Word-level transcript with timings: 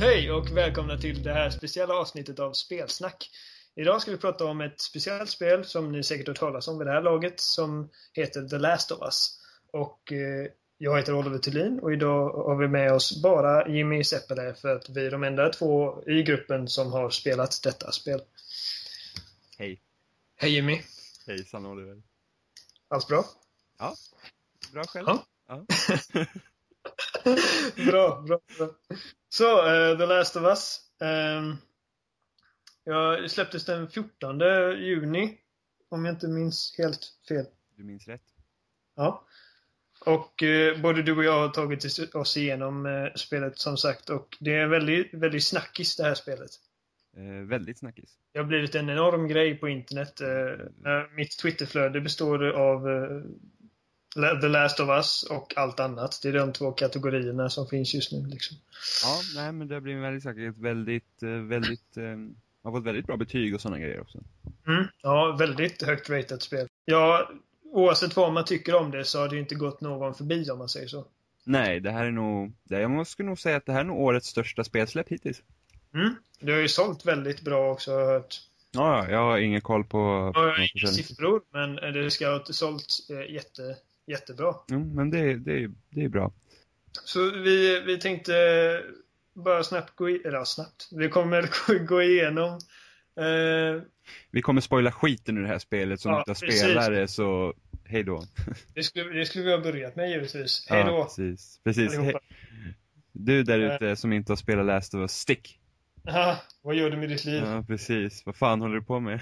Hej 0.00 0.32
och 0.32 0.56
välkomna 0.56 0.98
till 0.98 1.22
det 1.22 1.32
här 1.32 1.50
speciella 1.50 1.94
avsnittet 1.94 2.38
av 2.38 2.52
Spelsnack. 2.52 3.30
Idag 3.74 4.02
ska 4.02 4.10
vi 4.10 4.16
prata 4.16 4.44
om 4.44 4.60
ett 4.60 4.80
speciellt 4.80 5.30
spel 5.30 5.64
som 5.64 5.92
ni 5.92 6.02
säkert 6.02 6.28
hört 6.28 6.38
talas 6.38 6.68
om 6.68 6.78
vid 6.78 6.86
det 6.86 6.92
här 6.92 7.02
laget 7.02 7.40
som 7.40 7.90
heter 8.12 8.48
The 8.48 8.58
Last 8.58 8.90
of 8.90 9.02
Us. 9.02 9.40
Och 9.72 10.12
eh, 10.12 10.46
jag 10.78 10.96
heter 10.96 11.14
Oliver 11.14 11.38
Thulin 11.38 11.80
och 11.80 11.92
idag 11.92 12.30
har 12.32 12.56
vi 12.56 12.68
med 12.68 12.92
oss 12.92 13.22
bara 13.22 13.68
Jimmy 13.68 14.04
Seppele 14.04 14.54
för 14.54 14.76
att 14.76 14.88
vi 14.88 15.06
är 15.06 15.10
de 15.10 15.24
enda 15.24 15.48
två 15.48 16.02
i 16.06 16.22
gruppen 16.22 16.68
som 16.68 16.92
har 16.92 17.10
spelat 17.10 17.60
detta 17.62 17.92
spel. 17.92 18.20
Hej. 19.58 19.80
Hej 20.36 20.54
Jimmy! 20.54 20.82
Hejsan 21.26 21.66
Oliver. 21.66 22.02
Allt 22.88 23.08
bra? 23.08 23.24
Ja, 23.78 23.94
bra 24.72 24.84
själv. 24.84 25.06
Ja. 25.08 25.24
Ja. 25.48 25.64
bra, 27.90 28.22
bra, 28.26 28.40
bra. 28.58 28.70
Så, 29.28 29.66
eh, 29.66 29.98
The 29.98 30.06
Last 30.06 30.36
of 30.36 30.42
Us. 30.42 30.80
Um, 31.00 31.56
ja, 32.84 33.28
släpptes 33.28 33.64
den 33.64 33.88
14 33.88 34.40
juni. 34.78 35.38
Om 35.88 36.04
jag 36.04 36.14
inte 36.14 36.28
minns 36.28 36.74
helt 36.78 37.06
fel. 37.28 37.46
Du 37.76 37.84
minns 37.84 38.08
rätt. 38.08 38.22
Ja. 38.96 39.26
Och 40.04 40.42
eh, 40.42 40.80
både 40.80 41.02
du 41.02 41.16
och 41.16 41.24
jag 41.24 41.40
har 41.40 41.48
tagit 41.48 42.14
oss 42.14 42.36
igenom 42.36 42.86
eh, 42.86 43.14
spelet 43.14 43.58
som 43.58 43.76
sagt 43.76 44.10
och 44.10 44.36
det 44.40 44.54
är 44.54 44.66
väldigt, 44.66 45.14
väldigt 45.14 45.44
snackis 45.44 45.96
det 45.96 46.04
här 46.04 46.14
spelet. 46.14 46.50
Eh, 47.16 47.46
väldigt 47.48 47.78
snackis. 47.78 48.18
Det 48.32 48.38
har 48.38 48.46
blivit 48.46 48.74
en 48.74 48.90
enorm 48.90 49.28
grej 49.28 49.54
på 49.54 49.68
internet. 49.68 50.20
Eh, 50.20 50.92
eh, 50.92 51.04
mitt 51.16 51.38
Twitterflöde 51.38 52.00
består 52.00 52.44
av 52.50 52.88
The 54.14 54.48
Last 54.48 54.80
of 54.80 54.88
Us 54.88 55.22
och 55.22 55.56
allt 55.56 55.80
annat. 55.80 56.20
Det 56.22 56.28
är 56.28 56.32
de 56.32 56.52
två 56.52 56.72
kategorierna 56.72 57.50
som 57.50 57.66
finns 57.66 57.94
just 57.94 58.12
nu. 58.12 58.26
Liksom. 58.26 58.56
Ja, 59.02 59.20
nej 59.34 59.52
men 59.52 59.68
det 59.68 59.74
har 59.74 59.80
blivit 59.80 60.02
väldigt 60.02 60.22
snackigt. 60.22 60.58
Väldigt, 60.58 61.22
eh, 61.22 61.28
väldigt, 61.28 61.96
eh, 61.96 62.04
har 62.62 62.72
fått 62.72 62.84
väldigt 62.84 63.06
bra 63.06 63.16
betyg 63.16 63.54
och 63.54 63.60
sådana 63.60 63.78
grejer 63.78 64.00
också. 64.00 64.18
Mm. 64.66 64.84
Ja, 65.02 65.36
väldigt 65.38 65.82
högt 65.82 66.10
ratat 66.10 66.42
spel. 66.42 66.68
Ja, 66.84 67.30
oavsett 67.72 68.16
vad 68.16 68.32
man 68.32 68.44
tycker 68.44 68.74
om 68.74 68.90
det 68.90 69.04
så 69.04 69.18
har 69.18 69.28
det 69.28 69.34
ju 69.34 69.40
inte 69.40 69.54
gått 69.54 69.80
någon 69.80 70.14
förbi 70.14 70.50
om 70.50 70.58
man 70.58 70.68
säger 70.68 70.88
så. 70.88 71.06
Nej, 71.44 71.80
det 71.80 71.90
här 71.90 72.04
är 72.04 72.10
nog, 72.10 72.52
jag 72.68 72.90
måste 72.90 73.22
nog 73.22 73.38
säga 73.38 73.56
att 73.56 73.66
det 73.66 73.72
här 73.72 73.80
är 73.80 73.84
nog 73.84 74.00
årets 74.00 74.28
största 74.28 74.64
spelsläpp 74.64 75.08
hittills. 75.08 75.42
Mm. 75.94 76.14
Det 76.40 76.52
har 76.52 76.58
ju 76.58 76.68
sålt 76.68 77.06
väldigt 77.06 77.40
bra 77.40 77.72
också 77.72 77.92
har 77.92 78.00
jag 78.00 78.08
hört. 78.08 78.40
Ja, 78.72 79.04
ja, 79.04 79.10
jag 79.10 79.18
har 79.18 79.38
ingen 79.38 79.60
koll 79.60 79.84
på, 79.84 80.32
Jag 80.34 80.40
har 80.40 80.70
inga 80.76 80.92
siffror, 80.92 81.42
men 81.52 81.76
det 81.76 82.10
ska 82.10 82.30
ha 82.30 82.44
sålt 82.44 82.86
eh, 83.10 83.34
jätte, 83.34 83.76
jättebra. 84.06 84.54
Jo, 84.68 84.84
men 84.94 85.10
det, 85.10 85.36
det, 85.36 85.70
det 85.90 86.04
är 86.04 86.08
bra. 86.08 86.32
Så 87.04 87.30
vi, 87.30 87.80
vi 87.80 87.98
tänkte 87.98 88.32
bara 89.34 89.64
snabbt 89.64 89.96
gå 89.96 90.10
i, 90.10 90.22
eller 90.24 90.44
snabbt. 90.44 90.88
Vi 90.92 91.08
kommer 91.08 91.50
gå- 91.86 92.02
igenom 92.02 92.58
eh, 93.16 93.82
Vi 94.30 94.42
kommer 94.42 94.60
spoila 94.60 94.92
skiten 94.92 95.38
ur 95.38 95.42
det 95.42 95.48
här 95.48 95.58
spelet 95.58 96.00
som 96.00 96.12
Ja, 96.12 96.18
inte 96.28 96.40
precis. 96.40 96.60
spelare, 96.60 97.08
så 97.08 97.54
hej 97.84 98.02
då. 98.02 98.24
det, 98.74 98.82
skulle, 98.82 99.18
det 99.18 99.26
skulle 99.26 99.44
vi 99.44 99.50
ha 99.50 99.58
börjat 99.58 99.96
med 99.96 100.10
givetvis. 100.10 100.66
Hej 100.68 100.84
då! 100.84 100.90
Ja, 100.90 101.04
precis. 101.04 101.60
precis. 101.64 101.92
Du 103.12 103.42
där 103.42 103.58
ute 103.58 103.96
som 103.96 104.12
inte 104.12 104.32
har 104.32 104.36
spelat 104.36 104.66
Last 104.66 104.94
of 104.94 104.98
Us, 105.00 105.12
stick! 105.12 105.59
Aha, 106.08 106.36
vad 106.62 106.74
gör 106.74 106.90
du 106.90 106.96
med 106.96 107.08
ditt 107.08 107.24
liv? 107.24 107.42
Ja, 107.44 107.64
precis. 107.66 108.26
Vad 108.26 108.36
fan 108.36 108.60
håller 108.60 108.74
du 108.74 108.82
på 108.82 109.00
med? 109.00 109.20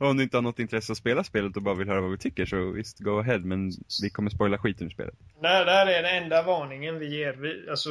Och 0.00 0.06
om 0.06 0.16
du 0.16 0.22
inte 0.22 0.36
har 0.36 0.42
något 0.42 0.58
intresse 0.58 0.92
att 0.92 0.98
spela 0.98 1.24
spelet 1.24 1.56
och 1.56 1.62
bara 1.62 1.74
vill 1.74 1.88
höra 1.88 2.00
vad 2.00 2.10
vi 2.10 2.18
tycker 2.18 2.46
så 2.46 2.70
visst, 2.70 2.98
go 2.98 3.18
ahead. 3.18 3.38
Men 3.38 3.72
vi 4.02 4.10
kommer 4.10 4.30
spoila 4.30 4.58
skiten 4.58 4.86
ur 4.86 4.90
spelet. 4.90 5.14
Det 5.42 5.48
här, 5.48 5.64
det 5.64 5.72
här 5.72 5.86
är 5.86 6.02
den 6.02 6.22
enda 6.22 6.42
varningen 6.42 6.98
vi 6.98 7.18
ger. 7.18 7.32
Vi, 7.32 7.70
alltså, 7.70 7.90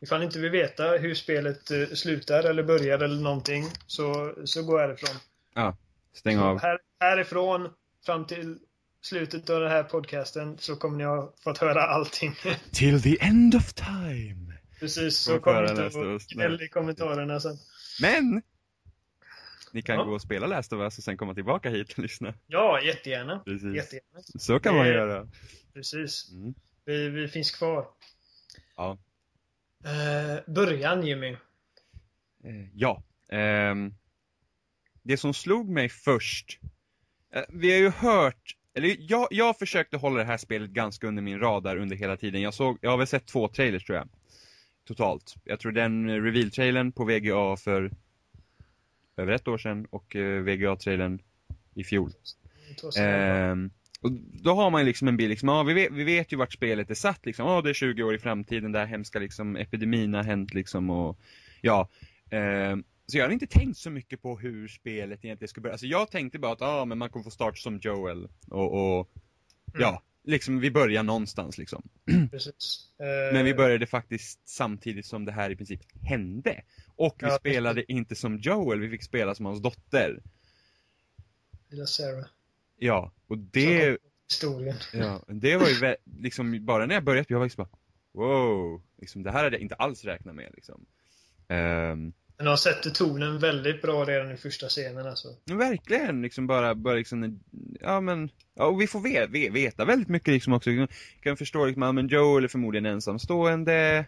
ifall 0.00 0.22
inte 0.22 0.38
vi 0.38 0.48
veta 0.48 0.84
hur 0.84 1.14
spelet 1.14 1.70
eh, 1.70 1.86
slutar 1.94 2.44
eller 2.44 2.62
börjar 2.62 2.98
eller 2.98 3.22
någonting 3.22 3.64
så, 3.86 4.34
så 4.44 4.62
gå 4.62 4.78
härifrån. 4.78 5.16
Ja, 5.54 5.76
stäng 6.12 6.38
Så 6.38 6.44
av. 6.44 6.60
Här, 6.60 6.78
härifrån 7.00 7.68
fram 8.06 8.26
till 8.26 8.58
slutet 9.02 9.50
av 9.50 9.60
den 9.60 9.70
här 9.70 9.82
podcasten 9.82 10.58
så 10.58 10.76
kommer 10.76 10.98
ni 10.98 11.04
ha 11.04 11.32
fått 11.44 11.58
höra 11.58 11.82
allting. 11.82 12.34
Till 12.72 13.02
the 13.02 13.16
end 13.20 13.54
of 13.54 13.72
time. 13.72 14.47
Precis, 14.80 15.16
så 15.18 15.32
Får 15.32 15.38
kom 15.40 15.54
höra 15.54 15.70
inte 15.70 15.82
nästa 15.82 16.00
och 16.00 16.20
gnäll 16.20 16.62
i 16.62 16.68
kommentarerna 16.68 17.40
sen. 17.40 17.56
Men! 18.00 18.42
Ni 19.72 19.82
kan 19.82 19.96
Ja. 19.96 20.04
gå 20.04 20.12
och 20.14 20.22
spela 20.22 20.46
Last 20.46 20.72
of 20.72 20.80
Us 20.80 20.98
och 20.98 21.04
sen 21.04 21.16
komma 21.16 21.34
tillbaka 21.34 21.70
hit 21.70 21.92
och 21.92 21.98
lyssna. 21.98 22.34
Ja, 22.46 22.80
jättegärna. 22.82 23.38
Precis. 23.38 23.74
jättegärna. 23.76 24.20
Så 24.38 24.60
kan 24.60 24.76
man 24.76 24.86
Eh, 24.86 24.92
göra. 24.92 25.28
Precis. 25.74 26.30
Mm. 26.32 26.54
Vi, 26.84 27.08
vi 27.08 27.28
finns 27.28 27.50
kvar. 27.50 27.86
Ja. 28.76 28.98
Eh, 29.84 30.52
början 30.54 31.06
Jimmy. 31.06 31.30
Eh, 32.44 32.68
ja. 32.74 33.02
Ehm, 33.28 33.94
det 35.02 35.16
som 35.16 35.34
slog 35.34 35.68
mig 35.68 35.88
först. 35.88 36.58
Eh, 37.34 37.42
vi 37.48 37.70
har 37.72 37.78
ju 37.78 37.90
hört, 37.90 38.56
eller 38.74 38.96
jag, 38.98 39.28
jag 39.30 39.58
försökte 39.58 39.96
hålla 39.96 40.18
det 40.18 40.24
här 40.24 40.36
spelet 40.36 40.70
ganska 40.70 41.06
under 41.06 41.22
min 41.22 41.40
radar 41.40 41.76
under 41.76 41.96
hela 41.96 42.16
tiden. 42.16 42.40
Jag, 42.42 42.54
såg, 42.54 42.78
jag 42.80 42.90
har 42.90 42.98
väl 42.98 43.06
sett 43.06 43.26
två 43.26 43.48
trailers 43.48 43.84
tror 43.84 43.98
jag. 43.98 44.08
Totalt. 44.88 45.36
Jag 45.44 45.60
tror 45.60 45.72
den 45.72 46.08
eh, 46.08 46.22
reveal-trailern 46.22 46.92
på 46.92 47.04
VGA 47.04 47.56
för 47.56 47.90
över 49.16 49.32
ett 49.32 49.48
år 49.48 49.58
sedan 49.58 49.86
och 49.90 50.16
eh, 50.16 50.42
VGA-trailern 50.42 51.22
i 51.74 51.84
fjol. 51.84 52.12
Ehm, 52.98 53.70
och 54.00 54.12
då 54.42 54.54
har 54.54 54.70
man 54.70 54.80
ju 54.80 54.86
liksom 54.86 55.08
en 55.08 55.16
bild, 55.16 55.30
liksom, 55.30 55.48
ja, 55.48 55.62
vi, 55.62 55.74
vet, 55.74 55.92
vi 55.92 56.04
vet 56.04 56.32
ju 56.32 56.36
vart 56.36 56.52
spelet 56.52 56.90
är 56.90 56.94
satt 56.94 57.26
liksom, 57.26 57.46
ja 57.46 57.62
det 57.62 57.70
är 57.70 57.74
20 57.74 58.02
år 58.02 58.14
i 58.14 58.18
framtiden, 58.18 58.72
där 58.72 58.86
hemska 58.86 59.18
liksom 59.18 59.56
epidemin 59.56 60.14
har 60.14 60.22
hänt 60.22 60.54
liksom 60.54 60.90
och 60.90 61.18
ja. 61.60 61.88
Ehm, 62.30 62.84
så 63.06 63.18
jag 63.18 63.24
har 63.24 63.32
inte 63.32 63.46
tänkt 63.46 63.78
så 63.78 63.90
mycket 63.90 64.22
på 64.22 64.38
hur 64.38 64.68
spelet 64.68 65.24
egentligen 65.24 65.48
ska 65.48 65.60
börja. 65.60 65.72
Alltså 65.72 65.86
jag 65.86 66.10
tänkte 66.10 66.38
bara 66.38 66.52
att, 66.52 66.60
ja 66.60 66.84
men 66.84 66.98
man 66.98 67.10
kommer 67.10 67.24
få 67.24 67.30
starta 67.30 67.56
som 67.56 67.78
Joel 67.82 68.28
och, 68.50 68.98
och 68.98 69.10
ja, 69.78 69.88
mm 69.88 70.00
liksom 70.24 70.60
vi 70.60 70.70
börjar 70.70 71.02
någonstans 71.02 71.58
liksom. 71.58 71.88
Precis. 72.30 72.88
Eh, 72.98 73.34
Men 73.34 73.44
vi 73.44 73.54
började 73.54 73.86
faktiskt 73.86 74.48
samtidigt 74.48 75.06
som 75.06 75.24
det 75.24 75.32
här 75.32 75.50
i 75.50 75.56
princip 75.56 75.80
hände. 76.02 76.62
Och 76.96 77.16
vi 77.18 77.26
Ja, 77.26 77.38
spelade 77.38 77.92
inte 77.92 78.14
som 78.14 78.38
Joel, 78.38 78.80
vi 78.80 78.90
fick 78.90 79.02
spela 79.02 79.34
som 79.34 79.46
hans 79.46 79.62
dotter. 79.62 80.22
Lilla 81.70 81.86
Sarah. 81.86 82.26
Ja, 82.76 83.12
och 83.26 83.38
det, 83.38 83.98
Historien. 84.30 84.76
Ja, 84.92 85.24
det 85.28 85.56
var 85.56 85.68
ju 85.68 85.96
liksom, 86.20 86.64
bara 86.64 86.86
när 86.86 86.94
jag 86.94 87.04
började, 87.04 87.26
jag 87.28 87.38
var 87.38 87.46
liksom 87.46 87.64
bara, 87.64 87.78
wow, 88.26 88.82
liksom, 88.98 89.22
det 89.22 89.30
här 89.30 89.44
hade 89.44 89.56
jag 89.56 89.62
inte 89.62 89.74
alls 89.74 90.04
räknat 90.04 90.34
med 90.34 90.52
liksom. 90.54 90.86
Ehm, 91.48 92.12
Men 92.38 92.46
de 92.46 92.58
sätter 92.58 92.90
tonen 92.90 93.38
väldigt 93.38 93.82
bra 93.82 94.04
redan 94.04 94.32
i 94.32 94.36
första 94.36 94.68
scenen 94.68 95.06
alltså. 95.06 95.28
verkligen, 95.44 96.22
liksom 96.22 96.46
bara, 96.46 96.74
bara 96.74 96.94
liksom, 96.94 97.40
ja 97.80 98.00
men, 98.00 98.30
ja, 98.54 98.64
och 98.64 98.80
vi 98.80 98.86
får 98.86 99.00
ve- 99.00 99.26
ve- 99.26 99.50
veta 99.50 99.84
väldigt 99.84 100.08
mycket 100.08 100.28
liksom 100.34 100.52
också, 100.52 100.70
jag 100.70 100.88
kan 101.20 101.36
förstå 101.36 101.64
liksom, 101.64 101.82
ja 101.82 101.92
men 101.92 102.08
Joel 102.08 102.44
är 102.44 102.48
förmodligen 102.48 102.86
ensamstående, 102.86 104.06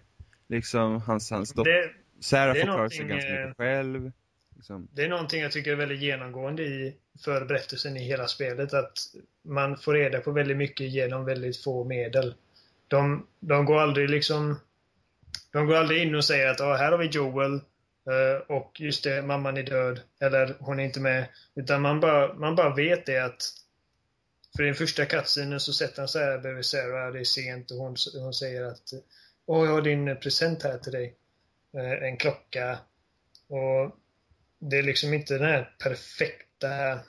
liksom, 0.49 1.01
hans, 1.01 1.31
hans 1.31 1.53
dotter, 1.53 1.97
Sarah 2.21 2.55
får 2.55 2.63
klara 2.63 2.91
sig 2.91 3.05
ganska 3.05 3.29
eh, 3.29 3.41
mycket 3.41 3.57
själv. 3.57 4.13
Liksom. 4.57 4.89
det 4.93 5.05
är 5.05 5.09
någonting 5.09 5.43
jag 5.43 5.53
tycker 5.53 5.73
är 5.73 5.77
väldigt 5.77 6.01
genomgående 6.01 6.63
i 6.63 6.97
för 7.25 7.45
berättelsen 7.45 7.97
i 7.97 8.05
hela 8.05 8.27
spelet. 8.27 8.75
Att 8.75 8.93
man 9.43 9.77
får 9.77 9.95
reda 9.95 10.21
på 10.21 10.33
väldigt 10.33 10.57
mycket 10.57 10.91
genom 10.91 11.25
väldigt 11.25 11.65
få 11.65 11.85
medel. 11.85 12.35
De, 12.89 13.27
de 13.41 13.65
går 13.65 13.81
aldrig 13.81 14.11
liksom... 14.11 14.57
De 15.53 15.67
går 15.67 15.75
aldrig 15.77 16.03
in 16.03 16.15
och 16.15 16.25
säger 16.25 16.51
att 16.51 16.61
ah, 16.61 16.77
här 16.77 16.91
har 16.93 16.99
vi 16.99 17.07
Joel 17.07 17.55
eh, 17.55 17.61
Eh, 18.11 18.57
och 18.57 18.81
just 18.81 19.05
det, 19.05 19.23
mamman 19.23 19.57
är 19.57 19.63
död. 19.63 20.01
Eller 20.21 20.57
hon 20.61 20.81
är 20.81 20.85
inte 20.85 21.01
med. 21.01 21.29
Utan 21.55 21.83
man 21.83 22.01
bara, 22.01 22.35
man 22.35 22.57
bara 22.57 22.75
vet 22.75 23.07
det 23.07 23.19
att 23.19 23.43
för 24.57 24.63
i 24.63 24.67
den 24.67 24.75
första 24.75 25.05
kattsynen 25.05 25.61
så 25.61 25.73
sätter 25.73 25.99
han 25.99 26.09
sig 26.09 26.25
här 26.25 26.39
bredvid 26.39 26.65
Sarah, 26.65 27.13
det 27.13 27.21
är 27.21 27.25
sent 27.25 27.71
och 27.71 27.77
hon, 27.77 27.97
hon 28.15 28.35
säger 28.35 28.63
att 28.63 28.93
Åh, 29.47 29.67
jag 29.67 29.73
har 29.73 29.83
din 29.83 30.17
present 30.17 30.63
här 30.63 30.79
till 30.79 30.93
dig. 30.93 31.15
Eh, 31.75 32.09
En 32.09 32.17
klocka. 32.17 32.79
Och 33.49 33.97
det 34.59 34.79
är 34.79 34.83
liksom 34.83 35.15
inte 35.15 35.35
den 35.35 35.47
här 35.47 35.75
perfekta 35.79 37.01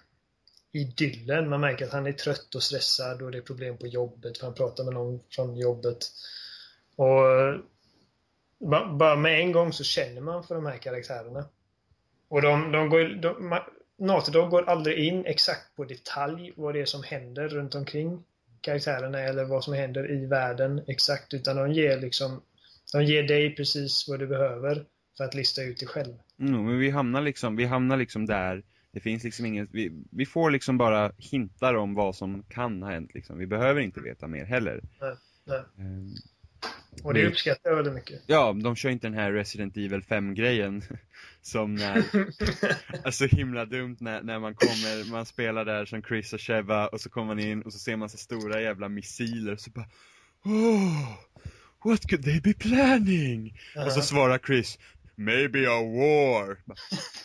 idyllen. 0.71 1.49
Man 1.49 1.61
märker 1.61 1.85
att 1.85 1.91
han 1.91 2.07
är 2.07 2.11
trött 2.11 2.55
och 2.55 2.63
stressad 2.63 3.21
och 3.21 3.31
det 3.31 3.37
är 3.37 3.41
problem 3.41 3.77
på 3.77 3.87
jobbet 3.87 4.37
för 4.37 4.45
han 4.45 4.55
pratar 4.55 4.83
med 4.83 4.93
någon 4.93 5.19
från 5.29 5.57
jobbet. 5.57 5.97
Och 6.95 7.25
bara 8.97 9.15
med 9.15 9.39
en 9.39 9.51
gång 9.51 9.73
så 9.73 9.83
känner 9.83 10.21
man 10.21 10.43
för 10.43 10.55
de 10.55 10.65
här 10.65 10.77
karaktärerna. 10.77 11.45
Och 12.27 12.41
de, 12.41 12.71
de 12.71 12.89
går, 12.89 13.21
de, 13.21 13.53
ma- 13.53 13.69
Naughty 13.97 14.31
Dog 14.31 14.49
går 14.49 14.69
aldrig 14.69 15.07
in 15.07 15.25
exakt 15.25 15.75
på 15.75 15.83
detalj 15.83 16.53
vad 16.55 16.73
det 16.73 16.81
är 16.81 16.85
som 16.85 17.03
händer 17.03 17.47
runt 17.47 17.75
omkring 17.75 18.23
karaktärerna 18.61 19.19
eller 19.19 19.43
vad 19.43 19.63
som 19.63 19.73
händer 19.73 20.11
i 20.11 20.25
världen 20.25 20.81
exakt 20.87 21.33
utan 21.33 21.55
de 21.55 21.71
ger 21.71 21.99
liksom 21.99 22.41
de 22.93 23.03
ger 23.03 23.23
dig 23.23 23.55
precis 23.55 24.05
vad 24.07 24.19
du 24.19 24.27
behöver 24.27 24.85
för 25.17 25.23
att 25.23 25.35
lista 25.35 25.63
ut 25.63 25.79
det 25.79 25.85
själv. 25.85 26.13
Mm, 26.39 26.65
men 26.65 26.79
vi 26.79 26.89
hamnar 26.89 27.21
liksom, 27.21 27.55
vi 27.55 27.65
hamnar 27.65 27.97
liksom 27.97 28.25
där, 28.25 28.63
det 28.91 28.99
finns 28.99 29.23
liksom 29.23 29.45
inget, 29.45 29.69
vi, 29.71 30.03
vi 30.11 30.25
får 30.25 30.51
liksom 30.51 30.77
bara 30.77 31.11
hintar 31.17 31.73
om 31.73 31.93
vad 31.93 32.15
som 32.15 32.43
kan 32.43 32.83
ha 32.83 32.91
hänt 32.91 33.13
liksom. 33.13 33.37
Vi 33.37 33.47
behöver 33.47 33.81
inte 33.81 34.01
veta 34.01 34.27
mer 34.27 34.45
heller. 34.45 34.81
Nej, 35.01 35.15
nej. 35.45 35.63
Ehm, 35.77 36.09
Och 37.03 37.13
det 37.13 37.27
uppskattar 37.27 37.69
jag 37.69 37.75
väldigt 37.75 37.93
mycket. 37.93 38.21
Ja, 38.27 38.53
de 38.63 38.75
kör 38.75 38.89
inte 38.89 39.07
den 39.07 39.13
här 39.13 39.31
Resident 39.31 39.77
Evil 39.77 40.01
5-grejen. 40.01 40.83
Som 41.41 41.75
när, 41.75 42.03
alltså 43.05 43.25
himla 43.25 43.65
dumt 43.65 43.97
när, 43.99 44.21
när 44.21 44.39
man 44.39 44.55
kommer, 44.55 45.11
man 45.11 45.25
spelar 45.25 45.65
där 45.65 45.85
som 45.85 46.03
Chris 46.03 46.33
och 46.33 46.41
Sheva 46.41 46.87
och 46.87 47.01
så 47.01 47.09
kommer 47.09 47.27
man 47.27 47.39
in 47.39 47.61
och 47.61 47.73
så 47.73 47.79
ser 47.79 47.95
man 47.95 48.09
så 48.09 48.17
stora 48.17 48.61
jävla 48.61 48.89
missiler 48.89 49.53
och 49.53 49.59
så 49.59 49.69
bara 49.69 49.85
Oh, 50.45 51.17
what 51.83 52.07
could 52.07 52.23
they 52.23 52.41
be 52.41 52.53
planning? 52.53 53.59
Och 53.85 53.91
så 53.91 54.01
svarar 54.01 54.37
Chris 54.37 54.79
Maybe 55.25 55.67
a 55.69 55.81
war. 55.81 56.57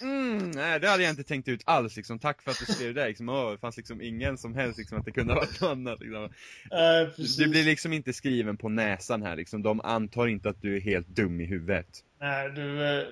Mm, 0.00 0.50
nej, 0.50 0.80
det 0.80 0.88
hade 0.88 1.02
jag 1.02 1.10
inte 1.10 1.24
tänkt 1.24 1.48
ut 1.48 1.62
alls 1.64 1.96
liksom. 1.96 2.18
Tack 2.18 2.42
för 2.42 2.50
att 2.50 2.58
du 2.66 2.72
skrev 2.72 2.94
det. 2.94 3.08
Liksom, 3.08 3.28
åh, 3.28 3.52
det 3.52 3.58
fanns 3.58 3.76
liksom 3.76 4.02
ingen 4.02 4.38
som 4.38 4.54
helst 4.54 4.78
liksom, 4.78 4.98
att 4.98 5.04
det 5.04 5.12
kunde 5.12 5.32
ha 5.32 5.40
varit 5.40 5.60
något 5.60 5.70
annat. 5.70 6.00
Liksom. 6.00 6.32
Precis. 7.16 7.36
Det 7.36 7.48
blir 7.48 7.64
liksom 7.64 7.92
inte 7.92 8.12
skriven 8.12 8.56
på 8.56 8.68
näsan 8.68 9.22
här 9.22 9.36
liksom. 9.36 9.62
De 9.62 9.80
antar 9.80 10.26
inte 10.26 10.48
att 10.48 10.62
du 10.62 10.76
är 10.76 10.80
helt 10.80 11.08
dum 11.08 11.40
i 11.40 11.44
huvudet. 11.44 11.86
Nej, 12.20 12.50
du... 12.50 12.84
eh, 12.84 13.04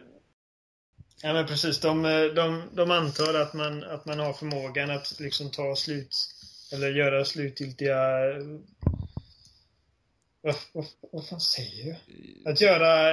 Ja 1.22 1.32
men 1.32 1.46
precis. 1.46 1.80
De, 1.80 2.04
eh, 2.04 2.24
de, 2.24 2.62
de 2.72 2.90
antar 2.90 3.34
att 3.34 3.54
man, 3.54 3.84
att 3.84 4.06
man 4.06 4.18
har 4.18 4.32
förmågan 4.32 4.90
att 4.90 5.20
liksom 5.20 5.50
ta 5.50 5.76
slut 5.76 6.16
eller 6.72 6.90
göra 6.90 7.24
slutgiltiga... 7.24 8.30
eh, 8.30 8.42
Vad, 10.40 10.54
vad, 10.72 10.86
vad 11.12 11.28
fan 11.28 11.40
säger 11.40 11.86
jag? 11.88 12.52
Att 12.52 12.60
göra 12.60 13.12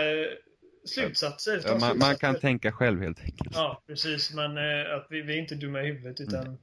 slutsatser. 0.85 1.61
Ja, 1.65 1.77
man, 1.79 1.97
man 1.97 2.15
kan 2.15 2.39
tänka 2.39 2.71
själv 2.71 3.01
helt 3.01 3.19
enkelt. 3.19 3.51
Ja, 3.53 3.83
precis. 3.87 4.33
Men 4.33 4.57
eh, 4.57 4.95
att 4.95 5.07
vi, 5.09 5.21
vi 5.21 5.33
är 5.33 5.39
inte 5.39 5.55
dumma 5.55 5.81
i 5.81 5.85
huvudet 5.85 6.21
utan 6.21 6.57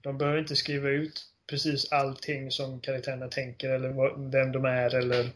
de 0.00 0.18
behöver 0.18 0.38
inte 0.38 0.56
skriva 0.56 0.88
ut 0.88 1.26
precis 1.50 1.92
allting 1.92 2.50
som 2.50 2.80
karaktärerna 2.80 3.28
tänker 3.28 3.70
eller 3.70 3.88
vad, 3.88 4.32
vem 4.32 4.52
de 4.52 4.64
är 4.64 4.94
eller 4.94 5.30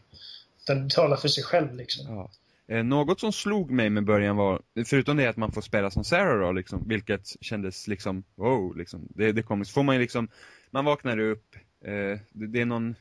det 0.67 0.89
talar 0.89 1.17
för 1.17 1.27
sig 1.27 1.43
själv 1.43 1.75
liksom. 1.75 2.15
Ja. 2.15 2.31
Eh, 2.67 2.83
något 2.83 3.19
som 3.19 3.31
slog 3.31 3.71
mig 3.71 3.89
med 3.89 4.05
början 4.05 4.35
var, 4.35 4.61
förutom 4.85 5.17
det 5.17 5.27
att 5.27 5.37
man 5.37 5.51
får 5.51 5.61
spela 5.61 5.91
som 5.91 6.03
Sarah 6.03 6.39
då, 6.39 6.51
liksom, 6.51 6.83
vilket 6.87 7.27
kändes 7.41 7.87
liksom, 7.87 8.23
wow, 8.35 8.77
liksom, 8.77 9.07
det, 9.09 9.31
det 9.31 9.43
kommer, 9.43 9.65
så 9.65 9.71
får 9.71 9.83
man 9.83 9.95
ju 9.95 10.01
liksom, 10.01 10.27
man 10.71 10.85
vaknar 10.85 11.19
upp, 11.19 11.55
eh, 11.85 12.19
det, 12.31 12.47
det 12.47 12.61
är 12.61 12.65
någon, 12.65 12.95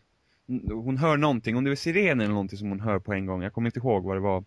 hon 0.70 0.96
hör 0.96 1.16
någonting, 1.16 1.56
om 1.56 1.64
det 1.64 1.70
är 1.70 1.76
siren 1.76 2.20
eller 2.20 2.30
någonting 2.30 2.58
som 2.58 2.68
hon 2.68 2.80
hör 2.80 2.98
på 2.98 3.12
en 3.12 3.26
gång, 3.26 3.42
jag 3.42 3.52
kommer 3.52 3.68
inte 3.68 3.78
ihåg 3.78 4.04
vad 4.04 4.16
det 4.16 4.20
var. 4.20 4.44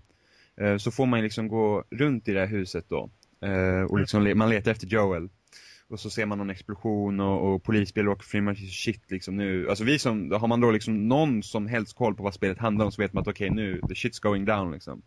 Eh, 0.62 0.78
så 0.78 0.92
får 0.92 1.06
man 1.06 1.22
liksom 1.22 1.48
gå 1.48 1.84
runt 1.92 2.28
i 2.28 2.34
det 2.34 2.40
här 2.40 2.48
huset 2.48 2.86
då, 2.90 3.10
eh, 3.42 3.82
och 3.82 4.00
liksom, 4.00 4.34
man 4.36 4.50
letar 4.50 4.72
efter 4.72 4.88
Joel. 4.88 5.30
Och 5.88 6.00
så 6.00 6.10
ser 6.10 6.26
man 6.26 6.38
någon 6.38 6.50
explosion 6.50 7.20
och, 7.20 7.54
och 7.54 7.64
polisbil 7.64 8.08
åker 8.08 8.24
fri, 8.24 8.42
man 8.42 8.56
shit 8.56 9.12
liksom 9.12 9.38
nu, 9.38 9.70
alltså 9.70 9.84
vi 9.84 10.00
som, 10.00 10.32
har 10.32 10.48
man 10.48 10.62
då 10.62 10.72
liksom 10.72 11.08
någon 11.08 11.44
som 11.44 11.68
helst 11.68 11.96
koll 11.96 12.16
på 12.16 12.24
vad 12.24 12.34
spelet 12.34 12.58
handlar 12.58 12.86
om 12.86 12.92
så 12.92 13.02
vet 13.02 13.14
man 13.14 13.22
att 13.22 13.28
okej 13.28 13.50
nu, 13.50 13.82
the 13.82 13.94
shit's 13.94 14.22
going 14.22 14.46
down 14.46 14.72
liksom. 14.72 15.02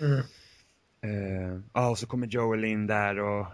Mm. 0.00 0.18
Eh, 1.04 1.60
Ja, 1.72 1.90
och 1.90 1.98
så 1.98 2.06
kommer 2.06 2.26
Joel 2.26 2.64
in 2.64 2.86
där 2.86 3.18
och 3.18 3.46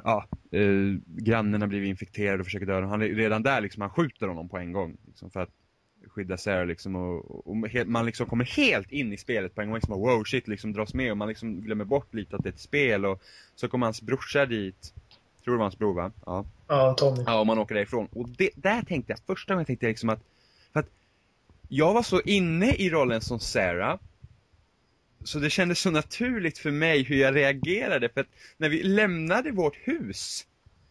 eh, 0.52 0.94
grannen 1.06 1.60
har 1.60 1.68
blivit 1.68 1.88
infekterad 1.88 2.40
och 2.40 2.46
försöker 2.46 2.66
döda 2.66 2.76
honom. 2.76 2.90
Han 2.90 3.02
är 3.02 3.08
redan 3.08 3.42
där 3.42 3.60
liksom, 3.60 3.80
han 3.80 3.90
skjuter 3.90 4.26
honom 4.26 4.48
på 4.48 4.58
en 4.58 4.72
gång. 4.72 4.96
Liksom, 5.06 5.30
för 5.30 5.40
att 5.40 5.50
skydda 6.18 6.36
Sarah 6.36 6.66
liksom 6.66 6.96
och, 6.96 7.48
och 7.48 7.56
he- 7.56 7.84
man 7.84 8.06
liksom 8.06 8.26
kommer 8.26 8.44
helt 8.44 8.92
in 8.92 9.12
i 9.12 9.16
spelet 9.16 9.54
på 9.54 9.60
en 9.60 9.68
gång. 9.68 9.74
Liksom, 9.74 9.94
och 9.94 10.00
wow 10.00 10.24
shit 10.24 10.48
liksom 10.48 10.72
dras 10.72 10.94
med 10.94 11.10
och 11.10 11.16
man 11.16 11.28
liksom 11.28 11.60
glömmer 11.60 11.84
bort 11.84 12.14
lite 12.14 12.36
att 12.36 12.42
det 12.42 12.48
är 12.48 12.52
ett 12.52 12.60
spel 12.60 13.06
och 13.06 13.22
så 13.54 13.68
kommer 13.68 13.86
hans 13.86 14.02
brorsa 14.02 14.46
dit. 14.46 14.94
Tror 15.44 15.54
det 15.54 15.58
var 15.58 15.64
hans 15.64 15.78
bror 15.78 15.94
va? 15.94 16.12
Ja. 16.26 16.44
Ja, 16.66 16.94
Tommy. 16.94 17.22
Ja, 17.26 17.40
och 17.40 17.46
man 17.46 17.58
åker 17.58 17.74
därifrån. 17.74 18.08
Och 18.12 18.28
det, 18.28 18.50
där 18.54 18.82
tänkte 18.82 19.12
jag, 19.12 19.20
första 19.26 19.54
gången 19.54 19.66
tänkte 19.66 19.86
jag 19.86 19.90
liksom 19.90 20.08
att, 20.08 20.20
för 20.72 20.80
att 20.80 20.90
jag 21.68 21.94
var 21.94 22.02
så 22.02 22.20
inne 22.20 22.74
i 22.74 22.90
rollen 22.90 23.20
som 23.20 23.40
Sarah, 23.40 23.98
så 25.24 25.38
det 25.38 25.50
kändes 25.50 25.78
så 25.78 25.90
naturligt 25.90 26.58
för 26.58 26.70
mig 26.70 27.02
hur 27.02 27.16
jag 27.16 27.34
reagerade, 27.34 28.08
för 28.08 28.20
att 28.20 28.26
när 28.56 28.68
vi 28.68 28.82
lämnade 28.82 29.50
vårt 29.50 29.76
hus, 29.76 30.46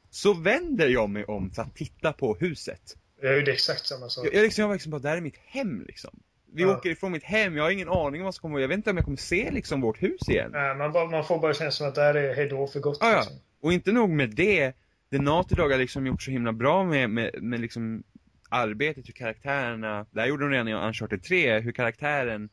så 0.10 0.34
vänder 0.34 0.88
jag 0.88 1.10
mig 1.10 1.26
om 1.26 1.52
för 1.52 1.62
att 1.62 1.76
titta 1.76 2.14
på 2.14 2.36
huset. 2.36 2.98
Jag 3.22 3.38
gjorde 3.38 3.52
exakt 3.52 3.86
samma 3.88 4.10
sak. 4.10 4.26
Jag, 4.26 4.34
jag, 4.34 4.44
liksom, 4.44 4.62
jag 4.62 4.68
var 4.68 4.76
liksom 4.76 4.92
bara, 4.92 5.02
där 5.02 5.18
är 5.18 5.22
mitt 5.22 5.38
hem 5.38 5.84
liksom. 5.88 6.20
Vi 6.54 6.62
Ja. 6.64 6.78
åker 6.78 6.90
ifrån 6.90 7.12
mitt 7.12 7.24
hem, 7.24 7.58
jag 7.58 7.64
har 7.64 7.72
ingen 7.72 7.90
aning 7.90 8.22
om 8.22 8.26
vad 8.26 8.36
som 8.36 8.42
kommer, 8.42 8.60
jag 8.60 8.68
vet 8.68 8.78
inte 8.78 8.90
om 8.90 8.98
jag 8.98 9.06
kommer 9.06 9.18
se 9.18 9.52
liksom 9.52 9.82
vårt 9.82 10.04
hus 10.04 10.30
igen. 10.30 10.50
Nej, 10.54 10.76
man, 10.76 10.92
bara, 10.92 11.06
man 11.10 11.24
får 11.26 11.40
bara 11.40 11.54
känslan 11.54 11.90
att 11.90 11.96
det 11.96 12.02
här 12.02 12.16
är 12.16 12.36
hejdå 12.36 12.68
för 12.68 12.80
gott. 12.80 12.98
Ja. 13.02 13.16
Liksom. 13.18 13.36
Och 13.62 13.74
inte 13.74 13.92
nog 13.92 14.10
med 14.10 14.30
det, 14.30 14.74
The 15.12 15.18
Naughty 15.20 15.56
Dog 15.56 15.72
har 15.72 15.78
liksom 15.78 16.08
gjort 16.08 16.22
så 16.22 16.32
himla 16.32 16.52
bra 16.54 16.84
med, 16.84 17.10
med, 17.10 17.44
med 17.44 17.60
liksom 17.60 18.04
arbetet, 18.50 19.08
hur 19.08 19.14
käractärerna, 19.14 20.06
det 20.12 20.20
här 20.22 20.28
gjorde 20.28 20.44
de 20.46 20.52
redan 20.52 20.68
i 20.68 20.74
Uncharted 20.74 21.24
3, 21.24 21.60
hur 21.60 21.72
karaktären 21.72 22.50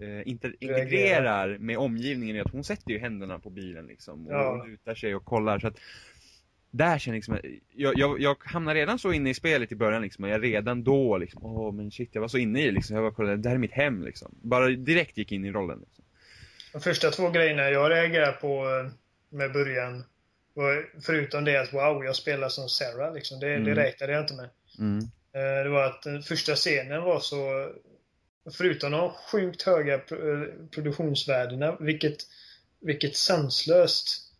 eh, 0.00 0.28
inter, 0.28 0.54
integrerar 0.60 1.58
med 1.58 1.78
omgivningen 1.78 2.40
att 2.46 2.52
hon 2.52 2.64
sätter 2.64 2.90
ju 2.90 2.98
händerna 2.98 3.38
på 3.38 3.50
bilen 3.50 3.86
liksom 3.86 4.26
och 4.26 4.32
Ja. 4.32 4.64
lutar 4.68 4.94
sig 4.94 5.14
och 5.14 5.24
kollar 5.24 5.58
så 5.58 5.66
att 5.66 5.76
där 6.72 6.98
känner 6.98 7.14
jag 7.14 7.18
liksom, 7.18 7.38
jag, 7.74 7.98
jag, 7.98 8.20
jag 8.20 8.36
hamnar 8.44 8.74
redan 8.74 8.98
så 8.98 9.12
inne 9.12 9.30
i 9.30 9.34
spelet 9.34 9.72
i 9.72 9.76
början 9.76 10.02
liksom 10.02 10.24
och 10.24 10.30
jag 10.30 10.42
redan 10.44 10.84
då 10.84 11.18
liksom, 11.18 11.44
åh 11.44 11.72
men 11.74 11.90
shit 11.90 12.10
jag 12.12 12.20
var 12.20 12.28
så 12.28 12.38
inne 12.38 12.62
i 12.62 12.66
det 12.66 12.72
liksom, 12.72 12.96
jag 12.96 13.04
bara 13.04 13.14
kollade, 13.14 13.36
det 13.36 13.48
här 13.48 13.56
är 13.56 13.60
mitt 13.60 13.72
hem 13.72 14.02
liksom. 14.04 14.34
Bara 14.42 14.68
direkt 14.68 15.16
gick 15.18 15.32
in 15.32 15.44
i 15.44 15.50
rollen 15.52 15.78
liksom. 15.80 16.04
De 16.72 16.80
första 16.80 17.10
två 17.10 17.30
grejerna 17.30 17.70
jag 17.70 17.90
reagerade 17.90 18.32
på 18.32 18.48
eh, 18.48 18.92
med 19.38 19.52
början 19.52 20.04
var 20.54 20.88
förutom 21.02 21.44
det 21.44 21.60
att 21.60 21.72
wow, 21.72 22.04
jag 22.04 22.16
spelar 22.16 22.48
som 22.48 22.68
Sarah 22.68 23.14
liksom. 23.14 23.40
Det, 23.40 23.54
Mm. 23.54 23.64
det 23.64 23.74
räknade 23.74 24.12
jag 24.12 24.22
inte 24.22 24.34
med. 24.34 24.48
Mm. 24.78 24.98
Eh, 25.34 25.64
Det 25.64 25.68
var 25.70 25.84
att 25.86 26.02
den 26.02 26.22
första 26.22 26.54
scenen 26.54 27.02
var 27.02 27.20
så 27.20 27.72
Förutom 28.56 28.90
de 28.92 29.12
sjukt 29.32 29.62
höga 29.62 29.98
pro- 29.98 30.42
eh, 30.42 30.48
produktionsvärdena, 30.70 31.76
vilket, 31.80 32.16
vilket 32.80 33.16
sanslöst 33.16 34.31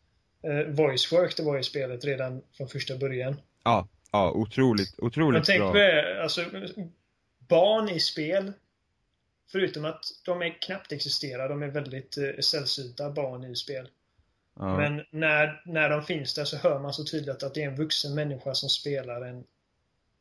eh, 0.42 0.74
voice 0.74 1.12
work 1.12 1.36
det 1.36 1.42
var 1.42 1.58
i 1.58 1.62
spelet 1.62 2.04
redan 2.04 2.42
från 2.56 2.68
första 2.68 2.96
början. 2.96 3.40
Ja, 3.64 3.88
ja, 4.12 4.30
otroligt, 4.30 4.94
Men 4.98 5.06
otroligt 5.06 5.44
tänk 5.44 5.60
bra. 5.60 5.72
det, 5.72 6.22
alltså 6.22 6.44
barn 7.48 7.88
i 7.88 8.00
spel, 8.00 8.52
förutom 9.52 9.84
att 9.84 10.04
de 10.24 10.42
är 10.42 10.62
knappt 10.62 10.92
existerar, 10.92 11.48
de 11.48 11.62
är 11.62 11.68
väldigt 11.68 12.18
eh, 12.18 12.38
sällsynta 12.40 13.10
barn 13.10 13.44
i 13.44 13.56
spel. 13.56 13.88
Ja. 14.58 14.76
Men 14.76 15.04
när, 15.10 15.62
när 15.64 15.90
de 15.90 16.02
finns 16.02 16.34
där 16.34 16.44
så 16.44 16.56
hör 16.56 16.78
man 16.78 16.92
så 16.92 17.04
tydligt 17.04 17.42
att 17.42 17.54
det 17.54 17.62
är 17.62 17.68
en 17.68 17.76
vuxen 17.76 18.14
människa 18.14 18.54
som 18.54 18.68
spelar 18.68 19.22
en, 19.22 19.44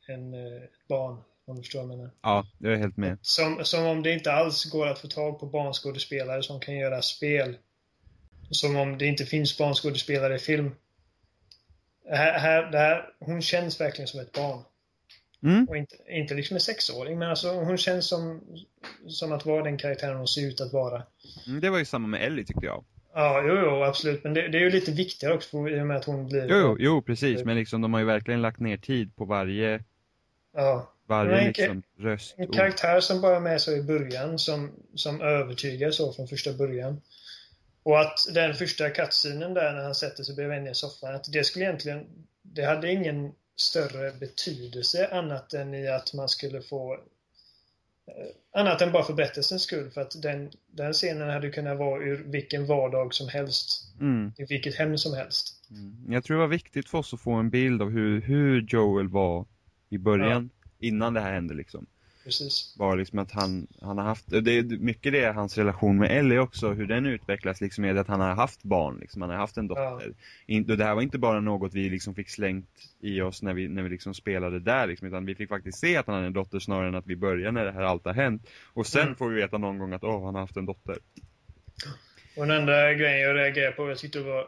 en 0.08 0.34
eh, 0.34 0.62
barn. 0.88 1.18
Om 1.46 1.56
du 1.56 1.62
förstår 1.62 1.80
vad 1.80 1.92
jag 1.92 1.98
menar. 1.98 2.12
Ja, 2.22 2.46
jag 2.58 2.74
är 2.74 2.78
helt 2.78 2.98
med. 2.98 3.18
Som, 3.22 3.60
som 3.64 3.86
om 3.86 4.04
det 4.04 4.14
inte 4.14 4.32
alls 4.32 4.66
går 4.66 4.88
att 4.88 5.00
få 5.00 5.08
tag 5.08 5.40
på 5.40 5.46
barnskådespelare 5.46 6.44
som 6.44 6.60
kan 6.60 6.76
göra 6.76 7.02
spel. 7.02 7.58
Som 8.52 8.76
om 8.76 8.98
det 8.98 9.06
inte 9.06 9.26
finns 9.26 9.58
barnskådespelare 9.58 10.36
i 10.36 10.40
film. 10.40 10.72
Här, 12.10 12.40
här, 12.40 12.72
här, 12.72 13.10
hon 13.20 13.42
känns 13.42 13.82
verkligen 13.82 14.08
som 14.08 14.20
ett 14.20 14.32
barn. 14.32 14.64
Mm. 15.44 15.66
Och 15.70 15.78
inte, 15.78 15.96
inte 16.10 16.34
liksom 16.34 16.56
en 16.56 16.62
sexåring, 16.62 17.20
men 17.20 17.30
alltså 17.30 17.52
hon 17.54 17.78
känns 17.78 18.08
som, 18.08 18.42
som 19.08 19.32
att 19.32 19.46
vara 19.46 19.64
den 19.64 19.78
karaktären 19.78 20.18
hon 20.18 20.28
ser 20.28 20.48
ut 20.48 20.62
att 20.62 20.74
vara. 20.74 21.04
Mm, 21.48 21.60
Det 21.60 21.70
var 21.70 21.80
ju 21.80 21.86
samma 21.86 22.08
med 22.08 22.22
Ellie 22.24 22.46
tyckte 22.46 22.66
jag. 22.66 22.84
Ja, 23.14 23.44
jo, 23.48 23.56
jo, 23.56 23.84
absolut. 23.84 24.24
Men 24.24 24.34
det, 24.34 24.48
det 24.48 24.58
är 24.58 24.62
ju 24.62 24.70
lite 24.70 24.92
viktigare 24.92 25.34
också 25.34 25.50
för, 25.50 25.78
i 25.78 25.82
och 25.82 25.88
med 25.88 25.98
att 25.98 26.06
hon 26.06 26.28
blir... 26.28 26.48
Jo, 26.50 26.58
jo, 26.58 26.78
jo 26.80 27.02
precis. 27.02 27.44
Men 27.44 27.56
liksom 27.56 27.82
de 27.82 27.94
har 27.94 28.00
ju 28.00 28.06
verkligen 28.06 28.42
lagt 28.42 28.60
ner 28.60 28.78
tid 28.78 29.16
på 29.16 29.26
varje, 29.26 29.84
Ja. 30.56 30.94
varje 31.08 31.38
en 31.38 31.48
liksom 31.48 31.84
röst. 32.00 32.36
En 32.38 32.48
karaktär 32.48 33.00
som 33.00 33.22
bara 33.22 33.36
är 33.36 33.40
med 33.40 33.62
så 33.62 33.72
i 33.72 33.84
början, 33.84 34.40
som, 34.40 34.72
som 34.96 35.22
övertygar 35.22 35.92
så 35.92 36.14
från 36.14 36.28
första 36.28 36.54
början. 36.54 37.02
Och 37.84 38.00
att 38.00 38.20
den 38.34 38.54
första 38.54 38.90
cutscenen 38.90 39.54
där 39.54 39.74
när 39.74 39.84
han 39.84 39.96
sätter 39.96 40.24
sig 40.24 40.36
bredvid 40.36 40.58
henne 40.58 40.72
i 40.72 40.76
soffan, 40.76 41.16
att 41.16 41.32
det 41.32 41.44
skulle 41.44 41.66
egentligen... 41.66 42.06
Det 42.42 42.64
hade 42.66 42.92
ingen 42.92 43.32
större 43.56 44.12
betydelse 44.20 45.08
annat 45.12 45.54
än 45.54 45.74
i 45.74 45.88
att 45.88 46.14
man 46.14 46.30
skulle 46.30 46.62
få... 46.62 46.94
eh, 46.94 48.60
Annat 48.62 48.82
än 48.82 48.92
bara 48.92 49.04
för 49.04 49.14
berättelsens 49.14 49.62
skull, 49.62 49.92
för 49.92 50.02
att 50.02 50.22
den, 50.22 50.52
den 50.72 50.94
scenen 50.94 51.30
hade 51.30 51.50
kunnat 51.50 51.78
vara 51.78 52.04
ur 52.04 52.24
vilken 52.24 52.66
vardag 52.66 53.14
som 53.14 53.30
helst. 53.30 53.96
Mm. 54.00 54.34
I 54.38 54.46
vilket 54.46 54.76
hem 54.76 54.98
som 54.98 55.14
helst. 55.14 55.70
Mm. 55.72 56.14
Jag 56.14 56.24
tror 56.24 56.38
det 56.38 56.42
var 56.42 56.48
viktigt 56.48 56.90
för 56.90 56.98
oss 56.98 57.14
att 57.14 57.22
få 57.22 57.32
en 57.32 57.50
bild 57.50 57.82
av 57.82 57.90
hur, 57.90 58.22
hur 58.22 58.62
Joel 58.62 59.08
var 59.10 59.46
i 59.90 59.98
början, 59.98 60.50
innan 60.80 61.14
det 61.14 61.22
här 61.22 61.34
hände 61.34 61.54
liksom. 61.54 61.88
Precis. 62.24 62.76
Var 62.78 62.98
liksom 62.98 63.20
att 63.20 63.32
han, 63.32 63.68
han 63.82 63.98
har 63.98 64.06
haft, 64.06 64.26
det 64.30 64.52
är 64.52 64.64
mycket 64.64 65.14
det 65.14 65.32
hans 65.32 65.58
relation 65.58 65.98
med 65.98 66.12
Ellie 66.20 66.38
också, 66.38 66.70
hur 66.74 66.88
den 66.88 67.06
utvecklas 67.06 67.62
liksom 67.62 67.86
är 67.86 67.96
att 67.96 68.08
han 68.08 68.20
har 68.20 68.34
haft 68.36 68.64
barn 68.64 68.98
liksom, 69.02 69.22
han 69.22 69.32
har 69.32 69.38
haft 69.38 69.58
en 69.58 69.68
dotter. 69.68 70.14
In, 70.46 70.72
och 70.72 70.78
det 70.78 70.84
här 70.86 70.96
var 70.96 71.02
inte 71.02 71.18
bara 71.18 71.40
något 71.40 71.74
vi 71.74 71.90
liksom 71.90 72.16
fick 72.16 72.30
slängt 72.30 72.70
i 73.00 73.22
oss 73.22 73.42
när 73.42 73.54
vi, 73.54 73.68
när 73.68 73.84
vi 73.84 73.90
liksom 73.90 74.14
spelade 74.14 74.60
där 74.60 74.88
liksom, 74.88 75.08
utan 75.08 75.26
vi 75.26 75.36
fick 75.36 75.50
faktiskt 75.50 75.80
se 75.80 75.98
att 75.98 76.08
han 76.08 76.16
hade 76.16 76.28
en 76.28 76.34
dotter 76.34 76.60
snarare 76.60 76.88
än 76.88 76.96
att 76.96 77.08
vi 77.08 77.16
började 77.16 77.52
när 77.52 77.66
det 77.66 77.72
här 77.72 77.82
allt 77.82 78.06
har 78.06 78.14
hänt. 78.14 78.50
Och 78.74 78.88
sen 78.88 79.02
Mm. 79.02 79.16
får 79.16 79.30
vi 79.30 79.36
veta 79.42 79.58
någon 79.58 79.78
gång 79.80 79.94
att 79.94 80.04
åh, 80.04 80.26
han 80.26 80.36
har 80.36 80.42
haft 80.42 80.58
en 80.58 80.66
dotter. 80.66 80.98
Och 82.38 82.48
den 82.48 82.58
enda 82.58 82.94
grejen 82.94 83.22
jag 83.22 83.36
reagerade 83.36 83.72
på, 83.76 83.90
jag 83.90 83.98
tyckte 83.98 84.20
det 84.20 84.26
var 84.26 84.46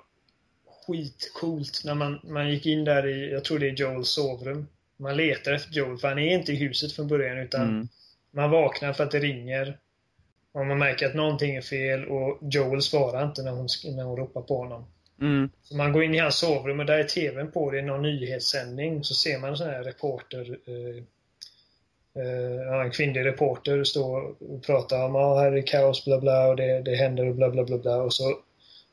skitcoolt 0.87 1.81
när 1.85 1.95
man, 1.95 2.19
man 2.23 2.49
gick 2.51 2.65
in 2.65 2.83
där 2.83 3.07
i, 3.07 3.31
jag 3.31 3.43
tror 3.43 3.59
det 3.59 3.69
är 3.69 3.73
Joels 3.73 4.09
sovrum. 4.09 4.67
Man 5.03 5.17
letar 5.17 5.53
efter 5.53 5.71
Joel, 5.73 5.97
för 5.97 6.07
han 6.07 6.19
är 6.19 6.33
inte 6.33 6.51
i 6.51 6.55
huset 6.55 6.93
från 6.93 7.07
början 7.07 7.37
utan 7.37 7.61
Mm. 7.61 7.87
man 8.31 8.51
vaknar 8.51 8.93
för 8.93 9.03
att 9.03 9.11
det 9.11 9.19
ringer. 9.19 9.77
Och 10.53 10.65
man 10.65 10.77
märker 10.77 11.05
att 11.05 11.15
någonting 11.15 11.55
är 11.55 11.61
fel 11.61 12.05
och 12.05 12.39
Joel 12.41 12.81
svarar 12.81 13.23
inte 13.23 13.43
när 13.43 13.51
hon, 13.51 13.67
när 13.95 14.03
hon 14.03 14.17
ropar 14.17 14.41
på 14.41 14.57
honom. 14.57 14.85
Mm. 15.21 15.49
Så 15.63 15.75
man 15.75 15.93
går 15.93 16.03
in 16.03 16.15
i 16.15 16.19
hans 16.19 16.35
sovrum 16.35 16.79
och 16.79 16.85
där 16.85 16.99
är 16.99 17.03
TVn 17.03 17.51
på, 17.51 17.71
det 17.71 17.79
är 17.79 17.81
någon 17.81 18.01
nyhetssändning. 18.01 19.03
Så 19.03 19.13
ser 19.13 19.39
man 19.39 19.49
en 19.49 19.57
sån 19.57 19.67
här 19.67 19.83
reporter 19.83 20.57
eh, 20.67 21.03
eh, 22.23 22.81
en 22.81 22.91
kvinnlig 22.91 23.25
reporter 23.25 23.83
stå 23.83 24.35
och 24.39 24.63
prata 24.65 25.05
om 25.05 25.15
att 25.15 25.21
ah, 25.21 25.39
här 25.39 25.51
är 25.51 25.61
kaos, 25.67 26.05
bla 26.05 26.19
bla, 26.19 26.47
och 26.47 26.55
det, 26.55 26.81
det 26.81 26.95
händer 26.95 27.27
och 27.29 27.35
bla 27.35 27.49
bla 27.49 27.63
bla 27.63 27.77
bla. 27.77 27.97
Och 27.97 28.13
så 28.13 28.29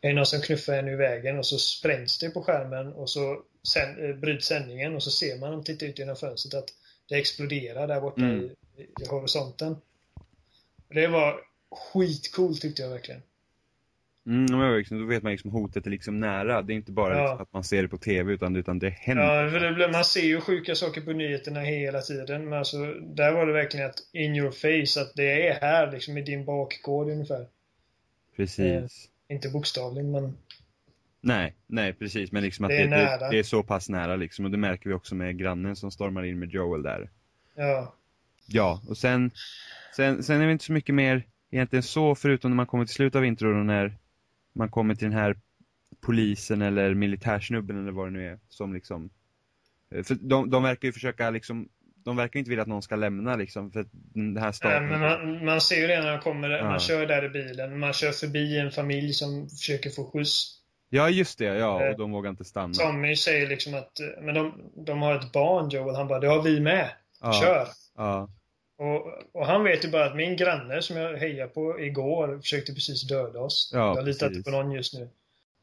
är 0.00 0.09
det 0.09 0.12
någon 0.12 0.26
som 0.26 0.40
knuffar 0.40 0.73
henne 0.73 0.90
ur 0.90 0.97
vägen 0.97 1.38
och 1.38 1.47
så 1.47 1.59
sprängs 1.59 2.19
det 2.19 2.31
på 2.31 2.43
skärmen 2.43 2.93
och 2.93 3.11
så 3.11 3.43
sen, 3.69 4.11
eh, 4.11 4.17
bryts 4.17 4.47
sändningen 4.47 4.95
och 4.95 5.02
så 5.02 5.11
ser 5.11 5.38
man, 5.38 5.55
om 5.55 5.64
tittar 5.64 5.87
ut 5.87 5.99
genom 5.99 6.17
fönstret, 6.17 6.55
att 6.55 6.69
det 7.09 7.14
exploderar 7.14 7.87
där 7.87 8.00
borta 8.00 8.21
Mm. 8.21 8.45
i, 8.76 8.83
i 8.83 9.07
horisonten. 9.11 9.76
Det 10.88 11.07
var 11.07 11.40
skitcoolt 11.93 12.61
tyckte 12.61 12.83
jag 12.83 12.90
verkligen. 12.90 13.23
Mm, 14.26 14.59
men 14.59 14.76
liksom, 14.76 14.99
då 15.00 15.07
vet 15.07 15.23
man 15.23 15.33
liksom 15.33 15.50
hotet 15.50 15.87
är 15.87 15.90
liksom 15.90 16.21
nära. 16.21 16.62
Det 16.62 16.73
är 16.73 16.75
inte 16.75 16.93
bara 16.93 17.17
Ja. 17.17 17.23
liksom 17.23 17.43
att 17.43 17.52
man 17.52 17.64
ser 17.64 17.83
det 17.83 17.88
på 17.88 17.97
TV 17.99 18.33
utan, 18.33 18.57
utan 18.57 18.79
det 18.79 18.90
händer. 18.90 19.79
Ja, 19.81 19.88
man 19.88 20.05
ser 20.05 20.21
ju 20.21 20.40
sjuka 20.40 20.75
saker 20.75 21.00
på 21.00 21.12
nyheterna 21.12 21.61
hela 21.61 22.00
tiden. 22.00 22.49
Men 22.49 22.59
alltså, 22.59 22.76
där 22.95 23.33
var 23.33 23.47
det 23.47 23.52
verkligen 23.52 23.87
att 23.87 23.99
in 24.12 24.37
your 24.37 24.50
face, 24.50 25.00
att 25.00 25.12
det 25.14 25.49
är 25.49 25.61
här 25.61 25.93
liksom 25.93 26.19
i 26.19 26.23
din 26.23 26.45
bakgård 26.45 27.09
ungefär. 27.09 27.47
Precis. 28.37 29.09
Inte 29.29 29.49
bokstavligen, 29.49 30.11
men 30.11 30.37
Nej, 31.21 31.55
nej 31.67 31.93
precis. 31.93 32.33
Men 32.33 32.43
liksom 32.43 32.65
att 32.65 32.69
Det 32.69 32.77
det 32.77 32.83
är 32.83 32.89
det, 32.89 32.97
nära. 33.05 33.31
det 33.31 33.39
är 33.39 33.43
så 33.43 33.62
pass 33.62 33.89
nära 33.89 34.17
liksom. 34.17 34.45
Och 34.45 34.50
det 34.50 34.57
märker 34.59 34.89
vi 34.91 34.95
också 34.95 35.15
med 35.15 35.39
grannen 35.39 35.77
som 35.77 35.91
stormar 35.91 36.23
in 36.25 36.39
med 36.39 36.50
Joel 36.50 36.83
där. 36.83 37.11
ja. 37.55 37.95
Ja, 38.53 38.83
och 38.89 38.99
sen, 38.99 39.31
sen, 39.97 40.23
sen 40.23 40.41
är 40.41 40.47
det 40.47 40.53
inte 40.53 40.65
så 40.65 40.73
mycket 40.73 40.95
mer 40.95 41.27
egentligen 41.50 41.83
så, 41.83 42.15
förutom 42.15 42.50
när 42.50 42.57
man 42.57 42.67
kommer 42.67 42.85
till 42.85 42.95
slutet 42.95 43.17
av 43.19 43.25
intron 43.25 43.59
och 43.61 43.67
när 43.67 43.97
man 44.53 44.69
kommer 44.71 44.95
till 44.95 45.09
den 45.11 45.19
här 45.19 45.37
polisen 46.00 46.62
eller 46.62 46.95
militärsnubben 46.95 47.79
eller 47.83 47.93
vad 47.93 48.07
det 48.07 48.11
nu 48.11 48.27
är 48.29 48.39
som 48.49 48.75
liksom 48.75 49.11
eh, 49.95 50.03
för 50.03 50.15
de, 50.21 50.50
de 50.50 50.62
verkar 50.62 50.89
ju 50.89 50.93
försöka 50.93 51.31
liksom 51.31 51.69
de 52.05 52.17
verkar 52.17 52.39
inte 52.39 52.50
vilja 52.50 52.62
att 52.62 52.69
någon 52.69 52.83
ska 52.83 52.97
lämna 52.97 53.37
liksom 53.37 53.73
för 53.73 53.87
den 53.93 54.37
här 54.37 54.45
Nej, 54.45 54.53
staten 54.55 54.87
men 54.89 55.00
man, 55.00 55.45
man 55.45 55.61
ser 55.61 55.77
ju 55.81 55.87
det 55.87 56.03
när 56.03 56.11
man 56.12 56.21
kommer, 56.21 56.50
Ja. 56.50 56.65
man 56.65 56.81
kör 56.81 57.07
där 57.07 57.25
i 57.25 57.29
bilen. 57.29 57.79
Man 57.79 57.93
kör 57.93 58.12
förbi 58.12 58.59
en 58.59 58.71
familj 58.71 59.12
som 59.12 59.49
försöker 59.49 59.91
få 59.91 60.11
skjuts. 60.11 60.60
Ja 60.90 61.11
just 61.11 61.38
det, 61.38 61.44
ja, 61.44 61.85
Eh, 61.85 61.90
och 61.90 61.99
de 61.99 62.12
vågar 62.12 62.30
inte 62.30 62.44
stanna 62.44 62.75
Tommy 62.75 63.16
säger 63.16 63.47
liksom 63.47 63.75
att, 63.75 64.00
eh, 64.00 64.23
men 64.23 64.35
de, 64.35 64.70
de 64.87 65.02
har 65.02 65.14
ett 65.14 65.32
barn 65.32 65.68
Joel. 65.68 65.94
Han 65.94 66.09
bara, 66.09 66.18
det 66.18 66.28
har 66.28 66.42
vi 66.42 66.61
med. 66.61 66.90
ja, 67.20 67.32
Kör! 67.32 67.68
Ja, 67.97 68.28
Och, 68.78 69.06
och 69.40 69.47
han 69.47 69.64
vet 69.64 69.85
ju 69.85 69.90
bara 69.90 70.06
att 70.06 70.16
min 70.16 70.37
granne 70.37 70.82
som 70.82 70.97
jag 70.97 71.16
hejade 71.16 71.52
på 71.52 71.80
igår 71.80 72.38
försökte 72.38 72.73
precis 72.73 73.09
döda 73.09 73.40
oss. 73.40 73.70
Ja, 73.75 73.94
jag 73.97 74.04
litar 74.04 74.26
inte 74.26 74.50
på 74.50 74.56
någon 74.56 74.73
just 74.73 74.94
nu. 74.94 75.09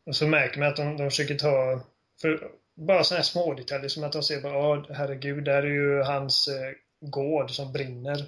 Och 0.06 0.16
så 0.16 0.28
märker 0.28 0.60
man 0.60 0.68
att 0.68 0.76
de, 0.76 0.98
de 0.98 1.10
försöker 1.10 1.36
ta, 1.36 1.82
för 2.22 2.48
bara 2.76 3.04
sådana 3.04 3.18
här 3.20 3.24
små 3.24 3.54
detaljer 3.54 3.90
som 3.90 4.04
att 4.04 4.12
de 4.12 4.24
ser 4.24 4.42
bara, 4.42 4.54
ja 4.54 4.86
herregud, 4.90 5.44
där 5.44 5.64
är 5.64 5.68
ju 5.68 6.02
hans 6.04 6.48
eh, 6.48 7.10
gård 7.10 7.52
som 7.52 7.72
brinner. 7.72 8.26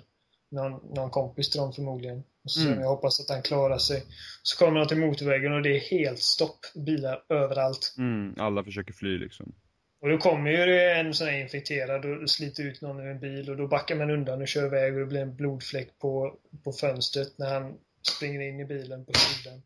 Någon, 0.52 0.96
någon 0.96 1.10
kompis 1.10 1.50
till 1.50 1.60
dem 1.60 1.74
förmodligen. 1.74 2.24
Och 2.44 2.52
så 2.52 2.60
säger 2.60 2.72
Mm. 2.72 2.84
jag 2.84 2.90
hoppas 2.90 3.20
att 3.20 3.30
han 3.30 3.42
klarar 3.42 3.78
sig. 3.78 4.04
Så 4.44 4.58
kommer 4.66 4.80
de 4.80 4.88
till 4.88 4.98
motorvägen 5.00 5.54
och 5.54 5.62
det 5.62 5.76
är 5.76 5.80
helt 5.80 6.20
stopp. 6.20 6.60
Bilar 6.86 7.24
överallt. 7.30 7.96
mm, 7.98 8.36
alla 8.38 8.64
försöker 8.64 8.94
fly 8.94 9.18
liksom 9.18 9.56
Och 10.02 10.10
då 10.10 10.18
kommer 10.18 10.52
ju 10.52 10.80
en 10.80 11.14
sån 11.14 11.28
här 11.28 11.40
infekterad 11.42 12.06
och 12.06 12.30
sliter 12.30 12.64
ut 12.64 12.82
någon 12.82 13.00
ur 13.00 13.08
en 13.12 13.20
bil 13.20 13.50
och 13.50 13.58
då 13.58 13.68
backar 13.68 13.96
man 13.96 14.10
undan 14.10 14.42
och 14.42 14.48
kör 14.48 14.66
iväg 14.66 14.94
och 14.94 15.00
det 15.00 15.06
blir 15.06 15.22
en 15.22 15.36
blodfläck 15.36 16.00
på, 16.00 16.38
på 16.64 16.72
fönstret 16.72 17.38
när 17.38 17.54
han 17.54 17.78
springer 18.18 18.42
in 18.42 18.60
i 18.60 18.66
bilen 18.66 19.06
på 19.06 19.14
sidan. 19.14 19.62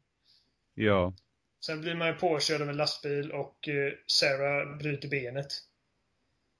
Ja, 0.75 1.13
Sen 1.65 1.81
blir 1.81 1.95
man 1.95 2.07
ju 2.07 2.13
påkörd 2.13 2.61
av 2.61 2.69
en 2.69 2.77
lastbil 2.77 3.31
och 3.31 3.67
eh, 3.67 3.93
Sarah 4.07 4.77
bryter 4.77 5.09
benet. 5.09 5.47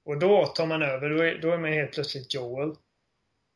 Och 0.04 0.18
då 0.18 0.46
tar 0.46 0.66
man 0.66 0.82
över, 0.82 1.10
då 1.10 1.22
är, 1.22 1.38
då 1.42 1.50
är 1.50 1.58
man 1.58 1.72
helt 1.72 1.92
plötsligt 1.92 2.34
Joel. 2.34 2.74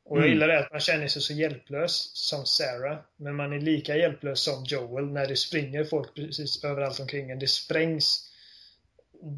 Och 0.09 0.19
jag 0.19 0.25
Mm. 0.25 0.33
gillar 0.35 0.49
det 0.49 0.59
att 0.59 0.73
man 0.73 0.81
känner 0.81 1.09
sig 1.09 1.23
så 1.23 1.33
hjälplös 1.33 2.11
som 2.15 2.47
Sarah, 2.47 2.99
men 3.17 3.35
man 3.37 3.53
är 3.53 3.61
lika 3.61 3.97
hjälplös 3.97 4.41
som 4.41 4.65
Joel 4.65 5.07
när 5.07 5.27
det 5.27 5.37
springer 5.37 5.85
folk 5.85 6.15
precis 6.15 6.65
överallt 6.65 7.01
omkring 7.01 7.31
en. 7.31 7.39
Det 7.39 7.47
sprängs, 7.49 8.33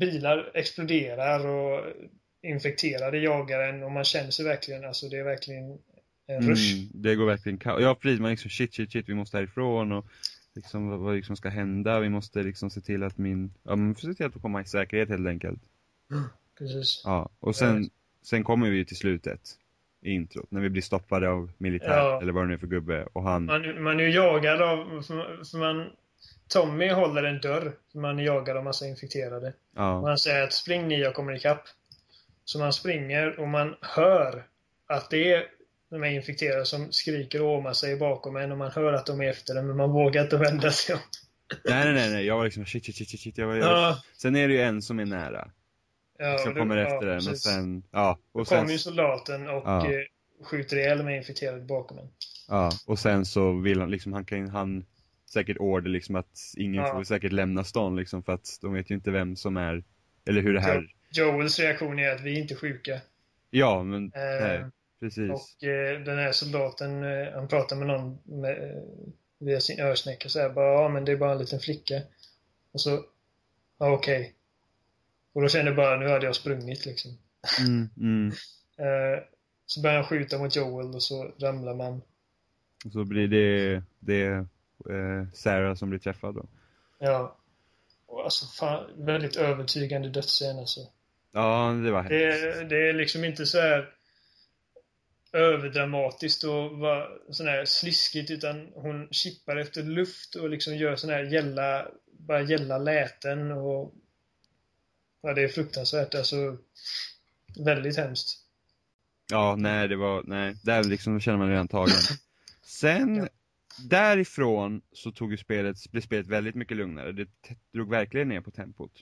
bilar 0.00 0.50
exploderar 0.54 1.46
och 1.46 1.84
infekterade 2.42 3.18
jagar 3.18 3.60
en 3.68 3.82
och 3.82 3.92
man 3.92 4.04
känner 4.04 4.30
sig 4.30 4.44
verkligen, 4.44 4.84
alltså 4.84 5.08
det 5.08 5.18
är 5.18 5.24
verkligen 5.24 5.78
en 6.26 6.42
rush. 6.42 6.76
mm, 6.76 6.90
det 6.94 7.14
går 7.14 7.26
verkligen 7.26 7.58
kaos. 7.58 7.82
Ja 7.82 7.94
precis, 7.94 8.20
man 8.20 8.30
liksom 8.30 8.50
shit 8.50 8.74
shit 8.74 8.92
shit, 8.92 9.08
vi 9.08 9.14
måste 9.14 9.36
härifrån 9.36 9.92
och 9.92 10.06
liksom 10.54 10.88
vad, 10.88 10.98
vad 11.00 11.16
liksom 11.16 11.36
ska 11.36 11.48
hända, 11.48 12.00
vi 12.00 12.08
måste 12.08 12.42
liksom 12.42 12.70
se 12.70 12.80
till 12.80 13.02
att 13.02 13.18
min, 13.18 13.54
ja 13.62 13.76
men 13.76 13.94
se 13.96 14.14
till 14.14 14.26
att 14.26 14.42
komma 14.42 14.62
i 14.62 14.64
säkerhet 14.64 15.08
helt 15.08 15.28
enkelt 15.28 15.62
Precis. 16.58 17.02
Ja, 17.04 17.30
och 17.40 17.56
sen, 17.56 17.90
sen 18.22 18.44
kommer 18.44 18.70
vi 18.70 18.76
ju 18.76 18.84
till 18.84 18.96
slutet 18.96 19.40
i 20.02 20.11
introt, 20.11 20.50
när 20.50 20.61
vi 20.61 20.71
blir 20.71 20.83
stoppade 20.83 21.28
av 21.28 21.50
militär, 21.59 21.97
Ja. 21.97 22.21
eller 22.23 22.33
vad 22.33 22.42
det 22.45 22.49
nu 22.49 22.54
är 22.54 22.59
för 22.59 22.66
gubbe, 22.66 23.07
och 23.12 23.23
han, 23.23 23.45
Man, 23.45 23.83
man 23.83 24.00
är 24.00 24.04
ju 24.04 24.11
jagad 24.11 24.62
av, 24.62 25.02
för, 25.02 25.45
för 25.45 25.59
man, 25.59 25.90
Tommy 26.49 26.88
håller 26.88 27.23
en 27.23 27.40
dörr, 27.40 27.73
för 27.92 27.99
man 27.99 28.19
är 28.19 28.23
jagad 28.23 28.57
av 28.57 28.64
massa 28.64 28.87
infekterade. 28.87 29.47
Och 29.47 29.54
ja, 29.76 30.07
han 30.07 30.19
säger 30.19 30.45
att 30.45 30.52
spring 30.52 30.88
ni, 30.88 31.00
jag 31.00 31.14
kommer 31.14 31.37
ikapp. 31.37 31.62
Så 32.45 32.59
man 32.59 32.73
springer 32.73 33.40
och 33.40 33.49
man 33.49 33.75
hör 33.80 34.42
att 34.87 35.11
det 35.11 35.33
är 35.33 35.45
de 35.90 36.02
här 36.02 36.11
infekterade 36.11 36.64
som 36.64 36.92
skriker 36.92 37.42
och 37.42 37.49
åmar 37.59 37.73
sig 37.73 37.97
bakom 37.97 38.37
en 38.37 38.52
och 38.52 38.59
man 38.59 38.71
hör 38.71 38.92
att 38.92 39.07
de 39.07 39.21
är 39.21 39.28
efter 39.30 39.54
en 39.57 39.66
men 39.66 39.76
man 39.76 39.90
vågar 39.92 40.23
inte 40.23 40.37
vända 40.37 40.71
sig 40.71 40.95
om. 40.95 41.00
nej 41.64 41.92
nej 41.92 42.11
nej, 42.11 42.26
jag 42.26 42.37
var 42.37 42.45
liksom 42.45 42.66
shit 42.66 42.85
shit 42.85 42.97
shit 42.97 43.21
shit, 43.21 43.38
jag 43.38 43.47
var, 43.47 43.54
jag 43.57 43.66
Ja, 43.66 44.02
sen 44.16 44.37
är 44.37 44.49
det 44.49 44.54
ju 44.54 44.61
en 44.61 44.83
som 44.83 45.00
är 45.00 45.04
nära, 45.04 45.50
ja, 46.20 46.38
som 46.38 46.54
kommer 46.54 46.76
ja, 46.76 46.82
efter 46.94 47.06
den, 47.06 47.28
och 47.28 47.36
sen, 47.38 47.82
ja, 47.90 48.18
och 48.32 48.48
sen, 48.48 48.58
kommer 48.58 48.72
ju 48.72 48.78
soldaten 48.78 49.48
och 49.48 49.62
Ja. 49.66 49.86
eh, 49.92 50.00
skjuter 50.44 50.76
ihjäl 50.76 50.98
de 50.98 51.04
här 51.04 51.16
infekterade 51.16 51.60
bakom 51.60 51.98
en. 51.98 52.08
ja, 52.48 52.70
och 52.86 52.98
sen 52.98 53.24
så 53.26 53.52
vill 53.52 53.80
han 53.80 53.90
liksom, 53.90 54.12
han 54.12 54.24
kan 54.24 54.48
han 54.48 54.84
säkert 55.32 55.56
order 55.58 55.90
liksom 55.90 56.16
att 56.16 56.38
ingen 56.56 56.82
Ja. 56.84 56.92
får 56.92 57.04
säkert 57.04 57.32
lämna 57.32 57.64
stan 57.64 57.96
liksom, 57.96 58.22
för 58.22 58.32
att 58.32 58.58
de 58.60 58.72
vet 58.72 58.90
ju 58.90 58.94
inte 58.94 59.10
vem 59.10 59.36
som 59.36 59.56
är, 59.56 59.84
eller 60.28 60.42
hur 60.42 60.54
det 60.54 60.60
här, 60.60 60.86
Joels 61.12 61.58
reaktion 61.58 61.98
är 61.98 62.10
att 62.14 62.20
vi 62.20 62.36
är 62.36 62.42
inte 62.42 62.54
sjuka. 62.56 63.00
ja 63.50 63.82
men, 63.82 64.04
Eh, 64.14 64.40
nej, 64.40 64.64
precis. 65.00 65.30
Och 65.30 65.64
eh, 65.68 66.00
den 66.00 66.18
här 66.18 66.32
soldaten, 66.32 67.02
eh, 67.04 67.32
han 67.34 67.48
pratar 67.48 67.76
med 67.76 67.86
någon 67.86 68.18
med, 68.24 68.50
eh, 68.70 68.82
via 69.38 69.60
sin 69.60 69.80
örsnäcka 69.80 70.28
så 70.28 70.40
här, 70.40 70.50
bara, 70.50 70.82
ja 70.82 70.88
men 70.88 71.04
det 71.04 71.12
är 71.12 71.16
bara 71.16 71.32
en 71.32 71.38
liten 71.38 71.60
flicka. 71.60 71.94
Och 72.72 72.80
så, 72.80 73.04
ja 73.78 73.92
okej. 73.92 74.34
Och 75.32 75.42
då 75.42 75.49
kände 75.49 75.70
jag 75.70 75.76
bara, 75.76 75.96
nu 75.96 76.08
hade 76.08 76.26
jag 76.26 76.37
sprungit 76.37 76.87
liksom. 76.87 77.18
Mm, 77.60 77.88
mm. 77.96 78.28
Eh, 78.78 79.22
så 79.66 79.80
börjar 79.82 79.96
han 79.96 80.04
skjuta 80.06 80.38
mot 80.38 80.56
Joel 80.56 80.94
och 80.94 81.02
så 81.02 81.32
ramlar 81.38 81.75
man. 81.75 82.02
Och 82.84 82.92
så 82.92 83.04
blir 83.04 83.28
det, 83.28 83.82
det 83.99 84.26
eh, 84.90 85.26
Sarah 85.34 85.75
som 85.75 85.90
blir 85.90 86.00
träffad 86.00 86.34
då. 86.34 86.46
Ja. 86.99 87.37
Och 88.06 88.25
alltså 88.25 88.46
fan, 88.46 88.90
väldigt 88.96 89.37
övertygande 89.37 90.08
dödsscen 90.08 90.58
alltså. 90.58 90.80
Ja, 91.32 91.80
det 91.84 91.90
var 91.90 92.02
Det, 92.02 92.26
hemskt. 92.26 92.44
är- 92.60 92.64
det 92.64 92.88
är 92.88 92.92
liksom 92.92 93.25
inte 93.25 93.46
så 93.46 93.58
här 93.60 93.94
överdramatiskt 95.32 96.44
och 96.44 96.70
sån 97.30 97.49
här 97.49 97.64
sliskigt 97.64 98.30
utan 98.30 98.68
hon 98.75 99.08
chippar 99.10 99.56
efter 99.56 99.82
luft 99.82 100.34
och 100.34 100.50
liksom 100.50 100.76
gör 100.76 100.96
sån 100.96 101.10
här 101.10 101.22
gälla, 101.22 101.88
bara 102.12 102.42
gälla 102.42 102.78
läten 102.78 103.52
och 103.52 103.94
ja, 105.22 105.34
det 105.34 105.42
är 105.42 105.48
fruktansvärt 105.48 106.14
alltså 106.14 106.56
väldigt 107.64 107.96
hemskt. 107.96 108.36
Ja, 109.30 109.56
nej, 109.58 109.88
det 109.88 109.96
var, 109.96 110.22
nej, 110.26 110.56
där 110.64 110.84
liksom 110.84 111.20
känner 111.20 111.38
man 111.38 111.48
redan 111.50 111.68
tagen. 111.68 111.94
Sen, 112.62 113.16
Ja. 113.16 113.28
därifrån 113.88 114.82
så 114.92 115.10
tog 115.12 115.30
ju 115.30 115.36
spelet, 115.36 115.76
blev 115.90 116.00
spelet 116.00 116.26
väldigt 116.26 116.54
mycket 116.54 116.76
lugnare. 116.76 117.12
Det 117.12 117.28
drog 117.72 117.90
verkligen 117.90 118.28
ner 118.28 118.40
på 118.40 118.50
tempot. 118.50 118.92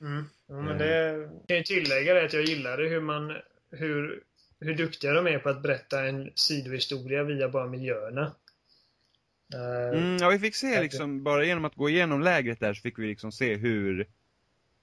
Mm. 0.00 0.24
Ja, 0.46 0.54
men 0.54 0.64
Mm. 0.66 0.78
det 0.78 0.96
jag 1.12 1.30
kan 1.48 1.56
ju 1.56 1.62
tillägga 1.62 2.14
det 2.14 2.24
att 2.24 2.32
jag 2.32 2.44
gillade 2.44 2.88
hur 2.88 3.00
man 3.00 3.32
hur, 3.70 4.22
hur 4.60 4.74
duktiga 4.74 5.12
de 5.12 5.26
är 5.26 5.38
på 5.38 5.48
att 5.48 5.62
berätta 5.62 6.04
en 6.06 6.30
sidohistoria 6.34 7.22
via 7.22 7.48
bara 7.48 7.66
miljöerna. 7.66 8.34
Eh, 9.54 9.98
Mm, 9.98 10.16
ja, 10.16 10.28
vi 10.28 10.38
fick 10.38 10.54
se 10.56 10.82
liksom, 10.82 11.22
bara 11.22 11.44
genom 11.44 11.64
att 11.64 11.74
gå 11.74 11.88
igenom 11.88 12.20
lägret 12.22 12.60
där 12.60 12.74
så 12.74 12.80
fick 12.82 12.98
vi 12.98 13.06
liksom 13.06 13.32
se 13.32 13.54
hur 13.56 14.06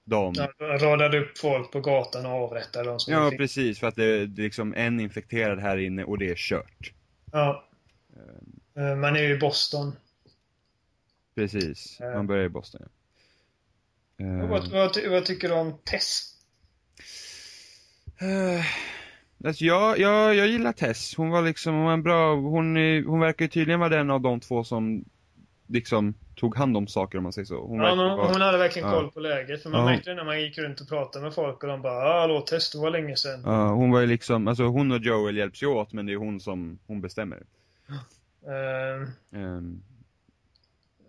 de, 0.04 0.34
de 0.34 0.48
radade 0.78 1.18
upp 1.18 1.38
folk 1.38 1.72
på 1.72 1.80
gatan 1.80 2.26
och 2.26 2.32
avrättade 2.32 2.88
dem 2.88 2.98
ja 3.06 3.32
precis, 3.38 3.80
för 3.80 3.86
att 3.86 3.96
det, 3.96 4.04
är 4.04 4.26
liksom 4.26 4.74
en 4.74 5.00
infekterad 5.00 5.58
här 5.60 5.76
inne 5.76 6.04
och 6.04 6.18
det 6.18 6.30
är 6.30 6.34
kört. 6.36 6.92
Ja. 7.32 7.64
Eh, 8.76 8.96
Man 8.96 9.16
är 9.16 9.22
ju 9.22 9.34
i 9.34 9.38
Boston. 9.38 9.92
Precis, 11.34 11.96
Ja. 12.00 12.14
man 12.14 12.26
börjar 12.26 12.44
i 12.44 12.48
Boston 12.48 12.80
ja. 14.16 14.24
Eh, 14.24 14.48
Vad, 14.48 14.68
vad, 14.70 14.98
vad 15.10 15.24
tycker 15.24 15.48
du 15.48 15.54
om 15.54 15.78
Tess? 15.84 16.30
Eh, 18.20 18.64
Alltså 19.44 19.64
jag, 19.64 19.98
jag, 19.98 20.34
jag 20.34 20.46
gillar 20.46 20.72
Tess. 20.72 21.14
Hon 21.16 21.30
var 21.30 21.42
liksom, 21.42 21.74
hon 21.74 21.84
var 21.84 21.92
en 21.92 22.02
bra, 22.02 22.34
hon, 22.34 22.76
hon 23.06 23.20
verkar 23.20 23.44
ju 23.44 23.48
tydligen 23.48 23.80
vara 23.80 23.88
den 23.96 24.10
av 24.10 24.20
de 24.20 24.40
två 24.40 24.64
som 24.64 25.04
liksom 25.66 26.14
tog 26.36 26.56
hand 26.56 26.76
om 26.76 26.86
saker 26.86 27.18
om 27.18 27.22
man 27.24 27.32
säger 27.32 27.46
så. 27.46 27.66
Hon 27.66 27.78
Ja, 27.80 27.94
men 27.94 27.98
vara- 27.98 28.26
hon 28.32 28.40
hade 28.40 28.58
verkligen 28.58 28.88
Ja. 28.88 28.94
koll 28.94 29.10
på 29.10 29.20
läget. 29.20 29.62
För 29.62 29.70
man 29.70 29.80
Ja. 29.80 29.86
märkte 29.86 30.10
det 30.10 30.16
när 30.16 30.24
man 30.24 30.40
gick 30.40 30.58
runt 30.58 30.80
och 30.80 30.88
pratade 30.88 31.24
med 31.24 31.34
folk 31.34 31.62
och 31.62 31.68
de 31.68 31.82
bara 31.82 31.92
ah, 32.14 32.20
hallå 32.20 32.40
test, 32.40 32.72
det 32.72 32.78
var 32.78 32.90
länge 32.90 33.16
sedan. 33.16 33.42
Ja, 33.44 33.68
hon 33.68 33.90
var 33.90 34.00
ju 34.00 34.06
liksom, 34.06 34.48
alltså 34.48 34.62
hon 34.64 34.92
och 34.92 34.98
Joel 35.00 35.36
hjälps 35.36 35.62
ju 35.62 35.66
åt 35.66 35.92
men 35.92 36.06
det 36.06 36.12
är 36.12 36.16
hon 36.16 36.40
som, 36.40 36.78
hon 36.86 37.00
bestämmer. 37.00 37.42
Ehm, 38.46 39.08
Ehm, 39.42 39.82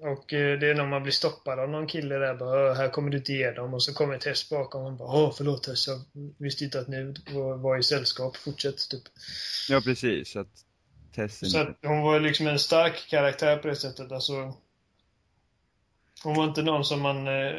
och 0.01 0.33
eh, 0.33 0.59
det 0.59 0.67
är 0.69 0.75
när 0.75 0.85
man 0.87 1.03
blir 1.03 1.11
stoppad 1.13 1.59
av 1.59 1.69
någon 1.69 1.87
kille 1.87 2.15
där 2.15 2.33
bara 2.35 2.71
"Ah, 2.71 2.73
här 2.73 2.89
kommer 2.89 3.09
du 3.09 3.17
inte 3.17 3.31
igenom 3.33 3.73
och 3.73 3.83
så 3.83 3.93
kommer 3.93 4.17
Tess 4.17 4.49
bakom 4.49 4.81
och 4.81 4.87
hon 4.87 4.97
bara 4.97 5.09
åh 5.23 5.33
förlåt 5.37 5.63
Tess, 5.63 5.87
jag 5.87 5.99
visste 6.37 6.63
inte 6.63 6.79
att 6.79 6.87
ni 6.87 7.13
var, 7.61 7.77
i 7.77 7.83
sällskap, 7.83 8.35
fortsätt 8.37 8.89
typ. 8.89 9.03
ja 9.69 9.81
precis, 9.85 10.35
att 10.35 10.64
Tess 11.15 11.43
är 11.43 11.47
Så 11.47 11.59
att 11.59 11.77
hon 11.83 12.01
var 12.01 12.19
liksom 12.19 12.47
en 12.47 12.59
stark 12.59 13.07
karaktär 13.09 13.57
på 13.57 13.67
det 13.67 13.75
sättet. 13.75 14.11
Alltså, 14.11 14.53
hon 16.23 16.35
var 16.35 16.43
inte 16.43 16.61
någon 16.61 16.85
som 16.85 17.01
man... 17.01 17.27
Eh, 17.27 17.53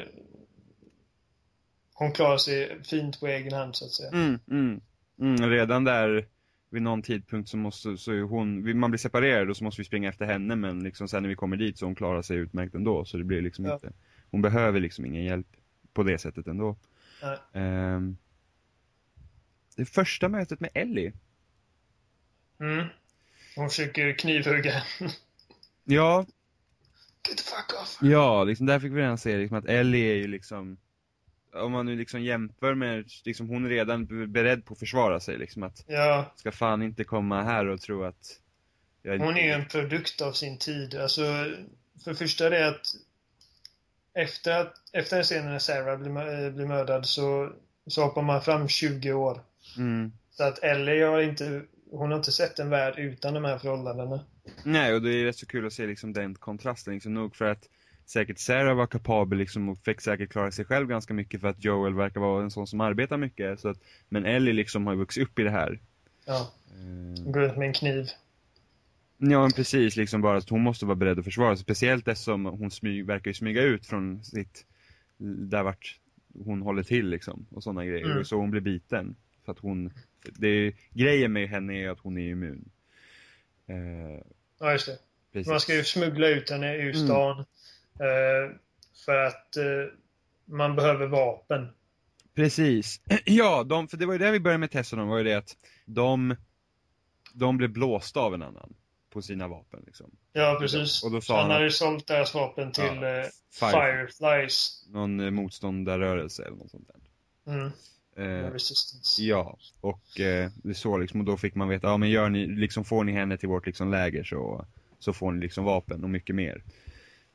hon 1.94 2.12
klarar 2.12 2.38
sig 2.38 2.82
fint 2.84 3.20
på 3.20 3.26
egen 3.26 3.52
hand 3.52 3.76
så 3.76 3.84
att 3.84 3.90
säga. 3.90 4.10
Mm, 4.10 4.38
mm, 4.50 4.80
mm, 5.20 5.50
redan 5.50 5.84
där 5.84 6.28
vid 6.70 6.82
någon 6.82 7.02
tidpunkt 7.02 7.48
så 7.48 7.56
måste, 7.56 7.96
så 7.96 8.12
hon, 8.20 8.78
man 8.78 8.90
blir 8.90 8.98
separerad 8.98 9.50
och 9.50 9.56
så 9.56 9.64
måste 9.64 9.80
vi 9.80 9.84
springa 9.84 10.08
efter 10.08 10.26
henne 10.26 10.56
men 10.56 10.82
liksom 10.82 11.08
sen 11.08 11.22
när 11.22 11.28
vi 11.28 11.36
kommer 11.36 11.56
dit 11.56 11.78
så 11.78 11.86
hon 11.86 11.94
klarar 11.94 12.22
sig 12.22 12.36
utmärkt 12.36 12.74
ändå 12.74 13.04
så 13.04 13.16
det 13.16 13.24
blir 13.24 13.42
liksom 13.42 13.64
Ja. 13.64 13.74
inte, 13.74 13.92
hon 14.30 14.42
behöver 14.42 14.80
liksom 14.80 15.04
ingen 15.04 15.24
hjälp 15.24 15.46
på 15.92 16.02
det 16.02 16.18
sättet 16.18 16.46
ändå. 16.46 16.76
Ehm, 17.52 18.16
det 19.76 19.84
första 19.84 20.28
mötet 20.28 20.60
med 20.60 20.70
Ellie. 20.74 21.12
Mm. 22.60 22.86
Hon 23.56 23.68
försöker 23.68 24.12
knivhugga. 24.12 24.82
Ja, 25.84 26.26
Get 27.28 27.38
the 27.38 27.44
fuck 27.44 27.82
off! 27.82 27.98
ja, 28.00 28.44
liksom 28.44 28.66
där 28.66 28.80
fick 28.80 28.92
vi 28.92 29.00
redan 29.00 29.18
se 29.18 29.36
liksom 29.36 29.58
att 29.58 29.66
Ellie 29.66 30.10
är 30.12 30.16
ju 30.16 30.26
liksom 30.26 30.76
om 31.54 31.72
man 31.72 31.86
nu 31.86 31.96
liksom 31.96 32.22
jämför 32.22 32.74
med, 32.74 33.10
liksom 33.24 33.48
hon 33.48 33.64
är 33.64 33.68
redan 33.68 34.32
beredd 34.32 34.64
på 34.64 34.72
att 34.72 34.78
försvara 34.78 35.20
sig 35.20 35.38
liksom 35.38 35.62
att 35.62 35.84
Ja, 35.86 36.32
ska 36.36 36.52
fan 36.52 36.82
inte 36.82 37.04
komma 37.04 37.42
här 37.42 37.66
och 37.66 37.80
tro 37.80 38.04
att 38.04 38.40
jag, 39.02 39.18
hon 39.18 39.36
är 39.36 39.54
en 39.54 39.68
produkt 39.68 40.20
av 40.20 40.32
sin 40.32 40.58
tid. 40.58 40.94
Alltså, 40.94 41.22
för 42.04 42.10
det 42.10 42.14
första 42.14 42.46
är 42.46 42.50
det 42.50 42.68
att 42.68 42.86
efter, 44.14 44.60
att, 44.60 44.74
efter 44.92 45.16
den 45.16 45.24
scenen 45.24 45.52
när 45.52 45.58
Sarah 45.58 45.98
blir, 45.98 46.44
eh, 46.44 46.50
blir 46.50 46.66
mördad 46.66 47.06
så, 47.06 47.52
så 47.86 48.02
hoppar 48.04 48.22
man 48.22 48.42
fram 48.42 48.68
20 48.68 49.12
år. 49.12 49.40
mm. 49.76 50.12
Så 50.30 50.44
att 50.44 50.58
Ellie 50.58 51.04
har 51.04 51.20
inte, 51.20 51.62
hon 51.90 52.10
har 52.10 52.18
inte 52.18 52.32
sett 52.32 52.58
en 52.58 52.70
värld 52.70 52.94
utan 52.98 53.34
de 53.34 53.44
här 53.44 53.58
förhållandena. 53.58 54.20
Nej, 54.64 54.94
och 54.94 55.02
det 55.02 55.10
är 55.14 55.24
rätt 55.24 55.36
så 55.36 55.46
kul 55.46 55.66
att 55.66 55.72
se 55.72 55.86
liksom 55.86 56.12
den 56.12 56.34
kontrasten, 56.34 56.94
liksom 56.94 57.14
nog 57.14 57.36
för 57.36 57.44
att 57.44 57.68
säkert 58.06 58.38
Sarah 58.38 58.76
var 58.76 58.86
kapabel 58.86 59.38
liksom 59.38 59.68
och 59.68 59.78
fick 59.84 60.00
säkert 60.00 60.30
klara 60.30 60.50
sig 60.50 60.64
själv 60.64 60.88
ganska 60.88 61.14
mycket 61.14 61.40
för 61.40 61.48
att 61.48 61.64
Joel 61.64 61.94
verkar 61.94 62.20
vara 62.20 62.42
en 62.42 62.50
sån 62.50 62.66
som 62.66 62.80
arbetar 62.80 63.16
mycket, 63.16 63.60
så 63.60 63.68
att, 63.68 63.78
men 64.08 64.24
Ellie 64.26 64.52
liksom 64.52 64.86
har 64.86 64.92
ju 64.92 64.98
vuxit 64.98 65.22
upp 65.22 65.38
i 65.38 65.42
det 65.42 65.50
här. 65.50 65.80
Ja, 66.26 66.52
Eh, 66.76 67.30
går 67.32 67.40
runt 67.40 67.56
med 67.56 67.66
en 67.66 67.72
kniv. 67.72 68.06
Ja, 69.18 69.40
men 69.40 69.52
precis, 69.52 69.96
liksom 69.96 70.20
bara 70.20 70.38
att 70.38 70.48
hon 70.50 70.60
måste 70.62 70.86
vara 70.86 70.96
beredd 70.96 71.18
att 71.18 71.24
försvara 71.24 71.56
sig, 71.56 71.62
speciellt 71.64 72.08
eftersom 72.08 72.44
hon 72.44 72.70
smyg, 72.70 73.06
verkar 73.06 73.30
ju 73.30 73.34
smyga 73.34 73.62
ut 73.62 73.86
från 73.86 74.24
sitt, 74.24 74.66
där 75.50 75.62
vart 75.62 75.98
hon 76.44 76.62
håller 76.62 76.82
till 76.82 77.08
liksom, 77.08 77.46
och 77.50 77.62
sådana 77.62 77.84
grejer, 77.84 78.10
Mm. 78.10 78.24
så 78.24 78.36
hon 78.36 78.50
blir 78.50 78.60
biten. 78.60 79.16
För 79.44 79.52
att 79.52 79.58
hon, 79.58 79.90
det 80.32 80.72
grejen 80.90 81.32
med 81.32 81.48
henne 81.48 81.82
är 81.84 81.88
att 81.90 82.00
hon 82.00 82.18
är 82.18 82.28
immun. 82.30 82.68
Eh, 83.68 84.22
Ja, 84.60 84.72
just 84.72 84.86
det. 84.86 84.98
precis. 85.32 85.48
Man 85.48 85.60
ska 85.60 85.74
ju 85.74 85.84
smuggla 85.84 86.28
ut 86.28 86.50
henne 86.50 86.74
ur 86.76 86.94
Mm. 86.94 87.06
stan. 87.06 87.38
Eh, 88.00 88.56
för 89.04 89.16
att 89.24 89.56
eh, 89.56 89.64
man 90.44 90.76
behöver 90.76 91.06
vapen. 91.06 91.68
Precis. 92.34 93.00
Ja, 93.24 93.64
de, 93.64 93.88
för 93.88 93.96
det 93.96 94.06
var 94.06 94.12
ju 94.12 94.18
det 94.18 94.30
vi 94.30 94.40
började 94.40 94.58
med 94.58 94.70
Tesson 94.70 94.98
om, 94.98 95.08
var 95.08 95.18
ju 95.18 95.24
det 95.24 95.34
att 95.34 95.56
de, 95.84 96.36
de 97.32 97.56
blev 97.56 97.70
blåsta 97.70 98.20
av 98.20 98.34
en 98.34 98.42
annan 98.42 98.74
på 99.10 99.22
sina 99.22 99.48
vapen 99.48 99.82
liksom. 99.86 100.10
Ja, 100.32 100.56
precis. 100.60 101.04
Och 101.04 101.10
då 101.10 101.20
sa 101.20 101.34
han 101.34 101.42
han 101.42 101.50
hade 101.50 101.64
ju 101.64 101.70
sålt 101.70 102.06
deras 102.06 102.34
vapen 102.34 102.72
till 102.72 102.84
Ja, 102.84 103.18
eh, 103.20 103.26
Fire- 103.60 103.70
Fireflies. 104.06 104.84
Någon 104.88 105.20
eh, 105.20 105.30
motståndarrörelse 105.30 106.44
eller 106.44 106.56
något 106.56 106.70
sånt 106.70 106.88
där. 107.44 107.52
Mm. 107.52 107.70
Eh, 108.18 108.50
ja, 109.18 109.58
och 109.80 110.20
eh, 110.20 110.50
det 110.54 110.74
så 110.74 110.98
liksom, 110.98 111.20
och 111.20 111.26
då 111.26 111.36
fick 111.36 111.54
man 111.54 111.68
veta, 111.68 111.86
ja 111.86 111.96
men 111.96 112.10
gör 112.10 112.28
ni, 112.28 112.46
liksom 112.46 112.84
får 112.84 113.04
ni 113.04 113.12
henne 113.12 113.36
till 113.36 113.48
vårt 113.48 113.66
liksom 113.66 113.90
läger 113.90 114.24
så, 114.24 114.64
så 114.98 115.12
får 115.12 115.32
ni 115.32 115.40
liksom 115.40 115.64
vapen 115.64 116.04
och 116.04 116.10
mycket 116.10 116.34
mer. 116.36 116.62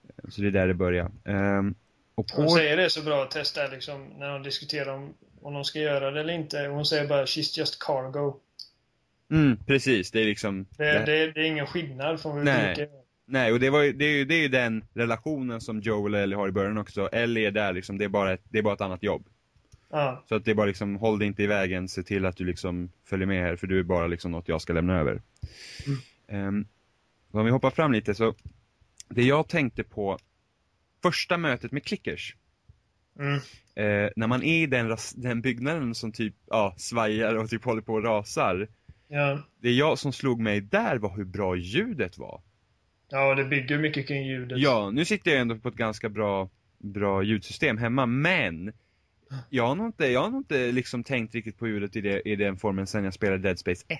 Eh, 0.08 0.30
Så 0.30 0.42
det 0.42 0.48
är 0.48 0.52
där 0.52 0.68
det 0.68 0.74
börjar. 0.74 1.12
Ehm, 1.26 1.76
och 2.16 2.26
Hon 2.32 2.46
på, 2.46 2.52
säger 2.52 2.78
det 2.78 2.90
så 2.90 3.02
bra 3.04 3.24
att 3.24 3.32
testa 3.32 3.68
liksom, 3.68 4.06
när 4.20 4.30
de 4.30 4.44
diskuterar 4.44 4.94
om, 4.94 5.14
om 5.42 5.54
de 5.54 5.64
ska 5.66 5.80
göra 5.80 6.12
det 6.12 6.20
eller 6.20 6.34
inte. 6.34 6.68
Hon 6.68 6.86
säger 6.86 7.08
bara 7.08 7.26
'She's 7.26 7.58
just 7.60 7.82
cargo'. 7.84 8.34
mm, 9.32 9.58
precis, 9.68 10.12
det 10.12 10.22
är 10.22 10.26
liksom, 10.26 10.66
Det, 10.78 10.84
det- 10.84 11.06
det, 11.06 11.32
det 11.32 11.40
är 11.42 11.46
ingen 11.46 11.68
skillnad 11.68 12.22
från 12.22 12.38
hur 12.38 12.44
Nej. 12.44 12.76
vara. 12.78 12.88
Nej, 13.26 13.52
och 13.54 13.60
det, 13.60 13.70
var, 13.70 13.84
det, 13.84 14.06
är 14.06 14.18
ju, 14.18 14.26
det 14.26 14.36
är 14.36 14.42
ju 14.42 14.48
den 14.48 14.86
relationen 14.94 15.62
som 15.62 15.80
Joel 15.80 16.14
och 16.14 16.20
Ellie 16.20 16.36
har 16.36 16.48
i 16.48 16.52
början 16.52 16.78
också. 16.78 17.08
Ellie 17.08 17.46
är 17.48 17.52
där 17.52 17.74
liksom, 17.74 17.98
det 17.98 18.06
är 18.06 18.10
bara 18.10 18.34
ett, 18.34 18.42
det 18.50 18.58
är 18.58 18.64
bara 18.64 18.74
ett 18.74 18.82
annat 18.82 19.04
jobb. 19.04 19.26
Ja. 19.92 20.24
Så 20.30 20.36
att 20.36 20.46
det 20.46 20.52
är 20.52 20.56
bara 20.56 20.66
liksom, 20.66 20.96
håll 20.96 21.20
dig 21.20 21.28
inte 21.28 21.44
i 21.44 21.48
vägen, 21.48 21.88
se 21.88 22.04
till 22.04 22.26
att 22.26 22.38
du 22.38 22.46
liksom 22.46 22.92
följer 23.04 23.28
med 23.28 23.44
här, 23.44 23.56
för 23.56 23.68
du 23.68 23.80
är 23.80 23.84
bara 23.84 24.08
liksom 24.08 24.32
något 24.32 24.48
jag 24.48 24.62
ska 24.62 24.74
lämna 24.74 25.00
över. 25.00 25.22
Mm. 26.28 26.66
om 27.32 27.46
vi 27.46 27.52
hoppar 27.52 27.70
fram 27.72 27.92
lite 27.92 28.14
så, 28.16 28.36
det 29.10 29.24
jag 29.24 29.48
tänkte 29.48 29.84
på, 29.84 30.18
första 31.04 31.38
mötet 31.38 31.72
med 31.72 31.84
clickers, 31.84 32.36
Mm. 33.20 33.36
eh, 33.76 34.10
när 34.16 34.28
man 34.28 34.44
är 34.44 34.64
i 34.64 34.66
den, 34.66 34.98
den 35.16 35.42
byggnaden 35.42 35.96
som 35.96 36.12
typ, 36.12 36.36
ja, 36.48 36.74
svajar 36.78 37.36
och 37.36 37.50
typ 37.50 37.64
håller 37.66 37.82
på 37.82 37.94
och 37.94 38.04
rasar. 38.04 38.68
Ja. 39.08 39.40
Det 39.60 39.72
jag 39.72 40.00
som 40.00 40.14
slog 40.14 40.40
mig 40.40 40.62
där 40.62 40.98
var 40.98 41.16
hur 41.16 41.24
bra 41.26 41.56
ljudet 41.56 42.18
var. 42.18 42.42
ja, 43.10 43.36
det 43.36 43.44
bygger 43.46 43.78
mycket 43.78 44.08
kring 44.08 44.28
ljudet. 44.28 44.60
Ja, 44.60 44.92
nu 44.92 45.06
sitter 45.06 45.32
jag 45.32 45.40
ändå 45.42 45.56
på 45.56 45.70
ett 45.70 45.76
ganska 45.76 46.10
bra, 46.10 46.50
bra 46.78 47.24
ljudsystem 47.24 47.78
hemma, 47.78 48.06
men 48.06 48.74
jag 49.50 49.68
har 49.68 49.76
nog 49.76 49.86
inte, 49.86 50.06
jag 50.08 50.22
har 50.22 50.30
nog 50.30 50.40
inte 50.40 50.72
liksom 50.72 51.04
tänkt 51.04 51.36
riktigt 51.36 51.58
på 51.60 51.68
ljudet 51.68 51.96
i, 51.96 52.02
det, 52.02 52.22
i 52.30 52.36
den 52.36 52.58
formen 52.58 52.88
sen 52.88 53.04
jag 53.04 53.14
spelade 53.14 53.38
Dead 53.44 53.60
Space 53.60 53.86
1. 53.88 54.00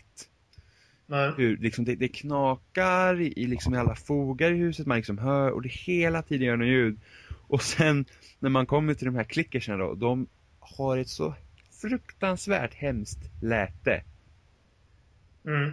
Nej. 1.06 1.32
Hur 1.38 1.58
liksom 1.58 1.86
det, 1.86 1.96
det 1.96 2.08
knakar 2.08 3.22
i, 3.22 3.48
liksom 3.48 3.74
i 3.74 3.78
alla 3.78 3.96
fogar 3.96 4.52
i 4.52 4.58
huset, 4.58 4.88
man 4.88 4.98
liksom 4.98 5.18
hör 5.18 5.52
och 5.52 5.62
det 5.62 5.70
hela 5.72 6.22
tiden 6.22 6.48
gör 6.48 6.58
något 6.58 6.68
ljud. 6.68 7.00
Och 7.48 7.64
sen 7.64 8.06
när 8.40 8.50
man 8.50 8.66
kommer 8.66 8.94
till 8.94 9.06
de 9.06 9.16
här 9.16 9.24
klickerserna 9.24 9.78
då, 9.78 9.94
de 9.94 10.28
har 10.60 10.98
ett 10.98 11.10
så 11.10 11.34
fruktansvärt 11.82 12.74
hemskt 12.74 13.20
läte. 13.42 14.04
Mm. 15.46 15.72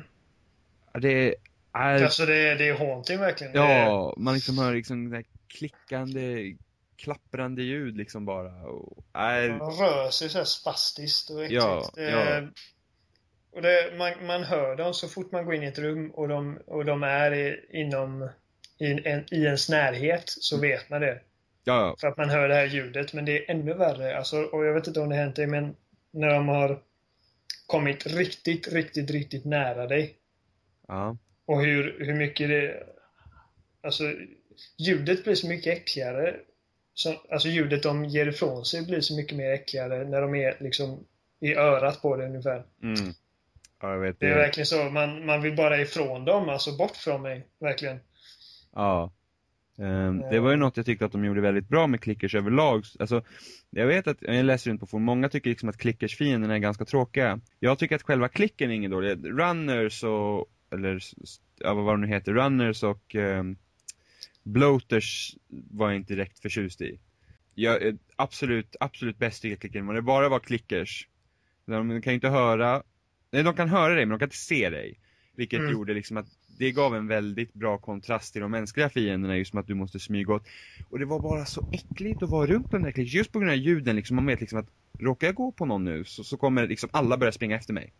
Det 1.00 1.28
är 1.28 1.34
Alltså 1.70 2.26
det, 2.26 2.36
är- 2.36 2.58
det 2.58 2.68
är 2.68 2.78
haunting 2.78 3.18
verkligen. 3.18 3.52
Ja, 3.54 4.14
man 4.16 4.34
liksom 4.34 4.58
hör 4.58 4.74
liksom 4.74 5.10
det 5.10 5.16
här 5.16 5.24
klickande, 5.48 6.54
klapprande 6.98 7.62
ljud 7.62 7.96
liksom 7.96 8.24
bara. 8.24 8.62
Och, 8.62 9.04
är, 9.14 9.48
De 9.48 9.70
rör 9.70 10.10
sig 10.10 10.28
så 10.28 10.38
här 10.38 10.44
spastiskt 10.44 11.30
och 11.30 11.44
äckligt. 11.44 11.62
Ja, 11.62 11.90
det, 11.94 12.10
ja. 12.10 12.48
Och 13.52 13.62
det, 13.62 13.94
man, 13.98 14.26
man 14.26 14.42
hör 14.42 14.76
dem 14.76 14.94
så 14.94 15.08
fort 15.08 15.32
man 15.32 15.44
går 15.44 15.54
in 15.54 15.62
i 15.62 15.66
ett 15.66 15.78
rum 15.78 16.10
och 16.10 16.28
de, 16.28 16.58
och 16.66 16.84
de 16.84 17.02
är 17.02 17.32
i, 17.34 17.60
inom 17.72 18.28
i, 18.78 19.08
en, 19.08 19.24
i 19.34 19.44
ens 19.44 19.68
närhet 19.68 20.22
så 20.26 20.56
Mm. 20.56 20.70
vet 20.70 20.90
man 20.90 21.00
det. 21.00 21.20
ja, 21.64 21.96
För 22.00 22.08
att 22.08 22.16
man 22.16 22.30
hör 22.30 22.48
det 22.48 22.54
här 22.54 22.66
ljudet. 22.66 23.12
Men 23.12 23.24
det 23.24 23.38
är 23.38 23.50
ännu 23.50 23.74
värre. 23.74 24.18
Alltså, 24.18 24.42
och 24.42 24.64
jag 24.66 24.74
vet 24.74 24.86
inte 24.86 25.00
om 25.00 25.08
det 25.08 25.16
hänt 25.16 25.36
dig 25.36 25.46
men 25.46 25.76
när 26.10 26.28
de 26.28 26.48
har 26.48 26.82
kommit 27.66 28.06
riktigt, 28.06 28.68
riktigt, 28.72 29.10
riktigt 29.10 29.44
nära 29.44 29.86
dig. 29.86 30.16
ja, 30.88 31.16
Och 31.46 31.62
hur, 31.62 31.96
hur 32.00 32.14
mycket 32.14 32.48
det... 32.48 32.86
Alltså, 33.82 34.04
ljudet 34.78 35.24
blir 35.24 35.34
så 35.34 35.48
mycket 35.48 35.78
äckligare. 35.78 36.36
Så, 36.98 37.14
alltså 37.30 37.48
ljudet 37.48 37.82
de 37.82 38.04
ger 38.04 38.26
ifrån 38.26 38.64
sig 38.64 38.86
blir 38.86 39.00
så 39.00 39.16
mycket 39.16 39.36
mer 39.36 39.50
äckligare 39.50 40.04
när 40.04 40.20
de 40.20 40.34
är 40.34 40.56
liksom 40.60 41.04
i 41.40 41.54
örat 41.54 42.02
på 42.02 42.16
det 42.16 42.26
ungefär. 42.26 42.64
mm. 42.82 43.12
ja, 43.82 43.92
jag 43.92 43.98
vet 43.98 44.20
Det 44.20 44.26
är 44.26 44.30
det. 44.30 44.36
verkligen 44.36 44.66
så. 44.66 44.90
Man, 44.90 45.26
man 45.26 45.42
vill 45.42 45.56
bara 45.56 45.80
ifrån 45.80 46.24
dem, 46.24 46.48
alltså 46.48 46.76
bort 46.76 46.96
från 46.96 47.22
mig. 47.22 47.46
Verkligen. 47.60 47.98
Ja. 48.74 49.12
Ehm, 49.78 50.20
det 50.30 50.40
var 50.40 50.50
ju 50.50 50.56
något 50.56 50.76
jag 50.76 50.86
tyckte 50.86 51.04
att 51.04 51.12
de 51.12 51.24
gjorde 51.24 51.40
väldigt 51.40 51.68
bra 51.68 51.86
med 51.86 52.00
clickers 52.00 52.34
överlag. 52.34 52.84
Alltså, 52.98 53.22
jag 53.70 53.86
vet 53.86 54.06
att, 54.06 54.16
jag 54.20 54.44
läser 54.44 54.70
runt 54.70 54.80
på 54.80 54.86
forum, 54.86 55.04
många 55.04 55.28
tycker 55.28 55.50
liksom 55.50 55.68
att 55.68 55.78
clickers-fienderna 55.78 56.54
är 56.54 56.58
ganska 56.58 56.84
tråkiga. 56.84 57.40
Jag 57.60 57.78
tycker 57.78 57.96
att 57.96 58.02
själva 58.02 58.28
klicken 58.28 58.70
är 58.70 58.74
ingen 58.74 58.90
dålig. 58.90 59.18
Runners 59.24 60.04
och, 60.04 60.46
eller, 60.72 61.00
ja, 61.58 61.74
vad 61.74 61.94
det 61.94 62.00
nu 62.00 62.06
heter, 62.06 62.32
runners 62.32 62.82
och 62.82 63.14
um, 63.14 63.56
bloaters 64.48 65.36
var 65.48 65.88
jag 65.88 65.96
inte 65.96 66.14
direkt 66.14 66.38
förtjust 66.38 66.80
i. 66.80 66.98
Jag, 67.54 67.82
är 67.82 67.98
absolut, 68.16 68.76
absolut 68.80 69.18
bäst 69.18 69.44
i 69.44 69.56
klicken, 69.56 69.86
men 69.86 69.94
det 69.94 70.02
bara 70.02 70.28
var 70.28 70.40
clickers. 70.40 71.08
De 71.66 72.02
kan 72.02 72.12
ju 72.12 72.14
inte 72.14 72.28
höra, 72.28 72.82
nej 73.30 73.42
de 73.42 73.54
kan 73.54 73.68
höra 73.68 73.94
dig 73.94 74.06
men 74.06 74.10
de 74.10 74.18
kan 74.18 74.26
inte 74.26 74.36
se 74.36 74.70
dig. 74.70 75.00
Vilket 75.36 75.60
Mm. 75.60 75.72
gjorde 75.72 75.94
liksom 75.94 76.16
att 76.16 76.26
det 76.58 76.72
gav 76.72 76.96
en 76.96 77.06
väldigt 77.06 77.52
bra 77.54 77.78
kontrast 77.78 78.32
till 78.32 78.42
de 78.42 78.50
mänskliga 78.50 78.88
fienderna 78.88 79.36
just 79.36 79.50
som 79.50 79.60
att 79.60 79.66
du 79.66 79.74
måste 79.74 79.98
smyga 79.98 80.34
åt. 80.34 80.48
Och 80.90 80.98
det 80.98 81.04
var 81.04 81.20
bara 81.20 81.44
så 81.44 81.70
äckligt 81.72 82.22
att 82.22 82.30
vara 82.30 82.46
runt 82.46 82.70
den 82.70 82.82
där 82.82 82.90
klicken, 82.90 83.18
just 83.18 83.32
på 83.32 83.38
grund 83.38 83.50
av 83.50 83.56
ljuden 83.56 83.96
liksom, 83.96 84.16
man 84.16 84.26
vet 84.26 84.40
liksom 84.40 84.58
att 84.58 84.68
råkar 84.98 85.26
jag 85.26 85.34
gå 85.34 85.52
på 85.52 85.66
någon 85.66 85.84
nu 85.84 86.04
så, 86.04 86.24
så 86.24 86.36
kommer 86.36 86.66
liksom 86.66 86.90
alla 86.92 87.16
börja 87.16 87.32
springa 87.32 87.56
efter 87.56 87.72
mig. 87.74 87.92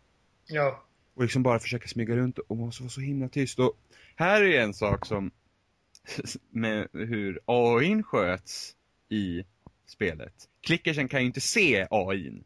Ja. 0.46 0.84
Och 1.14 1.22
liksom 1.22 1.42
bara 1.42 1.58
försöka 1.58 1.88
smyga 1.88 2.16
runt 2.16 2.38
och 2.38 2.56
man 2.56 2.66
måste 2.66 2.82
vara 2.82 2.90
så 2.90 3.00
himla 3.00 3.28
tyst. 3.28 3.58
Och 3.58 3.78
här 4.16 4.42
är 4.42 4.60
en 4.60 4.74
sak 4.74 5.06
som, 5.06 5.30
med 6.50 6.88
hur 6.92 7.40
AIn 7.46 8.02
sköts 8.02 8.76
i 9.08 9.44
spelet. 9.86 10.34
Klickersen 10.60 11.08
kan 11.08 11.20
ju 11.20 11.26
inte 11.26 11.40
se 11.40 11.86
AIn. 11.90 12.44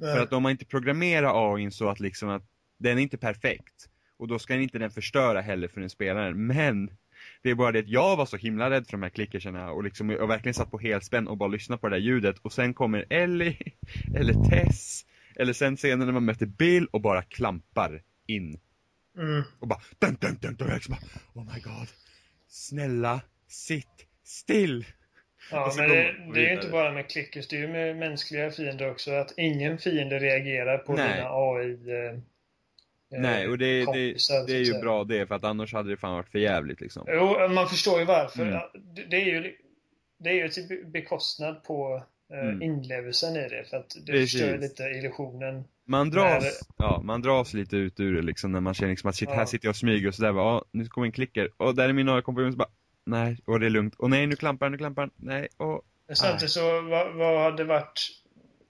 För 0.00 0.18
att 0.22 0.30
de 0.30 0.44
har 0.44 0.50
inte 0.50 0.64
programmerat 0.64 1.34
AIn 1.34 1.72
så 1.72 1.88
att 1.88 2.00
liksom 2.00 2.28
att 2.28 2.42
den 2.78 2.98
är 2.98 3.02
inte 3.02 3.18
perfekt. 3.18 3.88
Och 4.16 4.28
då 4.28 4.38
ska 4.38 4.54
inte 4.54 4.78
den 4.78 4.90
förstöra 4.90 5.40
heller 5.40 5.68
för 5.68 5.80
en 5.80 5.90
spelare. 5.90 6.34
Men 6.34 6.90
det 7.42 7.50
är 7.50 7.54
bara 7.54 7.72
det 7.72 7.78
att 7.78 7.88
jag 7.88 8.16
var 8.16 8.26
så 8.26 8.36
himla 8.36 8.70
rädd 8.70 8.86
för 8.86 8.92
de 8.92 9.02
här 9.02 9.10
klickerserna 9.10 9.70
och 9.70 9.84
liksom 9.84 10.10
jag 10.10 10.26
verkligen 10.26 10.54
satt 10.54 10.70
på 10.70 10.78
helspänn 10.78 11.28
och 11.28 11.36
bara 11.36 11.48
lyssnade 11.48 11.80
på 11.80 11.88
det 11.88 11.96
där 11.96 12.00
ljudet 12.00 12.38
och 12.38 12.52
sen 12.52 12.74
kommer 12.74 13.04
Ellie 13.10 13.56
eller 14.14 14.34
Tess 14.50 15.06
eller 15.36 15.52
sen 15.52 15.76
senare 15.76 16.06
när 16.06 16.12
man 16.12 16.24
möter 16.24 16.46
Bill 16.46 16.86
och 16.86 17.00
bara 17.00 17.22
klampar 17.22 18.02
in 18.26 18.60
Mm. 19.18 19.42
och 19.58 19.68
bara 19.68 19.80
dun 19.98 20.16
dun 20.20 20.38
dun 20.40 20.56
dun, 20.56 20.68
liksom 20.74 20.94
bara, 20.94 21.42
oh 21.42 21.54
my 21.54 21.60
god. 21.60 21.88
Snälla, 22.56 23.20
sitt 23.48 24.06
still. 24.24 24.84
Ja, 25.50 25.72
men 25.76 25.88
det, 25.88 26.14
det 26.34 26.48
är 26.50 26.52
inte 26.54 26.68
bara 26.68 26.92
med 26.92 27.10
klickers, 27.10 27.48
det 27.48 27.56
är 27.56 27.60
ju 27.60 27.68
med 27.68 27.96
mänskliga 27.96 28.50
fiender 28.50 28.90
också. 28.90 29.10
Att 29.12 29.34
ingen 29.36 29.78
fiende 29.78 30.18
reagerar 30.18 30.78
på 30.78 30.92
Nej. 30.92 31.14
dina 31.16 31.28
AI 31.30 31.72
eh, 31.72 32.18
Nej, 33.20 33.48
och 33.48 33.58
det, 33.58 33.78
det, 33.78 33.84
kompisar, 33.84 34.40
det 34.40 34.46
så 34.48 34.52
är 34.54 34.58
ju 34.58 34.64
säga. 34.64 34.80
bra 34.80 35.04
det 35.04 35.26
för 35.26 35.34
att 35.34 35.44
annars 35.44 35.72
hade 35.72 35.90
det 35.90 35.96
fan 35.96 36.14
varit 36.14 36.28
för 36.28 36.38
jävligt 36.38 36.80
liksom. 36.80 37.06
Jo, 37.08 37.48
man 37.48 37.68
förstår 37.68 37.98
ju 37.98 38.04
varför. 38.04 38.42
Mm. 38.42 38.60
Det, 38.94 39.02
det 39.04 39.16
är 39.16 39.24
ju 39.24 39.56
det 40.18 40.30
är 40.30 40.34
ju 40.34 40.48
till 40.48 40.66
be- 40.68 40.84
bekostnad 40.84 41.64
på 41.64 42.02
eh, 42.32 42.38
Mm. 42.48 42.62
inlevelsen 42.62 43.36
i 43.36 43.48
det. 43.48 43.64
För 43.70 43.76
att 43.76 43.90
det 44.06 44.12
Precis. 44.12 44.40
förstör 44.40 44.58
lite 44.58 44.82
illusionen. 44.82 45.64
Man 45.86 46.10
dras, 46.10 46.42
När- 46.44 46.86
ja, 46.86 47.00
man 47.04 47.22
dras 47.22 47.54
lite 47.54 47.76
ut 47.76 48.00
ur 48.00 48.14
det 48.14 48.22
liksom 48.22 48.52
när 48.52 48.60
man 48.60 48.74
känner 48.74 48.90
liksom 48.92 49.08
att 49.10 49.16
shit, 49.16 49.28
här 49.30 49.44
sitter 49.46 49.66
jag 49.66 49.70
och 49.72 49.76
smyger 49.76 50.08
och 50.08 50.14
sådär 50.14 50.32
bara, 50.32 50.44
ja, 50.44 50.64
nu 50.72 50.86
kommer 50.86 51.06
en 51.06 51.12
klicker, 51.12 51.50
och 51.56 51.74
där 51.74 51.88
är 51.88 51.92
min 51.92 52.06
nya 52.06 52.22
kompanjon 52.22 52.52
så 52.52 52.58
bara, 52.58 52.68
nej, 53.06 53.38
och 53.44 53.60
det 53.60 53.66
är 53.66 53.70
lugnt, 53.70 53.94
och 53.94 54.10
nej, 54.10 54.26
nu 54.26 54.36
klampar 54.36 54.66
han, 54.66 54.72
nu 54.72 54.78
klampar 54.78 55.02
han, 55.02 55.10
nej, 55.16 55.48
och 55.56 55.82
samtidigt 56.16 56.50
så, 56.50 56.80
vad, 56.80 57.14
vad 57.14 57.42
hade 57.42 57.64
varit 57.64 58.00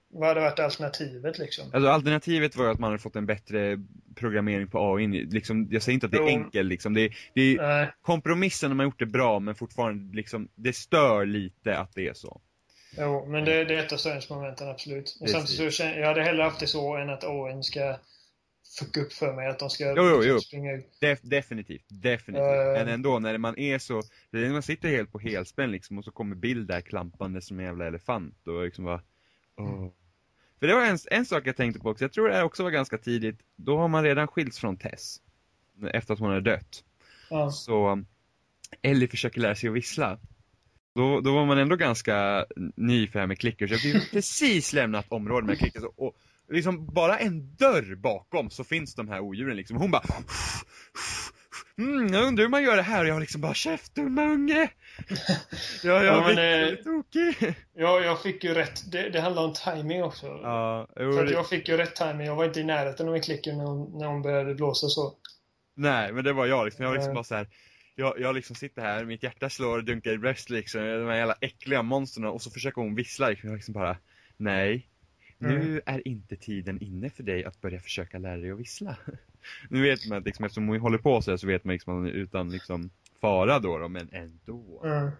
vad 0.09 0.27
hade 0.27 0.41
varit 0.41 0.59
alternativet 0.59 1.37
liksom? 1.37 1.65
Alltså 1.73 1.89
alternativet 1.89 2.55
var 2.55 2.65
ju 2.65 2.71
att 2.71 2.79
man 2.79 2.89
hade 2.89 3.01
fått 3.01 3.15
en 3.15 3.25
bättre 3.25 3.77
programmering 4.15 4.67
på 4.67 4.95
AI. 4.95 5.07
Liksom, 5.07 5.67
jag 5.71 5.81
säger 5.81 5.93
inte 5.93 6.05
att 6.05 6.11
det 6.11 6.17
är 6.17 6.21
Jo. 6.21 6.27
enkelt 6.27 6.69
liksom. 6.69 6.93
Det 6.93 7.09
det 7.33 7.41
är 7.41 7.57
Nej, 7.57 7.91
kompromissen 8.01 8.69
har 8.71 8.75
man 8.75 8.85
gjort 8.85 8.99
det 8.99 9.05
bra 9.05 9.39
men 9.39 9.55
fortfarande 9.55 10.15
liksom, 10.15 10.47
det 10.55 10.73
stör 10.75 11.25
lite 11.25 11.77
att 11.77 11.91
det 11.95 12.07
är 12.07 12.13
så. 12.13 12.41
Jo, 12.97 13.25
men 13.25 13.45
det, 13.45 13.63
det 13.63 13.75
är 13.75 13.85
ett 13.85 13.93
av 13.93 13.97
störningsmomenten 13.97 14.69
absolut. 14.69 15.17
Precis. 15.19 15.31
samtidigt 15.31 15.73
så 15.73 15.77
känner 15.77 15.99
jag 15.99 16.07
hade 16.07 16.23
hellre 16.23 16.43
haft 16.43 16.59
det 16.59 16.67
så 16.67 16.95
än 16.95 17.09
att 17.09 17.23
AI 17.23 17.63
ska 17.63 17.97
fucka 18.79 19.01
upp 19.01 19.13
för 19.13 19.33
mig. 19.33 19.47
Att 19.47 19.59
de 19.59 19.69
ska 19.69 19.83
Jo, 19.83 19.93
jo, 19.97 20.23
jo. 20.23 20.39
springa 20.39 20.73
ut. 20.73 20.97
Def, 20.99 21.19
definitivt, 21.21 21.85
definitivt. 21.87 22.45
Eh. 22.45 22.73
Men 22.73 22.87
ändå 22.87 23.19
när 23.19 23.37
man 23.37 23.57
är 23.59 23.79
så, 23.79 24.01
det 24.31 24.37
är 24.37 24.41
när 24.41 24.49
man 24.49 24.63
sitter 24.63 24.89
helt 24.89 25.11
på 25.11 25.19
helspänn 25.19 25.71
liksom 25.71 25.97
och 25.97 26.03
så 26.03 26.11
kommer 26.11 26.35
bild 26.35 26.67
där 26.67 26.81
klampande 26.81 27.41
som 27.41 27.59
en 27.59 27.65
jävla 27.65 27.87
elefant 27.87 28.47
och 28.47 28.63
liksom 28.63 28.85
bara, 28.85 29.01
åh. 29.57 29.87
För 30.59 30.67
det 30.67 30.73
var 30.73 30.85
en, 30.85 30.97
en 31.11 31.25
sak 31.25 31.47
jag 31.47 31.57
tänkte 31.57 31.79
på 31.79 31.89
också, 31.89 32.03
jag 32.03 32.13
tror 32.13 32.29
det 32.29 32.43
också 32.43 32.63
var 32.63 32.71
ganska 32.71 32.97
tidigt, 32.97 33.39
då 33.55 33.77
har 33.77 33.87
man 33.87 34.03
redan 34.03 34.27
skilts 34.27 34.59
från 34.59 34.77
Tess. 34.77 35.21
Efter 35.93 36.13
att 36.13 36.19
hon 36.19 36.29
hade 36.29 36.41
dött. 36.41 36.83
Ja. 37.29 37.51
Så 37.51 38.03
Ellie 38.81 39.07
försöker 39.07 39.41
lära 39.41 39.55
sig 39.55 39.69
att 39.69 39.75
vissla. 39.75 40.19
Då, 40.97 41.21
då 41.21 41.33
var 41.33 41.45
man 41.45 41.57
ändå 41.57 41.75
ganska 41.75 42.45
ny 42.75 43.07
för 43.07 43.13
det 43.13 43.19
här 43.19 43.27
med 43.27 43.39
klickers. 43.39 43.71
Jag 43.71 43.93
har 43.93 43.99
precis 44.11 44.73
lämnat 44.73 45.05
området 45.09 45.47
med 45.47 45.57
klickers 45.59 45.83
och, 45.83 45.93
och 46.07 46.13
liksom 46.51 46.93
bara 46.93 47.17
en 47.19 47.55
dörr 47.55 47.95
bakom 47.95 48.49
så 48.49 48.63
finns 48.63 48.95
de 48.95 49.09
här 49.09 49.19
odjuren 49.19 49.55
liksom. 49.57 49.77
Hon 49.77 49.91
bara 49.91 50.03
Mm, 51.77 52.13
jag 52.13 52.23
undrar 52.27 52.43
hur 52.43 52.49
man 52.49 52.63
gör 52.63 52.75
det 52.75 52.81
här 52.81 53.03
och 53.03 53.09
jag 53.09 53.19
liksom 53.19 53.41
bara 53.41 53.53
käft 53.53 53.95
dumma 53.95 54.23
unge! 54.23 54.69
Ja, 55.83 56.03
jag 56.03 56.05
Ja, 56.05 56.21
men, 56.25 56.35
blir 56.35 56.71
eh, 56.77 56.83
tokig. 56.83 57.55
Ja, 57.75 57.99
jag 57.99 58.21
fick 58.21 58.43
ju 58.43 58.53
rätt. 58.53 58.91
Det, 58.91 59.09
det 59.09 59.19
handlar 59.21 59.43
om 59.43 59.53
timing 59.53 60.03
också. 60.03 60.25
Ja, 60.27 60.87
jo, 60.99 61.11
För 61.13 61.21
att 61.21 61.27
det- 61.27 61.33
jag 61.33 61.49
fick 61.49 61.69
ju 61.69 61.77
rätt 61.77 61.95
timing. 61.95 62.27
Jag 62.27 62.35
var 62.35 62.45
inte 62.45 62.59
i 62.59 62.63
närheten 62.63 63.07
av 63.07 63.15
en 63.15 63.21
klicker 63.21 63.53
när 63.53 63.63
hon, 63.65 63.99
när 63.99 64.07
hon 64.07 64.21
började 64.21 64.55
blåsa 64.55 64.87
så. 64.87 65.13
Nej, 65.75 66.11
men 66.13 66.23
det 66.23 66.33
var 66.33 66.45
jag 66.45 66.65
liksom. 66.65 66.83
Jag 66.83 66.89
var 66.89 66.95
liksom 66.95 67.13
bara 67.13 67.23
så 67.23 67.35
här. 67.35 67.47
Jag, 67.99 68.19
jag 68.19 68.35
liksom 68.35 68.55
sitter 68.55 68.81
här, 68.81 69.05
mitt 69.05 69.23
hjärta 69.23 69.49
slår 69.49 69.77
och 69.77 69.83
dunkar 69.83 70.11
i 70.11 70.17
bröst 70.17 70.49
liksom. 70.49 70.81
De 70.81 71.07
här 71.07 71.15
jävla 71.17 71.37
äckliga 71.41 71.81
monstren 71.81 72.25
och 72.25 72.41
så 72.41 72.49
försöker 72.51 72.81
hon 72.81 72.95
vissla 72.95 73.29
liksom. 73.29 73.49
Jag 73.49 73.55
liksom 73.55 73.73
bara, 73.73 73.97
nej. 74.37 74.87
Nu 75.37 75.55
Mm. 75.55 75.81
är 75.85 76.07
inte 76.07 76.35
tiden 76.35 76.81
inne 76.81 77.09
för 77.09 77.23
dig 77.23 77.45
att 77.45 77.61
börja 77.61 77.79
försöka 77.79 78.17
lära 78.17 78.37
dig 78.37 78.51
att 78.51 78.59
vissla. 78.59 78.97
nu 79.69 79.81
vet 79.81 80.07
man 80.07 80.17
att 80.17 80.25
liksom, 80.25 80.45
eftersom 80.45 80.67
hon 80.67 80.79
håller 80.79 80.97
på 80.97 81.21
så 81.21 81.31
här 81.31 81.37
så 81.37 81.47
vet 81.47 81.63
man 81.63 81.73
liksom 81.73 81.93
att 81.93 81.97
hon 81.97 82.07
är 82.07 82.11
utan 82.11 82.49
liksom 82.49 82.89
fara 83.21 83.59
då, 83.59 83.77
då 83.77 83.87
men 83.87 84.09
ändå. 84.11 84.81
Mm. 84.85 85.11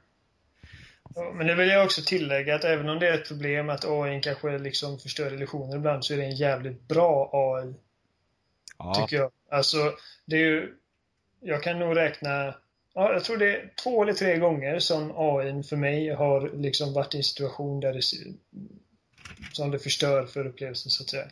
Ja, 1.16 1.34
men 1.36 1.48
det 1.48 1.56
vill 1.56 1.70
jag 1.70 1.86
också 1.86 2.02
tillägga 2.06 2.56
att 2.56 2.64
även 2.64 2.90
om 2.90 3.00
det 3.00 3.08
är 3.08 3.14
ett 3.14 3.28
problem 3.28 3.70
att 3.70 3.86
AI 3.86 4.22
kanske 4.22 4.58
liksom 4.58 5.00
förstör 5.00 5.34
illusioner 5.34 5.78
ibland 5.78 6.06
så 6.06 6.14
är 6.14 6.18
det 6.18 6.24
en 6.26 6.36
jävligt 6.36 6.88
bra 6.88 7.30
AI, 7.34 7.74
Ja, 8.78 8.94
tycker 8.94 9.18
jag. 9.18 9.32
Alltså, 9.52 9.94
det 10.26 10.36
är 10.36 10.40
ju... 10.46 10.76
Jag 11.42 11.64
kan 11.64 11.80
nog 11.80 11.96
räkna... 11.98 12.54
Ja, 12.98 13.14
jag 13.14 13.24
tror 13.24 13.38
det 13.38 13.56
är 13.56 13.70
två 13.84 14.04
eller 14.04 14.14
tre 14.14 14.38
gånger 14.38 14.80
som 14.80 15.12
AI 15.16 15.64
för 15.64 15.76
mig 15.76 16.10
har 16.10 16.52
liksom 16.54 16.94
varit 16.94 17.14
i 17.16 17.18
en 17.18 17.24
situation 17.24 17.80
där 17.80 17.94
det... 17.94 18.02
Som 19.52 19.72
det 19.72 19.80
förstör 19.80 20.26
för 20.26 20.48
upplevelsen, 20.48 20.90
så 20.92 21.04
att 21.04 21.10
säga. 21.10 21.28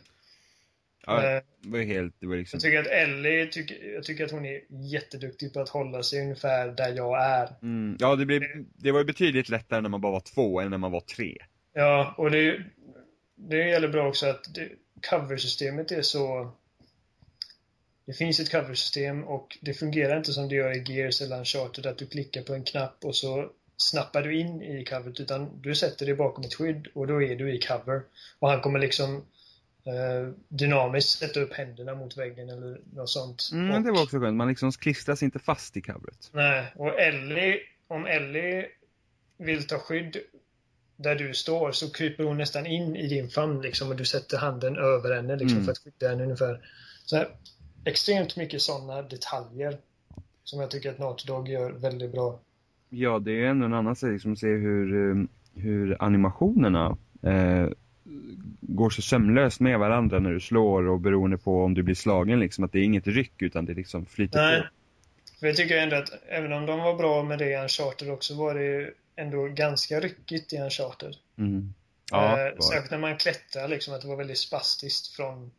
ja, 1.06 1.24
Eh, 1.24 1.42
det 1.62 1.68
var 1.68 1.78
ju 1.78 1.84
helt, 1.84 2.14
det 2.20 2.26
var 2.26 2.36
liksom 2.36 2.56
Jag 2.56 2.62
tycker 2.62 2.80
att 2.80 2.86
Ellie, 2.86 3.46
tycker, 3.46 3.94
jag 3.94 4.04
tycker 4.04 4.24
att 4.24 4.30
hon 4.30 4.44
är 4.46 4.60
jätteduktig 4.68 5.52
på 5.52 5.60
att 5.60 5.68
hålla 5.68 6.02
sig 6.02 6.20
ungefär 6.20 6.68
där 6.68 6.92
jag 6.96 7.24
är. 7.24 7.48
Mm, 7.62 7.96
ja, 8.00 8.16
det, 8.16 8.26
blev, 8.26 8.42
det 8.74 8.92
var 8.92 8.98
ju 8.98 9.04
betydligt 9.04 9.48
lättare 9.48 9.80
när 9.80 9.88
man 9.88 10.00
bara 10.00 10.12
var 10.12 10.20
två 10.34 10.60
än 10.60 10.70
när 10.70 10.78
man 10.78 10.92
var 10.92 11.00
tre. 11.00 11.36
Ja, 11.72 12.14
och 12.16 12.30
det, 12.30 12.62
det 13.34 13.68
gäller 13.68 13.88
bra 13.88 14.08
också 14.08 14.26
att 14.26 14.54
det, 14.54 14.68
coversystemet 15.10 15.92
är 15.92 16.02
så... 16.02 16.52
Det 18.06 18.12
finns 18.12 18.40
ett 18.40 18.50
coversystem 18.50 19.24
och 19.24 19.58
det 19.60 19.74
fungerar 19.74 20.16
inte 20.16 20.32
som 20.32 20.48
det 20.48 20.54
gör 20.54 20.76
i 20.76 20.92
Gears 20.92 21.22
eller 21.22 21.38
Uncharted 21.38 21.86
att 21.86 21.98
du 21.98 22.06
klickar 22.06 22.42
på 22.42 22.54
en 22.54 22.64
knapp 22.64 23.04
och 23.04 23.16
så 23.16 23.50
snappar 23.76 24.22
du 24.22 24.38
in 24.40 24.62
i 24.62 24.84
coveret 24.84 25.20
utan 25.20 25.60
du 25.62 25.74
sätter 25.74 26.06
dig 26.06 26.14
bakom 26.14 26.44
ett 26.44 26.54
skydd 26.54 26.86
och 26.94 27.06
då 27.06 27.22
är 27.22 27.36
du 27.36 27.54
i 27.54 27.60
cover. 27.60 28.02
Och 28.38 28.50
han 28.50 28.60
kommer 28.60 28.78
liksom 28.78 29.16
eh, 29.84 30.32
dynamiskt 30.48 31.18
sätta 31.18 31.40
upp 31.40 31.52
händerna 31.52 31.94
mot 31.94 32.16
väggen 32.16 32.50
eller 32.50 32.80
något 32.92 33.10
sånt. 33.10 33.50
Mm, 33.52 33.70
och, 33.70 33.82
det 33.82 33.92
var 33.92 34.02
också 34.02 34.20
skönt, 34.20 34.36
man 34.36 34.48
liksom 34.48 34.72
klistras 34.72 35.22
inte 35.22 35.38
fast 35.38 35.76
i 35.76 35.80
coveret. 35.80 36.30
Nej, 36.32 36.72
och 36.76 37.00
Ellie, 37.00 37.58
om 37.88 38.06
Ellie 38.06 38.66
vill 39.38 39.66
ta 39.66 39.78
skydd 39.78 40.16
där 40.96 41.14
du 41.14 41.34
står 41.34 41.72
så 41.72 41.90
kryper 41.90 42.24
hon 42.24 42.38
nästan 42.38 42.66
in 42.66 42.96
i 42.96 43.06
din 43.06 43.30
famn 43.30 43.62
liksom 43.62 43.88
och 43.88 43.96
du 43.96 44.04
sätter 44.04 44.38
handen 44.38 44.76
över 44.76 45.16
henne 45.16 45.36
liksom 45.36 45.56
Mm. 45.56 45.64
för 45.64 45.72
att 45.72 45.78
skydda 45.78 46.08
henne 46.08 46.22
ungefär. 46.22 46.60
Så 47.04 47.16
här, 47.16 47.28
extremt 47.86 48.36
mycket 48.36 48.62
sådana 48.62 49.02
detaljer 49.02 49.78
som 50.44 50.60
jag 50.60 50.70
tycker 50.70 50.90
att 50.90 50.98
Naughty 50.98 51.26
Dog 51.26 51.48
gör 51.48 51.70
väldigt 51.70 52.12
bra. 52.12 52.38
Ja, 52.88 53.18
det 53.18 53.30
är 53.30 53.34
ju 53.34 53.46
ändå 53.46 53.66
en 53.66 53.74
annan 53.74 53.96
sak 53.96 54.10
liksom, 54.10 54.32
att 54.32 54.38
se 54.38 54.46
hur, 54.46 55.10
eh, 55.10 55.24
hur 55.54 56.02
animationerna 56.02 56.96
eh, 57.22 57.68
går 58.60 58.90
så 58.90 59.02
sömlöst 59.02 59.60
med 59.60 59.78
varandra 59.78 60.18
när 60.18 60.30
du 60.30 60.40
slår 60.40 60.86
och 60.86 61.00
beroende 61.00 61.38
på 61.38 61.64
om 61.64 61.74
du 61.74 61.82
blir 61.82 61.94
slagen 61.94 62.40
liksom, 62.40 62.64
att 62.64 62.72
det 62.72 62.78
är 62.78 62.82
inget 62.82 63.06
ryck 63.06 63.42
utan 63.42 63.64
det 63.64 63.74
liksom 63.74 64.06
flyter 64.06 64.38
Nej. 64.38 64.60
på. 64.60 64.66
För 65.40 65.46
jag 65.46 65.56
tycker 65.56 65.76
ändå 65.76 65.96
att 65.96 66.10
även 66.28 66.52
om 66.52 66.66
de 66.66 66.78
var 66.78 66.94
bra 66.94 67.22
med 67.22 67.38
det 67.38 67.50
i 67.50 67.56
Uncharted 67.56 68.10
också 68.10 68.34
var 68.34 68.54
det 68.54 68.90
ändå 69.16 69.46
ganska 69.46 70.00
ryckigt 70.00 70.52
i 70.52 70.58
Uncharted. 70.58 71.14
Mm. 71.38 71.74
Ja, 72.10 72.46
eh, 72.46 72.58
särskilt 72.58 72.90
när 72.90 72.98
man 72.98 73.16
klättrar, 73.16 73.68
liksom, 73.68 73.94
att 73.94 74.02
det 74.02 74.08
var 74.08 74.16
väldigt 74.16 74.38
spastiskt 74.38 75.16
från, 75.16 75.50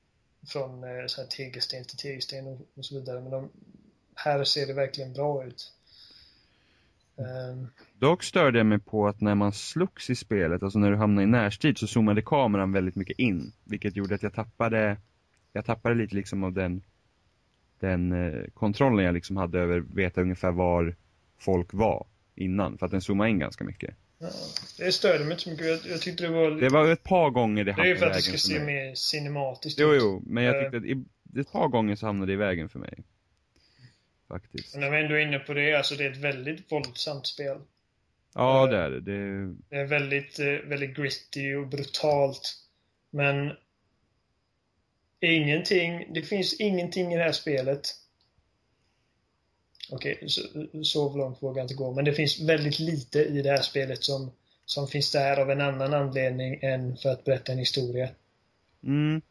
från 0.48 0.84
eh, 0.84 1.06
så 1.08 1.22
här 1.22 1.28
tegelsten 1.28 1.86
till 1.86 1.98
tegelsten 1.98 2.48
och, 2.48 2.62
och 2.76 2.86
så 2.86 3.00
vidare. 3.00 3.22
Men 3.22 3.32
de, 3.32 3.50
här 4.16 4.44
ser 4.44 4.68
det 4.68 4.74
verkligen 4.74 5.14
bra 5.14 5.44
ut. 5.46 5.74
Um. 7.16 7.68
Dock 7.94 8.24
störde 8.24 8.58
jag 8.58 8.66
mig 8.66 8.80
på 8.80 9.08
att 9.08 9.22
när 9.22 9.36
man 9.36 9.52
slogs 9.54 10.10
i 10.10 10.16
spelet, 10.16 10.64
alltså 10.64 10.80
när 10.80 10.92
du 10.92 10.98
hamnade 10.98 11.24
i 11.24 11.28
närstrid 11.28 11.78
så 11.78 11.88
zoomade 11.88 12.22
kameran 12.22 12.72
väldigt 12.72 12.96
mycket 12.96 13.20
in. 13.20 13.54
Vilket 13.64 13.96
gjorde 13.96 14.16
att 14.16 14.24
jag 14.24 14.34
tappade, 14.34 14.98
jag 15.54 15.66
tappade 15.66 15.96
lite 15.96 16.16
liksom 16.16 16.44
av 16.44 16.54
den, 16.54 16.82
den 17.80 18.12
eh, 18.12 18.44
kontrollen 18.54 19.06
jag 19.06 19.14
liksom 19.14 19.38
hade 19.38 19.60
över 19.60 19.80
veta 19.80 20.22
ungefär 20.22 20.52
var 20.52 20.96
folk 21.38 21.74
var 21.74 22.08
innan. 22.36 22.78
För 22.78 22.86
att 22.86 22.92
den 22.92 23.02
zoomade 23.02 23.30
in 23.30 23.40
ganska 23.40 23.64
mycket 23.64 23.96
ja, 24.20 24.30
det 24.78 24.92
störde 24.92 25.24
mig 25.24 25.32
inte 25.32 25.44
så 25.44 25.50
mycket. 25.50 25.66
Jag, 25.66 25.80
jag 25.86 26.02
tyckte 26.02 26.24
det 26.24 26.30
var... 26.30 26.52
Det 26.52 26.70
var 26.70 26.92
ett 26.92 27.04
par 27.04 27.30
gånger 27.30 27.64
det 27.64 27.74
det 27.74 27.82
är 27.82 27.86
ju 27.86 27.98
för 27.98 28.06
att 28.06 28.14
det 28.14 28.20
vägen 28.20 28.38
ska 28.40 28.54
se 28.54 28.60
mer 28.64 28.96
cinematiskt 28.96 29.80
Jo, 29.80 29.94
ut. 29.94 30.02
jo, 30.02 30.24
men 30.26 30.44
jag 30.44 30.56
Eh. 30.56 30.62
tyckte 30.64 30.78
att 30.78 30.84
i- 30.86 31.40
ett 31.42 31.52
par 31.52 31.68
gånger 31.68 31.96
så 31.96 32.06
hamnade 32.06 32.32
det 32.32 32.34
i 32.34 32.38
vägen 32.38 32.70
för 32.70 32.80
mig. 32.80 33.04
Faktiskt. 34.28 34.76
när 34.76 34.92
vi 34.92 35.00
ändå 35.00 35.16
är 35.16 35.20
inne 35.20 35.40
på 35.40 35.54
det, 35.54 35.74
alltså 35.74 35.96
det 35.96 36.06
är 36.06 36.12
ett 36.12 36.18
väldigt 36.18 36.72
våldsamt 36.72 37.28
spel. 37.28 37.58
Ja, 38.34 38.64
Eh, 38.66 38.70
det 38.72 38.78
är 38.78 38.90
det. 38.90 39.00
det. 39.02 39.56
Det 39.70 39.76
är 39.76 39.86
väldigt, 39.86 40.40
eh, 40.40 40.46
väldigt 40.46 40.96
gritty 40.98 41.54
och 41.56 41.68
brutalt. 41.68 42.54
Men 43.12 43.52
ingenting, 45.20 46.14
det 46.14 46.22
finns 46.22 46.54
ingenting 46.60 47.14
i 47.14 47.18
det 47.18 47.24
här 47.24 47.32
spelet. 47.32 47.82
Okej, 49.92 50.24
så, 50.28 50.42
så 50.84 51.18
långt 51.18 51.44
vågar 51.44 51.58
jag 51.58 51.64
inte 51.64 51.74
gå. 51.74 51.94
Men 51.94 52.06
det 52.06 52.14
finns 52.14 52.40
väldigt 52.40 52.80
lite 52.80 53.20
i 53.20 53.42
det 53.42 53.50
här 53.50 53.62
spelet 53.62 54.04
som, 54.04 54.32
som 54.66 54.88
finns 54.88 55.12
där 55.12 55.40
av 55.40 55.52
en 55.52 55.62
annan 55.62 55.94
anledning 55.94 56.60
än 56.62 56.98
för 56.98 57.10
att 57.10 57.24
berätta 57.24 57.52
en 57.52 57.58
historia. 57.58 58.10
Mm, 58.84 59.22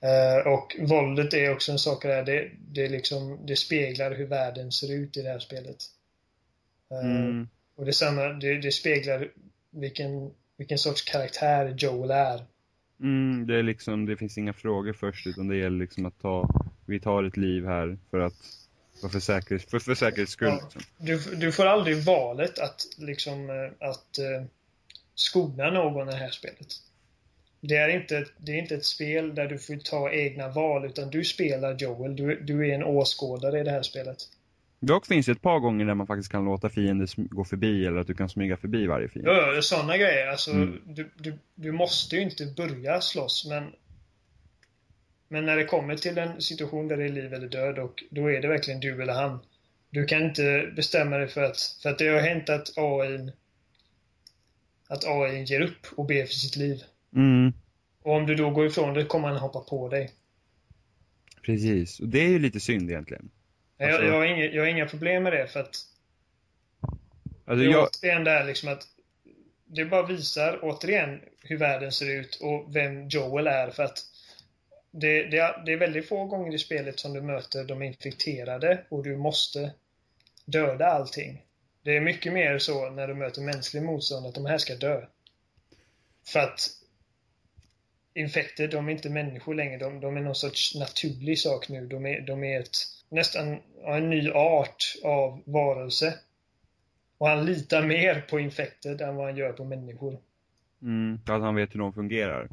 Eh, 0.00 0.52
och 0.52 0.76
våldet 0.88 1.34
är 1.34 1.52
också 1.52 1.72
en 1.72 1.78
sak 1.78 2.02
där. 2.02 2.24
Det, 2.24 2.50
det, 2.58 2.88
liksom, 2.88 3.38
det 3.46 3.56
speglar 3.56 4.14
hur 4.14 4.26
världen 4.26 4.72
ser 4.72 4.92
ut 4.94 5.16
i 5.16 5.22
det 5.22 5.28
här 5.28 5.38
spelet. 5.38 5.76
Eh, 6.90 7.10
mm, 7.10 7.48
och 7.76 7.84
detsamma, 7.84 8.22
det, 8.22 8.60
det 8.60 8.72
speglar 8.72 9.28
vilken, 9.70 10.30
vilken 10.56 10.78
sorts 10.78 11.02
karaktär 11.02 11.74
Joel 11.78 12.10
är. 12.10 12.44
mm, 13.00 13.46
det 13.46 13.58
är 13.58 13.62
liksom, 13.62 14.06
det 14.06 14.16
finns 14.16 14.38
inga 14.38 14.52
frågor 14.52 14.92
först 14.92 15.26
utan 15.26 15.48
det 15.48 15.56
gäller 15.56 15.78
liksom 15.78 16.06
att 16.06 16.20
ta, 16.20 16.48
vi 16.86 17.00
tar 17.00 17.24
ett 17.24 17.36
liv 17.36 17.66
här 17.66 17.98
för 18.10 18.18
att, 18.18 18.34
för, 19.00 19.08
för, 19.08 19.20
säkerhets, 19.20 19.70
för, 19.70 19.78
för 19.78 19.94
säkerhets 19.94 20.32
skull. 20.32 20.48
Ja. 20.48 20.60
Liksom. 20.64 20.82
Du, 20.98 21.36
du 21.36 21.52
får 21.52 21.66
aldrig 21.66 22.04
valet 22.04 22.58
att 22.58 22.86
liksom 22.98 23.50
eh, 23.50 23.88
att 23.88 24.18
eh, 24.18 24.44
skona 25.14 25.70
någon 25.70 26.08
i 26.08 26.12
det 26.12 26.18
här 26.18 26.30
spelet. 26.30 26.66
Det 27.60 27.76
är, 27.76 27.88
inte, 27.88 28.24
det 28.36 28.52
är 28.52 28.56
inte 28.58 28.74
ett 28.74 28.84
spel 28.84 29.34
där 29.34 29.46
du 29.46 29.58
får 29.58 29.76
ta 29.76 30.10
egna 30.10 30.48
val 30.48 30.84
utan 30.84 31.10
du 31.10 31.24
spelar 31.24 31.76
Joel. 31.78 32.16
Du, 32.16 32.40
du 32.40 32.70
är 32.70 32.74
en 32.74 32.82
åskådare 32.84 33.60
i 33.60 33.64
det 33.64 33.70
här 33.70 33.82
spelet. 33.82 34.16
Dock 34.80 35.06
finns 35.06 35.26
det 35.26 35.32
ett 35.32 35.42
par 35.42 35.58
gånger 35.58 35.84
där 35.84 35.94
man 35.94 36.06
faktiskt 36.06 36.32
kan 36.32 36.44
låta 36.44 36.68
fiender 36.68 37.08
gå 37.34 37.44
förbi 37.44 37.86
eller 37.86 37.98
att 38.00 38.06
du 38.06 38.14
kan 38.14 38.28
smyga 38.28 38.56
förbi 38.56 38.86
varje 38.86 39.08
fiende. 39.08 39.30
Ja, 39.30 39.62
sådana 39.62 39.96
grejer. 39.96 40.26
Alltså, 40.26 40.50
Mm. 40.50 40.80
du, 40.86 41.10
du, 41.16 41.38
du 41.54 41.72
måste 41.72 42.16
ju 42.16 42.22
inte 42.22 42.46
börja 42.46 43.00
slåss 43.00 43.46
men 43.48 43.72
Men 45.28 45.46
när 45.46 45.56
det 45.56 45.64
kommer 45.64 45.96
till 45.96 46.18
en 46.18 46.42
situation 46.42 46.88
där 46.88 46.96
det 46.96 47.04
är 47.04 47.08
liv 47.08 47.34
eller 47.34 47.48
död 47.48 47.78
och 47.78 48.04
då 48.10 48.30
är 48.30 48.40
det 48.40 48.48
verkligen 48.48 48.80
du 48.80 49.02
eller 49.02 49.12
han. 49.12 49.38
Du 49.90 50.04
kan 50.04 50.22
inte 50.22 50.72
bestämma 50.76 51.16
dig 51.18 51.28
för 51.28 51.42
att, 51.42 51.60
för 51.82 51.90
att 51.90 51.98
det 51.98 52.08
har 52.08 52.20
hänt 52.20 52.48
att 52.48 52.78
AI 52.78 53.32
att 54.88 55.04
AI 55.04 55.42
ger 55.44 55.60
upp 55.60 55.86
och 55.96 56.06
ber 56.06 56.24
för 56.26 56.32
sitt 56.34 56.56
liv. 56.56 56.82
Mm, 57.14 57.52
Och 58.02 58.12
om 58.14 58.26
du 58.26 58.34
då 58.34 58.50
går 58.50 58.66
ifrån 58.66 58.94
det 58.94 59.04
kommer 59.04 59.28
han 59.28 59.36
hoppa 59.36 59.60
på 59.60 59.88
dig. 59.88 60.10
precis. 61.42 62.00
Och 62.00 62.08
det 62.08 62.18
är 62.18 62.28
ju 62.28 62.38
lite 62.38 62.60
synd 62.60 62.90
egentligen. 62.90 63.30
Alltså- 63.80 64.02
Jag, 64.02 64.04
jag, 64.04 64.14
har 64.18 64.24
inga, 64.24 64.44
jag 64.44 64.62
har 64.62 64.68
inga 64.68 64.86
problem 64.86 65.22
med 65.22 65.32
det 65.32 65.46
för 65.46 65.60
att 65.60 65.76
Alltså 67.44 67.64
det 67.64 67.70
är 67.70 67.72
jag, 67.72 67.88
återigen 67.88 68.24
där 68.24 68.44
liksom 68.44 68.68
att 68.68 68.82
det 69.66 69.84
bara 69.84 70.06
visar 70.06 70.58
återigen 70.62 71.20
hur 71.42 71.56
världen 71.56 71.92
ser 71.92 72.10
ut 72.20 72.38
och 72.42 72.76
vem 72.76 73.08
Joel 73.08 73.46
är 73.46 73.70
för 73.70 73.82
att 73.82 73.98
det, 74.90 75.22
det, 75.22 75.38
är, 75.38 75.64
det 75.64 75.72
är 75.72 75.76
väldigt 75.76 76.08
få 76.08 76.24
gånger 76.24 76.54
i 76.54 76.58
spelet 76.58 77.00
som 77.00 77.12
du 77.12 77.20
möter 77.20 77.64
de 77.64 77.82
infekterade 77.82 78.84
och 78.88 79.04
du 79.04 79.16
måste 79.16 79.72
döda 80.44 80.86
allting. 80.86 81.44
Det 81.82 81.96
är 81.96 82.00
mycket 82.00 82.32
mer 82.32 82.58
så 82.58 82.90
när 82.90 83.08
du 83.08 83.14
möter 83.14 83.42
mänsklig 83.42 83.82
motstånd 83.82 84.26
att 84.26 84.34
de 84.34 84.46
här 84.46 84.58
ska 84.58 84.74
dö. 84.74 85.06
För 86.26 86.40
att 86.40 86.68
infekter, 88.14 88.68
de 88.68 88.88
är 88.88 88.92
inte 88.92 89.10
människor 89.10 89.54
längre. 89.54 89.78
De, 89.78 90.00
de 90.00 90.16
är 90.16 90.20
någon 90.20 90.34
sorts 90.34 90.74
naturlig 90.74 91.38
sak 91.38 91.68
nu. 91.68 91.86
De 91.86 92.06
är, 92.06 92.20
de 92.20 92.44
är 92.44 92.60
ett, 92.60 92.76
nästan 93.08 93.58
en 93.86 94.10
ny 94.10 94.30
art 94.30 94.94
av 95.04 95.42
varelse. 95.44 96.14
Och 97.18 97.28
han 97.28 97.46
litar 97.46 97.86
mer 97.86 98.20
på 98.30 98.40
infekter 98.40 99.02
än 99.02 99.16
vad 99.16 99.26
han 99.26 99.36
gör 99.36 99.52
på 99.52 99.64
människor. 99.64 100.18
mm, 100.82 101.20
för 101.26 101.32
att 101.32 101.42
han 101.42 101.54
vet 101.54 101.74
hur 101.74 101.80
de 101.80 101.92
fungerar. 101.92 102.48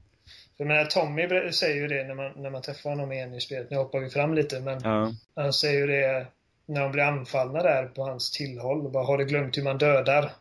För 0.58 0.64
jag 0.64 0.68
menar, 0.68 0.86
Tommy 0.86 1.52
säger 1.52 1.76
ju 1.76 1.88
det 1.88 2.04
när 2.04 2.14
man, 2.16 2.32
när 2.36 2.50
man 2.50 2.62
träffar 2.62 2.90
honom 2.90 3.12
igen 3.12 3.34
i 3.34 3.42
spelet. 3.42 3.70
Nu 3.70 3.78
hoppar 3.78 4.00
vi 4.00 4.10
fram 4.10 4.34
lite, 4.34 4.60
men 4.60 4.82
Ja. 4.84 5.12
han 5.36 5.54
säger 5.54 5.80
ju 5.80 5.88
det 5.88 6.28
när 6.66 6.82
de 6.82 6.92
blir 6.92 7.04
anfallna 7.04 7.64
där 7.64 7.86
på 7.86 8.04
hans 8.04 8.32
tillhåll. 8.32 8.86
Och 8.86 8.92
bara, 8.92 9.04
har 9.06 9.18
du 9.18 9.26
glömt 9.26 9.58
hur 9.58 9.64
man 9.64 9.78
dödar? 9.78 10.32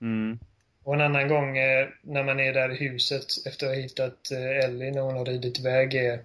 Mm, 0.00 0.38
Och 0.84 0.94
en 0.94 1.00
annan 1.00 1.28
gång 1.28 1.58
eh, 1.58 1.88
när 2.02 2.24
man 2.24 2.40
är 2.40 2.52
där 2.52 2.70
i 2.72 2.88
huset 2.88 3.24
efter 3.46 3.66
att 3.66 3.72
ha 3.74 3.80
hittat 3.82 4.30
eh, 4.30 4.64
Ellie 4.64 4.90
när 4.90 5.00
hon 5.00 5.16
har 5.16 5.24
ridit 5.24 5.58
iväg 5.58 5.94
är 5.94 6.22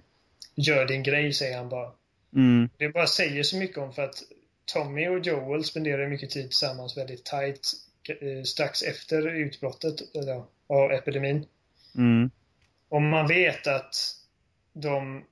Gör 0.57 0.85
din 0.85 1.03
grej, 1.03 1.33
säger 1.33 1.57
han 1.57 1.69
bara. 1.69 1.91
mm, 2.35 2.69
Det 2.77 2.89
bara 2.89 3.07
säger 3.07 3.43
så 3.43 3.57
mycket 3.57 3.77
om 3.77 3.93
för 3.93 4.03
att 4.03 4.15
Tommy 4.73 5.07
och 5.07 5.19
Joel 5.19 5.63
spenderar 5.63 6.07
mycket 6.07 6.29
tid 6.29 6.43
tillsammans 6.49 6.97
väldigt 6.97 7.25
tight 7.25 7.59
eh, 8.21 8.43
strax 8.43 8.81
efter 8.83 9.27
utbrottet 9.27 10.15
eller, 10.15 10.33
ja, 10.33 10.47
av 10.67 10.91
epidemin. 10.91 11.45
mm, 11.97 12.29
Och 12.95 13.01
man 13.01 13.27
vet 13.27 13.67
att 13.67 13.95
de, 14.73 15.23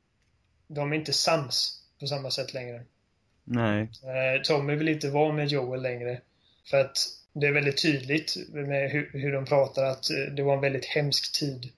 de 0.67 0.91
är 0.91 0.95
inte 0.95 1.13
sams 1.13 1.83
på 1.99 2.07
samma 2.07 2.31
sätt 2.31 2.53
längre. 2.53 2.83
nej. 3.43 3.81
Eh, 3.81 4.41
Tommy 4.41 4.75
vill 4.75 4.87
inte 4.87 5.09
vara 5.09 5.33
med 5.33 5.47
Joel 5.47 5.81
längre. 5.81 6.21
För 6.69 6.81
att 6.81 6.97
det 7.33 7.47
är 7.47 7.51
väldigt 7.51 7.81
tydligt 7.81 8.35
med 8.53 8.91
hur, 8.91 9.09
hur 9.13 9.31
de 9.31 9.45
pratar 9.45 9.83
att 9.83 10.09
eh, 10.09 10.33
det 10.35 10.43
var 10.43 10.53
en 10.53 10.61
väldigt 10.61 10.85
hemsk 10.85 11.39
tid. 11.39 11.69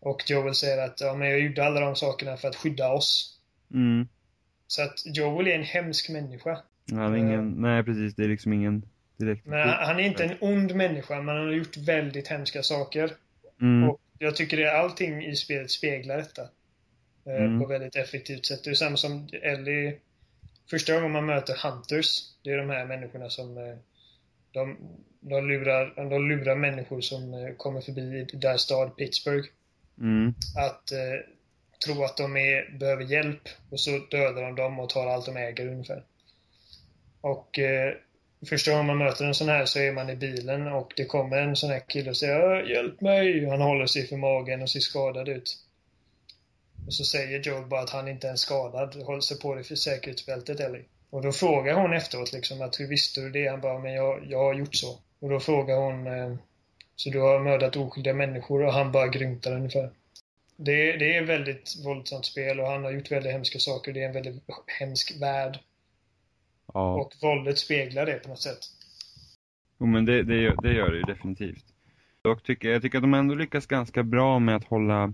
Och 0.00 0.30
Joel 0.30 0.54
säger 0.54 0.84
att 0.84 1.00
ja, 1.00 1.14
men 1.14 1.28
jag 1.28 1.40
gjorde 1.40 1.64
alla 1.64 1.80
de 1.80 1.96
sakerna 1.96 2.36
för 2.36 2.48
att 2.48 2.56
skydda 2.56 2.92
oss. 2.92 3.38
Mm. 3.74 4.08
Så 4.66 4.82
att 4.82 5.02
Joel 5.04 5.46
är 5.46 5.54
en 5.54 5.62
hemsk 5.64 6.10
människa. 6.10 6.58
Han 6.90 7.14
är 7.14 7.18
ingen, 7.18 7.62
nej 7.62 7.84
precis, 7.84 8.14
det 8.14 8.24
är 8.24 8.28
liksom 8.28 8.52
ingen 8.52 8.82
direkt... 9.16 9.46
Men 9.46 9.68
han 9.68 9.86
han 9.86 10.00
är 10.00 10.04
inte 10.04 10.24
en 10.24 10.36
ond 10.40 10.74
människa, 10.74 11.22
men 11.22 11.36
han 11.36 11.46
har 11.46 11.52
gjort 11.52 11.76
väldigt 11.76 12.28
hemska 12.28 12.62
saker. 12.62 13.12
Mm, 13.60 13.90
Och 13.90 14.00
jag 14.18 14.36
tycker 14.36 14.56
det 14.56 14.78
allting 14.78 15.24
i 15.24 15.36
spelet 15.36 15.70
speglar 15.70 16.16
detta. 16.16 16.42
Eh, 16.42 16.48
Mm. 17.26 17.60
På 17.60 17.66
väldigt 17.66 17.96
effektivt 17.96 18.46
sätt. 18.46 18.64
Det 18.64 18.70
är 18.70 18.74
samma 18.74 18.96
som 18.96 19.28
Ellie. 19.42 19.96
Första 20.70 20.94
gången 20.94 21.12
man 21.12 21.26
möter 21.26 21.56
Hunters, 21.62 22.20
det 22.42 22.50
är 22.50 22.58
de 22.58 22.70
här 22.70 22.86
människorna 22.86 23.30
som 23.30 23.58
eh, 23.58 23.76
de, 24.52 24.76
de, 25.20 25.48
lurar, 25.48 26.08
de 26.10 26.28
lurar 26.28 26.56
människor 26.56 27.00
som 27.00 27.34
eh, 27.34 27.54
kommer 27.56 27.80
förbi 27.80 28.26
deras 28.32 28.62
stad 28.62 28.96
Pittsburgh 28.96 29.48
mm, 30.00 30.34
att 30.56 30.92
tro 31.84 32.04
att 32.04 32.16
de 32.16 32.36
är, 32.36 32.78
behöver 32.78 33.04
hjälp 33.04 33.48
och 33.70 33.80
så 33.80 33.90
dödar 34.10 34.42
de 34.42 34.54
dem 34.54 34.78
och 34.80 34.88
tar 34.88 35.06
allt 35.06 35.26
de 35.26 35.36
äger 35.36 35.68
ungefär. 35.68 36.02
Och 37.20 37.58
första 38.48 38.70
gången 38.70 38.86
man 38.86 38.98
möter 38.98 39.24
en 39.24 39.34
sån 39.34 39.48
här 39.48 39.64
så 39.64 39.78
är 39.78 39.92
man 39.92 40.10
i 40.10 40.16
bilen 40.16 40.66
och 40.66 40.92
det 40.96 41.04
kommer 41.04 41.36
en 41.36 41.56
sån 41.56 41.70
här 41.70 41.80
kille 41.88 42.10
och 42.10 42.16
säger 42.16 42.62
äh, 42.62 42.70
Hjälp 42.70 43.00
mig! 43.00 43.46
Han 43.48 43.60
håller 43.60 43.86
sig 43.86 44.06
för 44.06 44.16
magen 44.16 44.62
och 44.62 44.70
ser 44.70 44.80
skadad 44.80 45.28
ut. 45.28 45.56
Och 46.86 46.94
så 46.94 47.04
säger 47.04 47.40
Joel 47.40 47.64
bara 47.64 47.80
att 47.80 47.90
han 47.90 48.08
inte 48.08 48.28
är 48.28 48.36
skadad. 48.36 48.94
Håll 48.94 49.22
sig 49.22 49.38
på 49.38 49.54
dig 49.54 49.64
för 49.64 49.74
säkerhetsbältet 49.74 50.60
Ellie. 50.60 50.84
Och 51.10 51.22
då 51.22 51.32
frågar 51.32 51.74
hon 51.74 51.92
efteråt 51.92 52.32
liksom 52.32 52.62
att 52.62 52.80
hur 52.80 52.86
visste 52.86 53.20
du 53.20 53.30
det? 53.30 53.48
Han 53.48 53.60
bara, 53.60 53.78
men 53.78 53.92
jag, 53.92 54.26
jag 54.28 54.38
har 54.38 54.54
gjort 54.54 54.74
så. 54.74 54.98
Och 55.20 55.30
då 55.30 55.40
frågar 55.40 55.76
hon 55.76 56.06
eh, 56.06 56.34
så 56.96 57.10
du 57.10 57.20
har 57.20 57.40
mördat 57.40 57.76
oskyldiga 57.76 58.14
människor 58.14 58.64
och 58.64 58.72
han 58.72 58.92
bara 58.92 59.08
grymtar 59.08 59.52
ungefär. 59.52 59.90
Det, 60.56 60.96
det 60.96 61.16
är 61.16 61.22
ett 61.22 61.28
väldigt 61.28 61.76
våldsamt 61.84 62.26
spel 62.26 62.60
och 62.60 62.66
han 62.66 62.84
har 62.84 62.90
gjort 62.90 63.12
väldigt 63.12 63.32
hemska 63.32 63.58
saker. 63.58 63.92
Det 63.92 64.02
är 64.02 64.06
en 64.06 64.12
väldigt 64.12 64.42
hemsk 64.80 65.20
värld 65.20 65.58
ja. 66.76 66.94
Och 66.94 67.12
våldet 67.22 67.58
speglar 67.58 68.06
det 68.06 68.14
på 68.14 68.28
något 68.28 68.42
sätt. 68.42 68.58
Jo 69.80 69.86
men 69.86 70.04
det, 70.04 70.22
det, 70.22 70.36
gör, 70.36 70.56
det 70.62 70.72
gör 70.72 70.90
det 70.90 70.96
ju 70.96 71.02
definitivt. 71.02 71.64
Och 72.22 72.42
tycker, 72.42 72.68
jag 72.68 72.82
tycker 72.82 72.98
att 72.98 73.04
de 73.04 73.14
ändå 73.14 73.34
lyckas 73.34 73.66
ganska 73.66 74.02
bra 74.02 74.38
med 74.38 74.56
att 74.56 74.64
hålla 74.64 75.12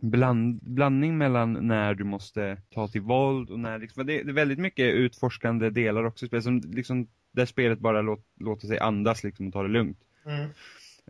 bland, 0.00 0.60
blandning 0.62 1.18
mellan 1.18 1.52
när 1.52 1.94
du 1.94 2.04
måste 2.04 2.56
ta 2.74 2.88
till 2.88 3.00
våld 3.00 3.50
och 3.50 3.60
när 3.60 3.78
liksom, 3.78 4.06
det, 4.06 4.22
det 4.22 4.30
är 4.30 4.34
väldigt 4.34 4.58
mycket 4.58 4.94
utforskande 4.94 5.70
delar 5.70 6.04
också 6.04 6.24
i 6.24 6.28
spelet, 6.28 6.44
som 6.44 6.60
liksom, 6.60 7.08
där 7.32 7.46
spelet 7.46 7.78
bara 7.78 8.02
låt, 8.02 8.26
låter 8.40 8.66
sig 8.66 8.78
andas 8.78 9.24
liksom 9.24 9.46
och 9.46 9.52
ta 9.52 9.62
det 9.62 9.68
lugnt. 9.68 9.98
Mm. 10.26 10.50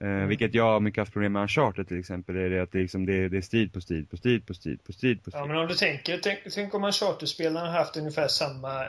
Eh, 0.00 0.26
vilket 0.26 0.54
jag 0.54 0.64
har 0.64 0.80
mycket 0.80 1.00
haft 1.00 1.12
problem 1.12 1.32
med 1.32 1.42
Uncharted 1.42 1.88
till 1.88 1.98
exempel, 1.98 2.36
är 2.36 2.50
det 2.50 2.62
att 2.62 2.72
det, 2.72 2.78
liksom, 2.78 3.06
det, 3.06 3.28
det 3.28 3.36
är 3.36 3.40
strid 3.40 3.72
på 3.72 3.80
strid 3.80 4.10
på 4.10 4.16
strid 4.16 4.46
på 4.46 4.54
strid 4.54 4.84
på 4.84 4.92
strid 4.92 5.24
på 5.24 5.30
strid. 5.30 5.42
Ja, 5.42 5.46
men 5.46 5.56
om 5.56 5.66
du 5.66 5.74
tänker, 5.74 6.18
tänk, 6.18 6.38
tänk 6.54 6.74
om 6.74 6.82
har 6.82 7.70
haft 7.70 7.96
ungefär 7.96 8.28
samma 8.28 8.86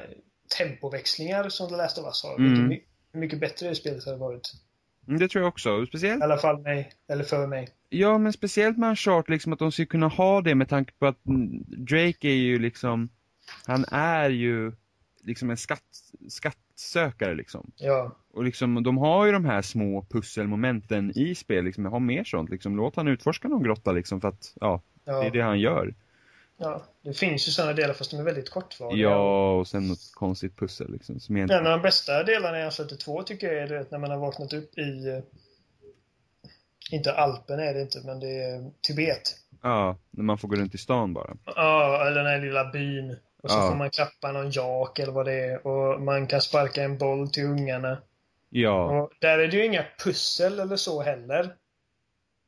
tempoväxlingar 0.57 1.49
som 1.49 1.69
The 1.69 1.75
Last 1.75 1.97
of 1.97 2.05
Us 2.05 2.23
har. 2.23 2.35
Mm. 2.35 2.49
Vilket 2.49 2.67
my- 2.69 2.81
hur 3.13 3.19
mycket 3.19 3.39
bättre 3.39 3.69
det 3.69 3.75
spelet 3.75 4.05
hade 4.05 4.17
varit. 4.17 4.53
Mm, 5.07 5.19
det 5.19 5.27
tror 5.27 5.43
jag 5.43 5.49
också, 5.49 5.85
speciellt 5.85 6.21
I 6.21 6.23
alla 6.23 6.37
fall 6.37 6.61
mig, 6.61 6.91
eller 7.07 7.23
för 7.23 7.47
mig. 7.47 7.69
Ja, 7.89 8.17
men 8.17 8.33
speciellt 8.33 8.77
med 8.77 8.89
Uncharted, 8.89 9.33
liksom 9.33 9.53
att 9.53 9.59
de 9.59 9.71
ska 9.71 9.85
kunna 9.85 10.07
ha 10.07 10.41
det 10.41 10.55
med 10.55 10.69
tanke 10.69 10.93
på 10.99 11.05
att 11.07 11.17
Drake 11.67 12.27
är 12.27 12.35
ju 12.35 12.59
liksom, 12.59 13.09
han 13.65 13.85
är 13.91 14.29
ju 14.29 14.71
liksom 15.23 15.49
en 15.49 15.57
skatt, 15.57 15.81
skattsökare 16.29 17.35
liksom. 17.35 17.71
Ja. 17.75 18.15
Och 18.33 18.43
liksom, 18.43 18.83
de 18.83 18.97
har 18.97 19.25
ju 19.25 19.31
de 19.31 19.45
här 19.45 19.61
små 19.61 20.05
pusselmomenten 20.09 21.11
i 21.15 21.35
spel, 21.35 21.65
liksom, 21.65 21.85
ha 21.85 21.99
mer 21.99 22.23
sånt 22.23 22.49
liksom. 22.49 22.77
Låt 22.77 22.95
han 22.95 23.07
utforska 23.07 23.47
någon 23.47 23.63
grotta 23.63 23.91
liksom, 23.91 24.21
för 24.21 24.27
att, 24.27 24.53
ja, 24.61 24.81
ja. 25.05 25.19
det 25.19 25.27
är 25.27 25.31
det 25.31 25.41
han 25.41 25.59
gör. 25.59 25.93
Ja, 26.57 26.83
det 27.01 27.13
finns 27.13 27.47
ju 27.47 27.51
sådana 27.51 27.73
delar 27.73 27.93
fast 27.93 28.11
de 28.11 28.17
är 28.19 28.23
väldigt 28.23 28.49
kortvariga. 28.49 29.09
Ja, 29.09 29.51
och 29.59 29.67
sen 29.67 29.87
något 29.87 30.11
konstigt 30.13 30.57
pussel 30.59 30.91
liksom. 30.91 31.19
Som 31.19 31.37
egentligen... 31.37 31.65
En 31.65 31.71
av 31.71 31.79
de 31.79 31.83
bästa 31.83 32.23
delarna 32.23 32.59
i 32.59 32.63
Uncharted 32.65 32.99
2 32.99 33.23
tycker 33.23 33.47
jag 33.53 33.63
är 33.63 33.67
det 33.67 33.91
när 33.91 33.99
man 33.99 34.11
har 34.11 34.17
vaknat 34.17 34.53
upp 34.53 34.77
i 34.77 35.07
eh, 35.09 35.19
inte 36.91 37.13
Alpen 37.13 37.59
är 37.59 37.73
det 37.73 37.81
inte, 37.81 38.01
men 38.05 38.19
det 38.19 38.43
är 38.43 38.71
Tibet. 38.81 39.21
Ja, 39.61 39.97
när 40.11 40.23
man 40.23 40.37
får 40.37 40.47
gå 40.47 40.55
runt 40.55 40.75
i 40.75 40.77
stan 40.77 41.13
bara. 41.13 41.37
Ja, 41.45 42.01
eller 42.07 42.23
den 42.23 42.25
här 42.31 42.41
lilla 42.41 42.71
byn. 42.71 43.15
Och 43.43 43.51
så 43.51 43.57
Ja. 43.57 43.69
får 43.69 43.75
man 43.75 43.89
klappa 43.89 44.31
någon 44.31 44.51
jak 44.51 44.99
eller 44.99 45.11
vad 45.13 45.25
det 45.25 45.33
är. 45.45 45.67
Och 45.67 46.01
man 46.01 46.27
kan 46.27 46.41
sparka 46.41 46.83
en 46.83 46.97
boll 46.97 47.29
till 47.29 47.43
ungarna. 47.45 47.97
Ja, 48.49 49.01
Och 49.01 49.11
där 49.19 49.39
är 49.39 49.47
det 49.47 49.57
ju 49.57 49.65
inga 49.65 49.85
pussel 50.03 50.59
eller 50.59 50.75
så 50.75 51.01
heller. 51.01 51.55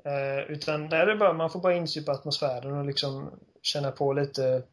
Eh, 0.08 0.52
utan 0.52 0.89
där 0.89 1.00
är 1.00 1.06
det 1.06 1.15
bara, 1.15 1.34
man 1.34 1.50
får 1.50 1.60
bara 1.62 1.74
insupa 1.76 2.12
atmosfären 2.12 2.72
och 2.78 2.86
liksom 2.86 3.30
känna 3.62 3.91
på 3.91 4.13
lite, 4.13 4.63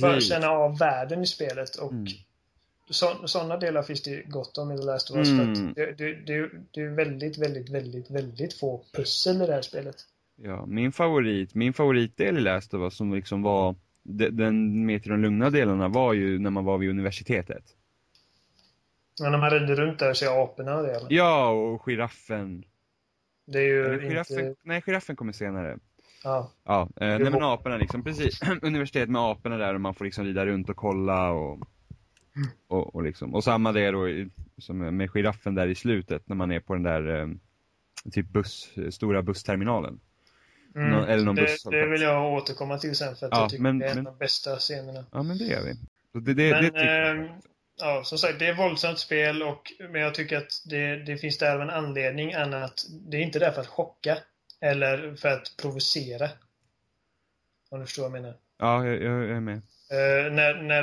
bara 0.00 0.12
precis. 0.12 0.28
känna 0.30 0.48
av 0.50 0.78
världen 0.78 1.22
i 1.22 1.26
spelet. 1.26 1.76
Och 1.76 1.92
Mm. 1.92 2.06
så, 2.90 3.28
sådana 3.28 3.56
delar 3.56 3.82
finns 3.82 4.02
det 4.02 4.22
gott 4.22 4.58
om 4.58 4.72
i 4.72 4.76
The 4.78 4.84
Last 4.84 5.10
of 5.10 5.16
Us. 5.16 5.28
För 5.28 5.34
Mm. 5.42 5.68
att 5.68 5.74
det, 5.74 5.92
det, 5.92 6.14
det, 6.14 6.50
det 6.70 6.80
är 6.80 6.88
väldigt, 6.88 7.38
väldigt, 7.38 7.68
väldigt, 7.70 8.10
väldigt 8.10 8.54
få 8.54 8.84
pussel 8.92 9.42
i 9.42 9.46
det 9.46 9.52
här 9.54 9.62
spelet. 9.62 9.96
Ja, 10.36 10.66
min 10.66 10.92
favorit, 10.92 11.54
min 11.54 11.72
favoritdel 11.74 12.38
i 12.38 12.40
Last 12.40 12.74
of 12.74 12.80
Us 12.80 12.96
som 12.96 13.14
liksom 13.14 13.42
var, 13.42 13.74
de- 14.02 14.30
den 14.30 14.86
mer 14.86 14.98
till 14.98 15.10
de 15.10 15.20
lugna 15.22 15.50
delarna 15.50 15.88
var 15.88 16.12
ju 16.12 16.38
när 16.38 16.50
man 16.50 16.64
var 16.64 16.78
vid 16.78 16.90
universitetet. 16.90 17.64
Men 19.20 19.32
när 19.32 19.38
man 19.38 19.50
rider 19.50 19.74
runt 19.76 19.98
där 19.98 20.10
och 20.10 20.16
ser 20.16 20.42
aporna 20.42 20.76
och 20.76 20.82
det. 20.82 20.94
eller? 20.94 21.06
Ja, 21.12 21.48
och 21.50 21.82
giraffen. 21.82 22.64
Det 23.46 23.58
är 23.58 23.62
ju 23.62 23.84
Eller 23.84 24.00
giraffen, 24.08 24.38
inte... 24.46 24.60
nej 24.62 24.82
giraffen 24.86 25.16
kommer 25.16 25.32
senare. 25.32 25.78
Ja. 26.24 26.50
Ja, 26.64 26.82
eh, 26.82 26.88
nej 27.06 27.18
men 27.30 27.42
aporna 27.42 27.76
liksom, 27.76 28.02
precis. 28.04 28.40
Universitet 28.62 29.08
med 29.08 29.22
aporna 29.22 29.56
där 29.56 29.74
och 29.74 29.80
man 29.80 29.94
får 29.94 30.04
liksom 30.04 30.24
rida 30.24 30.46
runt 30.46 30.68
och 30.68 30.76
kolla 30.76 31.30
och, 31.30 31.68
och, 32.68 32.94
och 32.94 33.02
liksom. 33.02 33.34
Och 33.34 33.44
samma 33.44 33.72
det 33.72 33.90
då 33.90 34.06
som 34.58 34.96
med 34.96 35.10
giraffen 35.10 35.54
där 35.54 35.66
i 35.68 35.74
slutet 35.74 36.28
när 36.28 36.36
man 36.36 36.52
är 36.52 36.60
på 36.60 36.74
den 36.74 36.82
där 36.82 37.20
eh, 37.20 37.28
typ 38.12 38.28
buss, 38.28 38.70
stora 38.90 39.22
bussterminalen. 39.22 40.00
Mm. 40.76 40.90
Nå- 40.90 41.04
eller 41.04 41.24
någon 41.24 41.34
det, 41.34 41.42
busshållplats. 41.42 41.84
det 41.84 41.90
vill 41.90 42.02
jag 42.02 42.32
återkomma 42.32 42.78
till 42.78 42.94
sen 42.96 43.16
för 43.16 43.26
att 43.26 43.32
Ja, 43.32 43.40
jag 43.40 43.50
tycker 43.50 43.62
men- 43.62 43.78
det 43.78 43.86
är 43.86 43.90
en 43.90 43.96
men- 43.96 44.06
av 44.06 44.12
de 44.12 44.18
bästa 44.18 44.56
scenerna. 44.56 45.04
Ja 45.12 45.22
men 45.22 45.38
det 45.38 45.44
gör 45.44 45.62
vi. 45.62 45.74
Det, 46.20 46.34
det, 46.34 46.50
Men, 46.50 46.62
det 46.72 47.34
Ja, 47.80 48.04
som 48.04 48.18
sagt, 48.18 48.38
det 48.38 48.46
är 48.46 48.54
våldsamt 48.54 48.98
spel 48.98 49.42
och, 49.42 49.72
men 49.90 50.00
jag 50.00 50.14
tycker 50.14 50.36
att 50.36 50.62
det, 50.64 50.96
det 50.96 51.16
finns 51.16 51.38
där 51.38 51.54
av 51.54 51.62
en 51.62 51.70
anledning 51.70 52.30
än 52.32 52.54
att 52.54 52.84
det 52.90 53.16
är 53.16 53.20
inte 53.20 53.38
där 53.38 53.50
för 53.52 53.60
att 53.60 53.66
chocka 53.66 54.18
eller 54.60 55.14
för 55.16 55.28
att 55.28 55.54
provocera. 55.62 56.28
Om 57.70 57.80
du 57.80 57.86
förstår 57.86 58.02
vad 58.02 58.12
jag 58.16 58.22
menar. 58.22 58.36
Ja, 58.58 58.86
jag, 58.86 59.02
jag 59.02 59.30
är 59.36 59.40
med. 59.40 59.54
Eh, 59.90 60.32
när, 60.32 60.62
när, 60.62 60.82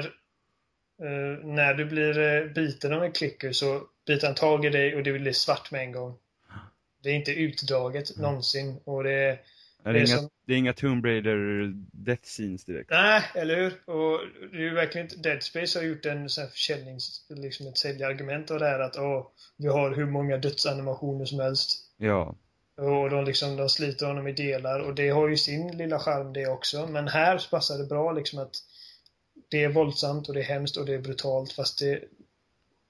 eh, 1.01 1.45
när 1.45 1.73
du 1.73 1.85
blir 1.85 2.19
eh, 2.19 2.45
biten 2.45 2.93
av 2.93 3.03
en 3.03 3.11
klicker 3.11 3.51
så 3.51 3.81
biter 4.07 4.27
han 4.27 4.35
tag 4.35 4.65
i 4.65 4.69
dig 4.69 4.95
och 4.95 5.03
det 5.03 5.13
blir 5.13 5.33
svart 5.33 5.71
med 5.71 5.81
en 5.81 5.91
gång. 5.91 6.17
Det 7.03 7.09
är 7.09 7.13
inte 7.13 7.31
utdraget 7.31 8.17
någonsin 8.17 8.79
och 8.83 9.03
det 9.03 9.11
är 9.11 9.29
Är 9.31 9.37
Det 9.83 9.91
det, 9.93 9.99
är 9.99 10.07
inga, 10.07 10.17
som- 10.17 10.29
det 10.51 10.55
är 10.55 10.57
inga 10.57 10.73
Tomb 10.73 11.05
Raider 11.05 11.71
death 11.91 12.23
scenes 12.23 12.65
direkt? 12.65 12.89
Nej, 12.89 13.23
eller 13.35 13.55
hur? 13.55 13.89
Och 13.89 14.19
det 14.51 14.57
är 14.57 14.61
ju 14.61 14.73
verkligen 14.73 15.07
inte... 15.07 15.29
Dead 15.29 15.43
Space 15.43 15.79
har 15.79 15.85
gjort 15.85 16.05
en 16.05 16.29
sån 16.29 16.43
här 16.43 16.51
försäljnings... 16.51 17.25
Liksom 17.29 17.67
ett 17.67 17.77
säljargument 17.77 18.51
av 18.51 18.59
det 18.59 18.65
här 18.65 18.79
att 18.79 18.97
åh, 18.97 19.27
vi 19.57 19.67
har 19.67 19.95
hur 19.95 20.05
många 20.05 20.37
dödsanimationer 20.37 21.25
som 21.25 21.39
helst. 21.39 21.71
Ja. 21.97 22.35
Och 22.77 23.09
de 23.09 23.25
liksom, 23.25 23.57
de 23.57 23.69
sliter 23.69 24.05
honom 24.05 24.27
i 24.27 24.31
delar 24.31 24.79
och 24.79 24.95
det 24.95 25.09
har 25.09 25.27
ju 25.27 25.37
sin 25.37 25.77
lilla 25.77 25.99
charm 25.99 26.33
det 26.33 26.47
också. 26.47 26.87
Men 26.87 27.07
här 27.07 27.37
så 27.37 27.49
passar 27.49 27.77
det 27.77 27.85
bra 27.85 28.11
liksom 28.11 28.39
att 28.39 28.55
det 29.49 29.63
är 29.63 29.69
våldsamt 29.69 30.27
och 30.27 30.33
det 30.33 30.39
är 30.39 30.53
hemskt 30.53 30.77
och 30.77 30.85
det 30.85 30.93
är 30.93 30.99
brutalt 30.99 31.53
fast 31.53 31.79
det 31.79 31.99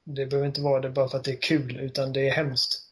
det 0.03 0.25
behöver 0.25 0.47
inte 0.47 0.61
vara 0.61 0.81
det 0.81 0.89
bara 0.89 1.09
för 1.09 1.17
att 1.17 1.23
det 1.23 1.31
är 1.31 1.41
kul 1.41 1.79
utan 1.79 2.13
det 2.13 2.27
är 2.27 2.31
hemskt. 2.31 2.87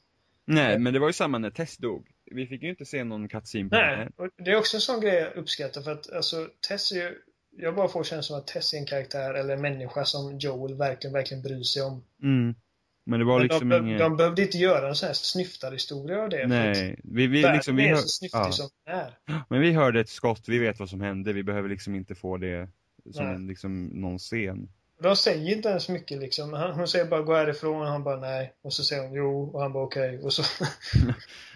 Nej, 0.45 0.79
men 0.79 0.93
det 0.93 0.99
var 0.99 1.07
ju 1.07 1.13
samma 1.13 1.37
när 1.37 1.49
Tess 1.51 1.77
dog. 1.77 2.07
Vi 2.31 2.47
fick 2.47 2.63
ju 2.63 2.69
inte 2.69 2.85
se 2.85 3.03
någon 3.03 3.27
cutscene 3.27 3.69
på 3.69 3.75
Nej, 3.75 4.09
och 4.15 4.27
det 4.37 4.51
är 4.51 4.55
också 4.55 4.77
en 4.77 4.81
sån 4.81 5.01
grej 5.01 5.15
jag 5.15 5.35
uppskattar 5.35 5.81
för 5.81 5.91
att 5.91 6.13
alltså 6.13 6.47
Tess 6.67 6.91
är 6.91 6.95
ju 6.95 7.15
jag 7.57 7.75
bara 7.75 7.87
får 7.87 8.03
känslan 8.03 8.39
att 8.39 8.47
Tess 8.47 8.73
är 8.73 8.77
en 8.77 8.85
karaktär 8.85 9.33
eller 9.33 9.53
en 9.53 9.61
människa 9.61 10.05
som 10.05 10.37
Joel 10.39 10.75
verkligen, 10.77 11.13
verkligen 11.13 11.43
bryr 11.43 11.63
sig 11.63 11.81
om. 11.81 12.03
Mm. 12.23 12.55
Men 13.03 13.19
det 13.19 13.25
var 13.25 13.37
Men 13.37 13.47
liksom 13.47 13.69
de, 13.69 13.87
inget... 13.87 13.99
de 13.99 14.17
behövde 14.17 14.41
inte 14.41 14.57
göra 14.57 14.89
en 14.89 14.95
sån 14.95 15.07
här 15.07 15.13
snyftarhistoria 15.13 16.23
av 16.23 16.29
det. 16.29 16.47
Nej, 16.47 16.99
vi, 17.03 17.27
vi 17.27 17.41
liksom, 17.41 17.75
vi 17.75 17.85
är 17.85 17.89
hör... 17.89 17.95
så 17.95 18.07
snyftig 18.07 18.39
ja. 18.39 18.51
som 18.51 18.69
den 18.85 18.95
är. 18.95 19.17
Men 19.49 19.61
vi 19.61 19.71
hörde 19.71 19.99
ett 19.99 20.09
skott, 20.09 20.43
vi 20.47 20.57
vet 20.59 20.79
vad 20.79 20.89
som 20.89 21.01
hände, 21.01 21.33
vi 21.33 21.43
behöver 21.43 21.69
liksom 21.69 21.95
inte 21.95 22.15
få 22.15 22.37
det 22.37 22.69
som 23.11 23.27
en, 23.27 23.47
liksom, 23.47 23.85
någon 23.85 24.17
scen. 24.17 24.69
De 25.01 25.15
säger 25.15 25.55
inte 25.55 25.69
ens 25.69 25.89
mycket 25.89 26.19
liksom. 26.19 26.53
Han, 26.53 26.71
hon 26.71 26.87
säger 26.87 27.05
bara 27.05 27.21
gå 27.21 27.33
härifrån 27.33 27.81
och 27.81 27.87
han 27.87 28.03
bara 28.03 28.17
nej. 28.19 28.53
Och 28.61 28.73
så 28.73 28.83
säger 28.83 29.03
hon 29.03 29.13
jo 29.13 29.49
och 29.53 29.61
han 29.61 29.73
bara 29.73 29.83
okej. 29.83 30.19
Och 30.23 30.33
så... 30.33 30.43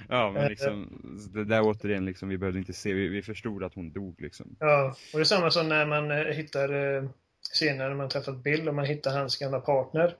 Ja, 0.09 0.31
men 0.31 0.43
Eh, 0.43 0.49
liksom, 0.49 1.01
det 1.33 1.45
där 1.45 1.61
återigen 1.61 2.05
liksom, 2.05 2.29
vi 2.29 2.37
behövde 2.37 2.59
inte 2.59 2.73
se, 2.73 2.93
vi, 2.93 3.07
vi 3.07 3.21
förstod 3.21 3.63
att 3.63 3.73
hon 3.73 3.93
dog 3.93 4.21
liksom. 4.21 4.55
ja. 4.59 4.95
Och 5.13 5.19
det 5.19 5.23
är 5.23 5.25
samma 5.25 5.51
som 5.51 5.69
när 5.69 5.85
man 5.85 6.11
eh, 6.11 6.17
hittar 6.17 6.97
eh, 6.97 7.09
senare 7.53 7.89
när 7.89 7.95
man 7.95 8.09
träffat 8.09 8.43
Bill 8.43 8.67
och 8.69 8.75
man 8.75 8.85
hittar 8.85 9.17
hans 9.17 9.37
gamla 9.37 9.59
partner. 9.59 10.15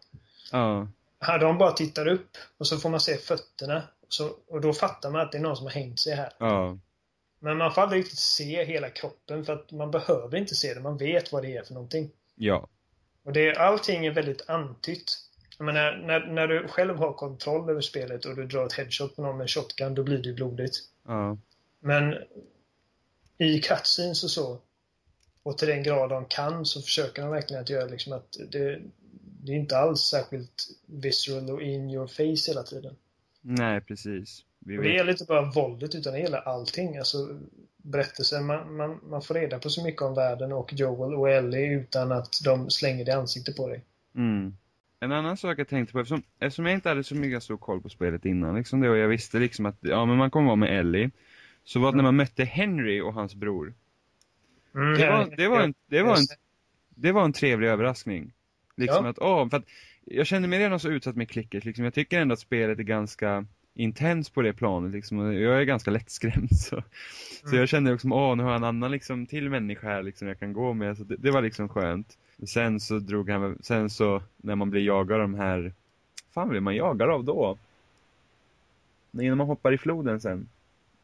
Ja, 0.52 0.88
Här, 1.20 1.40
de 1.40 1.58
bara 1.58 1.72
tittar 1.72 2.08
upp 2.08 2.30
och 2.58 2.68
så 2.68 2.78
får 2.78 2.90
man 2.90 3.00
se 3.00 3.18
fötterna. 3.18 3.84
Så, 4.08 4.30
och 4.48 4.62
då 4.62 4.74
fattar 4.74 5.12
man 5.12 5.22
att 5.22 5.32
det 5.32 5.38
är 5.38 5.42
någon 5.42 5.56
som 5.56 5.66
har 5.66 5.72
hängt 5.74 6.00
sig 6.00 6.16
här. 6.16 6.34
ja, 6.40 6.78
Men 7.40 7.58
man 7.58 7.74
får 7.74 7.82
aldrig 7.82 8.00
riktigt 8.02 8.20
se 8.20 8.64
hela 8.64 8.90
kroppen 8.90 9.46
för 9.46 9.54
att 9.54 9.72
man 9.72 9.92
behöver 9.92 10.38
inte 10.38 10.56
se 10.56 10.74
det. 10.74 10.82
Man 10.82 10.98
vet 10.98 11.32
vad 11.32 11.44
det 11.44 11.58
är 11.58 11.64
för 11.64 11.74
någonting. 11.74 12.10
ja, 12.36 12.68
Och 13.24 13.34
det, 13.34 13.56
allting 13.56 14.06
är 14.06 14.12
väldigt 14.12 14.50
antytt. 14.50 15.20
Jag 15.58 15.66
menar, 15.66 15.98
när, 15.98 16.28
när 16.28 16.48
du 16.48 16.68
själv 16.68 16.98
har 16.98 17.14
kontroll 17.14 17.70
över 17.70 17.82
spelet 17.82 18.26
och 18.26 18.36
du 18.36 18.46
drar 18.46 18.66
ett 18.66 18.74
headshot 18.74 19.16
på 19.16 19.22
någon 19.22 19.38
med 19.38 19.44
en 19.44 19.48
shotgun, 19.48 19.96
då 19.96 20.04
blir 20.04 20.18
det 20.18 20.34
blodigt. 20.34 20.76
ja, 21.08 21.38
Men 21.80 22.16
i 23.38 23.60
cutscenes 23.60 24.24
och 24.24 24.30
så, 24.30 24.60
och 25.44 25.58
till 25.58 25.68
den 25.68 25.84
grad 25.84 26.10
de 26.10 26.26
kan, 26.26 26.66
så 26.66 26.82
försöker 26.82 27.22
de 27.22 27.32
verkligen 27.32 27.64
att 27.64 27.70
göra 27.70 27.86
liksom 27.86 28.14
att 28.14 28.38
det, 28.52 28.82
det 29.44 29.52
är 29.52 29.56
inte 29.56 29.78
alls 29.78 30.02
särskilt 30.02 30.68
visceral 30.86 31.50
och 31.50 31.62
in 31.62 31.90
your 31.90 32.08
face 32.08 32.52
hela 32.52 32.64
tiden. 32.64 32.96
nej 33.42 33.82
precis. 33.82 34.46
Vi 34.66 34.78
det 34.78 34.94
gäller 34.94 35.12
inte 35.12 35.26
bara 35.26 35.52
våldet, 35.52 35.96
utan 35.96 36.14
det 36.14 36.20
gäller 36.20 36.48
allting. 36.48 36.98
Alltså 36.98 37.40
berättelsen, 37.78 38.46
man, 38.46 38.76
man, 38.76 39.00
man 39.04 39.22
får 39.22 39.34
reda 39.34 39.60
på 39.60 39.70
så 39.70 39.84
mycket 39.84 40.02
om 40.02 40.16
världen 40.16 40.52
och 40.52 40.74
Joel 40.74 41.14
och 41.16 41.30
Ellie 41.30 41.74
utan 41.74 42.12
att 42.12 42.30
de 42.44 42.70
slänger 42.70 43.06
det 43.06 43.12
i 43.12 43.16
ansiktet 43.16 43.56
på 43.56 43.68
dig. 43.68 43.82
mm. 44.16 44.54
En 45.00 45.12
annan 45.12 45.38
sak 45.38 45.60
jag 45.60 45.68
tänkte 45.68 45.94
på, 45.94 46.00
eftersom, 46.00 46.24
eftersom 46.40 46.66
jag 46.66 46.74
inte 46.76 46.90
hade 46.90 47.04
så 47.04 47.16
mycket 47.16 47.44
stor 47.44 47.58
koll 47.58 47.82
på 47.82 47.90
spelet 47.90 48.26
innan, 48.26 48.56
liksom 48.56 48.82
det, 48.82 48.90
och 48.90 48.98
jag 48.98 49.08
visste 49.08 49.40
liksom 49.40 49.66
att, 49.66 49.78
ja 49.82 50.06
men 50.06 50.18
man 50.18 50.32
kommer 50.32 50.46
vara 50.48 50.56
med 50.56 50.80
Ellie, 50.80 51.12
så 51.64 51.80
var 51.80 51.92
det 51.92 51.96
när 51.98 52.04
man 52.04 52.16
mötte 52.16 52.44
Henry 52.44 53.02
och 53.02 53.14
hans 53.14 53.36
bror, 53.36 53.74
Mm, 54.76 54.94
det 54.94 55.10
var, 55.10 55.36
det 55.38 55.48
var 55.48 55.62
en, 55.62 55.74
det 55.88 56.04
var 56.04 56.18
en, 56.18 56.26
det 56.90 57.12
var 57.12 57.26
en 57.26 57.34
trevlig 57.34 57.68
överraskning. 57.68 58.34
Liksom 58.78 59.06
Ja. 59.06 59.10
att, 59.12 59.20
åh, 59.20 59.50
för 59.50 59.58
att 59.58 59.66
jag 60.06 60.28
kände 60.28 60.48
mig 60.48 60.60
redan 60.60 60.80
så 60.80 60.90
utsatt 60.90 61.16
med 61.16 61.30
klicket, 61.30 61.66
liksom. 61.66 61.84
Jag 61.86 61.94
tycker 61.94 62.20
ändå 62.22 62.34
att 62.34 62.40
spelet 62.40 62.80
är 62.80 62.84
ganska 62.84 63.46
intens 63.76 64.30
på 64.30 64.42
det 64.42 64.54
planet, 64.54 64.92
liksom. 64.92 65.34
Jag 65.34 65.60
är 65.62 65.64
ganska 65.64 65.92
lättskrämd, 65.92 66.50
så. 66.60 66.84
Så 67.42 67.48
Mm. 67.48 67.60
jag 67.60 67.70
kände 67.70 67.92
liksom, 67.92 68.12
åh, 68.12 68.36
nu 68.36 68.44
har 68.44 68.50
jag 68.50 68.58
en 68.58 68.64
annan 68.64 68.92
liksom 68.92 69.26
till 69.26 69.50
människa 69.50 69.88
här, 69.88 70.04
liksom, 70.04 70.28
jag 70.28 70.40
kan 70.40 70.54
gå 70.54 70.74
med. 70.74 70.98
Så 70.98 71.04
det, 71.04 71.16
det 71.16 71.32
var 71.32 71.42
liksom 71.42 71.70
skönt. 71.70 72.18
Sen 72.48 72.80
så 72.80 73.00
drog 73.00 73.30
han, 73.30 73.58
sen 73.62 73.90
så, 73.90 74.22
när 74.38 74.56
man 74.56 74.70
blir 74.70 74.82
jagad 74.86 75.14
av 75.14 75.20
de 75.22 75.36
här, 75.36 75.74
fan 76.34 76.50
blir 76.50 76.60
man 76.60 76.76
jagad 76.76 77.10
av 77.10 77.24
då? 77.24 77.58
När 79.12 79.36
man 79.36 79.48
hoppar 79.48 79.72
i 79.72 79.78
floden 79.78 80.22
sen. 80.22 80.50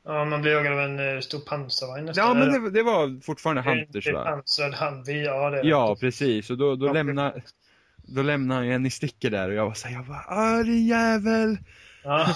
Ja, 0.04 0.26
man 0.26 0.42
blir 0.42 0.52
jagad 0.52 0.74
av 0.74 0.80
en 0.80 1.16
eh, 1.16 1.20
stor 1.20 1.40
pansarvagn. 1.40 2.12
Ja, 2.16 2.34
men 2.34 2.64
det, 2.64 2.70
det 2.70 2.84
var 2.84 3.22
fortfarande 3.22 3.62
Det 3.62 3.70
Hunters 3.70 4.06
det 4.06 4.10
är 4.12 4.14
va? 4.14 4.24
Pansrad 4.24 4.74
Humvee, 4.74 5.24
ja 5.24 5.50
det 5.50 5.62
Ja, 5.64 5.90
det. 5.90 6.00
precis. 6.00 6.50
Och 6.50 6.58
då, 6.58 6.76
då 6.76 6.94
lämnar 6.94 7.42
då 7.98 8.22
lämnar 8.22 8.56
han 8.56 8.68
ju 8.68 8.74
en 8.74 8.86
i 8.86 8.90
sticket 8.90 9.32
där 9.32 9.50
och 9.50 9.56
jag 9.56 9.66
var 9.66 9.74
såhär, 9.74 9.96
jag 9.96 10.06
ah 10.28 10.64
din 10.64 10.88
jävel! 10.88 11.58
Ja, 12.04 12.36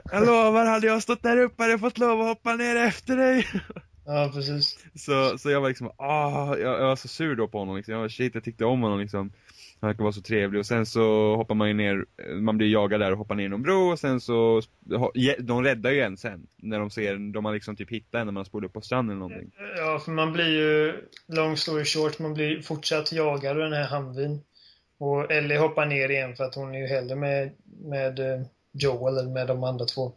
Jag 0.12 0.26
lovar, 0.26 0.66
hade 0.66 0.86
jag 0.86 1.02
stått 1.02 1.22
där 1.22 1.36
uppe 1.36 1.62
hade 1.62 1.72
jag 1.72 1.80
fått 1.80 1.98
lov 1.98 2.20
att 2.20 2.26
hoppa 2.26 2.56
ner 2.56 2.76
efter 2.76 3.16
dig. 3.16 3.46
ja, 4.06 4.30
precis. 4.34 4.78
Så, 4.94 5.38
så 5.38 5.50
jag 5.50 5.60
var 5.60 5.68
liksom, 5.68 5.90
ah, 5.96 6.56
jag, 6.56 6.80
jag 6.80 6.86
var 6.86 6.96
så 6.96 7.08
sur 7.08 7.36
då 7.36 7.48
på 7.48 7.58
honom 7.58 7.76
liksom. 7.76 7.94
Jag 7.94 8.00
var 8.00 8.08
shit, 8.08 8.34
jag 8.34 8.44
tyckte 8.44 8.64
om 8.64 8.82
honom 8.82 9.00
liksom. 9.00 9.32
Han 9.80 9.88
verkar 9.88 10.02
vara 10.02 10.12
så 10.12 10.22
trevlig 10.22 10.58
och 10.58 10.66
sen 10.66 10.86
så 10.86 11.36
hoppar 11.36 11.54
man 11.54 11.68
ju 11.68 11.74
ner, 11.74 12.04
man 12.34 12.58
blir 12.58 12.68
jagad 12.72 13.00
där 13.00 13.12
och 13.12 13.18
hoppar 13.18 13.34
ner 13.34 13.44
i 13.44 13.48
någon 13.48 13.62
bro 13.62 13.90
och 13.90 13.98
sen 13.98 14.20
så, 14.20 14.62
de 15.38 15.64
räddar 15.64 15.90
ju 15.90 16.00
en 16.00 16.16
sen. 16.16 16.46
När 16.56 16.78
de 16.78 16.90
ser, 16.90 17.32
de 17.32 17.44
har 17.44 17.52
liksom 17.52 17.76
typ 17.76 17.90
hittat 17.90 18.14
en 18.14 18.26
när 18.26 18.32
man 18.32 18.36
har 18.36 18.44
spolat 18.44 18.68
upp 18.68 18.72
på 18.72 18.80
stranden 18.80 19.16
eller 19.16 19.28
någonting. 19.28 19.50
Ja, 19.76 19.98
för 20.04 20.10
man 20.10 20.32
blir 20.32 20.48
ju, 20.48 20.94
long 21.26 21.56
story 21.56 21.84
short, 21.84 22.18
man 22.18 22.34
blir 22.34 22.62
fortsatt 22.62 23.12
jagad 23.12 23.50
av 23.50 23.70
den 23.70 23.72
här 23.72 23.96
Humveen. 23.96 24.40
Och 24.98 25.32
Ellie 25.32 25.58
hoppar 25.58 25.86
ner 25.86 26.08
igen 26.08 26.36
för 26.36 26.44
att 26.44 26.54
hon 26.54 26.74
är 26.74 26.78
ju 26.78 26.86
hellre 26.86 27.16
med, 27.16 27.52
med 27.84 28.18
eh, 28.18 28.46
Joel 28.72 29.18
än 29.18 29.32
med 29.32 29.46
de 29.46 29.64
andra 29.64 29.84
två. 29.84 30.12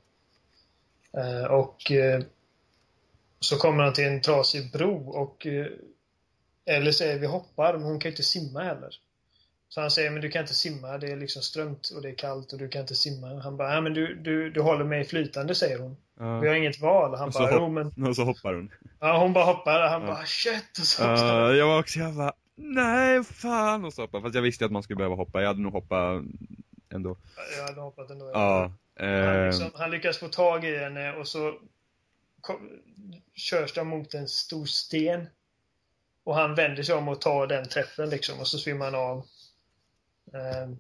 Eh, 1.17 1.45
och 1.45 1.91
eh, 1.91 2.21
så 3.39 3.57
kommer 3.57 3.83
han 3.83 3.93
till 3.93 4.05
en 4.05 4.21
trasig 4.21 4.71
bro 4.71 5.09
och 5.09 5.45
eh, 5.47 5.67
eller 6.65 6.91
säger 6.91 7.19
vi 7.19 7.27
hoppar, 7.27 7.73
men 7.73 7.83
hon 7.83 7.99
kan 7.99 8.11
inte 8.11 8.23
simma 8.23 8.63
heller. 8.63 8.95
Så 9.69 9.81
han 9.81 9.91
säger, 9.91 10.11
men 10.11 10.21
du 10.21 10.29
kan 10.29 10.41
inte 10.41 10.53
simma, 10.53 10.97
det 10.97 11.11
är 11.11 11.17
liksom 11.17 11.41
strömt 11.41 11.89
och 11.95 12.01
det 12.01 12.09
är 12.09 12.15
kallt 12.15 12.53
och 12.53 12.59
du 12.59 12.69
kan 12.69 12.81
inte 12.81 12.95
simma. 12.95 13.41
Han 13.41 13.57
bara, 13.57 13.73
ja 13.73 13.81
men 13.81 13.93
du, 13.93 14.15
du, 14.15 14.49
du 14.49 14.61
håller 14.61 14.85
mig 14.85 15.05
flytande, 15.05 15.55
säger 15.55 15.79
hon. 15.79 15.97
Ja. 16.19 16.39
Vi 16.39 16.47
har 16.47 16.55
inget 16.55 16.81
val. 16.81 17.15
Han 17.17 17.27
Och 17.27 17.33
bara, 17.33 17.51
jo 17.53 17.69
men... 17.69 18.07
Och 18.07 18.15
så 18.15 18.23
hoppar 18.23 18.53
hon. 18.53 18.71
Ja, 18.99 19.17
hon 19.17 19.33
bara 19.33 19.45
hoppar, 19.45 19.87
han 19.89 20.01
Ja. 20.01 20.07
bara, 20.07 20.25
shit! 20.25 20.79
Och 20.79 20.85
så 20.85 21.03
Ja, 21.03 21.53
jag 21.53 21.67
var 21.67 21.79
också, 21.79 21.99
jag 21.99 22.13
bara, 22.15 22.33
nej 22.55 23.23
fan! 23.23 23.85
Och 23.85 23.93
så 23.93 24.01
hoppade. 24.01 24.23
Fast 24.23 24.35
jag 24.35 24.41
visste 24.41 24.65
att 24.65 24.71
man 24.71 24.83
skulle 24.83 24.97
behöva 24.97 25.15
hoppa, 25.15 25.41
jag 25.41 25.47
hade 25.47 25.61
nog 25.61 25.73
hoppat 25.73 26.23
ändå. 26.89 27.17
Jag 27.57 27.65
hade 27.65 27.81
hoppat 27.81 28.09
ändå. 28.09 28.31
Ja. 28.33 28.61
Han, 28.61 28.73
Eh, 28.99 29.45
liksom, 29.45 29.71
han 29.73 29.91
lyckas 29.91 30.17
få 30.17 30.27
tag 30.27 30.65
i 30.65 30.77
henne 30.77 31.15
och 31.15 31.27
så 31.27 31.59
kom, 32.41 32.69
körs 33.33 33.73
de 33.73 33.87
mot 33.87 34.13
en 34.13 34.27
stor 34.27 34.65
sten. 34.65 35.27
Och 36.23 36.35
han 36.35 36.55
vänder 36.55 36.83
sig 36.83 36.95
om 36.95 37.07
och 37.07 37.21
tar 37.21 37.47
den 37.47 37.69
träffen 37.69 38.09
liksom 38.09 38.39
och 38.39 38.47
så 38.47 38.57
svimmar 38.57 38.85
han 38.85 38.95
av. 38.95 39.25
Ehm, 40.33 40.77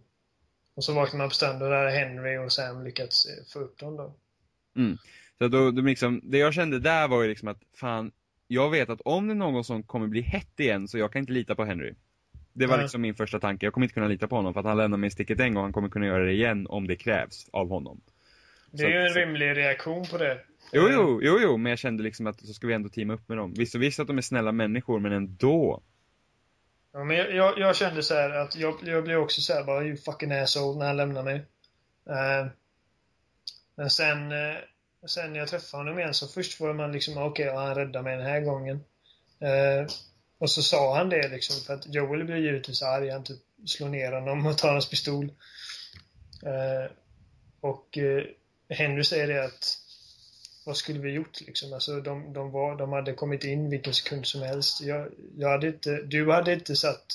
och 0.73 0.83
så 0.83 0.93
vaknar 0.93 1.17
man 1.17 1.29
på 1.29 1.35
stranden 1.35 1.61
och 1.61 1.69
där 1.69 1.83
har 1.83 1.91
Henry 1.91 2.37
och 2.37 2.51
Sam 2.51 2.83
lyckats 2.83 3.25
eh, 3.25 3.45
få 3.53 3.59
upp 3.59 3.77
dem 3.77 3.97
då. 3.97 4.13
Så 5.37 5.47
då, 5.47 5.71
då 5.71 5.81
liksom, 5.81 6.21
det 6.23 6.37
jag 6.37 6.53
kände 6.53 6.79
där 6.79 7.07
var 7.07 7.21
ju 7.21 7.29
liksom 7.29 7.47
att, 7.47 7.61
fan, 7.73 8.11
jag 8.47 8.69
vet 8.69 8.89
att 8.89 9.01
om 9.01 9.27
det 9.27 9.33
är 9.33 9.35
någon 9.35 9.63
som 9.63 9.83
kommer 9.83 10.07
bli 10.07 10.21
hett 10.21 10.59
igen 10.59 10.87
så 10.87 10.97
jag 10.97 11.11
kan 11.11 11.19
inte 11.19 11.33
lita 11.33 11.55
på 11.55 11.65
Henry. 11.65 11.95
Det 12.57 12.65
var 12.67 12.81
liksom 12.81 13.01
min 13.01 13.15
första 13.15 13.39
tanke, 13.39 13.65
jag 13.65 13.73
kommer 13.73 13.85
inte 13.85 13.93
kunna 13.93 14.07
lita 14.07 14.27
på 14.27 14.35
honom 14.35 14.53
för 14.53 14.59
att 14.59 14.65
han 14.65 14.77
lämnar 14.77 14.97
mig 14.97 15.09
sticket 15.11 15.39
en 15.39 15.53
gång, 15.53 15.63
han 15.63 15.73
kommer 15.73 15.89
kunna 15.89 16.05
göra 16.05 16.23
det 16.25 16.31
igen 16.31 16.67
om 16.69 16.87
det 16.87 16.95
krävs 16.95 17.49
av 17.51 17.69
honom. 17.69 18.01
Det 18.71 18.83
är 18.83 18.89
ju 18.89 19.01
en 19.07 19.13
Så- 19.13 19.19
rimlig 19.19 19.57
reaktion 19.57 20.05
på 20.05 20.17
det. 20.17 20.39
Jo, 20.73 20.87
jo, 20.91 21.19
jo, 21.23 21.37
jo, 21.41 21.57
men 21.57 21.69
jag 21.69 21.79
kände 21.79 22.03
liksom 22.03 22.27
att 22.27 22.39
så 22.41 22.53
ska 22.53 22.67
vi 22.67 22.73
ändå 22.73 22.89
teama 22.89 23.13
upp 23.13 23.29
med 23.29 23.37
dem. 23.37 23.53
Visst, 23.57 23.75
visst 23.75 23.99
att 23.99 24.07
de 24.07 24.17
är 24.17 24.21
snälla 24.21 24.51
människor, 24.51 24.99
men 24.99 25.11
ändå. 25.11 25.83
Ja, 26.93 27.03
men 27.03 27.17
jag, 27.17 27.35
jag, 27.35 27.59
jag 27.59 27.75
kände 27.75 28.03
så 28.03 28.13
här 28.13 28.29
att 28.29 28.55
jag, 28.55 28.75
jag 28.83 29.03
blev 29.03 29.19
också 29.19 29.41
så 29.41 29.53
här 29.53 29.63
bara 29.63 29.83
you 29.85 29.97
fucking 29.97 30.31
asshole 30.31 30.79
när 30.79 30.85
han 30.87 30.97
lämnar 30.97 31.23
mig. 31.23 31.35
Eh, 32.09 32.47
men 33.75 33.89
sen, 33.89 34.31
eh, 34.31 34.55
sen 35.07 35.33
när 35.33 35.39
jag 35.39 35.47
träffade 35.47 35.83
honom 35.83 35.99
igen 35.99 36.13
så 36.13 36.27
först 36.27 36.59
var 36.59 36.73
man 36.73 36.91
liksom 36.91 37.17
okej, 37.17 37.45
ja, 37.45 37.59
han 37.65 37.75
räddade 37.75 38.03
mig 38.03 38.17
den 38.17 38.25
här 38.25 38.41
gången. 38.41 38.75
Eh, 39.39 39.87
och 40.37 40.49
så 40.49 40.61
sa 40.63 40.97
han 40.97 41.09
det 41.09 41.27
liksom 41.29 41.55
för 41.65 41.73
att 41.73 41.93
Joel 41.93 42.23
blir 42.25 42.35
givetvis 42.35 42.81
arg. 42.81 43.09
Han 43.09 43.23
typ 43.23 43.39
slår 43.65 43.89
ner 43.89 44.11
honom 44.11 44.45
och 44.45 44.57
tar 44.57 44.71
hans 44.71 44.89
pistol. 44.89 45.25
Eh, 46.43 46.91
och 47.59 47.97
eh, 47.97 48.23
Henry 48.69 49.03
säger 49.03 49.27
det 49.27 49.45
att 49.45 49.77
vad 50.65 50.77
skulle 50.77 50.99
vi 50.99 51.11
gjort 51.11 51.41
liksom? 51.41 51.73
Alltså 51.73 52.01
de, 52.01 52.33
de, 52.33 52.51
var, 52.51 52.75
de 52.75 52.91
hade 52.93 53.13
kommit 53.13 53.43
in 53.43 53.69
vilken 53.69 53.93
sekund 53.93 54.25
som 54.25 54.41
helst. 54.41 54.81
Jag, 54.81 55.07
jag 55.37 55.49
hade 55.49 55.67
inte, 55.67 56.01
du 56.01 56.31
hade 56.31 56.53
inte 56.53 56.75
satt 56.75 57.05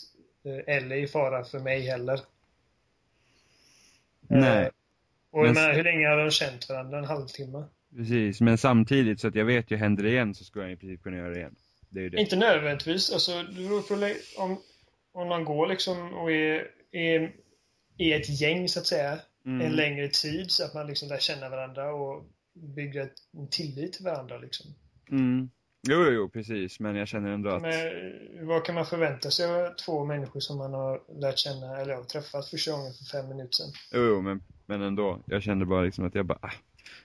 eh, 0.44 0.76
Ellie 0.76 1.02
i 1.04 1.06
fara 1.08 1.44
för 1.44 1.58
mig 1.58 1.80
heller. 1.80 2.20
Nej. 4.20 4.62
Eh, 4.62 4.68
och 5.30 5.46
jag 5.46 5.54
Men- 5.54 5.54
menar, 5.54 5.74
hur 5.74 5.84
länge 5.84 6.08
hade 6.08 6.24
de 6.24 6.30
känt 6.30 6.68
varandra? 6.68 6.98
En 6.98 7.04
halvtimme? 7.04 7.64
Precis, 7.96 8.40
men 8.40 8.58
samtidigt 8.58 9.20
så 9.20 9.28
att 9.28 9.34
jag 9.34 9.44
vet 9.44 9.70
ju, 9.70 9.76
händer 9.76 10.02
det 10.02 10.10
igen 10.10 10.34
så 10.34 10.44
skulle 10.44 10.64
jag 10.64 10.72
i 10.72 10.76
princip 10.76 11.02
kunna 11.02 11.16
göra 11.16 11.30
det 11.30 11.38
igen. 11.38 11.56
Det 11.90 12.08
det. 12.08 12.20
Inte 12.20 12.36
nödvändigtvis. 12.36 13.12
Alltså, 13.12 13.42
det 13.42 13.62
beror 13.68 13.82
på 13.82 14.14
om, 14.42 14.62
om 15.12 15.28
man 15.28 15.44
går 15.44 15.66
liksom 15.66 16.14
och 16.14 16.32
är, 16.32 16.66
är, 16.92 17.32
är 17.98 18.20
ett 18.20 18.40
gäng 18.40 18.68
så 18.68 18.80
att 18.80 18.86
säga 18.86 19.18
Mm. 19.46 19.66
en 19.66 19.72
längre 19.72 20.08
tid 20.08 20.50
så 20.50 20.64
att 20.64 20.74
man 20.74 20.86
liksom 20.86 21.08
lär 21.08 21.18
känna 21.18 21.48
varandra 21.48 21.94
och 21.94 22.24
bygger 22.54 23.10
en 23.32 23.48
tillit 23.48 23.92
till 23.92 24.04
varandra 24.04 24.38
liksom. 24.38 24.66
Mm. 25.10 25.50
Jo, 25.88 26.04
jo, 26.04 26.12
jo, 26.12 26.28
precis, 26.28 26.80
men 26.80 26.96
jag 26.96 27.08
känner 27.08 27.30
ändå 27.30 27.50
att... 27.50 27.62
Men 27.62 27.72
eh, 27.72 28.46
vad 28.46 28.64
kan 28.64 28.74
man 28.74 28.86
förvänta 28.86 29.30
sig 29.30 29.46
av 29.46 29.74
två 29.74 30.04
människor 30.04 30.40
som 30.40 30.58
man 30.58 30.74
har 30.74 31.02
lärt 31.20 31.38
känna 31.38 31.80
eller 31.80 31.94
har 31.94 32.04
träffat 32.04 32.48
första 32.48 32.72
gången 32.72 32.92
för 32.92 33.04
fem 33.04 33.28
minuter 33.28 33.52
sedan? 33.52 33.72
Jo, 33.92 34.00
jo, 34.00 34.22
men, 34.22 34.42
men 34.66 34.82
ändå. 34.82 35.22
Jag 35.26 35.42
kände 35.42 35.64
bara 35.64 35.82
liksom 35.82 36.06
att 36.06 36.14
jag 36.14 36.26
bara, 36.26 36.38
ah. 36.42 36.52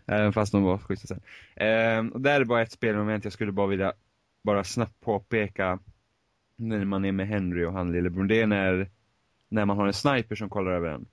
Även 0.05 0.33
fast 0.33 0.51
de 0.51 0.63
var 0.63 0.77
schyssta 0.77 1.07
sen. 1.07 1.21
Ehm, 1.55 2.09
och 2.09 2.21
där 2.21 2.41
är 2.41 2.45
bara 2.45 2.61
ett 2.61 2.71
spelmoment 2.71 3.23
jag 3.23 3.33
skulle 3.33 3.51
bara 3.51 3.67
vilja, 3.67 3.93
bara 4.45 4.63
snabbt 4.63 4.99
påpeka 4.99 5.79
när 6.55 6.85
man 6.85 7.05
är 7.05 7.11
med 7.11 7.27
Henry 7.27 7.65
och 7.65 7.73
han 7.73 7.91
lillebror. 7.91 8.23
Det 8.23 8.41
är 8.41 8.47
när, 8.47 8.89
när 9.49 9.65
man 9.65 9.77
har 9.77 9.87
en 9.87 9.93
sniper 9.93 10.35
som 10.35 10.49
kollar 10.49 10.71
över 10.71 10.89
en. 10.89 11.07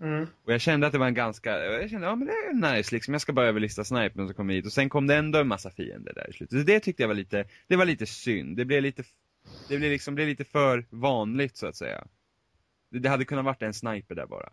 Mm. 0.00 0.26
Och 0.44 0.52
jag 0.52 0.60
kände 0.60 0.86
att 0.86 0.92
det 0.92 0.98
var 0.98 1.06
en 1.06 1.14
ganska, 1.14 1.64
jag 1.64 1.90
kände, 1.90 2.06
ja 2.06 2.16
men 2.16 2.26
det 2.26 2.32
är 2.32 2.74
nice 2.76 2.94
liksom, 2.94 3.14
jag 3.14 3.20
ska 3.20 3.32
bara 3.32 3.46
överlista 3.46 3.84
snipern 3.84 4.26
som 4.26 4.34
kommer 4.34 4.54
hit. 4.54 4.66
Och 4.66 4.72
sen 4.72 4.88
kom 4.88 5.06
det 5.06 5.16
ändå 5.16 5.38
en 5.38 5.48
massa 5.48 5.70
fiender 5.70 6.12
där 6.14 6.30
i 6.30 6.32
slutet. 6.32 6.58
Så 6.58 6.64
det 6.64 6.80
tyckte 6.80 7.02
jag 7.02 7.08
var 7.08 7.14
lite, 7.14 7.44
det 7.66 7.76
var 7.76 7.84
lite 7.84 8.06
synd. 8.06 8.56
Det 8.56 8.64
blev 8.64 8.82
lite, 8.82 9.02
det 9.68 9.78
blev 9.78 9.90
liksom, 9.90 10.14
blev 10.14 10.28
lite 10.28 10.44
för 10.44 10.86
vanligt 10.90 11.56
så 11.56 11.66
att 11.66 11.76
säga. 11.76 12.06
Det, 12.90 12.98
det 12.98 13.08
hade 13.08 13.24
kunnat 13.24 13.44
varit 13.44 13.62
en 13.62 13.74
sniper 13.74 14.14
där 14.14 14.26
bara. 14.26 14.52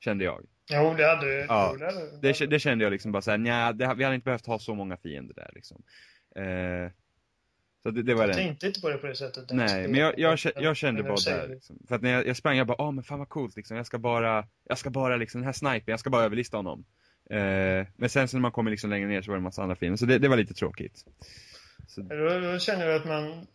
Kände 0.00 0.24
jag. 0.24 0.46
Jo, 0.70 0.94
det 0.96 1.06
hade 1.06 1.44
Ja, 1.44 1.76
det. 2.22 2.38
Det, 2.38 2.46
det 2.46 2.58
kände 2.58 2.84
jag 2.84 2.90
liksom 2.90 3.12
bara 3.12 3.22
såhär, 3.22 3.38
nja, 3.38 3.72
det, 3.72 3.94
vi 3.94 4.04
hade 4.04 4.14
inte 4.14 4.24
behövt 4.24 4.46
ha 4.46 4.58
så 4.58 4.74
många 4.74 4.96
fiender 4.96 5.34
där 5.34 5.50
liksom. 5.54 5.82
Eh, 6.36 6.90
så 7.82 7.90
det, 7.90 8.02
det 8.02 8.14
var 8.14 8.22
jag 8.22 8.28
den. 8.30 8.36
tänkte 8.36 8.66
inte 8.66 8.80
på 8.80 8.88
det 8.88 8.96
på 8.98 9.06
det 9.06 9.14
sättet. 9.14 9.44
Nej, 9.50 9.88
men 9.88 10.00
jag, 10.00 10.18
jag, 10.18 10.38
jag 10.56 10.76
kände 10.76 11.02
bara 11.02 11.16
där 11.26 11.48
liksom. 11.48 11.78
För 11.88 11.94
att 11.94 12.02
när 12.02 12.10
jag, 12.12 12.26
jag 12.26 12.36
sprang, 12.36 12.56
jag 12.56 12.66
bara, 12.66 12.82
åh 12.82 12.92
men 12.92 13.04
fan 13.04 13.18
vad 13.18 13.28
coolt 13.28 13.56
liksom. 13.56 13.76
Jag 13.76 13.86
ska 13.86 13.98
bara, 13.98 14.46
jag 14.68 14.78
ska 14.78 14.90
bara 14.90 15.16
liksom, 15.16 15.40
den 15.40 15.46
här 15.46 15.52
snipern, 15.52 15.82
jag 15.86 16.00
ska 16.00 16.10
bara 16.10 16.24
överlista 16.24 16.56
honom. 16.56 16.84
Eh, 17.30 17.86
men 17.96 18.08
sen 18.08 18.28
så 18.28 18.36
när 18.36 18.42
man 18.42 18.52
kommer 18.52 18.70
liksom 18.70 18.90
längre 18.90 19.08
ner 19.08 19.22
så 19.22 19.30
var 19.30 19.36
det 19.36 19.38
en 19.38 19.42
massa 19.44 19.62
andra 19.62 19.76
fiender, 19.76 19.96
så 19.96 20.06
det, 20.06 20.18
det 20.18 20.28
var 20.28 20.36
lite 20.36 20.54
tråkigt. 20.54 21.04
Så, 21.88 22.00
Då, 22.00 22.40
då 22.40 22.58
känner 22.58 22.86
jag 22.86 22.96
att 22.96 23.06
man... 23.08 23.46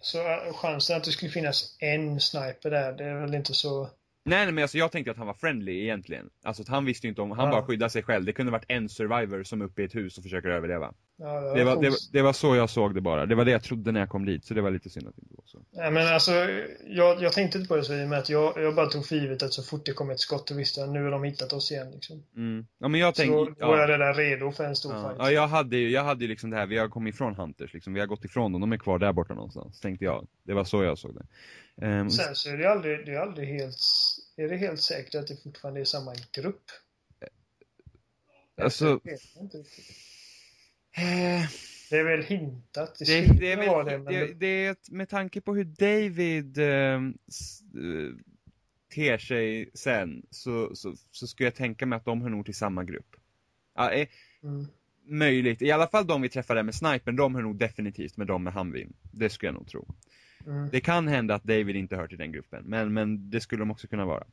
Så 0.00 0.18
äh, 0.18 0.54
chansen 0.54 0.96
att 0.96 1.04
det 1.04 1.10
skulle 1.10 1.30
finnas 1.30 1.76
en 1.80 2.20
sniper 2.20 2.70
där, 2.70 2.92
det 2.92 3.04
är 3.04 3.20
väl 3.20 3.34
inte 3.34 3.54
så... 3.54 3.82
nej, 4.24 4.44
nej 4.44 4.52
men 4.52 4.62
alltså 4.64 4.78
jag 4.78 4.92
tänkte 4.92 5.10
att 5.10 5.16
han 5.16 5.26
var 5.26 5.34
friendly 5.34 5.82
egentligen. 5.82 6.30
Alltså 6.42 6.62
att 6.62 6.68
han 6.68 6.84
visste 6.84 7.06
ju 7.06 7.08
inte 7.08 7.22
om, 7.22 7.30
han 7.30 7.46
Ja. 7.46 7.50
bara 7.52 7.62
skyddade 7.66 7.90
sig 7.90 8.02
själv. 8.02 8.24
Det 8.24 8.32
kunde 8.32 8.52
varit 8.52 8.64
en 8.68 8.88
survivor 8.88 9.42
som 9.42 9.60
är 9.60 9.64
uppe 9.64 9.82
i 9.82 9.84
ett 9.84 9.94
hus 9.94 10.18
och 10.18 10.22
försöker 10.24 10.48
överleva. 10.48 10.94
Ja, 11.16 11.40
Det 11.54 11.64
var, 11.64 11.82
det, 11.82 11.90
var- 11.90 12.12
det 12.12 12.22
var 12.22 12.32
så 12.32 12.56
jag 12.56 12.70
såg 12.70 12.94
det 12.94 13.00
bara. 13.00 13.26
Det 13.26 13.34
var 13.34 13.44
det 13.44 13.50
jag 13.50 13.62
trodde 13.62 13.92
när 13.92 14.00
jag 14.00 14.08
kom 14.08 14.24
dit, 14.26 14.44
så 14.44 14.54
det 14.54 14.62
var 14.62 14.70
lite 14.70 14.90
synd 14.90 15.08
att 15.08 15.16
det 15.16 15.22
inte 15.22 15.34
var 15.36 15.44
så. 15.46 15.62
Ja, 15.70 15.90
men 15.90 16.14
alltså, 16.14 16.32
jag, 16.86 17.22
jag 17.22 17.32
tänkte 17.32 17.58
inte 17.58 17.68
på 17.68 17.76
det 17.76 17.84
så 17.84 17.94
i 17.94 18.04
och 18.04 18.08
med 18.08 18.18
att 18.18 18.28
jag, 18.28 18.62
jag 18.62 18.74
bara 18.74 18.86
tog 18.86 19.06
för 19.06 19.16
givet 19.16 19.42
att 19.42 19.52
så 19.52 19.62
fort 19.62 19.86
det 19.86 19.92
kom 19.92 20.10
ett 20.10 20.20
skott 20.20 20.50
och 20.50 20.58
visste 20.58 20.84
att 20.84 20.90
nu 20.90 21.04
har 21.04 21.10
de 21.10 21.24
hittat 21.24 21.52
oss 21.52 21.72
igen. 21.72 21.90
Liksom. 21.90 22.22
Mm. 22.36 22.66
Ja 22.78 22.88
men 22.88 23.00
jag 23.00 23.16
Så 23.16 23.22
tänkte, 23.22 23.36
då 23.60 23.66
var 23.66 23.78
jag 23.78 23.90
ja, 23.90 23.94
redan 23.94 24.14
redo 24.14 24.52
för 24.52 24.64
en 24.64 24.76
stor 24.76 24.92
ja, 24.94 25.02
fight. 25.08 25.16
ja, 25.18 25.30
jag 25.30 25.48
hade 25.48 25.76
ju, 25.76 25.90
jag 25.90 26.04
hade 26.04 26.26
liksom 26.26 26.50
det 26.50 26.56
här, 26.56 26.66
vi 26.66 26.78
har 26.78 26.88
kommit 26.88 27.14
ifrån 27.14 27.34
Hunters 27.34 27.74
liksom, 27.74 27.94
vi 27.94 28.00
har 28.00 28.06
gått 28.06 28.24
ifrån 28.24 28.52
dem, 28.52 28.60
de 28.60 28.72
är 28.72 28.78
kvar 28.78 28.98
där 28.98 29.12
borta 29.12 29.34
någonstans, 29.34 29.80
tänkte 29.80 30.04
jag. 30.04 30.26
Det 30.42 30.54
var 30.54 30.64
så 30.64 30.82
jag 30.82 30.98
såg 30.98 31.14
det. 31.14 31.26
Ehm, 31.86 32.10
Sen 32.10 32.34
så 32.34 32.50
är 32.50 32.56
det 32.56 32.70
aldrig, 32.70 33.06
det 33.06 33.12
är 33.14 33.18
aldrig 33.20 33.48
helt... 33.48 33.76
Är 34.36 34.48
det 34.48 34.56
helt 34.56 34.80
säkert 34.80 35.14
att 35.14 35.26
det 35.26 35.36
fortfarande 35.42 35.80
är 35.80 35.84
samma 35.84 36.12
grupp? 36.32 36.62
alltså, 38.62 38.86
Jag 38.86 39.12
vet 39.12 39.20
inte 39.40 39.58
riktigt. 39.58 39.96
Eh, 40.96 41.48
Det 41.90 41.98
är 41.98 42.04
väl 42.04 42.22
hintat. 42.22 42.98
Det, 42.98 43.04
det, 43.04 43.40
det, 43.40 43.52
är 43.52 43.56
väl, 43.56 43.86
det, 43.86 43.98
men 43.98 44.14
det, 44.14 44.34
det 44.34 44.66
är 44.66 44.76
med 44.90 45.08
tanke 45.08 45.40
på 45.40 45.54
hur 45.54 45.64
David 45.64 46.58
s- 47.28 47.60
eh, 47.74 48.16
ter 48.94 49.18
sig 49.18 49.70
sen, 49.74 50.22
så, 50.30 50.74
så, 50.74 50.94
så 51.10 51.26
skulle 51.26 51.46
jag 51.46 51.54
tänka 51.54 51.86
mig 51.86 51.96
att 51.96 52.04
de 52.04 52.22
hör 52.22 52.28
nog 52.28 52.44
till 52.44 52.54
samma 52.54 52.84
grupp. 52.84 53.16
Ja, 53.74 53.90
eh, 53.92 54.08
mm. 54.42 54.66
möjligt. 55.06 55.62
I 55.62 55.70
alla 55.70 55.86
fall 55.86 56.06
de 56.06 56.22
vi 56.22 56.28
träffade 56.28 56.62
med 56.62 56.74
snipern, 56.74 57.16
de 57.16 57.34
hör 57.34 57.42
nog 57.42 57.56
definitivt 57.58 58.16
med 58.16 58.26
dem 58.26 58.44
med 58.44 58.52
Humvin. 58.52 58.92
Det 59.12 59.30
skulle 59.30 59.48
jag 59.48 59.54
nog 59.54 59.68
tro. 59.68 59.94
Mm. 60.46 60.68
Det 60.72 60.80
kan 60.80 61.08
hända 61.08 61.34
att 61.34 61.44
David 61.44 61.76
inte 61.76 61.96
hör 61.96 62.06
till 62.06 62.18
den 62.18 62.32
gruppen, 62.32 62.64
men, 62.64 62.92
men 62.94 63.30
det 63.30 63.40
skulle 63.40 63.62
de 63.62 63.70
också 63.70 63.86
kunna 63.86 64.04
vara. 64.04 64.24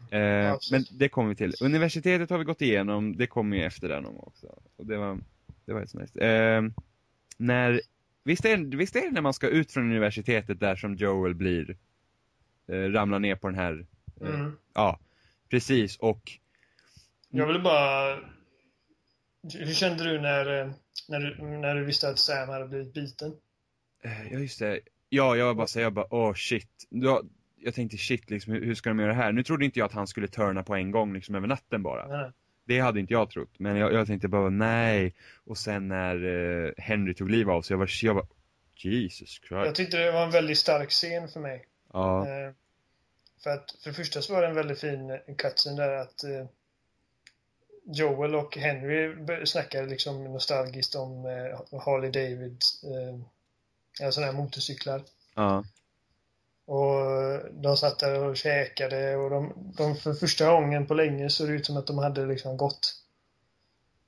Eh, 0.00 0.18
men 0.18 0.52
absolut. 0.52 0.90
det 0.98 1.08
kommer 1.08 1.28
vi 1.28 1.36
till. 1.36 1.54
Universitetet 1.62 2.30
har 2.30 2.38
vi 2.38 2.44
gått 2.44 2.62
igenom, 2.62 3.16
det 3.16 3.26
kommer 3.26 3.56
ju 3.56 3.62
efter 3.62 3.88
någon 3.88 4.04
gång 4.04 4.16
också. 4.26 4.46
Och 4.76 4.86
det 4.86 4.96
var, 4.96 5.18
det 5.66 5.72
var 5.72 5.82
ett 5.82 5.94
nice. 5.94 6.20
Eh, 6.20 6.62
när, 7.36 7.80
visst, 8.24 8.44
är, 8.44 8.76
visst 8.76 8.96
är 8.96 9.00
det 9.00 9.10
när 9.10 9.20
man 9.20 9.34
ska 9.34 9.48
ut 9.48 9.72
från 9.72 9.84
universitetet 9.90 10.60
där 10.60 10.76
som 10.76 10.94
Joel 10.94 11.34
blir, 11.34 11.76
eh, 12.68 12.74
ramlar 12.74 13.18
ner 13.18 13.36
på 13.36 13.48
den 13.48 13.58
här, 13.58 13.86
eh, 14.20 14.28
Mm. 14.34 14.52
ja, 14.74 14.98
precis, 15.50 15.96
och 15.98 16.32
Jag 17.28 17.46
vill 17.46 17.62
bara... 17.62 18.18
Hur 19.54 19.74
kände 19.74 20.04
du 20.04 20.20
när, 20.20 20.60
eh, 20.60 20.70
när, 21.08 21.20
du, 21.20 21.42
när 21.58 21.74
du 21.74 21.84
visste 21.84 22.08
att 22.08 22.18
Sam 22.18 22.48
hade 22.48 22.68
blivit 22.68 22.94
biten? 22.94 23.32
Eh, 24.04 24.32
Ja 24.32 24.38
just 24.38 24.58
det. 24.58 24.80
Ja, 25.08 25.36
jag 25.36 25.46
var 25.46 25.54
bara 25.54 25.66
så 25.66 25.80
jag 25.80 25.92
bara 25.92 26.14
åh 26.14 26.34
shit. 26.34 26.86
Ja, 26.88 27.22
jag 27.56 27.74
tänkte 27.74 27.96
shit 27.96 28.30
liksom, 28.30 28.52
hur, 28.52 28.74
ska 28.74 28.90
de 28.90 28.98
göra 28.98 29.08
det 29.10 29.14
här? 29.18 29.32
Nu 29.32 29.42
trodde 29.42 29.64
inte 29.64 29.78
jag 29.78 29.86
att 29.86 29.92
han 29.92 30.06
skulle 30.06 30.28
turna 30.28 30.62
på 30.62 30.74
en 30.74 30.90
gång 30.90 31.14
liksom 31.14 31.34
över 31.34 31.46
natten 31.46 31.82
bara. 31.82 32.06
Nej. 32.08 32.30
Det 32.64 32.80
hade 32.80 33.00
inte 33.00 33.12
jag 33.12 33.30
trott. 33.30 33.58
Men 33.58 33.76
jag, 33.76 33.92
jag 33.92 34.06
tänkte 34.06 34.28
bara 34.28 34.50
nej. 34.50 35.14
Och 35.44 35.58
sen 35.58 35.88
när 35.88 36.14
eh, 36.66 36.72
Henry 36.78 37.14
tog 37.14 37.30
liv 37.30 37.50
av 37.50 37.62
sig, 37.62 37.74
jag 37.74 37.78
var, 37.78 37.90
jag 38.02 38.14
var 38.14 38.26
Jesus 38.76 39.40
Jag 39.50 39.62
Christ. 39.64 39.76
tyckte 39.76 39.96
det 39.96 40.12
var 40.12 40.24
en 40.24 40.30
väldigt 40.30 40.58
stark 40.58 40.90
scen 40.90 41.28
för 41.28 41.40
mig. 41.40 41.64
Ja, 41.92 42.28
Eh, 42.28 42.52
för 43.42 43.50
att 43.50 43.70
för 43.82 43.90
det 43.90 43.94
första 43.96 44.22
så 44.22 44.32
var 44.34 44.42
det 44.42 44.48
en 44.48 44.54
väldigt 44.54 44.80
fin 44.80 45.18
cutscene 45.38 45.82
där 45.82 45.92
att 45.92 46.24
eh, 46.24 46.46
Joel 47.86 48.34
och 48.34 48.56
Henry 48.56 49.16
snackar 49.46 49.86
liksom 49.86 50.24
nostalgiskt 50.24 50.94
om 50.94 51.26
eh, 51.26 51.80
Harley 51.80 52.10
David, 52.10 52.58
eh, 54.00 54.10
sådana 54.10 54.32
här 54.32 54.38
motorcyklar. 54.38 55.02
Ja. 55.34 55.64
Och 56.66 56.94
de 57.52 57.76
satt 57.76 57.98
där 57.98 58.24
och 58.24 58.36
käkade 58.36 59.16
och 59.16 59.30
de, 59.30 59.52
de 59.76 59.96
för 59.96 60.12
första 60.12 60.50
gången 60.52 60.86
på 60.86 60.94
länge 60.94 61.30
såg 61.30 61.48
det 61.48 61.52
ut 61.54 61.66
som 61.66 61.76
att 61.76 61.86
de 61.86 61.98
hade 61.98 62.26
liksom 62.26 62.56
gått. 62.56 62.94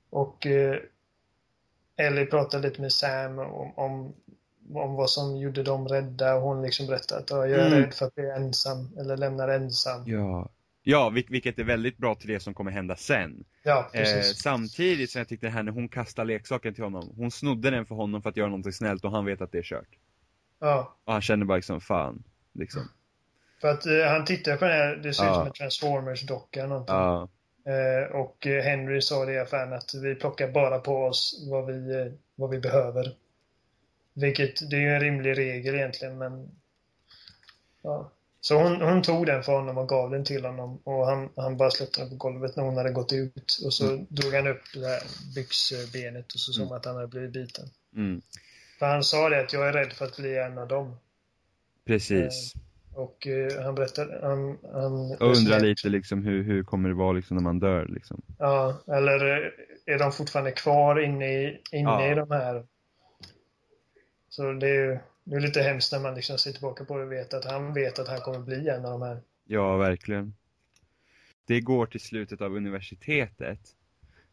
Och 0.09 0.45
eh, 0.45 0.75
Ellie 1.97 2.25
pratade 2.25 2.67
lite 2.69 2.81
med 2.81 2.91
Sam 2.93 3.39
om, 3.39 3.73
om, 3.75 4.13
om 4.73 4.93
vad 4.95 5.09
som 5.09 5.37
gjorde 5.37 5.63
dem 5.63 5.87
rädda 5.87 6.35
och 6.35 6.41
hon 6.41 6.61
liksom 6.61 6.87
berättade 6.87 7.21
att 7.21 7.29
"Ja, 7.29 7.47
jag 7.47 7.59
är 7.59 7.67
Mm. 7.67 7.79
rädd 7.83 7.93
för 7.93 8.05
att 8.05 8.15
bli 8.15 8.29
ensam 8.29 8.89
eller 8.99 9.17
lämnar 9.17 9.47
ensam. 9.47 10.03
Ja. 10.05 10.49
Ja, 10.83 11.09
vil- 11.09 11.25
vilket 11.29 11.59
är 11.59 11.63
väldigt 11.63 11.97
bra 11.97 12.15
till 12.15 12.27
det 12.29 12.39
som 12.39 12.53
kommer 12.53 12.71
hända 12.71 12.95
sen. 12.95 13.43
Ja, 13.63 13.89
Eh, 13.93 14.21
samtidigt 14.21 15.11
som 15.11 15.19
jag 15.19 15.27
tyckte 15.27 15.45
det 15.47 15.51
här 15.51 15.63
när 15.63 15.71
hon 15.71 15.89
kastar 15.89 16.25
leksaken 16.25 16.73
till 16.73 16.83
honom. 16.83 17.13
Hon 17.17 17.31
snodde 17.31 17.69
den 17.71 17.85
för 17.85 17.95
honom 17.95 18.21
för 18.21 18.29
att 18.29 18.37
göra 18.37 18.47
någonting 18.49 18.73
snällt 18.73 19.05
och 19.05 19.11
han 19.11 19.25
vet 19.25 19.41
att 19.41 19.51
det 19.51 19.57
är 19.57 19.63
kört. 19.63 19.89
Ja. 20.59 20.95
Och 21.05 21.13
han 21.13 21.21
känner 21.21 21.45
bara 21.45 21.55
liksom, 21.55 21.81
fan. 21.81 22.23
Liksom. 22.57 22.89
För 23.61 23.67
att 23.67 23.85
eh, 23.85 24.05
han 24.05 24.25
tittar 24.25 24.57
på 24.57 24.65
den 24.65 24.73
här, 24.73 24.95
det 24.95 25.13
ser 25.13 25.29
ut 25.29 25.35
som 25.35 25.47
en 25.47 25.53
Transformers-docka 25.53 26.59
eller 26.59 26.69
någonting. 26.69 26.95
Ja. 26.95 27.29
Eh, 27.67 28.15
och 28.15 28.47
eh, 28.47 28.63
Henry 28.63 29.01
sa 29.01 29.25
det 29.25 29.33
i 29.33 29.39
affären 29.39 29.73
att 29.73 29.93
vi 29.93 30.15
plockar 30.15 30.51
bara 30.51 30.79
på 30.79 31.05
oss 31.05 31.45
vad 31.49 31.65
vi, 31.65 31.95
eh, 31.95 32.11
vad 32.35 32.49
vi 32.49 32.59
behöver. 32.59 33.15
Vilket, 34.13 34.69
det 34.69 34.75
är 34.75 34.79
ju 34.79 34.93
en 34.93 34.99
rimlig 34.99 35.37
regel 35.37 35.75
egentligen 35.75 36.17
men... 36.17 36.49
Ja. 37.81 38.11
Så 38.41 38.55
hon, 38.55 38.81
hon 38.81 39.01
tog 39.01 39.25
den 39.25 39.43
för 39.43 39.51
honom 39.51 39.77
och 39.77 39.89
gav 39.89 40.11
den 40.11 40.23
till 40.23 40.45
honom 40.45 40.81
och 40.83 41.07
han, 41.07 41.29
han 41.35 41.57
bara 41.57 41.69
den 41.97 42.09
på 42.09 42.15
golvet 42.15 42.55
när 42.55 42.63
hon 42.63 42.77
hade 42.77 42.91
gått 42.91 43.13
ut. 43.13 43.59
Och 43.65 43.73
så 43.73 44.05
drog 44.09 44.33
han 44.33 44.47
upp 44.47 44.63
det 44.73 44.87
här 44.87 45.03
byxbenet 45.35 46.33
och 46.33 46.39
så 46.39 46.53
såg 46.53 46.67
man 46.67 46.77
att 46.77 46.85
han 46.85 46.95
hade 46.95 47.07
blivit 47.07 47.31
biten. 47.31 47.69
Mm. 47.95 48.21
För 48.79 48.85
han 48.85 49.03
sa 49.03 49.29
det 49.29 49.39
att 49.39 49.53
jag 49.53 49.67
är 49.67 49.73
rädd 49.73 49.93
för 49.93 50.05
att 50.05 50.17
bli 50.17 50.37
en 50.37 50.57
av 50.57 50.67
dem. 50.67 50.95
Precis. 51.87 52.53
Och 52.93 53.27
eh, 53.27 53.63
han 53.63 53.75
berättade, 53.75 54.19
han... 54.21 54.57
han 54.73 55.11
Och 55.11 55.37
undrar 55.37 55.59
lite 55.59 55.89
liksom 55.89 56.23
hur, 56.23 56.43
hur 56.43 56.63
kommer 56.63 56.89
det 56.89 56.95
vara 56.95 57.11
liksom 57.11 57.37
när 57.37 57.43
man 57.43 57.59
dör 57.59 57.85
liksom. 57.85 58.21
Ja, 58.37 58.81
eller 58.87 59.45
eh, 59.85 59.93
är 59.93 59.99
de 59.99 60.11
fortfarande 60.11 60.51
kvar 60.51 60.99
inne 60.99 61.25
i, 61.25 61.61
inne 61.71 61.89
Ja. 61.89 62.11
i 62.11 62.15
de 62.15 62.31
här? 62.31 62.65
Så 64.29 64.53
det 64.53 64.67
är 64.67 64.73
ju 64.73 64.99
det 65.29 65.35
är 65.35 65.39
lite 65.39 65.61
hemskt 65.61 65.91
när 65.91 65.99
man 65.99 66.15
liksom 66.15 66.37
ser 66.37 66.51
tillbaka 66.51 66.85
på 66.85 66.97
det 66.97 67.03
och 67.03 67.11
vet 67.11 67.33
att 67.33 67.45
han 67.45 67.73
vet 67.73 67.99
att 67.99 68.07
han 68.07 68.19
kommer 68.19 68.39
bli 68.39 68.69
en 68.69 68.85
av 68.85 68.91
de 68.91 69.01
här. 69.01 69.21
Ja, 69.45 69.77
verkligen. 69.77 70.33
Det 71.45 71.61
går 71.61 71.85
till 71.85 71.99
slutet 71.99 72.41
av 72.41 72.55
universitetet. 72.55 73.59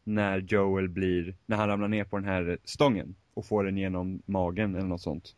När 0.03 0.37
Joel 0.37 0.89
blir, 0.89 1.35
när 1.45 1.57
han 1.57 1.67
ramlar 1.67 1.87
ner 1.87 2.03
på 2.03 2.17
den 2.17 2.25
här 2.25 2.57
stången. 2.63 3.15
Och 3.33 3.45
får 3.45 3.63
den 3.63 3.77
genom 3.77 4.21
magen 4.25 4.75
eller 4.75 4.87
något 4.87 5.01
sånt. 5.01 5.35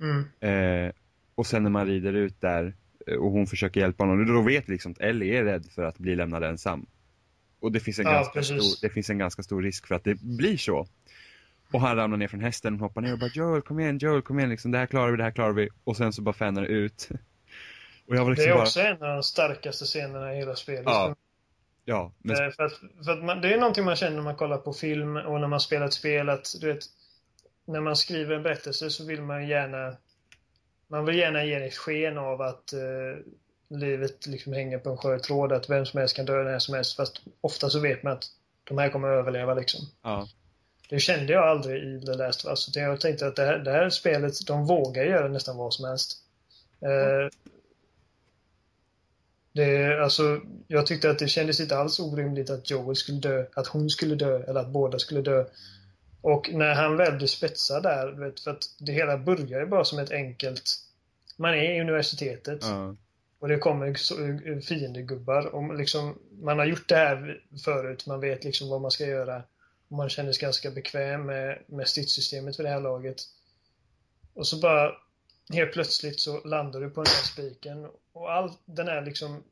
Mm. 0.00 0.24
Eh, 0.40 0.92
och 1.34 1.46
sen 1.46 1.62
när 1.62 1.70
man 1.70 1.86
rider 1.86 2.12
ut 2.12 2.40
där 2.40 2.74
eh, 3.06 3.16
och 3.16 3.30
hon 3.30 3.46
försöker 3.46 3.80
hjälpa 3.80 4.04
honom, 4.04 4.26
då 4.34 4.42
vet 4.42 4.68
vi 4.68 4.72
liksom 4.72 4.92
att 4.92 5.00
Ellie 5.00 5.38
är 5.38 5.44
rädd 5.44 5.66
för 5.74 5.82
att 5.82 5.98
bli 5.98 6.16
lämnad 6.16 6.44
ensam. 6.44 6.86
Och 7.60 7.72
det 7.72 7.80
finns 7.80 7.98
en, 7.98 8.04
Ja, 8.04 8.12
ganska, 8.12 8.32
precis. 8.32 8.64
stor, 8.64 8.88
det 8.88 8.92
finns 8.94 9.10
en 9.10 9.18
ganska 9.18 9.42
stor 9.42 9.62
risk 9.62 9.86
för 9.86 9.94
att 9.94 10.04
det 10.04 10.14
blir 10.20 10.56
så. 10.56 10.86
Och 11.72 11.80
han 11.80 11.96
ramlar 11.96 12.16
ner 12.18 12.28
från 12.28 12.40
hästen 12.40 12.74
och 12.74 12.80
hoppar 12.80 13.00
ner 13.00 13.12
och 13.12 13.18
bara 13.18 13.30
Joel 13.34 13.62
kom 13.62 13.80
igen, 13.80 13.98
Joel 13.98 14.22
kom 14.22 14.38
igen 14.38 14.50
liksom, 14.50 14.70
det 14.70 14.78
här 14.78 14.86
klarar 14.86 15.10
vi, 15.10 15.16
det 15.16 15.22
här 15.24 15.30
klarar 15.30 15.52
vi. 15.52 15.68
Och 15.84 15.96
sen 15.96 16.12
så 16.12 16.22
bara 16.22 16.32
fanar 16.32 16.62
det 16.62 16.68
ut. 16.68 17.08
Var 18.06 18.16
Det 18.16 18.30
liksom 18.30 18.50
är 18.50 18.54
bara, 18.54 18.62
också 18.62 18.80
en 18.80 18.92
av 19.02 19.14
de 19.14 19.22
starkaste 19.22 19.84
scenerna 19.84 20.34
i 20.34 20.36
hela 20.36 20.56
spelet. 20.56 20.82
Ja, 20.84 21.16
ja, 21.84 22.12
men, 22.18 22.36
Eh, 22.36 22.50
För 22.50 22.62
att, 22.62 22.72
för 23.04 23.12
att 23.12 23.24
man, 23.24 23.40
det 23.40 23.54
är 23.54 23.58
någonting 23.58 23.84
man 23.84 23.96
känner 23.96 24.16
när 24.16 24.22
man 24.22 24.36
kollar 24.36 24.58
på 24.58 24.72
film 24.72 25.16
och 25.16 25.40
när 25.40 25.48
man 25.48 25.60
spelar 25.60 25.86
ett 25.86 25.92
spel 25.92 26.28
att 26.28 26.54
du 26.60 26.66
vet, 26.72 26.84
när 27.66 27.80
man 27.80 27.96
skriver 27.96 28.34
en 28.36 28.42
berättelse 28.42 28.90
så 28.90 29.04
vill 29.04 29.22
man 29.22 29.48
gärna 29.48 29.96
man 30.88 31.04
vill 31.04 31.18
gärna 31.18 31.44
ge 31.44 31.54
ett 31.54 31.74
sken 31.74 32.18
av 32.18 32.42
att 32.42 32.72
eh, 32.72 33.24
livet 33.68 34.26
liksom 34.26 34.52
hänger 34.52 34.78
på 34.78 34.90
en 34.90 34.96
skör 34.96 35.18
tråd, 35.18 35.52
att 35.52 35.70
vem 35.70 35.86
som 35.86 36.00
helst 36.00 36.16
kan 36.16 36.26
dö 36.26 36.42
när 36.42 36.58
som 36.58 36.74
helst. 36.74 36.96
Fast 36.96 37.20
ofta 37.40 37.70
så 37.70 37.80
vet 37.80 38.02
man 38.02 38.12
att 38.12 38.24
de 38.64 38.78
här 38.78 38.88
kommer 38.88 39.08
att 39.08 39.18
överleva 39.18 39.54
liksom. 39.54 39.80
ja. 40.02 40.28
Det 40.88 41.00
kände 41.00 41.32
jag 41.32 41.44
aldrig 41.48 41.82
i 41.82 42.06
The 42.06 42.14
Last 42.14 42.44
of 42.44 42.50
Us. 42.50 42.68
utan 42.68 42.82
Jag 42.82 43.00
tänkte 43.00 43.26
att 43.26 43.36
det 43.36 43.44
här, 43.44 43.58
det 43.58 43.70
här 43.70 43.90
spelet, 43.90 44.46
de 44.46 44.66
vågar 44.66 45.04
göra 45.04 45.28
nästan 45.28 45.56
vad 45.56 45.74
som 45.74 45.84
helst. 45.84 46.18
Eh, 46.80 47.28
det, 49.52 50.02
alltså, 50.02 50.40
jag 50.66 50.86
tyckte 50.86 51.10
att 51.10 51.18
det 51.18 51.28
kändes 51.28 51.60
inte 51.60 51.76
alls 51.76 52.00
orimligt 52.00 52.50
att 52.50 52.70
Joel 52.70 52.96
skulle 52.96 53.18
dö, 53.18 53.46
att 53.54 53.66
hon 53.66 53.90
skulle 53.90 54.14
dö 54.14 54.42
eller 54.42 54.60
att 54.60 54.68
båda 54.68 54.98
skulle 54.98 55.22
dö. 55.22 55.44
Och 56.24 56.50
när 56.52 56.74
han 56.74 56.96
väl 56.96 57.16
blir 57.16 57.26
spetsad 57.26 57.82
där, 57.82 58.12
vet, 58.12 58.40
för 58.40 58.50
att 58.50 58.64
det 58.78 58.92
hela 58.92 59.18
börjar 59.18 59.60
ju 59.60 59.66
bara 59.66 59.84
som 59.84 59.98
ett 59.98 60.10
enkelt... 60.10 60.78
Man 61.36 61.54
är 61.54 61.76
i 61.76 61.80
universitetet 61.80 62.58
ja. 62.62 62.96
och 63.38 63.48
det 63.48 63.58
kommer 63.58 64.60
fiendegubbar. 64.60 65.46
Och 65.46 65.74
liksom, 65.74 66.18
man 66.30 66.58
har 66.58 66.66
gjort 66.66 66.88
det 66.88 66.96
här 66.96 67.42
förut, 67.64 68.06
man 68.06 68.20
vet 68.20 68.44
liksom 68.44 68.68
vad 68.68 68.80
man 68.80 68.90
ska 68.90 69.06
göra. 69.06 69.42
Och 69.88 69.96
man 69.96 70.08
känner 70.08 70.32
sig 70.32 70.40
ganska 70.40 70.70
bekväm 70.70 71.26
med, 71.26 71.62
med 71.66 71.88
stridssystemet 71.88 72.56
för 72.56 72.62
det 72.62 72.68
här 72.68 72.80
laget. 72.80 73.22
Och 74.34 74.46
så 74.46 74.56
bara 74.56 74.92
helt 75.52 75.72
plötsligt 75.72 76.20
så 76.20 76.40
landar 76.44 76.80
du 76.80 76.90
på 76.90 77.02
den 77.02 77.12
här 77.12 77.24
spiken 77.24 77.88
och 78.12 78.32
all 78.32 78.52
den 78.64 78.88
här 78.88 79.02
liksom 79.02 79.42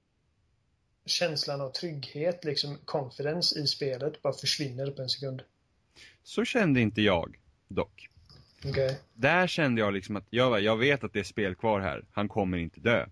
känslan 1.07 1.61
av 1.61 1.71
trygghet, 1.71 2.45
liksom 2.45 2.79
confidence 2.85 3.59
i 3.59 3.67
spelet 3.67 4.23
bara 4.23 4.33
försvinner 4.33 4.91
på 4.91 5.03
en 5.03 5.09
sekund. 5.09 5.43
Så 6.23 6.45
kände 6.45 6.81
inte 6.81 7.03
jag, 7.03 7.37
dock. 7.69 8.09
Okej. 8.65 9.01
Där 9.15 9.47
kände 9.47 9.81
jag 9.81 9.93
liksom 9.93 10.17
att, 10.17 10.27
jag, 10.31 10.61
jag 10.61 10.77
vet 10.77 11.05
att 11.05 11.13
det 11.13 11.21
är 11.21 11.25
spel 11.25 11.55
kvar 11.55 11.81
här, 11.81 12.05
han 12.13 12.29
kommer 12.29 12.59
inte 12.59 12.81
dö. 12.81 13.07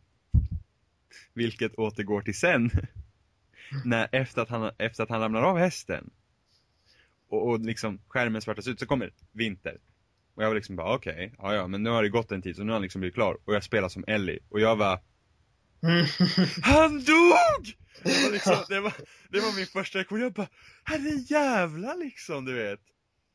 Vilket 1.35 1.79
återgår 1.79 2.23
till 2.23 2.39
sen. 2.39 2.71
När, 3.85 4.09
efter, 4.13 4.43
att 4.43 4.49
han, 4.49 4.71
efter 4.79 5.03
att 5.03 5.11
han 5.11 5.21
ramlar 5.21 5.43
av 5.43 5.59
hästen. 5.59 6.11
Och, 7.29 7.49
och 7.49 7.61
liksom 7.61 8.01
skärmen 8.09 8.43
svartas 8.43 8.69
ut 8.69 8.81
så 8.81 8.87
kommer 8.87 9.13
vinter. 9.33 9.79
Och 10.35 10.43
jag 10.43 10.49
var 10.49 10.55
liksom 10.55 10.77
bara 10.77 10.95
okej, 10.95 11.35
ja 11.39 11.55
ja 11.55 11.67
men 11.67 11.83
nu 11.83 11.91
har 11.91 12.03
det 12.03 12.09
gått 12.09 12.33
en 12.33 12.43
tid 12.43 12.57
så 12.57 12.63
nu 12.63 12.69
har 12.69 12.75
han 12.75 12.83
liksom 12.83 13.01
blivit 13.01 13.15
klar. 13.15 13.39
Och 13.45 13.55
jag 13.55 13.65
spelar 13.65 13.89
som 13.89 14.05
Ellie. 14.07 14.39
Och 14.49 14.61
jag 14.61 14.77
var 14.77 15.01
Mm. 15.83 16.07
Han 16.63 17.05
dog! 17.05 17.77
Det 18.03 18.23
var, 18.25 18.33
liksom, 18.33 18.65
det, 18.69 18.81
var, 18.81 18.93
det 19.29 19.41
var 19.41 19.57
min 19.57 19.67
första 19.67 19.99
reaktion, 19.99 20.21
jag 20.21 20.33
bara 20.33 20.49
herre 20.85 21.11
jävla 21.29 21.95
liksom 21.95 22.45
du 22.45 22.55
vet. 22.55 22.81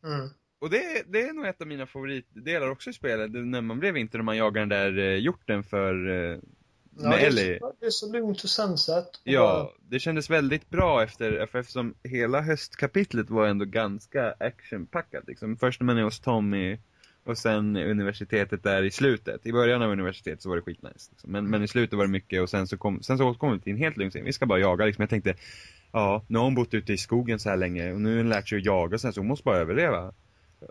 Mm. 0.06 0.30
Och 0.60 0.70
det, 0.70 1.03
det 1.08 1.22
är 1.22 1.34
nog 1.34 1.45
ett 1.45 1.62
av 1.62 1.68
mina 1.68 1.86
favoritdelar 1.86 2.70
också 2.70 2.89
i 2.89 2.93
spelet, 2.93 3.32
när 3.32 3.62
man 3.62 3.80
blev 3.80 3.93
vinter 3.93 4.20
och 4.20 4.26
man 4.26 4.38
jagar 4.38 4.62
den 4.62 4.70
där 4.70 4.97
eh, 4.97 5.18
hjorten 5.20 5.64
för 5.64 6.10
eh, 6.10 6.39
Ja, 6.97 7.10
med 7.10 7.24
Ellie. 7.24 7.60
det 7.80 7.86
är 7.86 7.89
så 7.89 8.12
lugnt 8.12 8.43
och 8.43 8.49
sansat. 8.49 9.22
Ja, 9.24 9.74
det 9.80 9.99
kändes 9.99 10.30
väldigt 10.30 10.70
bra 10.70 11.03
efter, 11.03 11.45
för 11.45 11.60
eftersom 11.60 11.95
hela 12.03 12.41
höstkapitlet 12.41 13.30
var 13.30 13.47
ändå 13.47 13.66
ganska 13.66 14.32
actionpackat 14.39 15.24
liksom. 15.28 15.58
Först 15.58 15.82
när 15.82 15.86
man 15.86 15.97
är 15.97 16.03
hos 16.03 16.20
Tommy 16.20 16.78
och 17.26 17.38
sen 17.38 17.78
universitetet 17.78 18.64
där 18.64 18.84
i 18.84 18.91
slutet. 18.91 19.45
I 19.45 19.51
början 19.51 19.82
av 19.82 19.91
universitetet 19.91 20.41
så 20.41 20.49
var 20.49 20.56
det 20.56 20.62
skitnice. 20.62 21.12
Liksom. 21.12 21.32
Men, 21.32 21.49
men 21.49 21.64
i 21.64 21.68
slutet 21.68 21.97
var 21.97 22.06
det 22.06 22.12
mycket 22.12 22.41
och 22.41 22.49
sen 22.49 22.68
så 22.68 22.78
kom, 22.78 23.03
sen 23.03 23.18
så 23.18 23.30
återkom 23.30 23.53
vi 23.53 23.60
till 23.60 23.74
en 23.74 23.80
helt 23.80 23.97
lugn 23.97 24.12
scen. 24.12 24.26
Vi 24.26 24.34
ska 24.34 24.45
bara 24.45 24.60
jaga 24.60 24.86
liksom. 24.86 25.01
Jag 25.01 25.10
tänkte, 25.10 25.36
ja, 25.96 26.26
nu 26.28 26.38
har 26.38 26.46
hon 26.46 26.56
bott 26.56 26.74
ute 26.74 26.93
i 26.93 26.98
skogen 26.98 27.39
så 27.39 27.50
här 27.50 27.58
länge 27.58 27.93
och 27.93 28.02
nu 28.02 28.10
har 28.10 28.18
hon 28.18 28.30
lärt 28.30 28.50
sig 28.50 28.58
att 28.58 28.66
jaga 28.66 28.98
så, 28.98 29.08
här, 29.08 29.12
så 29.12 29.20
hon 29.20 29.28
måste 29.28 29.43
bara 29.43 29.58
överleva. 29.58 30.14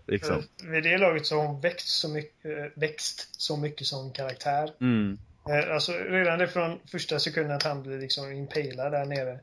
Liksom. 0.07 0.43
Vid 0.65 0.83
det 0.83 0.99
laget 0.99 1.27
så 1.27 1.37
har 1.41 1.47
hon 1.47 1.61
växt 1.61 1.89
så 1.89 2.09
mycket, 2.09 2.73
växt 2.75 3.43
så 3.43 3.57
mycket 3.57 3.87
som 3.87 4.13
karaktär. 4.13 4.71
Mm. 4.81 5.19
Eh, 5.49 5.75
Alltså 5.75 5.93
redan 5.93 6.39
det 6.39 6.49
från 6.49 6.79
första 6.91 7.19
sekunden 7.19 7.57
att 7.57 7.63
han 7.63 7.83
blir 7.83 7.99
liksom 7.99 8.33
impalad 8.33 8.93
där 8.93 9.05
nere. 9.05 9.41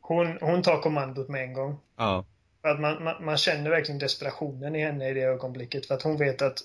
Hon, 0.00 0.38
hon 0.40 0.62
tar 0.62 0.82
kommandot 0.82 1.28
med 1.28 1.42
en 1.42 1.52
gång. 1.52 1.78
Ja. 1.96 2.24
För 2.62 2.68
att 2.68 2.80
man, 2.80 3.04
man, 3.04 3.24
man 3.24 3.36
känner 3.36 3.70
verkligen 3.70 3.98
desperationen 3.98 4.76
i 4.76 4.80
henne 4.84 5.08
i 5.10 5.14
det 5.14 5.22
ögonblicket. 5.22 5.86
För 5.86 5.94
att 5.94 6.02
hon 6.02 6.16
vet 6.16 6.42
att 6.42 6.58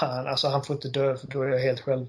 fan, 0.00 0.26
alltså 0.26 0.48
han 0.48 0.64
får 0.64 0.76
inte 0.76 0.88
dö 0.88 1.16
för 1.16 1.26
då 1.26 1.42
är 1.42 1.48
jag 1.48 1.58
helt 1.58 1.80
själv. 1.80 2.06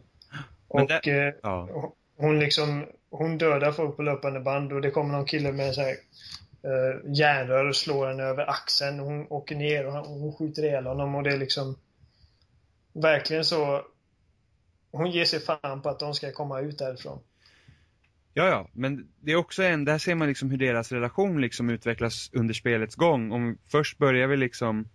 Men 0.73 0.81
Och 0.83 0.87
det- 1.03 1.27
eh, 1.27 1.33
Ja. 1.43 1.93
hon 2.17 2.39
liksom, 2.39 2.85
hon 3.11 3.37
dödar 3.37 3.71
folk 3.71 3.95
på 3.95 4.01
löpande 4.01 4.39
band 4.39 4.73
och 4.73 4.81
det 4.81 4.91
kommer 4.91 5.13
någon 5.13 5.25
kille 5.25 5.51
med 5.51 5.75
sån 5.75 5.83
här 5.83 5.95
uh, 6.65 7.13
järnrör 7.13 7.65
och 7.65 7.75
slår 7.75 8.07
henne 8.07 8.23
över 8.23 8.49
axeln. 8.49 8.99
Hon 8.99 9.27
åker 9.29 9.55
ner 9.55 9.87
och 9.87 9.93
hon 9.93 10.33
skjuter 10.33 10.63
ihjäl 10.63 10.85
honom 10.85 11.15
och 11.15 11.23
det 11.23 11.33
är 11.33 11.37
liksom 11.37 11.75
verkligen 12.93 13.45
så 13.45 13.85
hon 14.91 15.11
ger 15.11 15.25
sig 15.25 15.39
fan 15.39 15.81
på 15.81 15.89
att 15.89 15.99
de 15.99 16.13
ska 16.13 16.31
komma 16.31 16.59
ut 16.59 16.77
därifrån. 16.77 17.19
Ja, 18.33 18.47
ja, 18.47 18.69
men 18.73 19.07
det 19.19 19.31
är 19.31 19.35
också 19.35 19.63
en, 19.63 19.85
där 19.85 19.97
ser 19.97 20.15
man 20.15 20.27
liksom 20.27 20.49
hur 20.49 20.57
deras 20.57 20.91
relation 20.91 21.41
liksom 21.41 21.69
utvecklas 21.69 22.29
under 22.33 22.53
spelets 22.53 22.95
gång. 22.95 23.31
Om 23.31 23.57
först 23.71 23.97
börjar 23.97 24.27
vi 24.27 24.37
liksom, 24.37 24.87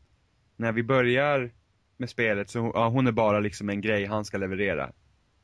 när 0.56 0.72
vi 0.72 0.82
börjar 0.82 1.50
med 1.96 2.10
spelet 2.10 2.50
så, 2.50 2.72
ja, 2.74 2.88
hon 2.88 3.06
är 3.06 3.12
bara 3.12 3.40
liksom 3.40 3.68
en 3.68 3.80
grej 3.80 4.04
han 4.04 4.24
ska 4.24 4.38
leverera. 4.38 4.92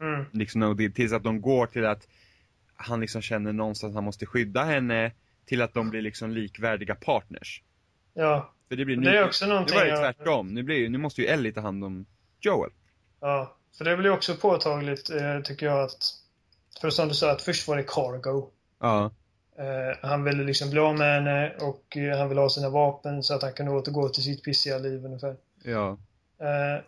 Mm. 0.01 0.25
Liksom, 0.33 0.93
tills 0.95 1.12
att 1.12 1.23
de 1.23 1.41
går 1.41 1.66
till 1.66 1.87
att 1.87 2.09
han 2.83 3.01
liksom 3.01 3.22
känner 3.22 3.53
någonstans 3.53 3.91
att 3.91 3.95
han 3.95 4.05
måste 4.05 4.26
skydda 4.26 4.62
henne, 4.62 5.12
till 5.45 5.62
att 5.62 5.74
de 5.74 5.91
blir 5.91 6.03
liksom 6.03 6.30
likvärdiga 6.30 6.95
partners. 6.95 7.62
Ja, 8.14 8.53
För 8.68 8.76
det 8.76 8.85
blir 8.85 8.97
det 8.97 9.18
är 9.18 9.24
också 9.24 9.45
Nu 9.45 9.53
någonting 9.53 9.76
var 9.76 9.85
det 9.85 9.97
tvärtom. 9.97 10.55
Nu, 10.55 10.62
blir, 10.62 10.89
nu 10.89 10.99
måste 10.99 11.20
ju 11.20 11.26
Ellie 11.26 11.53
ta 11.53 11.61
hand 11.61 11.85
om 11.85 12.07
Joel. 12.41 12.70
Ja, 13.20 13.57
för 13.78 13.85
det 13.85 13.97
blir 13.97 14.11
också 14.11 14.35
påtagligt, 14.35 15.11
eh, 15.11 15.41
tycker 15.41 15.66
jag, 15.66 15.80
att... 15.80 16.18
För 16.80 16.91
som 16.91 17.09
du 17.09 17.14
sa, 17.14 17.30
att 17.30 17.43
först 17.43 17.68
var 17.68 17.76
det 17.76 17.83
Cargo. 17.83 18.51
Ja. 18.80 19.11
Eh, 19.59 20.09
han 20.09 20.24
ville 20.24 20.45
liksom 20.45 20.70
bli 20.70 20.80
av 20.80 20.99
med 20.99 21.14
henne 21.14 21.53
och 21.61 21.97
eh, 21.97 22.18
han 22.18 22.28
ville 22.28 22.41
ha 22.41 22.51
sina 22.51 22.68
vapen 22.68 23.22
så 23.22 23.35
att 23.35 23.43
han 23.43 23.53
kunde 23.53 23.72
återgå 23.72 24.09
till 24.09 24.22
sitt 24.22 24.45
pissiga 24.45 24.78
liv 24.78 25.05
ungefär. 25.05 25.37
Ja. 25.62 25.99
Eh, 26.39 26.85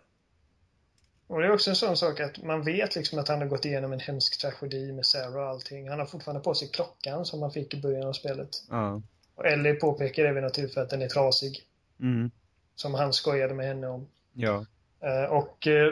och 1.27 1.41
det 1.41 1.47
är 1.47 1.51
också 1.51 1.69
en 1.69 1.75
sån 1.75 1.97
sak 1.97 2.19
att 2.19 2.43
man 2.43 2.63
vet 2.63 2.95
liksom 2.95 3.19
att 3.19 3.27
han 3.27 3.39
har 3.39 3.47
gått 3.47 3.65
igenom 3.65 3.93
en 3.93 3.99
hemsk 3.99 4.41
tragedi 4.41 4.91
med 4.91 5.05
Sarah 5.05 5.43
och 5.43 5.49
allting. 5.49 5.89
Han 5.89 5.99
har 5.99 6.05
fortfarande 6.05 6.43
på 6.43 6.53
sig 6.53 6.67
klockan 6.67 7.25
som 7.25 7.41
han 7.41 7.51
fick 7.51 7.73
i 7.73 7.81
början 7.81 8.07
av 8.07 8.13
spelet. 8.13 8.49
Ja. 8.69 9.01
Och 9.35 9.45
Ellie 9.45 9.73
påpekar 9.73 10.23
det 10.23 10.33
vid 10.33 10.43
något 10.43 10.53
tillfälle 10.53 10.83
att 10.83 10.89
den 10.89 11.01
är 11.01 11.07
trasig. 11.07 11.63
Mm. 11.99 12.31
Som 12.75 12.93
han 12.93 13.13
skojade 13.13 13.53
med 13.53 13.67
henne 13.67 13.87
om. 13.87 14.07
Ja. 14.33 14.65
Eh, 14.99 15.23
och 15.23 15.67
eh, 15.67 15.91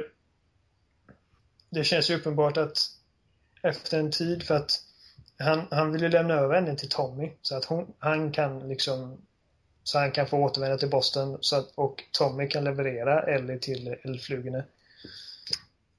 det 1.70 1.84
känns 1.84 2.10
ju 2.10 2.16
uppenbart 2.16 2.58
att 2.58 2.78
efter 3.62 4.00
en 4.00 4.12
tid 4.12 4.44
för 4.44 4.56
att 4.56 4.72
han, 5.38 5.68
han 5.72 5.92
vill 5.92 6.02
ju 6.02 6.10
lämna 6.10 6.34
över 6.34 6.56
henne 6.56 6.76
till 6.76 6.90
Tommy 6.90 7.32
så 7.42 7.58
att 7.58 7.66
hon, 7.66 7.94
han 8.00 8.32
kan 8.32 8.70
liksom 8.70 9.18
så 9.84 10.00
han 10.00 10.12
kan 10.12 10.28
få 10.28 10.38
återvända 10.38 10.78
till 10.78 10.90
Boston 10.90 11.38
så 11.42 11.56
att, 11.56 11.72
och 11.76 12.04
Tommy 12.12 12.48
kan 12.48 12.64
leverera 12.64 13.22
Ellie 13.22 13.60
till 13.60 13.96
eldflugorna. 14.04 14.64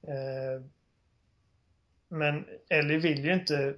Eh, 0.07 0.61
men 2.09 2.45
Ellie 2.69 2.97
vill 2.97 3.25
ju 3.25 3.33
inte 3.33 3.75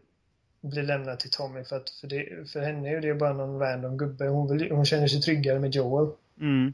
bli 0.61 0.83
lämnad 0.83 1.19
till 1.19 1.31
Tommy 1.31 1.63
för 1.63 1.75
att 1.77 1.89
för, 1.89 2.07
det, 2.07 2.49
för 2.49 2.59
henne 2.61 2.89
är 2.89 3.01
det 3.01 3.13
bara 3.15 3.33
någon 3.33 3.59
random 3.59 3.97
gubbe. 3.97 4.27
Hon, 4.27 4.57
vill, 4.57 4.71
hon 4.71 4.85
känner 4.85 5.07
sig 5.07 5.21
tryggare 5.21 5.59
med 5.59 5.75
Joel. 5.75 6.15
Mm. 6.39 6.73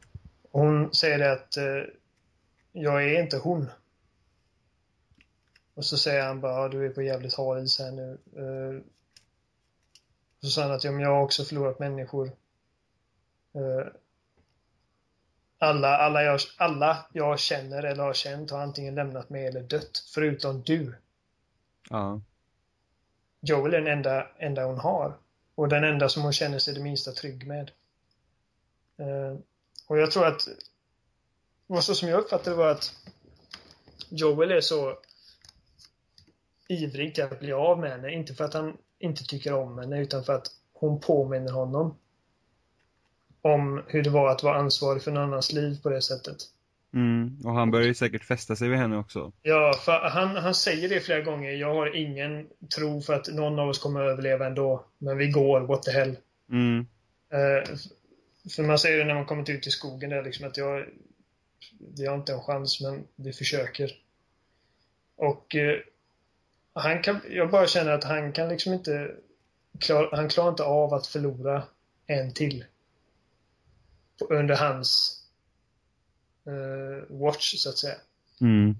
Hon 0.52 0.94
säger 0.94 1.18
det 1.20 1.32
att 1.32 1.58
eh, 1.58 1.84
jag 2.72 3.04
är 3.04 3.22
inte 3.22 3.38
hon. 3.38 3.70
Och 5.74 5.86
så 5.86 5.98
säger 5.98 6.26
han 6.26 6.42
bara, 6.42 6.62
"Ja, 6.62 6.70
du 6.70 6.86
är 6.86 6.90
på 6.90 7.02
jävligt 7.02 7.34
hal 7.34 7.64
is 7.64 7.80
här 7.80 7.92
nu. 7.92 8.18
Eh, 8.36 8.82
så 10.42 10.48
sa 10.50 10.62
han 10.62 10.72
att 10.72 10.84
ja, 10.84 10.92
men 10.92 11.02
jag 11.02 11.10
har 11.10 11.22
också 11.24 11.44
förlorat 11.44 11.80
människor. 11.80 12.32
Eh, 13.54 13.88
alla, 15.64 15.98
alla, 15.98 16.24
jag, 16.24 16.40
alla 16.58 17.06
jag 17.14 17.40
känner 17.40 17.84
eller 17.84 18.04
har 18.04 18.14
känt 18.14 18.52
har 18.52 18.60
antingen 18.60 18.96
lämnat 18.96 19.30
mig 19.30 19.48
eller 19.48 19.62
dött, 19.62 20.04
förutom 20.14 20.62
du. 20.62 20.96
Ja. 21.90 22.22
Joel 23.40 23.74
är 23.74 23.82
den 23.82 23.94
enda, 23.94 24.28
enda 24.38 24.66
hon 24.66 24.80
har. 24.80 25.18
Och 25.56 25.70
den 25.70 25.84
enda 25.84 26.10
som 26.10 26.24
hon 26.24 26.34
känner 26.34 26.60
sig 26.60 26.74
det 26.74 26.82
minsta 26.82 27.12
trygg 27.12 27.48
med. 27.48 27.72
Eh, 28.98 29.40
och 29.88 29.98
jag 29.98 30.12
tror 30.12 30.26
att, 30.26 30.42
och 31.68 31.84
så 31.84 31.96
som 31.96 32.10
jag 32.10 32.20
uppfattade 32.20 32.50
det 32.50 32.56
var 32.56 32.72
att 32.72 32.94
Joel 34.10 34.52
är 34.52 34.62
så 34.62 35.00
ivrig 36.68 37.16
till 37.16 37.24
att 37.24 37.40
bli 37.40 37.54
av 37.54 37.80
med 37.80 37.92
henne. 37.92 38.12
Inte 38.12 38.34
för 38.34 38.44
att 38.44 38.54
han 38.54 38.78
inte 39.00 39.24
tycker 39.24 39.54
om 39.54 39.78
henne, 39.78 40.02
utan 40.02 40.24
för 40.24 40.36
att 40.36 40.48
hon 40.74 41.00
påminner 41.00 41.52
honom 41.52 41.98
om 43.44 43.82
hur 43.88 44.04
det 44.04 44.10
var 44.10 44.32
att 44.32 44.44
vara 44.44 44.56
ansvarig 44.56 45.02
för 45.02 45.12
någon 45.12 45.24
annans 45.24 45.52
liv 45.52 45.82
på 45.84 45.90
det 45.90 46.02
sättet. 46.02 46.38
Mm. 46.94 47.38
Och 47.46 47.54
han 47.54 47.72
börjar 47.72 47.88
ju 47.88 47.94
säkert 47.94 48.24
fästa 48.24 48.56
sig 48.56 48.70
vid 48.70 48.78
henne 48.78 48.98
också. 48.98 49.32
Ja, 49.42 49.74
för 49.86 50.00
han, 50.10 50.36
han 50.36 50.56
säger 50.56 50.90
det 50.90 51.00
flera 51.00 51.22
gånger. 51.22 51.52
Jag 51.52 51.74
har 51.74 51.96
ingen 51.96 52.48
tro 52.76 53.02
för 53.02 53.14
att 53.14 53.28
någon 53.28 53.60
av 53.60 53.70
oss 53.70 53.80
kommer 53.80 54.02
att 54.02 54.12
överleva 54.12 54.46
ändå. 54.46 54.86
Men 54.98 55.18
vi 55.18 55.28
går, 55.28 55.62
what 55.62 55.84
the 55.84 55.92
hell. 55.92 56.18
Mm. 56.52 56.88
Eh, 57.34 57.76
för 58.56 58.64
man 58.64 58.80
säger 58.80 58.98
det 58.98 59.06
när 59.06 59.14
man 59.14 59.26
kommit 59.26 59.50
ut 59.50 59.68
i 59.68 59.72
skogen 59.72 60.10
där 60.10 60.24
liksom 60.24 60.48
att 60.48 60.58
jag 60.58 60.86
vi 61.98 62.06
har 62.06 62.16
inte 62.16 62.34
en 62.34 62.42
chans 62.42 62.82
men 62.82 63.08
vi 63.16 63.34
försöker. 63.34 63.92
Och 65.16 65.56
eh, 65.56 65.80
han 66.74 67.02
kan, 67.02 67.22
jag 67.30 67.50
bara 67.52 67.68
känner 67.68 67.92
att 67.92 68.04
han 68.04 68.32
kan 68.32 68.50
liksom 68.50 68.74
inte 68.74 69.12
klar, 69.80 70.10
han 70.12 70.30
klarar 70.30 70.50
inte 70.50 70.64
av 70.64 70.94
att 70.94 71.08
förlora 71.08 71.64
en 72.08 72.34
till. 72.34 72.66
Under 74.20 74.56
hans 74.56 75.22
eh, 76.46 77.16
watch 77.16 77.56
så 77.58 77.70
att 77.70 77.78
säga. 77.78 77.96
Mm. 78.42 78.76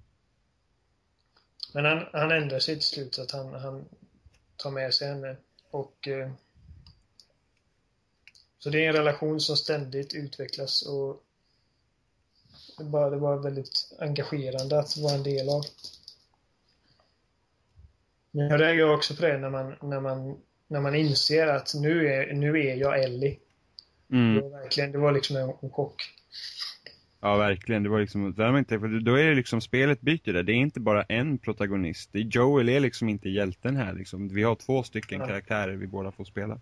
Men 1.74 1.86
han, 1.86 2.06
han 2.14 2.32
ändrar 2.32 2.60
sig 2.60 2.76
till 2.76 2.84
slut 2.84 3.16
så 3.16 3.22
att 3.22 3.32
han, 3.32 3.54
han 3.54 3.86
tar 4.58 4.72
med 4.72 4.94
sig 4.94 5.08
henne. 5.08 5.38
Och 5.72 6.08
eh, 6.08 6.32
Så 8.64 8.70
det 8.70 8.86
är 8.86 8.90
en 8.90 8.96
relation 8.96 9.40
som 9.40 9.58
ständigt 9.58 10.14
utvecklas 10.14 10.82
och 10.82 11.24
det 12.78 12.84
bara, 12.84 13.10
det 13.10 13.18
var 13.18 13.38
väldigt 13.38 13.94
engagerande 14.00 14.80
att 14.80 14.98
vara 14.98 15.14
en 15.14 15.24
del 15.24 15.50
av. 15.50 15.64
Men 18.32 18.48
jag 18.48 18.62
reagerar 18.62 18.94
också 18.94 19.16
på 19.16 19.22
det 19.22 19.38
när 19.38 19.50
man, 19.50 19.76
när 19.82 20.00
man, 20.00 20.42
när 20.68 20.82
man 20.82 20.96
inser 20.96 21.48
att 21.48 21.74
nu 21.76 22.08
är, 22.08 22.34
nu 22.34 22.68
är 22.68 22.76
jag 22.76 23.04
Ellie. 23.04 23.40
Det 24.08 24.16
Mm. 24.16 24.42
var 24.42 24.50
verkligen, 24.62 24.92
det 24.92 24.98
var 24.98 25.12
liksom 25.12 25.36
en, 25.36 25.50
en 25.62 25.70
chock. 25.70 26.02
Ja, 27.22 27.38
verkligen. 27.38 27.84
Det 27.84 27.90
var 27.90 28.00
liksom, 28.00 28.34
man 28.38 28.58
inte, 28.58 28.80
för 28.80 28.88
då 29.00 29.16
är 29.16 29.24
det 29.30 29.36
liksom, 29.36 29.62
spelet 29.62 30.02
byter 30.02 30.34
där. 30.34 30.44
Det 30.44 30.52
är 30.52 30.56
inte 30.56 30.80
bara 30.80 31.04
en 31.04 31.38
protagonist. 31.38 32.10
Det 32.12 32.20
är 32.20 32.24
Joel 32.24 32.70
är 32.70 32.80
liksom 32.80 33.10
inte 33.10 33.30
hjälten 33.30 33.76
här 33.78 33.94
liksom. 33.94 34.28
Vi 34.30 34.44
har 34.44 34.56
två 34.56 34.84
stycken 34.84 35.20
Ja. 35.20 35.28
karaktärer 35.28 35.74
vi 35.74 35.88
båda 35.88 36.12
får 36.12 36.26
spela. 36.26 36.60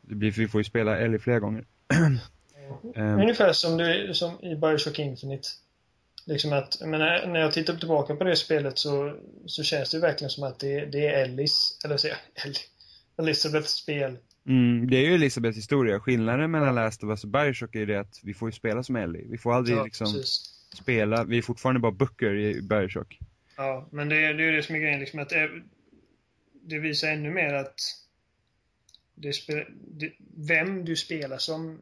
Det 0.00 0.14
blir, 0.14 0.30
vi 0.30 0.48
får 0.48 0.60
ju 0.60 0.64
spela 0.64 0.98
Ellie 0.98 1.18
flera 1.18 1.38
gånger. 1.40 1.64
Ehm, 2.94 3.20
Ungefär 3.20 3.52
som, 3.52 3.76
det, 3.76 4.14
som 4.14 4.44
i 4.44 4.56
Bioshock 4.56 4.98
Infinite. 4.98 5.48
Liksom 6.26 6.52
att, 6.52 6.76
jag 6.80 6.88
menar, 6.88 7.26
när 7.26 7.40
jag 7.40 7.52
tittar 7.52 7.74
tillbaka 7.74 8.14
på 8.16 8.24
det 8.24 8.36
spelet 8.36 8.78
så, 8.78 9.16
så 9.46 9.62
känns 9.62 9.90
det 9.90 9.98
verkligen 9.98 10.30
som 10.30 10.44
att 10.44 10.58
det, 10.58 10.84
det 10.86 11.06
är 11.06 11.24
Ellis, 11.24 11.78
eller 11.84 11.96
säga 11.96 12.16
Ellie, 12.44 12.58
Elizabeths 13.18 13.72
spel. 13.72 14.16
Mm, 14.50 14.90
det 14.90 14.96
är 14.96 15.00
ju 15.08 15.14
Elisabeths 15.14 15.56
historia. 15.58 16.00
Skillnaden 16.00 16.50
mellan 16.50 16.74
Last 16.74 17.04
of 17.04 17.10
Us 17.10 17.24
och 17.24 17.30
Bioshock 17.30 17.74
är 17.74 17.78
ju 17.80 17.86
det 17.86 18.00
att 18.00 18.20
vi 18.22 18.34
får 18.34 18.48
ju 18.48 18.52
spela 18.52 18.82
som 18.82 18.96
Ellie. 18.96 19.26
Vi 19.30 19.38
får 19.38 19.52
aldrig 19.54 19.76
Ja, 19.78 19.84
liksom 19.84 20.06
precis. 20.06 20.54
spela, 20.82 21.24
vi 21.24 21.38
är 21.38 21.42
fortfarande 21.42 21.80
bara 21.80 21.92
Booker 21.92 22.34
i 22.34 22.62
Bioshock. 22.62 23.18
Ja, 23.56 23.88
men 23.92 24.08
det, 24.08 24.14
det 24.14 24.42
är 24.42 24.50
ju 24.50 24.56
det 24.56 24.62
som 24.62 24.74
är 24.74 24.78
grejen. 24.80 25.00
Liksom 25.00 25.20
att 25.20 25.28
det, 25.28 25.50
det 26.62 26.78
visar 26.78 27.08
ännu 27.08 27.30
mer 27.30 27.54
att 27.54 27.74
det 29.14 29.32
spel, 29.32 29.64
det, 29.90 30.12
vem 30.36 30.84
du 30.84 30.96
spelar 30.96 31.38
som 31.38 31.78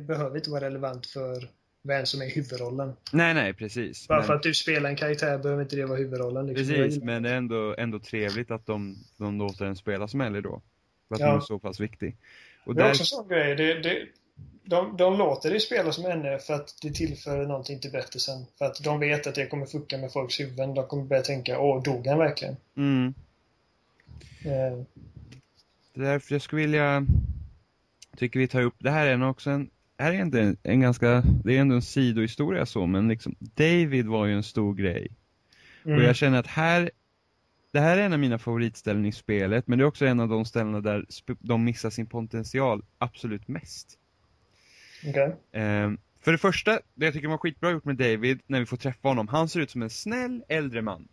behöver 0.00 0.36
inte 0.36 0.50
vara 0.50 0.64
relevant 0.64 1.06
för 1.06 1.48
vem 1.82 2.06
som 2.06 2.22
är 2.22 2.30
huvudrollen. 2.30 2.92
Nej, 3.12 3.34
nej, 3.34 3.54
precis. 3.54 4.08
Bara 4.08 4.18
Men- 4.18 4.26
för 4.26 4.34
att 4.34 4.42
du 4.42 4.54
spelar 4.54 4.90
en 4.90 4.96
karaktär 4.96 5.38
behöver 5.38 5.62
inte 5.62 5.76
det 5.76 5.86
vara 5.86 5.98
huvudrollen. 5.98 6.46
Liksom. 6.46 6.66
Precis, 6.66 7.02
men 7.02 7.22
det 7.22 7.30
är 7.30 7.34
ändå, 7.34 7.74
ändå 7.78 7.98
trevligt 7.98 8.50
att 8.50 8.66
de, 8.66 8.96
de 9.16 9.38
låter 9.38 9.64
en 9.66 9.76
spela 9.76 10.08
som 10.08 10.20
Ellie 10.20 10.40
då. 10.40 10.62
För 11.10 11.14
att 11.14 11.20
Ja. 11.20 11.26
hon 11.26 11.36
är 11.36 11.40
så 11.40 11.58
pass 11.58 11.80
viktig. 11.80 12.16
Och 12.64 12.74
Det 12.74 12.80
är 12.80 12.84
där, 12.84 12.90
också 12.90 13.02
en 13.02 13.06
sån 13.06 13.28
grej. 13.28 13.56
Det, 13.56 13.80
det, 13.82 14.06
de, 14.64 14.96
de 14.96 15.18
låter 15.18 15.50
dig 15.50 15.60
spela 15.60 15.92
som 15.92 16.04
henne 16.04 16.38
för 16.38 16.54
att 16.54 16.78
det 16.82 16.90
tillför 16.90 17.46
någonting 17.46 17.80
till 17.80 17.90
berättelsen. 17.92 18.46
För 18.58 18.64
att 18.64 18.84
de 18.84 19.00
vet 19.00 19.26
att 19.26 19.34
det 19.34 19.46
kommer 19.46 19.66
fucka 19.66 19.98
med 19.98 20.12
folks 20.12 20.40
huvuden. 20.40 20.74
De 20.74 20.86
kommer 20.86 21.04
börja 21.04 21.22
tänka, 21.22 21.58
åh, 21.60 21.82
dog 21.82 22.06
han 22.06 22.18
verkligen? 22.18 22.56
mm, 22.76 23.14
Eh, 24.44 24.84
det 25.94 26.00
är 26.00 26.04
därför 26.12 26.34
jag 26.34 26.42
skulle 26.42 26.62
vilja, 26.62 27.06
tycker 28.16 28.40
vi 28.40 28.48
tar 28.48 28.62
upp, 28.62 28.74
det 28.78 28.90
här 28.90 29.06
är 29.06 29.16
nog 29.16 29.30
också 29.30 29.50
en, 29.50 29.70
här 29.98 30.12
är 30.12 30.22
inte 30.22 30.40
en, 30.40 30.56
en 30.62 30.80
ganska, 30.80 31.22
det 31.44 31.56
är 31.56 31.60
ändå 31.60 31.74
en 31.74 31.82
sidohistoria 31.82 32.66
så, 32.66 32.86
men 32.86 33.08
liksom, 33.08 33.34
David 33.38 34.06
var 34.06 34.26
ju 34.26 34.34
en 34.34 34.42
stor 34.42 34.74
grej. 34.74 35.08
mm, 35.84 35.98
Och 35.98 36.04
jag 36.04 36.16
känner 36.16 36.38
att 36.38 36.46
här, 36.46 36.90
det 37.72 37.80
här 37.80 37.98
är 37.98 38.02
en 38.02 38.12
av 38.12 38.18
mina 38.18 38.38
favoritställen 38.38 39.06
i 39.06 39.12
spelet, 39.12 39.66
men 39.66 39.78
det 39.78 39.82
är 39.82 39.86
också 39.86 40.06
en 40.06 40.20
av 40.20 40.28
de 40.28 40.44
ställena 40.44 40.80
där 40.80 41.06
de 41.40 41.64
missar 41.64 41.90
sin 41.90 42.06
potential 42.06 42.84
absolut 42.98 43.48
mest. 43.48 43.98
okej. 45.08 45.36
Ehm, 45.52 45.98
för 46.20 46.32
det 46.32 46.38
första, 46.38 46.80
det 46.94 47.04
jag 47.04 47.14
tycker 47.14 47.28
var 47.28 47.38
skitbra 47.38 47.70
gjort 47.70 47.84
med 47.84 47.96
David, 47.96 48.40
när 48.46 48.60
vi 48.60 48.66
får 48.66 48.76
träffa 48.76 49.08
honom, 49.08 49.28
han 49.28 49.48
ser 49.48 49.60
ut 49.60 49.70
som 49.70 49.82
en 49.82 49.90
snäll 49.90 50.44
äldre 50.48 50.82
man. 50.82 51.08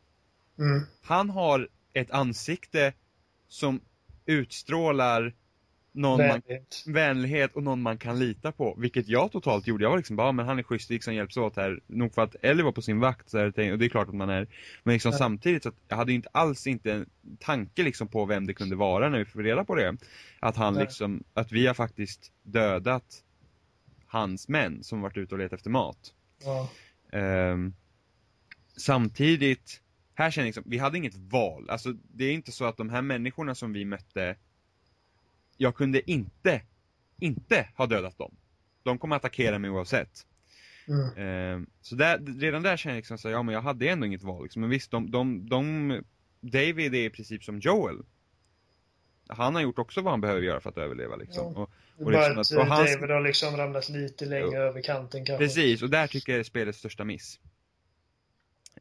Mm, 0.60 0.82
Han 1.02 1.30
har 1.30 1.68
ett 1.94 2.12
ansikte 2.12 2.94
som 3.48 3.82
utstrålar 4.26 5.34
någon 5.98 6.18
man, 6.18 6.28
vänlighet. 6.28 6.84
vänlighet 6.88 7.56
och 7.56 7.64
någon 7.64 7.82
man 7.82 7.98
kan 7.98 8.20
lita 8.20 8.52
på, 8.52 8.76
vilket 8.78 9.08
jag 9.08 9.32
totalt 9.32 9.68
gjorde. 9.68 9.84
Jag 9.84 9.90
var 9.90 9.98
liksom 9.98 10.16
bara, 10.16 10.28
"Ja, 10.28 10.32
men 10.32 10.46
han 10.46 10.60
är 10.60 10.64
schysst, 10.64 10.90
liksom 10.90 11.14
hjälps 11.16 11.38
åt 11.38 11.56
här. 11.56 11.80
Nog 11.88 12.14
för 12.14 12.22
att 12.22 12.36
Ellie 12.42 12.64
var 12.64 12.72
på 12.72 12.82
sin 12.82 13.00
vakt, 13.00 13.30
så 13.30 13.38
här, 13.38 13.46
och 13.46 13.80
det 13.80 13.86
är 13.86 13.90
klart 13.90 14.08
att 14.08 14.16
man 14.16 14.30
är. 14.30 14.48
Men 14.84 14.94
liksom 14.94 15.12
Ja. 15.12 15.18
samtidigt 15.18 15.64
så 15.64 15.70
att 15.70 15.76
jag 15.88 15.98
hade 15.98 16.14
inte 16.14 16.30
alls 16.32 16.68
inte 16.68 16.94
en 16.94 17.10
tanke 17.40 17.84
liksom 17.84 18.08
på 18.08 18.26
vem 18.26 18.48
det 18.48 18.54
kunde 18.54 18.76
vara 18.76 19.10
när 19.10 19.18
vi 19.20 19.26
får 19.26 19.44
reda 19.44 19.64
på 19.66 19.76
det. 19.76 19.98
Att 20.40 20.56
han 20.56 20.74
Nej. 20.74 20.84
liksom, 20.84 21.24
att 21.34 21.52
vi 21.52 21.68
har 21.68 21.74
faktiskt 21.74 22.32
dödat 22.44 23.24
hans 24.06 24.48
män 24.48 24.84
som 24.84 25.02
varit 25.02 25.18
ute 25.18 25.36
och 25.36 25.40
letat 25.40 25.54
efter 25.54 25.70
mat. 25.70 26.14
Ja. 26.44 26.70
Ehm, 27.18 27.74
samtidigt, 28.78 29.82
här 30.14 30.32
känner 30.32 30.46
jag 30.46 30.48
liksom, 30.48 30.64
vi 30.68 30.78
hade 30.78 30.98
inget 30.98 31.16
val. 31.16 31.70
Alltså 31.70 31.94
det 32.14 32.26
är 32.26 32.32
inte 32.34 32.52
så 32.52 32.66
att 32.66 32.78
de 32.78 32.90
här 32.90 33.02
människorna 33.02 33.56
som 33.56 33.74
vi 33.74 33.86
mötte 33.86 34.36
jag 35.58 35.76
kunde 35.76 36.12
inte, 36.12 36.62
inte 37.20 37.70
ha 37.76 37.86
dödat 37.86 38.18
dem. 38.18 38.36
De 38.84 38.98
kommer 38.98 39.16
attackera 39.16 39.60
mig 39.60 39.70
oavsett. 39.70 40.26
Mm. 40.88 41.62
Eh, 41.62 41.68
så 41.82 41.96
där, 41.96 42.40
redan 42.40 42.64
där 42.64 42.78
känner 42.78 42.96
jag 42.96 43.00
liksom 43.00 43.18
så 43.18 43.28
här, 43.28 43.36
ja 43.36 43.44
men 43.44 43.56
jag 43.56 43.62
hade 43.62 43.90
ändå 43.90 44.06
inget 44.06 44.24
val 44.24 44.44
liksom. 44.44 44.62
Men 44.62 44.70
visst, 44.70 44.92
de, 44.92 45.12
de, 45.12 45.50
de, 45.50 46.04
David 46.42 46.96
är 46.96 47.06
i 47.06 47.10
princip 47.10 47.44
som 47.44 47.60
Joel. 47.60 48.04
Han 49.30 49.56
har 49.56 49.62
gjort 49.62 49.80
också 49.80 50.02
vad 50.02 50.14
han 50.14 50.22
behöver 50.22 50.42
göra 50.42 50.60
för 50.60 50.70
att 50.70 50.78
överleva 50.78 51.16
liksom. 51.16 51.54
Ja. 51.56 51.62
Och, 51.62 52.06
och 52.06 52.12
liksom 52.12 52.38
att 52.38 52.52
och 52.52 52.62
eh, 52.62 52.68
hans- 52.68 52.94
David 52.94 53.10
har 53.10 53.22
liksom 53.22 53.58
ramlat 53.58 53.90
lite 53.90 54.26
längre 54.26 54.48
Jo. 54.52 54.56
över 54.58 54.82
kanten 54.82 55.26
kanske. 55.26 55.46
Precis, 55.46 55.82
och 55.82 55.90
där 55.90 56.08
tycker 56.08 56.32
jag 56.32 56.40
är 56.40 56.44
spelets 56.44 56.80
största 56.80 57.04
miss. 57.04 57.40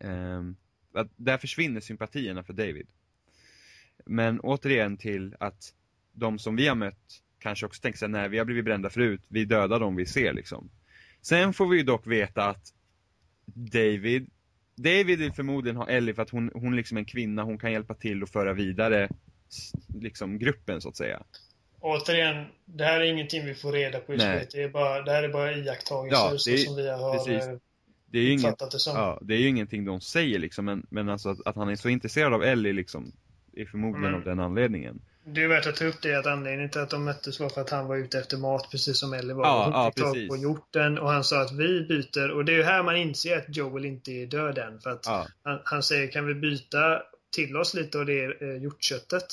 Ehm, 0.00 0.56
att 0.92 1.08
där 1.16 1.38
försvinner 1.38 1.80
sympatierna 1.80 2.44
för 2.44 2.52
David. 2.52 2.88
Men 4.04 4.40
återigen 4.40 4.96
till 4.96 5.34
att 5.40 5.74
de 6.16 6.38
som 6.38 6.56
vi 6.56 6.68
har 6.68 6.74
mött 6.74 7.22
kanske 7.38 7.66
också 7.66 7.80
tänker 7.82 7.98
sig 7.98 8.08
nej 8.08 8.28
vi 8.28 8.38
har 8.38 8.44
blivit 8.44 8.64
brända 8.64 8.90
förut, 8.90 9.20
vi 9.28 9.44
dödar 9.44 9.80
dem 9.80 9.96
vi 9.96 10.06
ser 10.06 10.32
liksom. 10.32 10.70
Sen 11.22 11.52
får 11.52 11.66
vi 11.68 11.76
ju 11.76 11.82
dock 11.82 12.06
veta 12.06 12.44
att 12.48 12.72
David, 13.46 14.30
David 14.76 15.18
vill 15.18 15.32
förmodligen 15.32 15.76
ha 15.76 15.88
Ellie 15.88 16.14
för 16.14 16.22
att 16.22 16.30
hon, 16.30 16.50
hon 16.54 16.76
liksom 16.76 16.96
är 16.96 17.00
en 17.00 17.04
kvinna, 17.04 17.42
hon 17.42 17.58
kan 17.58 17.72
hjälpa 17.72 17.94
till 17.94 18.22
och 18.22 18.28
föra 18.28 18.52
vidare 18.52 19.08
liksom 20.00 20.38
gruppen 20.38 20.80
så 20.80 20.88
att 20.88 20.96
säga. 20.96 21.22
Återigen, 21.80 22.44
det 22.64 22.84
här 22.84 23.00
är 23.00 23.04
ingenting 23.04 23.44
vi 23.46 23.54
får 23.54 23.72
reda 23.72 23.98
på 24.00 24.14
i 24.14 24.16
Nej. 24.16 24.26
spelet. 24.26 24.50
Det, 24.52 24.62
är 24.62 24.68
bara, 24.68 25.02
det 25.02 25.12
här 25.12 25.22
är 25.22 25.28
bara 25.28 25.52
iakttagelser 25.56 26.52
Ja, 26.52 26.58
som 26.58 26.76
vi 26.76 26.88
har 26.90 27.14
precis. 27.14 27.48
eh, 27.48 27.56
Det 28.06 28.18
är 28.18 28.22
ju 28.22 28.32
inget, 28.32 28.58
det 28.58 28.78
som. 28.78 28.96
Ja, 28.96 29.18
det 29.22 29.34
är 29.34 29.38
ju 29.38 29.48
ingenting 29.48 29.84
de 29.84 30.00
säger 30.00 30.38
liksom, 30.38 30.64
men, 30.64 30.86
men 30.90 31.08
alltså 31.08 31.28
att, 31.28 31.46
att 31.46 31.56
han 31.56 31.68
är 31.68 31.76
så 31.76 31.88
intresserad 31.88 32.34
av 32.34 32.42
Ellie 32.42 32.72
liksom, 32.72 33.12
är 33.52 33.66
förmodligen 33.66 34.02
Men- 34.10 34.14
av 34.14 34.24
den 34.24 34.40
anledningen. 34.40 35.00
Det 35.28 35.42
är 35.42 35.48
värt 35.48 35.66
att 35.66 35.76
ta 35.76 35.84
upp 35.84 36.02
det 36.02 36.14
att 36.14 36.26
anledningen 36.26 36.70
till 36.70 36.80
att 36.80 36.90
de 36.90 37.04
möttes 37.04 37.40
var 37.40 37.48
för 37.48 37.60
att 37.60 37.70
han 37.70 37.86
var 37.86 37.96
ute 37.96 38.18
efter 38.18 38.36
mat 38.36 38.70
precis 38.70 38.98
som 38.98 39.12
Ellie 39.12 39.32
var. 39.34 39.44
Ja, 39.44 39.64
hon 39.64 39.72
ja, 39.72 39.92
fick 39.94 40.04
tag 40.04 40.28
på 40.28 40.36
hjorten 40.36 40.98
och 40.98 41.10
han 41.10 41.24
sa 41.24 41.40
att 41.40 41.52
vi 41.52 41.86
byter. 41.88 42.30
Och 42.30 42.44
det 42.44 42.52
är 42.52 42.56
ju 42.56 42.62
här 42.62 42.82
man 42.82 42.96
inser 42.96 43.38
att 43.38 43.56
Joel 43.56 43.84
inte 43.84 44.12
är 44.12 44.26
död 44.26 44.58
än. 44.58 44.80
För 44.80 44.90
att 44.90 45.06
Ja, 45.06 45.26
han, 45.42 45.60
han 45.64 45.82
säger 45.82 46.10
kan 46.10 46.26
vi 46.26 46.34
byta 46.34 47.02
till 47.34 47.56
oss 47.56 47.74
lite 47.74 47.98
av 47.98 48.06
det 48.06 48.24
eh, 48.42 48.62
hjortköttet? 48.62 49.26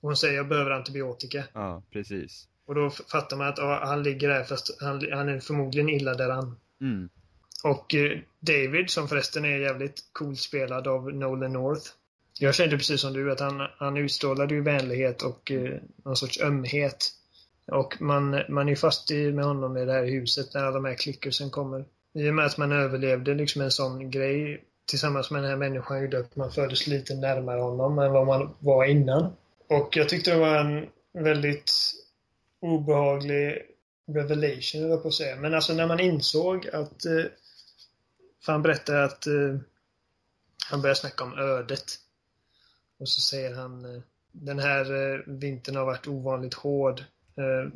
Och 0.00 0.08
hon 0.08 0.16
säger 0.16 0.34
jag 0.36 0.48
behöver 0.48 0.70
antibiotika. 0.70 1.44
ja, 1.52 1.82
precis. 1.92 2.48
Och 2.66 2.74
då 2.74 2.90
fattar 2.90 3.36
man 3.36 3.48
att 3.48 3.58
ja, 3.58 3.80
han 3.84 4.02
ligger 4.02 4.28
där 4.28 4.44
fast 4.44 4.82
han, 4.82 5.12
han 5.12 5.28
är 5.28 5.40
förmodligen 5.40 5.88
illa 5.88 6.14
däran. 6.14 6.56
Mm, 6.80 7.08
Och 7.64 7.94
eh, 7.94 8.18
David, 8.40 8.90
som 8.90 9.08
förresten 9.08 9.44
är 9.44 9.58
jävligt 9.58 10.04
coolt 10.12 10.38
spelad 10.40 10.88
av 10.88 11.14
Nolan 11.14 11.52
North. 11.52 11.90
Jag 12.40 12.54
kände 12.54 12.76
precis 12.76 13.00
som 13.00 13.12
du 13.12 13.32
att 13.32 13.40
han, 13.40 13.68
han 13.78 13.96
utstrålade 13.96 14.54
ju 14.54 14.62
vänlighet 14.62 15.22
och 15.22 15.50
eh, 15.50 15.80
någon 16.04 16.16
sorts 16.16 16.40
ömhet. 16.40 17.10
Och 17.66 18.00
man, 18.00 18.42
man 18.48 18.66
är 18.68 18.70
ju 18.70 18.76
fast 18.76 19.10
i, 19.10 19.32
med 19.32 19.44
honom 19.44 19.76
i 19.76 19.84
det 19.84 19.92
här 19.92 20.04
huset 20.04 20.54
när 20.54 20.60
alla 20.60 20.70
de 20.70 20.84
här 20.84 20.94
klickersen 20.94 21.50
kommer. 21.50 21.84
I 22.14 22.30
och 22.30 22.34
med 22.34 22.46
att 22.46 22.58
man 22.58 22.72
överlevde 22.72 23.34
liksom 23.34 23.62
en 23.62 23.70
sån 23.70 24.10
grej 24.10 24.64
tillsammans 24.86 25.30
med 25.30 25.42
den 25.42 25.50
här 25.50 25.56
människan 25.56 26.02
gjorde 26.02 26.18
att 26.18 26.36
man 26.36 26.52
fördes 26.52 26.86
lite 26.86 27.14
närmare 27.14 27.60
honom 27.60 27.98
än 27.98 28.12
vad 28.12 28.26
man 28.26 28.54
var 28.58 28.84
innan. 28.84 29.32
Och 29.68 29.96
jag 29.96 30.08
tyckte 30.08 30.30
det 30.30 30.38
var 30.38 30.56
en 30.56 30.86
väldigt 31.12 31.72
obehaglig 32.60 33.62
revelation, 34.08 34.80
höll 34.80 34.90
jag 34.90 35.02
på 35.02 35.08
att 35.08 35.14
säga. 35.14 35.36
Men 35.36 35.54
alltså 35.54 35.72
när 35.72 35.86
man 35.86 36.00
insåg 36.00 36.68
att 36.68 37.06
eh, 37.06 37.24
för 38.44 38.52
han 38.52 38.62
berättar 38.62 38.94
att 38.94 39.26
eh, 39.26 39.56
han 40.70 40.82
börjar 40.82 40.94
snacka 40.94 41.24
om 41.24 41.38
ödet. 41.38 41.84
Och 42.98 43.08
så 43.08 43.20
säger 43.20 43.54
han 43.54 43.84
eh, 43.84 44.02
den 44.32 44.58
här 44.58 45.14
eh, 45.14 45.20
vintern 45.26 45.76
har 45.76 45.84
varit 45.84 46.08
ovanligt 46.08 46.54
hård. 46.54 47.04
Eh, 47.36 47.70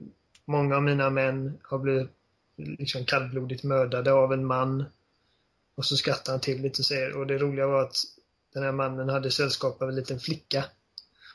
många 0.44 0.76
av 0.76 0.82
mina 0.82 1.10
män 1.10 1.58
har 1.62 1.78
blivit 1.78 2.10
liksom 2.56 3.04
kallblodigt 3.04 3.64
mördade 3.64 4.12
av 4.12 4.32
en 4.32 4.46
man. 4.46 4.84
Och 5.74 5.84
så 5.84 5.96
skrattar 5.96 6.32
han 6.32 6.40
till 6.40 6.62
lite 6.62 6.80
och 6.80 6.86
säger, 6.86 7.16
och 7.16 7.26
det 7.26 7.38
roliga 7.38 7.66
var 7.66 7.82
att 7.82 7.96
den 8.52 8.62
här 8.62 8.72
mannen 8.72 9.08
hade 9.08 9.30
sällskap 9.30 9.82
av 9.82 9.88
en 9.88 9.94
liten 9.94 10.20
flicka. 10.20 10.64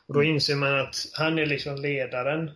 Och 0.08 0.14
då 0.14 0.24
inser 0.24 0.56
man 0.56 0.80
att 0.80 0.96
han 1.14 1.40
är 1.40 1.46
liksom 1.46 1.76
ledaren 1.76 2.52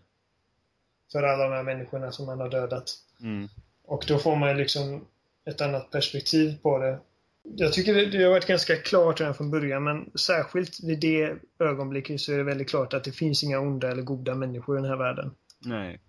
för 1.12 1.24
alla 1.24 1.44
de 1.44 1.54
här 1.54 1.64
människorna 1.64 2.12
som 2.12 2.28
han 2.28 2.40
har 2.40 2.50
dödat. 2.50 2.94
mm, 3.22 3.50
Och 3.84 4.06
då 4.08 4.20
får 4.20 4.36
man 4.36 4.58
liksom 4.58 5.06
ett 5.46 5.62
annat 5.62 5.92
perspektiv 5.92 6.58
på 6.62 6.78
det. 6.78 7.00
Jag 7.44 7.74
tycker 7.74 7.94
det, 7.94 8.06
det 8.06 8.24
har 8.24 8.30
varit 8.30 8.48
ganska 8.48 8.76
klart 8.76 9.20
redan 9.20 9.36
från 9.36 9.52
början, 9.52 9.84
men 9.84 10.12
särskilt 10.16 10.84
vid 10.84 11.00
det 11.00 11.36
ögonblicket 11.60 12.22
så 12.22 12.34
är 12.34 12.38
det 12.38 12.44
väldigt 12.44 12.70
klart 12.70 12.94
att 12.94 13.04
det 13.04 13.12
finns 13.12 13.44
inga 13.44 13.60
onda 13.60 13.92
eller 13.92 14.02
goda 14.02 14.36
människor 14.36 14.78
i 14.78 14.82
den 14.82 14.90
här 14.90 14.98
världen. 14.98 15.32
nej, 15.60 16.00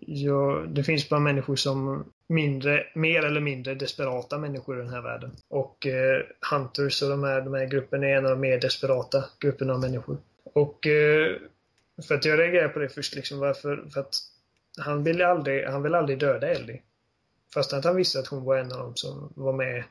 Ja, 0.00 0.64
det 0.68 0.84
finns 0.84 1.08
bara 1.08 1.20
människor 1.20 1.56
som 1.56 2.04
mindre, 2.26 2.86
mer 2.94 3.24
eller 3.24 3.40
mindre 3.40 3.74
desperata 3.74 4.38
människor 4.38 4.78
i 4.78 4.82
den 4.82 4.92
här 4.92 5.02
världen. 5.02 5.30
Och 5.48 5.86
eh, 5.86 6.22
Hunters 6.50 7.02
och 7.02 7.08
de 7.08 7.24
här, 7.24 7.40
de 7.40 7.54
här 7.54 7.66
gruppen 7.66 8.04
är 8.04 8.16
en 8.16 8.24
av 8.24 8.30
de 8.30 8.40
mer 8.40 8.60
desperata 8.60 9.24
grupperna 9.40 9.72
av 9.72 9.80
människor. 9.80 10.18
Och 10.44 10.86
eh, 10.86 11.36
för 12.08 12.14
att 12.14 12.24
jag 12.24 12.38
reagerar 12.38 12.68
på 12.68 12.78
det 12.78 12.88
först 12.88 13.14
liksom, 13.14 13.38
varför? 13.38 13.84
För 13.92 14.00
att 14.00 14.14
han 14.78 15.04
ville 15.04 15.26
aldrig, 15.26 15.64
han 15.64 15.82
ville 15.82 15.98
aldrig 15.98 16.18
döda 16.18 16.48
Ellie. 16.48 16.82
Fast 17.54 17.72
att 17.72 17.84
han 17.84 17.96
visste 17.96 18.18
att 18.18 18.26
hon 18.26 18.44
var 18.44 18.56
en 18.56 18.72
av 18.72 18.78
dem 18.78 18.96
som 18.96 19.32
var 19.34 19.52
med 19.52 19.84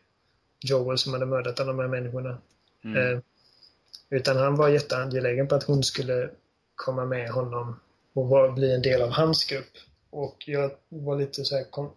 Joel 0.59 0.97
som 0.97 1.13
hade 1.13 1.25
mördat 1.25 1.59
alla 1.59 1.71
de 1.73 1.79
här 1.79 1.87
människorna. 1.87 2.37
mm, 2.83 2.97
Eh, 3.13 3.19
utan 4.09 4.37
han 4.37 4.55
var 4.55 4.69
jätteangelägen 4.69 5.47
på 5.47 5.55
att 5.55 5.63
hon 5.63 5.83
skulle 5.83 6.29
komma 6.75 7.05
med 7.05 7.29
honom 7.29 7.79
och 8.13 8.27
var, 8.27 8.51
bli 8.51 8.73
en 8.75 8.81
del 8.81 9.01
av 9.01 9.09
hans 9.09 9.43
grupp. 9.45 9.71
Och 10.09 10.43
jag 10.47 10.71
var 10.89 11.17
lite 11.17 11.45
så 11.45 11.55
här 11.55 11.63
kom, 11.63 11.91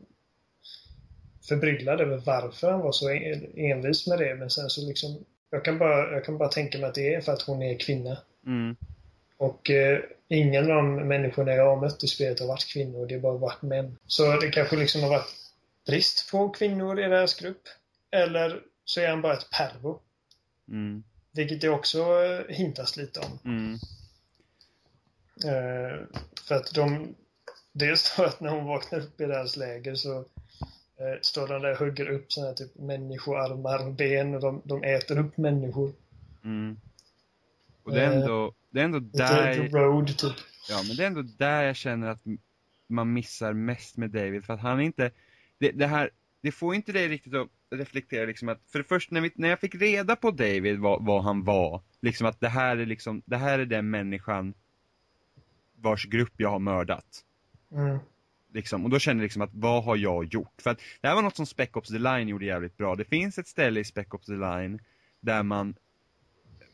förbryllad 1.49 2.01
över 2.01 2.17
varför 2.27 2.71
han 2.71 2.81
var 2.81 2.93
så 2.93 3.09
en- 3.11 3.53
envis 3.57 4.07
med 4.07 4.19
det. 4.19 4.35
Men 4.35 4.51
sen 4.51 4.71
så 4.71 4.87
liksom, 4.89 5.25
jag 5.51 5.65
kan, 5.65 5.79
bara, 5.79 6.13
jag 6.13 6.25
kan 6.25 6.39
bara 6.39 6.49
tänka 6.49 6.79
mig 6.79 6.89
att 6.89 6.95
det 6.95 7.15
är 7.15 7.21
för 7.21 7.33
att 7.33 7.43
hon 7.43 7.63
är 7.63 7.79
kvinna. 7.79 8.19
mm, 8.47 8.77
Och 9.37 9.71
eh, 9.71 10.01
ingen 10.29 10.63
av 10.63 10.77
de 10.77 10.95
människorna 11.09 11.53
jag 11.53 11.65
har 11.75 11.81
mött 11.81 12.05
i 12.05 12.07
spelet 12.07 12.41
har 12.41 12.47
varit 12.47 12.73
kvinnor, 12.73 13.07
det 13.07 13.15
har 13.15 13.21
bara 13.23 13.37
varit 13.39 13.63
män. 13.63 13.97
Så 14.07 14.37
det 14.41 14.51
kanske 14.51 14.77
liksom 14.77 15.03
har 15.03 15.09
varit 15.11 15.35
brist 15.87 16.31
på 16.31 16.49
kvinnor 16.49 17.01
i 17.01 17.03
deras 17.03 17.35
grupp. 17.41 17.63
Eller 18.11 18.63
så 18.85 19.01
är 19.01 19.09
han 19.09 19.23
bara 19.23 19.33
ett 19.33 19.51
pervo. 19.51 20.01
mm, 20.69 21.03
Vilket 21.33 21.61
det 21.61 21.69
också 21.69 21.99
eh, 22.25 22.55
hintas 22.57 22.97
lite 22.97 23.21
om. 23.21 23.39
mm, 23.45 23.79
Eh, 25.45 26.07
för 26.49 26.55
att 26.55 26.75
de... 26.75 27.15
Dels 27.73 28.01
står 28.01 28.25
att 28.25 28.41
när 28.41 28.51
hon 28.51 28.65
vaknar 28.65 28.99
upp 29.01 29.21
i 29.21 29.25
deras 29.25 29.57
läger 29.57 29.95
så 29.95 30.19
eh, 30.97 31.21
står 31.23 31.49
de 31.49 31.63
där 31.63 31.71
och 31.73 31.79
hugger 31.79 32.09
upp 32.11 32.27
här 32.37 32.55
typ 32.55 32.75
människoarmar 32.79 33.87
och 33.87 33.93
ben 33.95 34.35
och 34.35 34.41
de, 34.41 34.63
de 34.65 34.83
äter 34.85 35.19
upp 35.19 35.37
människor. 35.37 35.93
mm. 36.45 36.81
Och 37.83 37.93
det 37.93 38.01
är 38.03 38.11
Eh, 38.11 38.17
ändå, 38.17 38.55
det 38.71 38.81
är 38.81 38.85
ändå 38.85 38.99
där, 38.99 39.55
The 39.55 39.77
Road 39.77 40.19
typ. 40.19 40.37
ja 40.69 40.83
men 40.87 40.97
det 40.97 41.03
är 41.03 41.07
ändå 41.07 41.23
där 41.23 41.63
jag 41.63 41.77
känner 41.77 42.09
att 42.09 42.23
man 42.87 43.13
missar 43.13 43.53
mest 43.53 43.97
med 43.97 44.11
David, 44.11 44.45
för 44.45 44.55
att 44.55 44.61
han 44.61 44.79
är 44.81 44.83
inte, 44.85 45.11
det, 45.59 45.71
det 45.71 45.87
här, 45.87 46.11
det 46.41 46.53
får 46.53 46.75
inte 46.75 46.93
dig 46.93 47.09
riktigt 47.09 47.35
att 47.35 47.49
reflektera 47.71 48.27
liksom 48.27 48.49
att, 48.49 48.61
för 48.73 48.79
det 48.79 48.85
första 48.85 49.15
när, 49.15 49.21
vi, 49.21 49.31
när 49.35 49.49
jag 49.49 49.61
fick 49.61 49.75
reda 49.75 50.17
på 50.17 50.31
David 50.31 50.79
vad, 50.79 51.05
vad 51.05 51.25
han 51.25 51.45
var, 51.45 51.83
liksom 52.01 52.27
att 52.27 52.41
det 52.41 52.49
här 52.49 52.77
är 52.77 52.87
liksom, 52.87 53.23
det 53.25 53.37
här 53.37 53.59
är 53.59 53.67
den 53.67 53.91
människan 53.91 54.55
vars 55.77 56.07
grupp 56.07 56.33
jag 56.37 56.51
har 56.51 56.59
mördat. 56.59 57.25
Mm. 57.73 57.99
Liksom, 58.53 58.85
och 58.85 58.91
då 58.91 58.99
kände 58.99 59.23
jag 59.23 59.25
liksom 59.25 59.43
att 59.43 59.51
vad 59.53 59.85
har 59.85 59.97
jag 59.97 60.25
gjort? 60.25 60.63
För 60.63 60.71
att 60.71 60.79
det 61.01 61.09
här 61.09 61.15
var 61.15 61.23
något 61.23 61.37
som 61.37 61.47
Spec 61.47 61.71
Ops 61.73 61.89
The 61.89 61.99
Line 61.99 62.29
gjorde 62.29 62.45
jävligt 62.45 62.77
bra. 62.77 62.95
Det 62.95 63.05
finns 63.05 63.39
ett 63.39 63.49
ställe 63.49 63.81
i 63.81 63.85
Spec 63.85 64.07
Ops 64.11 64.27
The 64.27 64.33
Line 64.33 64.81
där 65.21 65.43
man 65.43 65.75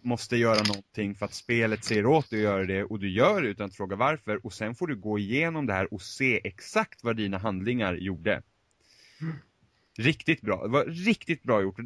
måste 0.02 0.36
göra 0.36 0.62
någonting 0.62 1.14
för 1.14 1.26
att 1.26 1.34
spelet 1.34 1.84
säger 1.84 2.06
åt 2.06 2.30
dig 2.30 2.38
att 2.38 2.52
göra 2.52 2.64
det 2.64 2.84
och 2.84 2.98
du 2.98 3.10
gör 3.10 3.42
det 3.42 3.48
utan 3.48 3.66
att 3.66 3.76
fråga 3.76 3.96
varför 3.96 4.46
och 4.46 4.52
sen 4.52 4.74
får 4.74 4.86
du 4.86 4.96
gå 4.96 5.18
igenom 5.18 5.66
det 5.66 5.72
här 5.72 5.94
och 5.94 6.02
se 6.02 6.40
exakt 6.44 7.04
vad 7.04 7.16
dina 7.16 7.38
handlingar 7.38 7.94
gjorde. 7.94 8.42
Riktigt 9.98 10.40
bra. 10.40 10.62
Det 10.62 10.68
var 10.68 10.84
riktigt 10.84 11.42
bra 11.42 11.62
gjort. 11.62 11.76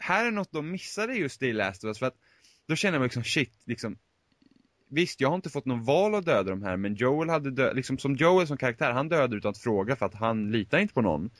Här 0.00 0.26
är 0.26 0.30
något 0.30 0.52
de 0.52 0.70
missade 0.70 1.14
just 1.14 1.42
i 1.42 1.52
Last 1.52 1.84
of 1.84 1.88
Us 1.88 1.98
för 1.98 2.06
att 2.06 2.16
då 2.66 2.76
känner 2.76 2.98
man 2.98 3.06
liksom 3.06 3.24
shit, 3.24 3.62
liksom 3.64 3.98
Visst, 4.90 5.20
jag 5.20 5.28
har 5.28 5.36
inte 5.36 5.50
fått 5.50 5.64
någon 5.64 5.84
val 5.84 6.14
att 6.14 6.24
döda 6.24 6.50
de 6.50 6.62
här, 6.62 6.76
men 6.76 6.94
Joel 6.94 7.28
hade 7.28 7.50
dödat, 7.50 7.76
liksom 7.76 7.98
som 7.98 8.16
Joel 8.16 8.46
som 8.46 8.56
karaktär, 8.56 8.90
han 8.92 9.08
dödade 9.08 9.36
utan 9.36 9.50
att 9.50 9.58
fråga 9.58 9.96
för 9.96 10.06
att 10.06 10.14
han 10.14 10.52
litar 10.52 10.78
inte 10.78 10.94
på 10.94 11.02
någon. 11.02 11.30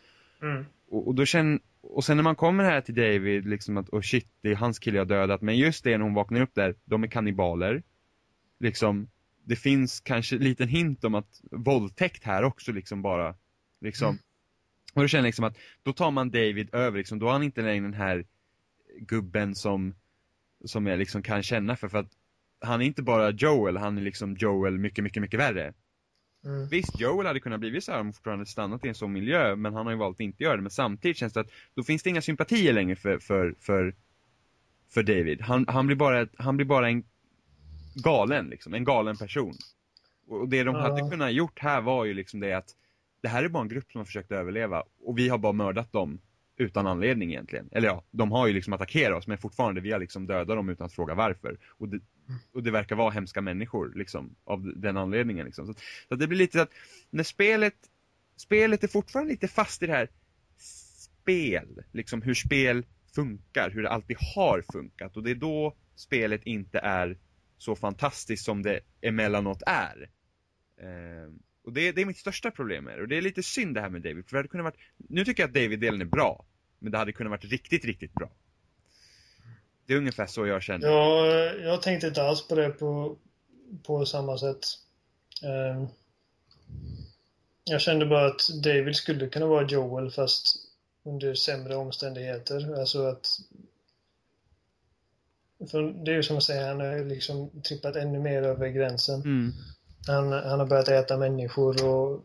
Mm. 0.43 0.65
Och, 0.91 1.09
och 1.09 1.15
då 1.15 1.25
känner, 1.25 1.61
och 1.81 2.05
sen 2.05 2.17
när 2.17 2.25
man 2.25 2.37
kommer 2.37 2.65
här 2.65 2.81
till 2.81 2.95
David, 2.95 3.47
liksom 3.47 3.77
att, 3.77 3.89
oh 3.89 4.01
shit, 4.01 4.29
det 4.41 4.51
är 4.51 4.55
hans 4.55 4.79
kille 4.79 4.99
jag 4.99 5.09
dödat, 5.09 5.43
men 5.43 5.57
just 5.57 5.85
det 5.85 5.99
när 5.99 6.05
hon 6.05 6.15
vaknar 6.15 6.41
upp 6.41 6.55
där, 6.55 6.75
de 6.85 7.05
är 7.05 7.09
kannibaler. 7.09 7.83
Liksom, 8.61 9.11
det 9.45 9.57
finns 9.57 10.01
kanske 10.01 10.37
en 10.37 10.43
liten 10.43 10.69
hint 10.69 11.05
om 11.05 11.15
att 11.15 11.41
våldtäkt 11.51 12.25
här 12.25 12.43
också 12.43 12.73
liksom 12.73 13.03
bara, 13.03 13.35
liksom. 13.81 14.09
Mm. 14.09 14.23
Och 14.95 15.03
då 15.03 15.09
känner 15.09 15.23
jag 15.23 15.29
liksom 15.29 15.45
att, 15.45 15.57
då 15.83 15.93
tar 15.93 16.11
man 16.11 16.31
David 16.31 16.75
över 16.75 16.99
liksom, 16.99 17.19
då 17.19 17.27
har 17.27 17.33
han 17.33 17.43
inte 17.43 17.63
längre 17.63 17.85
den 17.85 17.95
här 17.95 18.25
gubben 19.01 19.55
som, 19.55 19.95
som 20.65 20.87
jag 20.87 20.99
liksom 20.99 21.23
kan 21.23 21.43
känna 21.43 21.77
för, 21.77 21.89
för 21.89 21.99
att 21.99 22.11
han 22.61 22.83
är 22.83 22.87
inte 22.87 23.03
bara 23.03 23.31
Joel, 23.31 23.77
han 23.77 23.99
är 23.99 24.03
liksom 24.03 24.37
Joel 24.37 24.79
mycket, 24.79 25.05
mycket, 25.05 25.21
mycket 25.21 25.41
värre. 25.41 25.75
Mm. 26.45 26.69
Visst, 26.69 27.01
Joel 27.01 27.27
hade 27.27 27.41
kunnat 27.41 27.61
blivit 27.61 27.85
så 27.85 27.93
här 27.93 28.01
om 28.01 28.13
fortfarande 28.13 28.47
stannat 28.47 28.85
i 28.85 28.89
en 28.89 28.95
sån 28.95 29.13
miljö, 29.13 29.57
men 29.57 29.75
han 29.75 29.87
har 29.87 29.93
ju 29.93 29.99
valt 29.99 30.17
att 30.17 30.21
inte 30.21 30.43
göra 30.43 30.57
det. 30.57 30.63
Men 30.63 30.71
samtidigt 30.71 31.17
känns 31.17 31.33
det 31.33 31.41
att 31.41 31.51
då 31.75 31.83
finns 31.83 32.03
det 32.03 32.11
inga 32.11 32.23
sympatier 32.23 32.73
längre 32.73 32.97
för, 32.97 33.19
för, 33.19 33.55
för, 33.61 33.95
för 34.95 35.03
David. 35.03 35.41
Han, 35.41 35.65
han, 35.69 35.87
blir 35.87 35.97
bara, 35.97 36.27
han 36.39 36.57
blir 36.57 36.67
bara 36.67 36.89
en 36.89 37.05
galen, 37.95 38.47
liksom, 38.49 38.75
en 38.75 38.85
galen 38.85 39.17
person. 39.17 39.55
Och 40.29 40.49
det 40.49 40.65
de 40.65 40.75
Ja. 40.77 40.83
hade 40.83 41.11
kunnat 41.11 41.33
gjort 41.33 41.59
här 41.59 41.81
var 41.81 42.05
ju 42.05 42.15
liksom 42.15 42.41
det 42.41 42.53
att 42.53 42.69
det 43.21 43.29
här 43.29 43.45
är 43.45 43.49
bara 43.49 43.63
en 43.63 43.69
grupp 43.69 43.93
som 43.93 43.99
har 43.99 44.05
försökt 44.05 44.33
överleva 44.33 44.85
och 45.01 45.19
vi 45.19 45.29
har 45.29 45.39
bara 45.39 45.53
mördat 45.53 45.93
dem 45.93 46.21
utan 46.57 46.87
anledning 46.87 47.31
egentligen. 47.31 47.69
Eller 47.73 47.89
ja, 47.89 48.05
de 48.11 48.33
har 48.33 48.47
ju 48.47 48.53
liksom 48.53 48.73
attackerat 48.73 49.19
oss 49.19 49.27
men 49.27 49.39
fortfarande 49.39 49.81
vi 49.81 49.93
har 49.93 49.99
liksom 49.99 50.27
dödat 50.27 50.57
dem 50.57 50.69
utan 50.69 50.87
att 50.87 50.93
fråga 50.93 51.15
varför. 51.15 51.59
Och 51.79 51.89
det, 51.89 52.01
och 52.53 52.63
det 52.63 52.71
verkar 52.71 52.97
vara 52.97 53.11
hemska 53.11 53.41
människor 53.41 53.93
liksom 53.95 54.37
av 54.45 54.73
den 54.77 54.97
anledningen 54.97 55.47
liksom. 55.47 55.67
Så, 55.67 55.75
så 56.09 56.15
det 56.15 56.27
blir 56.27 56.39
lite 56.39 56.59
så 56.59 56.63
att 56.63 56.73
när 57.11 57.25
spelet 57.25 57.75
spelet 58.37 58.85
är 58.85 58.89
fortfarande 58.89 59.33
lite 59.33 59.49
fast 59.49 59.83
i 59.83 59.87
det 59.87 59.93
här 59.93 60.09
spel, 60.57 61.85
liksom 61.93 62.23
hur 62.23 62.35
spel 62.35 62.87
funkar, 63.15 63.71
hur 63.71 63.83
det 63.83 63.91
alltid 63.91 64.17
har 64.35 64.65
funkat 64.73 65.17
och 65.17 65.23
det 65.23 65.31
är 65.31 65.35
då 65.35 65.77
spelet 65.95 66.43
inte 66.45 66.79
är 66.79 67.19
så 67.59 67.77
fantastiskt 67.77 68.45
som 68.45 68.63
det 68.63 68.81
emellanåt 69.01 69.63
är. 69.67 70.11
Eh, 70.81 71.33
och 71.69 71.75
det, 71.75 71.93
det 71.93 72.01
är 72.03 72.07
mitt 72.07 72.19
största 72.19 72.51
problem 72.51 72.85
med 72.85 72.99
det. 72.99 73.03
Och 73.03 73.09
det 73.09 73.17
är 73.17 73.23
lite 73.23 73.43
synd 73.43 73.75
det 73.75 73.81
här 73.81 73.89
med 73.89 74.03
David, 74.03 74.25
för 74.27 74.33
det 74.33 74.39
hade 74.39 74.49
kunnat 74.49 74.65
varit, 74.65 74.79
nu 74.97 75.25
tycker 75.25 75.43
jag 75.43 75.49
att 75.49 75.55
David-delen 75.55 76.01
är 76.01 76.05
bra, 76.05 76.45
men 76.79 76.93
det 76.93 76.99
hade 76.99 77.13
kunnat 77.13 77.31
varit 77.31 77.45
riktigt, 77.45 77.85
riktigt 77.85 78.15
bra. 78.15 78.31
Det 79.87 79.93
är 79.93 79.99
ungefär 79.99 80.27
så 80.27 80.47
jag 80.47 80.63
känner. 80.63 80.89
Ja, 80.89 81.27
jag 81.63 81.83
tänkte 81.83 82.07
inte 82.07 82.23
alls 82.23 82.49
på 82.49 82.55
det 82.55 82.71
på, 82.71 83.17
på 83.83 84.07
samma 84.07 84.39
sätt. 84.39 84.59
Ehm, 85.43 85.87
jag 87.65 87.81
kände 87.81 88.07
bara 88.07 88.27
att 88.27 88.49
David 88.63 88.97
skulle 88.97 89.29
kunna 89.29 89.47
vara 89.47 89.67
Joel 89.67 90.11
fast 90.11 90.57
under 91.03 91.35
sämre 91.35 91.77
omständigheter. 91.77 92.79
Alltså 92.81 93.07
att... 93.07 93.27
För 95.71 96.05
det 96.05 96.11
är 96.11 96.15
ju 96.15 96.23
som 96.23 96.37
att 96.37 96.45
säga, 96.45 96.67
han 96.67 96.81
har 96.81 97.05
liksom 97.05 97.63
trippat 97.63 97.97
ännu 97.97 98.19
mer 98.19 98.43
över 98.43 98.69
gränsen. 98.69 99.21
Mm. 99.21 99.53
Han, 100.09 100.33
han 100.33 100.59
har 100.59 100.67
börjat 100.67 100.89
äta 100.89 101.17
människor 101.17 101.85
och 101.85 102.25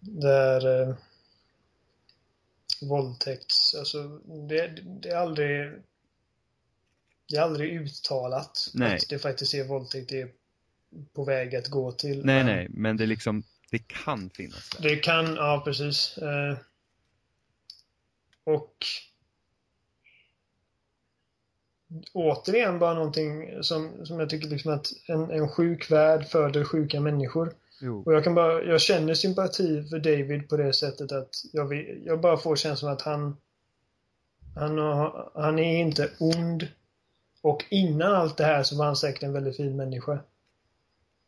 det 0.00 0.32
är 0.32 0.88
eh, 0.88 0.94
våldtäkts... 2.82 3.74
Alltså, 3.74 4.08
det, 4.48 4.68
det 5.02 5.08
är 5.08 5.16
aldrig... 5.16 5.72
Det 7.28 7.36
är 7.36 7.42
aldrig 7.42 7.80
uttalat 7.80 8.70
Nej. 8.74 8.94
att 8.94 9.08
det 9.08 9.18
faktiskt 9.18 9.54
är 9.54 9.64
våldtäkt 9.64 10.08
det 10.08 10.20
är 10.20 10.32
på 11.14 11.24
väg 11.24 11.56
att 11.56 11.68
gå 11.68 11.92
till. 11.92 12.24
Nej, 12.24 12.44
Men 12.44 12.46
nej, 12.46 12.66
men 12.70 12.96
det 12.96 13.04
är 13.04 13.06
liksom, 13.06 13.42
det 13.70 13.78
kan 13.78 14.30
finnas 14.30 14.70
där. 14.70 14.88
Det 14.88 14.96
kan, 14.96 15.34
ja 15.34 15.62
precis. 15.64 16.18
Eh, 16.18 16.56
och 18.44 18.86
återigen 22.12 22.78
bara 22.78 22.94
någonting 22.94 23.62
som, 23.62 24.06
som 24.06 24.20
jag 24.20 24.30
tycker 24.30 24.48
liksom 24.48 24.72
att 24.72 24.86
en, 25.06 25.30
en 25.30 25.48
sjuk 25.48 25.90
värld 25.90 26.26
föder 26.26 26.64
sjuka 26.64 27.00
människor. 27.00 27.52
Jo. 27.80 28.02
Och 28.06 28.14
jag 28.14 28.24
kan 28.24 28.34
bara, 28.34 28.62
jag 28.62 28.80
känner 28.80 29.14
sympati 29.14 29.82
för 29.82 29.98
David 29.98 30.48
på 30.48 30.56
det 30.56 30.72
sättet 30.72 31.12
att 31.12 31.30
jag, 31.52 31.66
vill, 31.66 32.02
jag 32.04 32.20
bara 32.20 32.36
får 32.36 32.56
känslan 32.56 32.92
att 32.92 33.02
han 33.02 33.36
han, 34.54 34.78
har, 34.78 35.30
han 35.34 35.58
är 35.58 35.80
inte 35.80 36.10
ond. 36.18 36.68
Och 37.42 37.64
innan 37.70 38.14
allt 38.14 38.36
det 38.36 38.44
här 38.44 38.62
så 38.62 38.78
var 38.78 38.86
han 38.86 38.96
säkert 38.96 39.22
en 39.22 39.32
väldigt 39.32 39.56
fin 39.56 39.76
människa. 39.76 40.18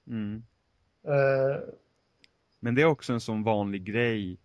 Mm. 0.07 0.43
Eh, 1.05 1.61
Men 2.61 2.75
det 2.75 2.83
är 2.83 2.87
också 2.87 3.13
en 3.13 3.21
sån 3.21 3.43
vanlig 3.43 3.85
grej 3.85 4.39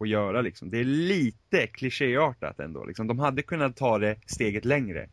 att 0.00 0.08
göra 0.08 0.40
liksom. 0.40 0.70
Det 0.70 0.78
är 0.78 0.84
lite 0.84 1.66
klichéartat 1.66 2.60
ändå 2.60 2.84
liksom. 2.84 3.06
De 3.06 3.18
hade 3.18 3.42
kunnat 3.42 3.76
ta 3.76 3.98
det 3.98 4.16
steget 4.26 4.64
längre. 4.64 5.08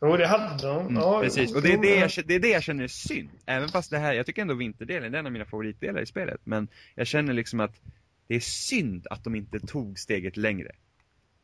jo, 0.00 0.16
det 0.16 0.26
hade 0.26 0.66
de. 0.66 0.80
Mm, 0.80 0.94
ja, 0.96 1.20
precis, 1.20 1.54
och 1.54 1.62
det 1.62 1.72
är 1.72 1.78
det, 1.78 1.96
jag, 1.96 2.10
det 2.26 2.34
är 2.34 2.40
det 2.40 2.48
jag 2.48 2.62
känner 2.62 2.84
är 2.84 2.88
synd. 2.88 3.30
Även 3.46 3.68
fast 3.68 3.90
det 3.90 3.98
här, 3.98 4.12
jag 4.12 4.26
tycker 4.26 4.42
ändå 4.42 4.54
vinterdelen, 4.54 5.12
det 5.12 5.18
är 5.18 5.20
en 5.20 5.26
av 5.26 5.32
mina 5.32 5.44
favoritdelar 5.44 6.02
i 6.02 6.06
spelet. 6.06 6.40
Men 6.44 6.68
jag 6.94 7.06
känner 7.06 7.32
liksom 7.32 7.60
att 7.60 7.80
det 8.26 8.34
är 8.34 8.40
synd 8.40 9.06
att 9.10 9.24
de 9.24 9.34
inte 9.34 9.60
tog 9.60 9.98
steget 9.98 10.36
längre. 10.36 10.70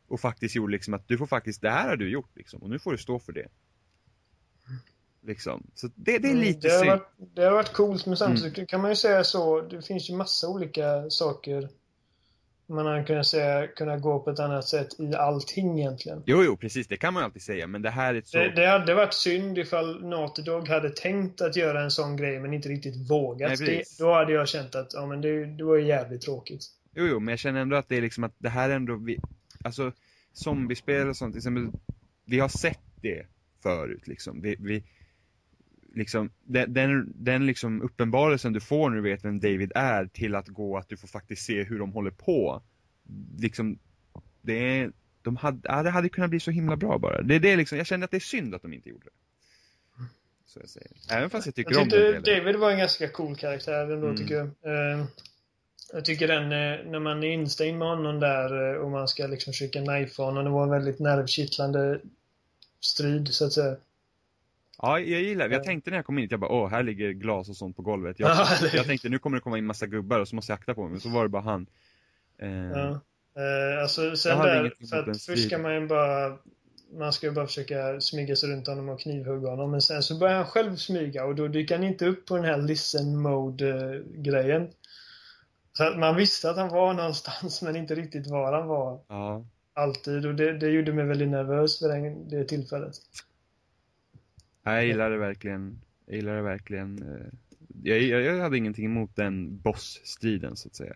Och 0.07 0.19
faktiskt 0.19 0.55
gjorde 0.55 0.71
liksom 0.71 0.93
att 0.93 1.07
du 1.07 1.17
får 1.17 1.25
faktiskt, 1.27 1.61
det 1.61 1.69
här 1.69 1.89
har 1.89 1.95
du 1.95 2.09
gjort 2.09 2.31
liksom, 2.35 2.61
och 2.63 2.69
nu 2.69 2.79
får 2.79 2.91
du 2.91 2.97
stå 2.97 3.19
för 3.19 3.33
det. 3.33 3.47
Liksom. 5.23 5.63
Så 5.75 5.87
det, 5.95 6.17
det 6.17 6.27
är 6.27 6.31
Mm, 6.31 6.43
lite 6.43 6.67
det 6.67 6.73
har 6.73 6.79
synd. 6.79 6.89
varit, 6.89 7.35
det 7.35 7.41
har 7.43 7.51
varit 7.51 7.73
coolt, 7.73 8.05
men 8.05 8.17
samtidigt 8.17 8.69
kan 8.69 8.81
man 8.81 8.91
ju 8.91 8.95
säga 8.95 9.23
så. 9.23 9.61
Det 9.61 9.81
finns 9.81 10.09
ju 10.09 10.15
massa 10.15 10.47
olika 10.47 11.09
saker 11.09 11.69
man 12.75 12.85
hade 12.85 13.03
kunnat 13.03 13.27
säga 13.27 13.67
kunna 13.67 13.97
gå 13.97 14.19
på 14.19 14.29
ett 14.29 14.39
annat 14.39 14.67
sätt 14.67 14.87
i 14.99 15.15
allting 15.15 15.79
egentligen. 15.79 16.23
Jo, 16.25 16.43
jo, 16.43 16.57
precis, 16.57 16.87
det 16.87 16.97
kan 16.97 17.13
man 17.13 17.23
alltid 17.23 17.41
säga, 17.41 17.67
men 17.67 17.81
det 17.81 17.89
här 17.89 18.15
är 18.15 18.21
så... 18.25 18.37
Det, 18.37 18.49
det 18.55 18.67
hade 18.67 18.93
varit 18.93 19.13
synd 19.13 19.57
ifall 19.57 20.09
Naughty 20.09 20.41
Dog 20.41 20.67
hade 20.67 20.89
tänkt 20.89 21.41
att 21.41 21.55
göra 21.55 21.83
en 21.83 21.91
sån 21.91 22.17
grej 22.17 22.39
men 22.39 22.53
inte 22.53 22.69
riktigt 22.69 23.11
vågat. 23.11 23.59
Nej, 23.59 23.67
det, 23.67 24.03
då 24.03 24.13
hade 24.13 24.33
jag 24.33 24.47
känt 24.47 24.75
att 24.75 24.93
ja, 24.93 25.05
men 25.05 25.21
det, 25.21 25.45
det 25.45 25.63
var 25.63 25.75
ju 25.75 25.85
jävligt 25.85 26.21
tråkigt. 26.21 26.65
Jo, 26.95 27.05
jo, 27.05 27.19
men 27.19 27.31
jag 27.31 27.39
känner 27.39 27.61
ändå 27.61 27.75
att 27.75 27.89
det 27.89 27.97
är 27.97 28.01
liksom 28.01 28.23
att 28.23 28.35
det 28.37 28.49
här 28.49 28.69
är 28.69 28.75
ändå, 28.75 28.95
vi, 28.95 29.19
alltså 29.63 29.91
zombiespel 30.33 31.09
och 31.09 31.17
sånt, 31.17 31.33
till 31.33 31.39
exempel, 31.39 31.79
vi 32.25 32.39
har 32.39 32.49
sett 32.49 32.79
det 33.01 33.25
förut 33.63 34.07
liksom. 34.07 34.41
Vi, 34.41 34.55
vi 34.59 34.83
liksom, 35.95 36.29
den, 36.43 36.73
den, 36.73 37.13
den 37.15 37.45
liksom 37.45 37.81
uppenbarelsen 37.81 38.53
du 38.53 38.59
får 38.59 38.89
när 38.89 38.95
du 38.97 39.03
vet 39.03 39.25
vem 39.25 39.39
David 39.39 39.71
är 39.75 40.05
till 40.05 40.35
att 40.35 40.47
gå 40.47 40.77
att 40.77 40.89
du 40.89 40.97
får 40.97 41.07
faktiskt 41.07 41.45
se 41.45 41.63
hur 41.63 41.79
de 41.79 41.91
håller 41.91 42.11
på. 42.11 42.61
Liksom, 43.37 43.79
det 44.41 44.53
är, 44.79 44.91
de 45.21 45.35
hade, 45.35 45.59
ja, 45.63 45.83
det 45.83 45.89
hade 45.89 46.09
kunnat 46.09 46.29
bli 46.29 46.39
så 46.39 46.51
himla 46.51 46.75
bra 46.75 46.97
bara. 46.97 47.21
Det 47.21 47.35
är 47.35 47.39
det 47.39 47.55
liksom, 47.55 47.77
jag 47.77 47.87
känner 47.87 48.05
att 48.05 48.11
det 48.11 48.17
är 48.17 48.19
synd 48.19 48.55
att 48.55 48.61
de 48.61 48.73
inte 48.73 48.89
gjorde 48.89 49.05
det. 49.05 49.11
Så 50.45 50.59
jag 50.59 50.69
säger. 50.69 50.91
Även 51.11 51.29
fast 51.29 51.45
jag 51.45 51.55
tycker 51.55 51.71
Jag 51.71 51.81
om 51.81 51.89
den 51.89 52.13
tyckte 52.13 52.31
delen. 52.31 52.43
David 52.43 52.55
var 52.59 52.71
en 52.71 52.77
ganska 52.77 53.07
cool 53.09 53.35
karaktär 53.35 53.91
ändå 53.91 54.07
Mm. 54.07 54.17
tycker 54.17 54.35
jag. 54.35 54.45
Eh, 54.45 55.05
jag 55.93 56.05
tycker 56.05 56.27
den, 56.27 56.43
eh, 56.43 56.91
när 56.91 56.99
man 56.99 57.23
är 57.23 57.27
instängd 57.27 57.79
med 57.79 57.87
honom 57.87 58.19
där 58.19 58.73
eh, 58.73 58.77
och 58.79 58.91
man 58.91 59.07
ska 59.07 59.27
liksom 59.27 59.53
försöka 59.53 59.79
knifea 59.85 60.25
honom, 60.25 60.43
det 60.43 60.49
var 60.49 60.63
en 60.63 60.69
väldigt 60.69 60.99
nervkittlande 60.99 62.01
strid 62.79 63.27
så 63.27 63.45
att 63.45 63.53
säga. 63.53 63.75
Ja, 64.81 64.99
jag 64.99 65.21
gillar 65.21 65.47
det. 65.49 65.53
Jag 65.55 65.61
Ja. 65.61 65.65
tänkte 65.65 65.89
när 65.89 65.97
jag 65.97 66.05
kom 66.05 66.19
in 66.19 66.27
jag 66.31 66.39
bara, 66.39 66.51
åh, 66.51 66.69
här 66.69 66.83
ligger 66.83 67.11
glas 67.11 67.49
och 67.49 67.55
sånt 67.57 67.75
på 67.75 67.81
golvet. 67.81 68.19
Jag, 68.19 68.29
jag 68.73 68.85
tänkte, 68.85 69.09
nu 69.09 69.19
kommer 69.19 69.37
det 69.37 69.41
komma 69.41 69.57
in 69.57 69.65
massa 69.65 69.87
gubbar 69.87 70.19
och 70.19 70.27
så 70.27 70.35
måste 70.35 70.51
jag 70.51 70.59
akta 70.59 70.73
på 70.73 70.81
mig. 70.81 70.91
Men 70.91 70.99
så 70.99 71.09
var 71.09 71.23
det 71.23 71.29
bara 71.29 71.41
han. 71.41 71.67
Eh, 72.41 72.49
Ja. 72.51 73.01
Eh, 73.35 73.81
alltså 73.81 74.15
sen 74.15 74.37
där, 74.39 74.73
för 74.89 75.09
att 75.11 75.21
först 75.23 75.47
ska 75.47 75.57
man 75.57 75.73
ju 75.75 75.87
bara 75.87 76.37
man 76.99 77.13
ska 77.13 77.27
ju 77.27 77.33
bara 77.33 77.47
försöka 77.47 78.01
smyga 78.01 78.35
sig 78.35 78.49
runt 78.49 78.67
honom 78.67 78.89
och 78.89 78.99
knivhugga 78.99 79.49
honom. 79.49 79.71
Men 79.71 79.81
sen 79.81 80.03
så 80.03 80.19
börjar 80.19 80.35
han 80.35 80.45
själv 80.45 80.75
smyga 80.75 81.25
och 81.25 81.35
då 81.35 81.47
dyker 81.47 81.75
han 81.75 81.83
inte 81.83 82.05
upp 82.05 82.25
på 82.25 82.35
den 82.35 82.45
här 82.45 82.57
listen 82.57 83.21
mode 83.21 84.01
grejen. 84.15 84.67
Så 85.73 85.83
att 85.83 85.99
man 85.99 86.15
visste 86.15 86.49
att 86.49 86.57
han 86.57 86.69
var 86.69 86.93
någonstans 86.93 87.61
men 87.61 87.75
inte 87.75 87.95
riktigt 87.95 88.27
var 88.27 88.53
han 88.53 88.67
var 88.67 88.99
Ja. 89.07 89.45
alltid. 89.73 90.25
Och 90.25 90.35
det, 90.35 90.57
det 90.57 90.67
gjorde 90.69 90.93
mig 90.93 91.05
väldigt 91.05 91.29
nervös 91.29 91.81
vid 91.83 91.89
den, 91.89 92.29
det 92.29 92.43
tillfället. 92.45 92.93
Jag 94.63 94.85
gillar 94.85 95.09
det 95.09 95.17
verkligen. 95.17 95.81
Jag 96.05 96.15
gillar 96.15 96.35
det 96.35 96.41
verkligen. 96.41 97.01
eh, 97.01 97.27
Jag, 97.83 98.01
jag, 98.01 98.39
hade 98.41 98.57
ingenting 98.57 98.85
emot 98.85 99.15
den 99.15 99.59
bossstriden 99.61 100.55
så 100.55 100.67
att 100.67 100.75
säga. 100.75 100.93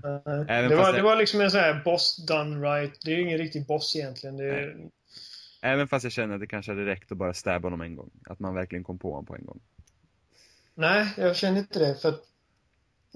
Även 0.47 0.69
det, 0.69 0.75
var, 0.75 0.91
det 0.91 0.97
jag- 0.97 1.03
var 1.03 1.15
liksom 1.15 1.41
en 1.41 1.51
sån 1.51 1.59
här 1.59 1.81
boss 1.85 2.25
done 2.27 2.67
right. 2.69 2.93
Det 3.05 3.11
är 3.11 3.15
ju 3.15 3.21
ingen 3.21 3.37
riktig 3.37 3.65
boss 3.67 3.95
egentligen. 3.95 4.39
Är, 4.39 4.75
Även 5.61 5.87
fast 5.87 6.03
jag 6.03 6.11
känner 6.13 6.33
att 6.35 6.41
det 6.41 6.47
kanske 6.47 6.71
hade 6.71 6.85
räckt 6.85 7.11
att 7.11 7.17
bara 7.17 7.33
stabba 7.33 7.65
honom 7.65 7.81
en 7.81 7.95
gång. 7.95 8.11
Att 8.25 8.39
man 8.39 8.53
verkligen 8.55 8.83
kom 8.83 8.99
på 8.99 9.09
honom 9.11 9.25
på 9.25 9.35
en 9.35 9.45
gång. 9.45 9.59
Nej, 10.75 11.07
jag 11.17 11.35
känner 11.35 11.59
inte 11.59 11.79
det. 11.79 11.95
För 11.95 12.09
att 12.09 12.21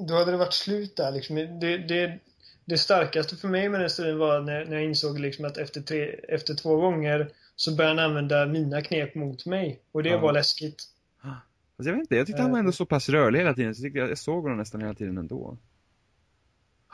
då 0.07 0.13
hade 0.13 0.31
det 0.31 0.37
varit 0.37 0.53
slut 0.53 0.95
där. 0.95 1.11
Liksom. 1.11 1.35
Det, 1.35 1.77
det, 1.77 2.19
det 2.65 2.77
starkaste 2.77 3.35
för 3.35 3.47
mig 3.47 3.69
med 3.69 3.79
den 3.79 3.89
striden 3.89 4.17
var 4.17 4.41
när, 4.41 4.65
när 4.65 4.73
jag 4.73 4.83
insåg 4.85 5.19
liksom 5.19 5.45
att 5.45 5.57
efter, 5.57 5.81
tre, 5.81 6.05
efter 6.27 6.53
två 6.55 6.75
gånger 6.75 7.29
så 7.59 7.75
började 7.75 8.01
han 8.01 8.09
använda 8.09 8.45
mina 8.45 8.81
knep 8.81 9.15
mot 9.15 9.45
mig. 9.45 9.79
Och 9.91 10.03
det 10.03 10.09
Ja. 10.09 10.19
var 10.19 10.33
läskigt. 10.33 10.83
Alltså 11.21 11.89
jag 11.89 11.93
vet 11.93 11.99
inte, 11.99 12.15
jag 12.15 12.27
tyckte 12.27 12.41
han 12.41 12.51
var 12.51 12.59
ändå 12.59 12.71
så 12.71 12.85
pass 12.85 13.09
rörlig 13.09 13.39
hela 13.39 13.53
tiden. 13.53 13.75
Så 13.75 13.83
jag, 13.85 13.95
jag, 13.95 14.09
jag 14.09 14.17
såg 14.17 14.43
honom 14.43 14.57
nästan 14.57 14.81
hela 14.81 14.93
tiden 14.93 15.17
ändå. 15.17 15.57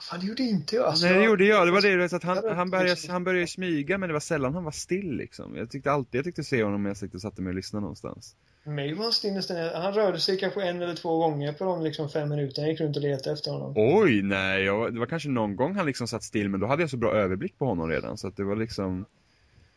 Fan, 0.01 0.19
det 0.19 0.25
gjorde 0.25 0.43
inte 0.43 0.75
jag. 0.75 0.85
Alltså, 0.85 1.05
Nej, 1.05 1.15
det 1.17 1.23
gjorde 1.23 1.45
jag. 1.45 1.67
Det 1.67 1.71
var 1.71 1.81
det, 1.81 1.95
vet, 1.97 2.13
att 2.13 2.23
han, 2.23 2.55
han, 2.55 2.69
började, 2.69 2.95
han 3.09 3.23
började 3.23 3.47
smyga 3.47 3.97
men 3.97 4.09
det 4.09 4.13
var 4.13 4.19
sällan 4.19 4.53
han 4.53 4.63
var 4.63 4.71
still 4.71 5.15
liksom. 5.15 5.55
Jag 5.55 5.71
tyckte 5.71 5.91
alltid, 5.91 6.17
jag 6.19 6.25
tyckte 6.25 6.43
se 6.43 6.63
honom 6.63 6.83
när 6.83 6.89
jag 6.89 6.97
sitter 6.97 7.15
och 7.15 7.21
satte 7.21 7.41
mig 7.41 7.49
och 7.51 7.55
lyssnade 7.55 7.81
någonstans. 7.81 8.35
Mig 8.63 8.93
var 8.93 9.03
han 9.03 9.13
still 9.13 9.33
nästan. 9.33 9.57
Han 9.81 9.93
rörde 9.93 10.19
sig 10.19 10.37
kanske 10.39 10.63
en 10.63 10.81
eller 10.81 10.95
två 10.95 11.17
gånger 11.17 11.53
på 11.53 11.63
de 11.65 11.81
liksom 11.83 12.09
fem 12.09 12.29
minuterna. 12.29 12.67
Jag 12.67 12.71
gick 12.71 12.81
runt 12.81 12.95
och 12.95 13.01
letade 13.03 13.33
efter 13.33 13.51
honom. 13.51 13.73
Oj, 13.75 14.21
nej, 14.21 14.63
jag, 14.63 14.93
det 14.93 14.99
var 14.99 15.05
kanske 15.05 15.29
någon 15.29 15.55
gång 15.55 15.75
han 15.75 15.85
liksom 15.85 16.07
satt 16.07 16.23
still 16.23 16.49
men 16.49 16.59
då 16.59 16.67
hade 16.67 16.83
jag 16.83 16.89
så 16.89 16.97
bra 16.97 17.13
överblick 17.13 17.57
på 17.57 17.65
honom 17.65 17.89
redan 17.89 18.17
så 18.17 18.27
att 18.27 18.37
det 18.37 18.43
var 18.43 18.55
liksom 18.55 19.05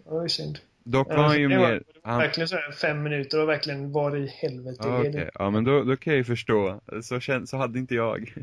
Det 0.05 0.11
var 0.14 0.22
ju 0.22 0.28
synd. 0.28 0.59
Dock 0.85 1.09
var 1.09 1.16
han 1.16 1.41
ju 1.41 1.49
mer... 1.49 1.59
var 1.59 1.83
Han, 2.03 2.18
verkligen 2.18 2.49
så 2.49 2.57
här 2.57 2.72
fem 2.72 3.03
minuter 3.03 3.43
och 3.43 3.49
verkligen 3.49 3.93
var 3.93 4.16
i 4.16 4.26
helvete 4.26 4.79
ja, 4.83 4.97
är 4.97 5.01
okej. 5.01 5.12
det? 5.12 5.31
ja, 5.35 5.51
men 5.51 5.64
då, 5.64 5.85
då 5.85 5.97
kan 5.97 6.12
jag 6.12 6.18
ju 6.18 6.24
förstå. 6.24 6.81
Så, 7.03 7.16
kän- 7.18 7.47
så 7.47 7.57
hade 7.57 7.79
inte 7.79 7.95
jag. 7.95 8.35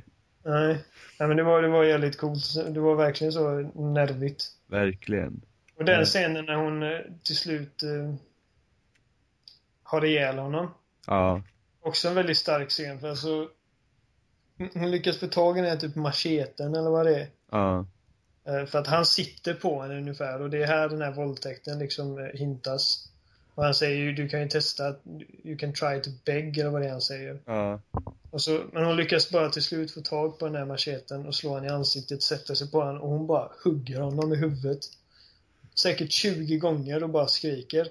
Nej. 0.43 0.77
Nej, 1.19 1.27
men 1.27 1.37
det 1.37 1.43
var, 1.43 1.61
det 1.61 1.67
var 1.67 1.83
jävligt 1.83 2.17
coolt. 2.17 2.73
Det 2.73 2.79
var 2.79 2.95
verkligen 2.95 3.33
så 3.33 3.49
nervigt. 3.75 4.43
Verkligen. 4.67 5.41
Och 5.77 5.85
den 5.85 6.05
scenen 6.05 6.45
när 6.45 6.55
hon 6.55 6.83
eh, 6.83 6.99
till 7.23 7.35
slut 7.37 7.83
eh, 7.83 8.15
har 9.83 10.05
ihjäl 10.05 10.37
honom. 10.37 10.73
Ja. 11.07 11.41
Också 11.81 12.07
en 12.07 12.15
väldigt 12.15 12.37
stark 12.37 12.69
scen 12.69 12.99
för 12.99 13.09
alltså 13.09 13.49
hon 14.73 14.91
lyckas 14.91 15.19
få 15.19 15.27
tag 15.27 15.57
i 15.57 15.61
den 15.61 15.69
här 15.69 15.77
typ 15.77 15.95
macheten 15.95 16.75
eller 16.75 16.89
vad 16.89 17.05
det 17.05 17.19
är. 17.19 17.27
Ja. 17.51 17.85
Eh, 18.45 18.65
För 18.65 18.79
att 18.79 18.87
han 18.87 19.05
sitter 19.05 19.53
på 19.53 19.81
henne 19.81 19.97
ungefär 19.97 20.41
och 20.41 20.49
det 20.49 20.63
är 20.63 20.67
här 20.67 20.89
den 20.89 21.01
här 21.01 21.11
våldtäkten 21.11 21.79
liksom 21.79 22.17
eh, 22.17 22.25
hintas. 22.25 23.09
Och 23.55 23.63
han 23.63 23.73
säger 23.73 23.97
ju, 23.97 24.13
du 24.13 24.29
kan 24.29 24.41
ju 24.41 24.47
testa, 24.47 24.95
you 25.43 25.57
can 25.57 25.73
try 25.73 26.01
to 26.01 26.09
beg 26.25 26.57
eller 26.57 26.69
vad 26.69 26.81
det 26.81 26.87
är 26.87 26.91
han 26.91 27.01
säger. 27.01 27.39
Ja. 27.45 27.79
Och 28.31 28.41
så, 28.41 28.63
men 28.73 28.85
hon 28.85 28.95
lyckas 28.95 29.29
bara 29.29 29.49
till 29.49 29.63
slut 29.63 29.91
få 29.91 30.01
tag 30.01 30.39
på 30.39 30.45
den 30.45 30.55
här 30.55 30.65
macheten 30.65 31.25
och 31.25 31.35
slå 31.35 31.49
honom 31.49 31.65
i 31.65 31.69
ansiktet, 31.69 32.23
sätter 32.23 32.55
sig 32.55 32.71
på 32.71 32.81
honom 32.81 33.01
och 33.01 33.09
hon 33.09 33.27
bara 33.27 33.51
hugger 33.63 33.99
honom 33.99 34.33
i 34.33 34.35
huvudet. 34.35 34.79
Säkert 35.75 36.11
20 36.11 36.57
gånger 36.57 37.03
och 37.03 37.09
bara 37.09 37.27
skriker. 37.27 37.87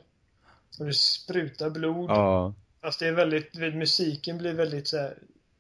Och 0.79 0.87
det 0.87 0.95
sprutar 0.95 1.71
blod. 1.71 2.11
Ja. 2.11 2.55
Fast 2.81 3.01
det 3.01 3.07
är 3.07 3.13
väldigt, 3.13 3.57
vet, 3.57 3.75
musiken 3.75 4.39
blir 4.39 4.53
väldigt 4.53 4.89
så 4.89 4.97
här, 4.97 5.19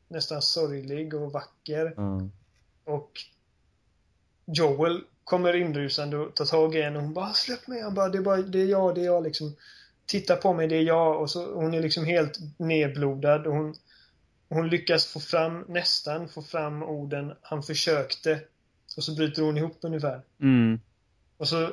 nästan 0.08 0.42
sorglig 0.42 1.14
och 1.14 1.32
vacker. 1.32 1.94
Ja. 1.96 2.28
Och 2.84 3.10
Joel 4.46 5.00
kommer 5.24 5.56
inrusande 5.56 6.16
och 6.16 6.34
tar 6.34 6.44
tag 6.44 6.74
i 6.74 6.82
henne 6.82 6.96
och 6.96 7.02
hon 7.02 7.14
bara 7.14 7.32
släpp 7.32 7.66
mig. 7.66 7.82
Han 7.82 7.94
bara 7.94 8.08
det 8.08 8.18
är, 8.18 8.22
bara, 8.22 8.42
det 8.42 8.60
är 8.60 8.66
jag, 8.66 8.94
det 8.94 9.00
är 9.00 9.04
jag 9.04 9.22
liksom. 9.22 9.56
Titta 10.06 10.36
på 10.36 10.52
mig, 10.52 10.68
det 10.68 10.76
är 10.76 10.82
jag. 10.82 11.20
Och 11.20 11.30
så 11.30 11.54
hon 11.54 11.74
är 11.74 11.80
liksom 11.80 12.04
helt 12.04 12.38
nedblodad 12.58 13.46
och 13.46 13.54
hon, 13.54 13.74
hon 14.48 14.68
lyckas 14.68 15.06
få 15.06 15.20
fram, 15.20 15.64
nästan 15.68 16.28
få 16.28 16.42
fram 16.42 16.82
orden 16.82 17.32
han 17.42 17.62
försökte. 17.62 18.40
Och 18.96 19.04
så 19.04 19.14
bryter 19.14 19.42
hon 19.42 19.56
ihop 19.56 19.78
ungefär. 19.80 20.22
Mm. 20.40 20.80
Och 21.36 21.48
så 21.48 21.70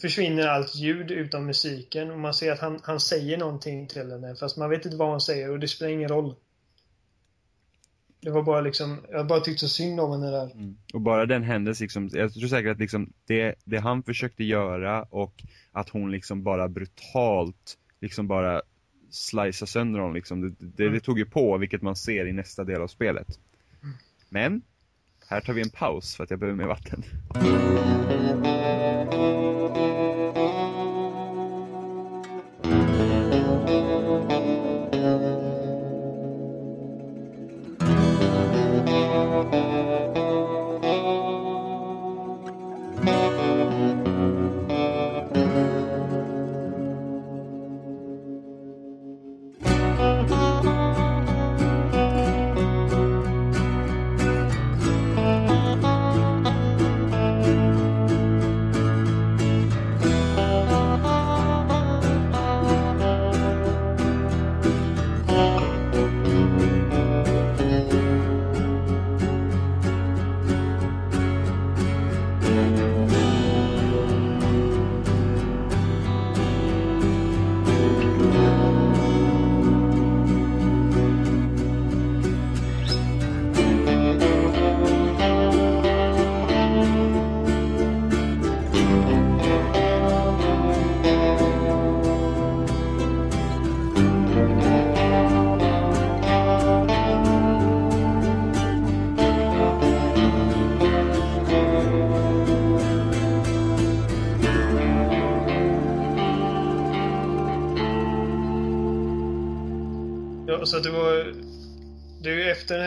försvinner 0.00 0.46
allt 0.46 0.74
ljud 0.74 1.10
utom 1.10 1.46
musiken 1.46 2.10
och 2.10 2.18
man 2.18 2.34
ser 2.34 2.52
att 2.52 2.60
han, 2.60 2.80
han 2.82 3.00
säger 3.00 3.38
någonting 3.38 3.88
till 3.88 4.10
henne 4.10 4.36
fast 4.36 4.56
man 4.56 4.70
vet 4.70 4.84
inte 4.84 4.96
vad 4.96 5.10
han 5.10 5.20
säger 5.20 5.50
och 5.50 5.60
det 5.60 5.68
spelar 5.68 5.92
ingen 5.92 6.08
roll. 6.08 6.34
Det 8.24 8.30
var 8.30 8.42
bara 8.42 8.60
liksom, 8.60 8.98
jag 9.10 9.26
bara 9.26 9.40
tyckte 9.40 9.60
så 9.60 9.68
synd 9.68 10.00
om 10.00 10.10
henne 10.10 10.30
där. 10.30 10.52
Mm. 10.52 10.76
Och 10.94 11.00
bara 11.00 11.26
den 11.26 11.42
händelsen, 11.42 11.84
liksom, 11.84 12.10
jag 12.12 12.32
tror 12.32 12.48
säkert 12.48 12.72
att 12.72 12.78
liksom 12.78 13.12
det, 13.26 13.54
det 13.64 13.78
han 13.78 14.02
försökte 14.02 14.44
göra 14.44 15.02
och 15.02 15.44
att 15.72 15.88
hon 15.88 16.10
liksom 16.10 16.42
bara 16.42 16.68
brutalt 16.68 17.78
liksom 18.00 18.28
bara 18.28 18.62
slicea 19.10 19.66
sönder 19.66 20.00
honom 20.00 20.14
liksom, 20.14 20.40
det, 20.40 20.48
det, 20.58 20.72
det 20.76 20.86
Mm. 20.86 21.00
tog 21.00 21.18
ju 21.18 21.24
på, 21.26 21.58
vilket 21.58 21.82
man 21.82 21.96
ser 21.96 22.26
i 22.26 22.32
nästa 22.32 22.64
del 22.64 22.82
av 22.82 22.88
spelet. 22.88 23.38
Men, 24.28 24.62
här 25.28 25.40
tar 25.40 25.52
vi 25.52 25.62
en 25.62 25.70
paus 25.70 26.16
för 26.16 26.24
att 26.24 26.30
jag 26.30 26.38
behöver 26.38 26.56
mer 26.58 26.66
vatten. 26.66 27.04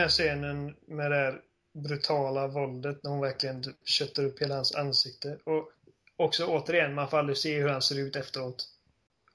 Här 0.08 0.12
scenen 0.12 0.76
med 0.86 1.10
det 1.10 1.16
här 1.16 1.40
brutala 1.74 2.46
våldet 2.46 3.02
när 3.02 3.10
hon 3.10 3.20
verkligen 3.20 3.64
köttar 3.84 4.24
upp 4.24 4.42
hela 4.42 4.54
hans 4.54 4.74
ansikte. 4.74 5.38
Och 5.44 5.70
också 6.16 6.46
återigen, 6.46 6.94
man 6.94 7.08
får 7.08 7.18
aldrig 7.18 7.38
se 7.38 7.60
hur 7.60 7.68
han 7.68 7.82
ser 7.82 7.98
ut 7.98 8.16
efteråt. 8.16 8.68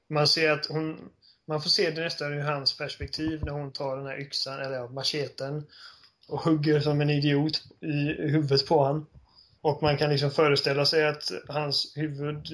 Man 0.09 0.27
ser 0.27 0.51
att 0.51 0.65
hon... 0.65 1.09
Man 1.45 1.61
får 1.61 1.69
se 1.69 1.91
det 1.91 2.01
nästan 2.01 2.33
ur 2.33 2.39
hans 2.39 2.77
perspektiv 2.77 3.45
när 3.45 3.51
hon 3.51 3.71
tar 3.71 3.97
den 3.97 4.05
här 4.05 4.19
yxan, 4.19 4.59
eller 4.59 4.75
ja, 4.75 4.87
macheten 4.87 5.67
och 6.27 6.39
hugger 6.39 6.79
som 6.79 7.01
en 7.01 7.09
idiot 7.09 7.63
i 7.81 8.21
huvudet 8.31 8.67
på 8.67 8.83
han. 8.83 9.05
Och 9.61 9.83
man 9.83 9.97
kan 9.97 10.09
liksom 10.09 10.31
föreställa 10.31 10.85
sig 10.85 11.07
att 11.07 11.31
hans 11.47 11.93
huvud 11.95 12.47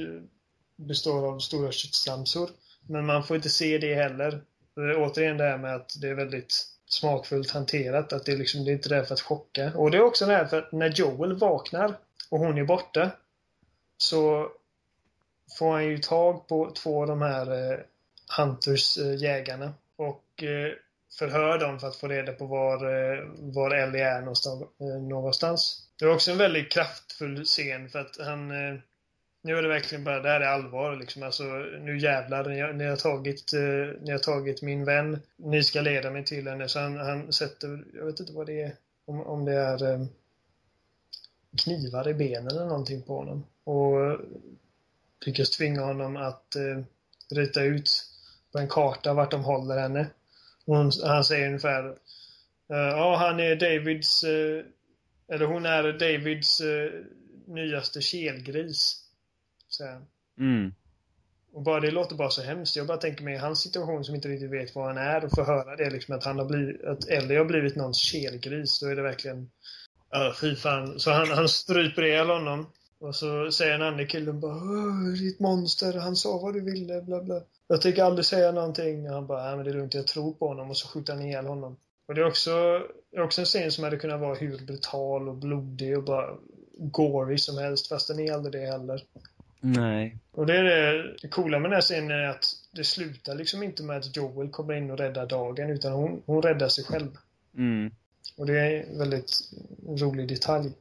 består 0.77 1.33
av 1.33 1.39
stora 1.39 1.71
köttslamsor. 1.71 2.49
Men 2.87 3.05
man 3.05 3.23
får 3.23 3.35
inte 3.35 3.49
se 3.49 3.77
det 3.77 3.95
heller. 3.95 4.43
Det 4.75 4.95
återigen 4.95 5.37
det 5.37 5.43
här 5.43 5.57
med 5.57 5.75
att 5.75 5.91
det 6.01 6.07
är 6.07 6.15
väldigt 6.15 6.68
smakfullt 6.89 7.51
hanterat. 7.51 8.13
Att 8.13 8.25
det 8.25 8.35
liksom, 8.35 8.65
det 8.65 8.71
är 8.71 8.73
inte 8.73 8.89
där 8.89 9.03
för 9.03 9.13
att 9.13 9.21
chocka. 9.21 9.71
Och 9.75 9.91
det 9.91 9.97
är 9.97 10.01
också 10.01 10.25
det 10.25 10.35
här 10.35 10.45
för 10.45 10.57
att 10.57 10.71
när 10.71 10.89
Joel 10.89 11.33
vaknar 11.33 11.97
och 12.29 12.39
hon 12.39 12.57
är 12.57 12.63
borta 12.63 13.11
så 13.97 14.51
får 15.57 15.71
han 15.71 15.85
ju 15.85 15.97
tag 15.97 16.47
på 16.47 16.71
två 16.71 17.01
av 17.01 17.07
de 17.07 17.21
här 17.21 17.71
eh, 17.71 17.79
Hunters 18.37 18.97
eh, 18.97 19.15
jägarna 19.15 19.73
och 19.95 20.43
eh, 20.43 20.73
förhör 21.19 21.59
dem 21.59 21.79
för 21.79 21.87
att 21.87 21.95
få 21.95 22.07
reda 22.07 22.33
på 22.33 22.45
var, 22.45 22.75
eh, 22.75 23.25
var 23.39 23.71
Ellie 23.71 24.03
är 24.03 24.19
någonstans, 24.19 24.61
eh, 24.61 25.01
någonstans. 25.01 25.87
Det 25.99 26.05
är 26.05 26.13
också 26.13 26.31
en 26.31 26.37
väldigt 26.37 26.71
kraftfull 26.71 27.45
scen 27.45 27.89
för 27.89 27.99
att 27.99 28.17
han 28.19 28.51
eh, 28.51 28.79
nu 29.41 29.57
är 29.57 29.61
det 29.61 29.67
verkligen 29.67 30.03
bara, 30.03 30.21
det 30.21 30.29
här 30.29 30.41
är 30.41 30.45
allvar 30.45 30.95
liksom. 30.95 31.23
Alltså, 31.23 31.43
nu 31.81 31.99
jävlar, 31.99 32.49
ni 32.49 32.59
har, 32.59 32.73
ni 32.73 32.85
har 32.85 32.95
tagit, 32.95 33.53
eh, 33.53 34.01
ni 34.01 34.11
har 34.11 34.19
tagit 34.19 34.61
min 34.61 34.85
vän. 34.85 35.21
Ni 35.37 35.63
ska 35.63 35.81
leda 35.81 36.11
mig 36.11 36.25
till 36.25 36.47
henne. 36.47 36.69
Så 36.69 36.79
han, 36.79 36.97
han 36.97 37.33
sätter, 37.33 37.83
jag 37.93 38.05
vet 38.05 38.19
inte 38.19 38.33
vad 38.33 38.45
det 38.45 38.61
är. 38.61 38.75
Om, 39.05 39.21
om 39.21 39.45
det 39.45 39.53
är 39.53 39.93
eh, 39.93 40.05
knivar 41.57 42.07
i 42.09 42.13
benen 42.13 42.47
eller 42.47 42.65
någonting 42.65 43.01
på 43.01 43.17
honom. 43.17 43.45
Och 43.63 44.05
eh, 44.05 44.19
lyckas 45.25 45.49
tvinga 45.49 45.81
honom 45.81 46.17
att 46.17 46.55
eh, 46.55 46.83
rita 47.29 47.61
ut 47.61 47.89
på 48.51 48.59
en 48.59 48.67
karta 48.67 49.13
vart 49.13 49.31
de 49.31 49.43
håller 49.43 49.77
henne. 49.77 50.07
Och 50.65 50.75
hon, 50.75 50.91
han 51.03 51.23
säger 51.23 51.47
ungefär 51.47 51.87
eh, 52.69 52.77
Ja, 52.77 53.15
han 53.15 53.39
är 53.39 53.55
Davids 53.55 54.23
eh, 54.23 54.65
eller 55.27 55.45
hon 55.45 55.65
är 55.65 55.83
Davids 55.93 56.61
eh, 56.61 56.91
nyaste 57.47 58.01
kelgris 58.01 58.98
han. 59.79 60.05
Mm. 60.39 60.73
Och 61.53 61.61
bara 61.61 61.79
det 61.79 61.91
låter 61.91 62.15
bara 62.15 62.29
så 62.29 62.41
hemskt. 62.41 62.75
Jag 62.75 62.87
bara 62.87 62.97
tänker 62.97 63.23
mig 63.23 63.37
hans 63.37 63.61
situation 63.61 64.03
som 64.05 64.15
inte 64.15 64.27
riktigt 64.27 64.51
vet 64.51 64.75
vad 64.75 64.85
han 64.87 64.97
är 64.97 65.25
och 65.25 65.31
få 65.35 65.43
höra 65.43 65.75
det 65.75 65.89
liksom 65.89 66.15
att 66.15 66.23
han 66.23 66.39
har 66.39 66.45
blivit, 66.45 66.83
att 66.83 67.07
Ellie 67.07 67.37
har 67.37 67.45
blivit 67.45 67.75
någons 67.75 67.97
kelgris. 67.97 68.79
Då 68.79 68.87
är 68.87 68.95
det 68.95 69.01
verkligen, 69.01 69.49
ja 70.09 70.33
fy 70.41 70.55
fan. 70.55 70.99
Så 70.99 71.11
han, 71.11 71.27
han 71.29 71.49
stryper 71.49 72.01
ihjäl 72.03 72.29
honom. 72.29 72.65
Och 72.99 73.15
så 73.15 73.51
säger 73.51 73.75
en 73.75 73.81
annan 73.81 74.07
killen 74.07 74.39
bara 74.39 74.55
"Åh, 74.55 75.13
ditt 75.19 75.39
monster, 75.39 75.93
han 75.93 76.15
sa 76.15 76.37
vad 76.37 76.53
du 76.53 76.61
ville, 76.61 77.01
bla 77.01 77.23
bla. 77.23 77.41
Jag 77.67 77.81
tänker 77.81 78.03
aldrig 78.03 78.25
säga 78.25 78.51
någonting. 78.51 79.09
Och 79.09 79.15
han 79.15 79.27
bara, 79.27 79.43
nej 79.43 79.55
men 79.55 79.65
det 79.65 79.71
är 79.71 79.73
lugnt, 79.73 79.93
jag 79.93 80.07
tror 80.07 80.33
på 80.33 80.47
honom. 80.47 80.69
Och 80.69 80.77
så 80.77 80.87
skjuter 80.87 81.13
han 81.13 81.21
ihjäl 81.21 81.45
honom. 81.45 81.77
Och 82.07 82.15
det 82.15 82.21
är 82.21 82.25
också, 82.27 82.81
också 83.17 83.41
en 83.41 83.45
scen 83.45 83.71
som 83.71 83.83
hade 83.83 83.97
kunnat 83.97 84.19
vara 84.21 84.35
hur 84.35 84.57
brutal 84.57 85.29
och 85.29 85.35
blodig 85.35 85.97
och 85.97 86.03
bara 86.03 86.37
gory 86.77 87.37
som 87.37 87.57
helst. 87.57 87.87
Fast 87.87 88.07
den 88.07 88.19
är 88.19 88.33
aldrig 88.33 88.53
det 88.53 88.71
heller. 88.71 89.03
Nej. 89.59 90.17
Och 90.31 90.45
det 90.45 90.57
är 90.57 90.63
det, 90.63 91.15
det 91.21 91.27
coola 91.27 91.59
med 91.59 91.71
den 91.71 91.75
här 91.75 91.81
scenen 91.81 92.11
är 92.11 92.27
att 92.27 92.45
det 92.71 92.83
slutar 92.83 93.35
liksom 93.35 93.63
inte 93.63 93.83
med 93.83 93.97
att 93.97 94.15
Joel 94.15 94.49
kommer 94.49 94.73
in 94.73 94.91
och 94.91 94.97
räddar 94.97 95.25
dagen 95.25 95.69
utan 95.69 95.93
hon, 95.93 96.21
hon 96.25 96.41
räddar 96.41 96.67
sig 96.67 96.83
själv. 96.83 97.17
Mm. 97.57 97.91
Och 98.37 98.45
det 98.45 98.59
är 98.59 98.83
en 98.83 98.99
väldigt 98.99 99.31
rolig 99.87 100.27
detalj. 100.27 100.71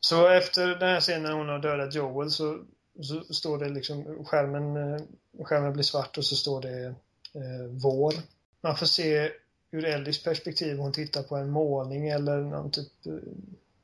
Så 0.00 0.28
efter 0.28 0.66
den 0.66 0.88
här 0.88 1.00
scenen 1.00 1.22
när 1.22 1.32
hon 1.32 1.48
har 1.48 1.58
dödat 1.58 1.94
Joel 1.94 2.30
så, 2.30 2.64
så 3.02 3.34
står 3.34 3.58
det 3.58 3.68
liksom 3.68 4.24
skärmen, 4.24 4.76
eh, 4.76 5.00
skärmen 5.44 5.72
blir 5.72 5.82
svart 5.82 6.18
och 6.18 6.24
så 6.24 6.36
står 6.36 6.60
det 6.62 6.86
eh, 7.34 7.66
vår. 7.70 8.14
Man 8.60 8.76
får 8.76 8.86
se 8.86 9.30
ur 9.70 9.84
Ellies 9.84 10.24
perspektiv 10.24 10.78
hon 10.78 10.92
tittar 10.92 11.22
på 11.22 11.36
en 11.36 11.50
målning 11.50 12.08
eller 12.08 12.40
någon 12.40 12.70
typ 12.70 13.06
eh, 13.06 13.12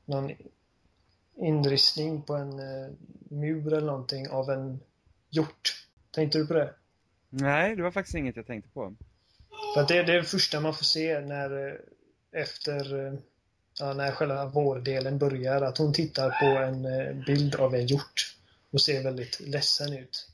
någon 0.05 0.31
inristning 1.39 2.23
på 2.23 2.35
en 2.35 2.59
eh, 2.59 2.91
mur 3.31 3.73
eller 3.73 3.87
någonting 3.87 4.29
av 4.29 4.51
en 4.51 4.81
hjort. 5.31 5.87
Tänkte 6.11 6.39
du 6.39 6.47
på 6.47 6.55
det? 6.55 6.75
Nej, 7.31 7.77
det 7.77 7.83
var 7.83 7.91
faktiskt 7.91 8.15
inget 8.15 8.37
jag 8.37 8.47
tänkte 8.47 8.71
på. 8.71 8.95
För 9.75 9.87
det, 9.89 10.03
det 10.03 10.13
är 10.13 10.17
det 10.17 10.25
första 10.25 10.61
man 10.61 10.75
får 10.75 10.85
se 10.85 11.21
när 11.21 11.69
eh, 11.69 11.75
efter 12.33 13.07
eh, 13.07 13.15
ja, 13.79 13.95
när 13.95 14.13
själva 14.13 14.47
vårdelen 14.47 15.19
börjar, 15.19 15.63
att 15.63 15.79
hon 15.79 15.93
tittar 15.93 16.31
på 16.31 16.63
en 16.63 16.83
bild 17.27 17.55
av 17.55 17.75
en 17.75 17.87
hjort 17.87 18.37
och 18.71 18.81
ser 18.81 19.03
väldigt 19.03 19.41
ledsen 19.41 19.93
ut. 19.93 20.31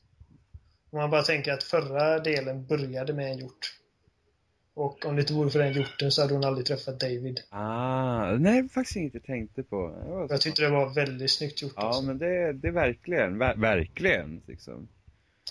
Om 0.90 0.98
man 0.98 1.10
bara 1.10 1.22
tänker 1.22 1.52
att 1.52 1.62
förra 1.62 2.18
delen 2.18 2.66
började 2.66 3.12
med 3.12 3.32
en 3.32 3.38
hjort. 3.38 3.78
Och 4.74 5.06
om 5.06 5.16
det 5.16 5.20
inte 5.20 5.32
vore 5.32 5.50
för 5.50 5.58
den 5.58 5.72
hjorten 5.72 6.12
så 6.12 6.22
hade 6.22 6.34
hon 6.34 6.44
aldrig 6.44 6.66
träffat 6.66 7.00
David. 7.00 7.40
Ah, 7.48 8.32
nej, 8.32 8.68
faktiskt 8.68 9.14
jag 9.14 9.24
tänkte 9.24 9.62
på. 9.62 9.94
Jag 10.30 10.40
tyckte 10.40 10.62
det 10.62 10.68
var 10.68 10.94
väldigt 10.94 11.30
snyggt 11.30 11.62
gjort. 11.62 11.72
Ja, 11.76 11.82
alltså. 11.82 12.02
men 12.02 12.18
det, 12.18 12.52
det 12.52 12.68
är 12.68 12.72
verkligen, 12.72 13.38
ver, 13.38 13.56
verkligen 13.56 14.42
liksom. 14.46 14.88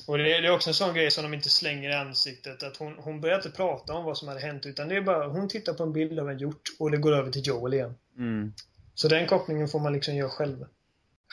Och 0.08 0.18
det 0.18 0.38
är, 0.38 0.42
det 0.42 0.48
är 0.48 0.52
också 0.52 0.70
en 0.70 0.74
sån 0.74 0.96
grej 0.96 1.12
som 1.12 1.24
de 1.24 1.34
inte 1.34 1.50
slänger 1.50 1.90
i 1.90 1.94
ansiktet. 1.94 2.64
Att 2.64 2.78
hon, 2.78 2.94
hon 2.98 3.22
börjar 3.22 3.36
inte 3.36 3.50
prata 3.50 3.94
om 3.94 4.06
vad 4.06 4.18
som 4.18 4.28
hade 4.28 4.40
hänt 4.40 4.66
utan 4.66 4.88
det 4.88 4.96
är 4.96 5.02
bara, 5.02 5.28
hon 5.28 5.48
tittar 5.48 5.74
på 5.74 5.84
en 5.84 5.94
bild 5.94 6.20
av 6.20 6.30
en 6.30 6.38
hjort 6.38 6.62
och 6.80 6.92
det 6.92 6.98
går 6.98 7.14
över 7.14 7.32
till 7.32 7.48
Joel 7.48 7.74
igen. 7.74 7.96
Mm. 8.18 8.54
Så 8.94 9.08
den 9.08 9.28
kopplingen 9.28 9.68
får 9.68 9.80
man 9.80 9.94
liksom 9.94 10.16
göra 10.16 10.30
själv. 10.30 10.66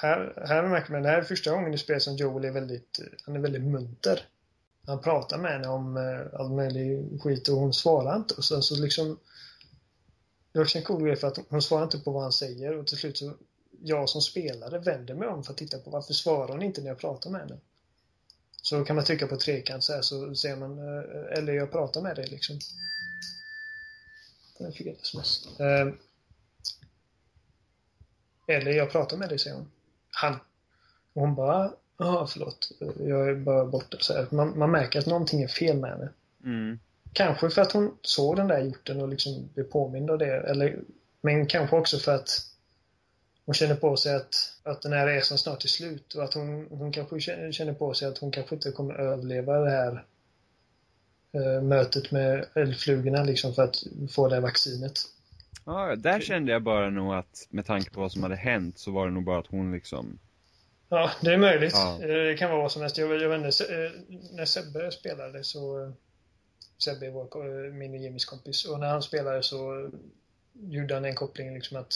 Här, 0.03 0.45
här 0.47 0.63
märker 0.69 0.93
man, 0.93 1.03
det 1.03 1.09
här 1.09 1.19
är 1.19 1.23
första 1.23 1.51
gången 1.51 1.75
i 1.75 1.79
spelet 1.79 2.03
som 2.03 2.17
Joel 2.17 2.45
är 2.45 2.53
väldigt, 2.53 3.01
han 3.27 3.37
är 3.37 3.41
väldigt 3.41 3.63
munter. 3.63 4.21
Han 4.87 5.01
pratar 5.01 5.39
med 5.39 5.53
henne 5.53 5.69
om 5.69 5.97
eh, 5.97 6.41
all 6.41 6.51
möjlig 6.51 7.21
skit 7.23 7.49
och 7.49 7.57
hon 7.57 7.73
svarar 7.73 8.17
inte. 8.17 8.35
Och 8.35 8.45
sen 8.45 8.63
så 8.63 8.75
liksom 8.83 9.19
Det 10.53 10.59
är 10.59 10.63
också 10.63 10.79
en 10.79 10.85
cool 10.85 11.05
grej 11.05 11.17
för 11.17 11.29
att 11.29 11.39
hon 11.49 11.63
svarar 11.63 11.85
inte 11.85 11.99
på 11.99 12.11
vad 12.11 12.23
han 12.23 12.33
säger 12.33 12.77
och 12.77 12.87
till 12.87 12.99
slut 12.99 13.19
så 13.19 13.33
Jag 13.83 14.09
som 14.09 14.23
spelare 14.23 14.79
vänder 14.79 15.15
mig 15.15 15.29
om 15.29 15.45
för 15.45 15.53
att 15.53 15.59
titta 15.59 15.79
på 15.79 15.91
varför 15.91 16.13
svarar 16.13 16.49
hon 16.49 16.63
inte 16.63 16.81
när 16.81 16.89
jag 16.89 16.99
pratar 16.99 17.31
med 17.31 17.41
henne. 17.41 17.59
Så 18.63 18.85
kan 18.85 18.97
man 18.97 19.05
trycka 19.05 19.27
på 19.27 19.37
trekant 19.37 19.85
så 19.85 19.93
här 19.93 20.03
så 20.03 20.35
ser 20.35 20.57
man 20.57 20.79
eh, 20.79 21.39
eller 21.39 21.53
jag 21.53 21.73
pratar 21.73 22.03
med 22.03 22.17
dig 22.17 22.27
liksom. 22.27 22.59
Den 24.59 24.73
fick 24.73 24.87
ett 24.87 25.03
sms. 25.03 25.49
Eller 28.51 28.71
jag 28.71 28.91
pratar 28.91 29.17
med 29.17 29.29
dig, 29.29 29.39
säger 29.39 29.57
hon. 29.57 29.71
Han. 30.11 30.35
Och 31.13 31.21
hon 31.23 31.35
bara, 31.35 31.73
ja 32.01 32.27
förlåt, 32.27 32.73
jag 32.99 33.29
är 33.29 33.35
bara 33.35 33.65
borta. 33.65 33.97
Så 34.01 34.13
här. 34.13 34.27
Man, 34.31 34.59
man 34.59 34.71
märker 34.71 34.99
att 34.99 35.07
någonting 35.07 35.43
är 35.43 35.49
fel 35.49 35.77
med 35.77 35.91
henne. 35.91 36.09
Mm. 36.45 36.79
Kanske 37.13 37.51
för 37.51 37.63
att 37.63 37.73
hon 37.73 37.97
såg 38.03 38.37
den 38.37 38.49
där 38.49 38.61
hjorten 38.61 39.01
och 39.01 39.09
liksom 39.09 39.49
blev 39.55 39.65
påmind 39.65 40.11
av 40.11 40.19
det. 40.19 40.37
Eller, 40.37 40.79
men 41.21 41.47
kanske 41.47 41.77
också 41.77 41.99
för 41.99 42.15
att 42.15 42.29
hon 43.45 43.55
känner 43.55 43.75
på 43.75 43.97
sig 43.97 44.15
att, 44.15 44.35
att 44.63 44.83
den 44.83 44.93
här 44.93 45.07
resan 45.07 45.39
snart 45.39 45.65
är 45.65 45.69
slut 45.69 46.15
och 46.15 46.25
att 46.25 46.35
hon, 46.35 46.67
hon 46.71 46.93
kanske 46.93 47.21
känner 47.53 47.73
på 47.73 47.95
sig 47.95 48.09
att 48.09 48.19
hon 48.19 48.31
kanske 48.31 48.55
inte 48.55 48.71
kommer 48.71 48.95
överleva 48.95 49.59
det 49.59 49.71
här 49.71 50.05
eh, 51.33 51.63
mötet 51.63 52.11
med 52.11 52.47
eldflugorna 52.55 53.23
liksom 53.23 53.55
för 53.55 53.63
att 53.63 53.77
få 54.11 54.29
det 54.29 54.35
här 54.35 54.43
vaccinet. 54.43 55.01
Ja, 55.65 55.97
där 55.97 56.21
kände 56.21 56.53
jag 56.53 56.63
bara 56.63 56.91
nog 56.91 57.15
att 57.15 57.47
med 57.51 57.67
tanke 57.67 57.91
på 57.91 58.01
vad 58.01 58.13
som 58.13 58.23
hade 58.23 58.37
hänt 58.37 58.79
så 58.79 58.91
var 58.91 59.07
det 59.07 59.13
nog 59.13 59.25
bara 59.25 59.39
att 59.39 59.47
hon 59.47 59.73
liksom 59.73 60.19
Ja, 60.93 61.11
det 61.21 61.33
är 61.33 61.39
möjligt. 61.39 61.73
Ja. 61.75 61.99
Eh, 62.03 62.09
Det 62.09 62.37
kan 62.39 62.51
vara 62.51 62.63
vad 62.63 62.73
som 62.73 62.83
helst. 62.83 62.99
Jag, 62.99 63.23
jag 63.23 63.29
vet 63.29 63.47
inte, 63.47 63.75
eh, 63.85 63.91
när 64.37 64.45
Sebbe 64.45 64.91
spelade 64.91 65.45
så... 65.45 65.83
eh, 65.85 65.91
Sebbe 66.79 67.07
är 67.07 67.11
vår, 67.11 67.71
min 67.71 67.91
och 67.95 68.01
Jimmys 68.01 68.25
kompis. 68.25 68.65
Och 68.65 68.81
när 68.81 68.89
han 68.89 69.03
spelade 69.03 69.43
så 69.43 69.91
gjorde 70.53 70.95
han 70.95 71.05
en 71.05 71.15
koppling 71.15 71.55
liksom 71.55 71.77
att 71.77 71.93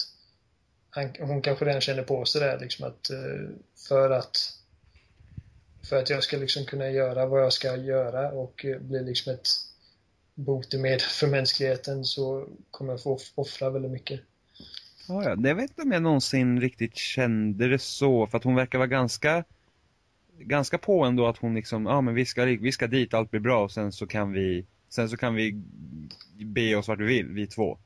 han, 0.90 1.14
hon 1.20 1.42
kanske 1.42 1.64
redan 1.64 1.80
känner 1.80 2.02
på 2.02 2.24
sig 2.24 2.40
det 2.40 2.58
liksom 2.60 2.86
att 2.86 3.10
för 3.88 4.10
att 4.10 4.36
för 5.88 5.96
att 5.96 6.10
jag 6.10 6.22
ska 6.22 6.36
liksom 6.36 6.64
kunna 6.64 6.90
göra 6.90 7.26
vad 7.26 7.42
jag 7.42 7.52
ska 7.52 7.76
göra 7.76 8.30
och 8.32 8.66
bli 8.80 9.02
liksom 9.02 9.32
ett 9.32 9.48
botemedel 10.34 11.00
för 11.00 11.26
mänskligheten 11.26 12.04
så 12.04 12.48
kommer 12.70 12.92
jag 12.92 13.02
få 13.02 13.14
off- 13.16 13.32
offra 13.34 13.70
väldigt 13.70 13.90
mycket. 13.90 14.20
Ja, 15.08 15.22
ja. 15.24 15.36
Jag 15.48 15.54
vet 15.54 15.70
inte 15.70 15.82
om 15.82 15.92
jag 15.92 16.02
någonsin 16.02 16.60
riktigt 16.60 16.96
kände 16.96 17.68
det 17.68 17.78
så, 17.78 18.26
för 18.26 18.38
att 18.38 18.44
hon 18.44 18.54
verkar 18.54 18.78
vara 18.78 18.88
ganska 18.88 19.44
ganska 20.38 20.78
på 20.78 21.04
ändå 21.04 21.26
att 21.26 21.36
hon 21.38 21.54
liksom, 21.54 21.86
ja 21.86 22.00
men 22.00 22.14
vi 22.14 22.24
ska, 22.26 22.44
vi 22.44 22.72
ska 22.72 22.86
dit, 22.86 23.14
allt 23.14 23.30
blir 23.30 23.40
bra 23.40 23.64
och 23.64 23.72
sen 23.72 23.92
så 23.92 24.06
kan 24.06 24.32
vi 24.32 24.64
sen 24.88 25.08
så 25.08 25.16
kan 25.16 25.34
vi 25.34 25.62
be 26.38 26.74
oss 26.76 26.88
vart 26.88 26.98
vi 27.00 27.04
vill, 27.04 27.26
vi 27.28 27.46
två. 27.46 27.78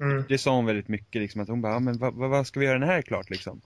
Mm. 0.00 0.24
Det 0.28 0.38
sa 0.38 0.54
hon 0.56 0.66
väldigt 0.66 0.88
mycket 0.88 1.22
liksom, 1.22 1.40
att 1.40 1.48
hon 1.48 1.60
bara, 1.60 1.72
ja, 1.72 1.78
men 1.78 1.98
vad, 1.98 2.14
vad, 2.14 2.30
vad 2.30 2.46
ska 2.46 2.60
vi 2.60 2.66
göra 2.66 2.78
den 2.78 2.88
här 2.88 3.02
klart 3.02 3.30
liksom? 3.30 3.60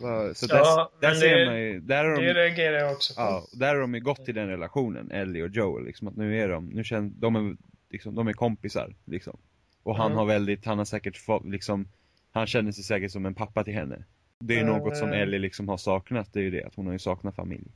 Va- 0.00 0.34
Så 0.34 0.46
Ja, 0.50 0.56
där, 1.00 1.06
där 1.08 1.08
men 1.14 1.20
ser 1.20 1.36
det- 1.38 1.46
man 1.46 1.60
ju, 1.60 1.80
där 1.80 2.04
har 2.04 2.10
Det 2.20 2.26
de, 2.26 2.34
reagerar 2.34 2.76
jag 2.78 2.92
också 2.92 3.14
på. 3.14 3.20
ja, 3.20 3.46
där 3.52 3.74
har 3.74 3.80
de 3.80 3.94
ju 3.94 4.00
gått 4.00 4.24
till 4.24 4.34
den 4.34 4.48
relationen, 4.48 5.10
Ellie 5.10 5.42
och 5.42 5.48
Joel 5.48 5.84
liksom, 5.84 6.08
att 6.08 6.16
nu 6.16 6.38
är 6.40 6.48
de, 6.48 6.66
nu 6.66 6.84
känner, 6.84 7.10
de 7.16 7.36
är 7.36 7.56
liksom, 7.90 8.14
de 8.14 8.28
är 8.28 8.32
kompisar 8.32 8.94
liksom. 9.04 9.36
Och 9.82 9.96
han 9.96 10.06
Mm. 10.06 10.18
har 10.18 10.24
väldigt, 10.26 10.64
han 10.64 10.78
har 10.78 10.84
säkert 10.84 11.16
fått 11.16 11.44
liksom, 11.48 11.88
han 12.32 12.46
känner 12.46 12.72
sig 12.72 12.84
säkert 12.84 13.10
som 13.12 13.26
en 13.26 13.34
pappa 13.34 13.64
till 13.64 13.74
henne. 13.74 14.04
Det 14.40 14.54
är 14.54 14.60
Eh. 14.60 14.66
något 14.66 14.96
som 14.96 15.12
Ellie 15.12 15.38
liksom 15.38 15.68
har 15.68 15.76
saknat, 15.76 16.32
det 16.32 16.38
är 16.40 16.44
ju 16.44 16.50
det, 16.50 16.64
att 16.64 16.74
hon 16.74 16.86
har 16.86 16.92
ju 16.92 16.98
saknat 16.98 17.34
familj. 17.36 17.66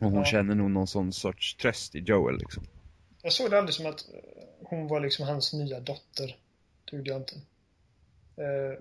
Och 0.00 0.06
hon 0.10 0.18
Ja. 0.18 0.24
känner 0.24 0.54
nog 0.54 0.70
någon 0.70 0.86
sån 0.86 1.12
sorts 1.12 1.56
tröst 1.56 1.94
i 1.94 1.98
Joel 1.98 2.38
liksom. 2.38 2.64
Jag 3.22 3.32
såg 3.32 3.50
det 3.50 3.58
aldrig 3.58 3.74
som 3.74 3.86
att 3.86 4.04
hon 4.64 4.88
var 4.88 5.00
liksom 5.00 5.26
hans 5.26 5.52
nya 5.52 5.80
dotter. 5.80 6.36
Det 6.90 6.96
gjorde 6.96 7.10
jag 7.10 7.20
inte. 7.20 7.34
Eh, 8.36 8.78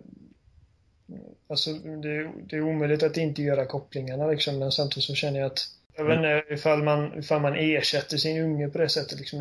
alltså, 1.47 1.73
det, 1.73 2.31
det 2.49 2.55
är 2.55 2.61
omöjligt 2.61 3.03
att 3.03 3.17
inte 3.17 3.41
göra 3.41 3.65
kopplingarna 3.65 4.27
liksom, 4.27 4.59
men 4.59 4.71
samtidigt 4.71 5.03
så 5.03 5.15
känner 5.15 5.39
jag 5.39 5.47
att 5.47 5.59
jag 5.97 6.05
vet 6.05 6.15
inte 6.17 6.43
ifall 6.53 6.83
man, 6.83 7.19
ifall 7.19 7.41
man 7.41 7.55
ersätter 7.55 8.17
sin 8.17 8.41
unge 8.43 8.69
på 8.69 8.77
det 8.77 8.89
sättet. 8.89 9.19
Liksom, 9.19 9.39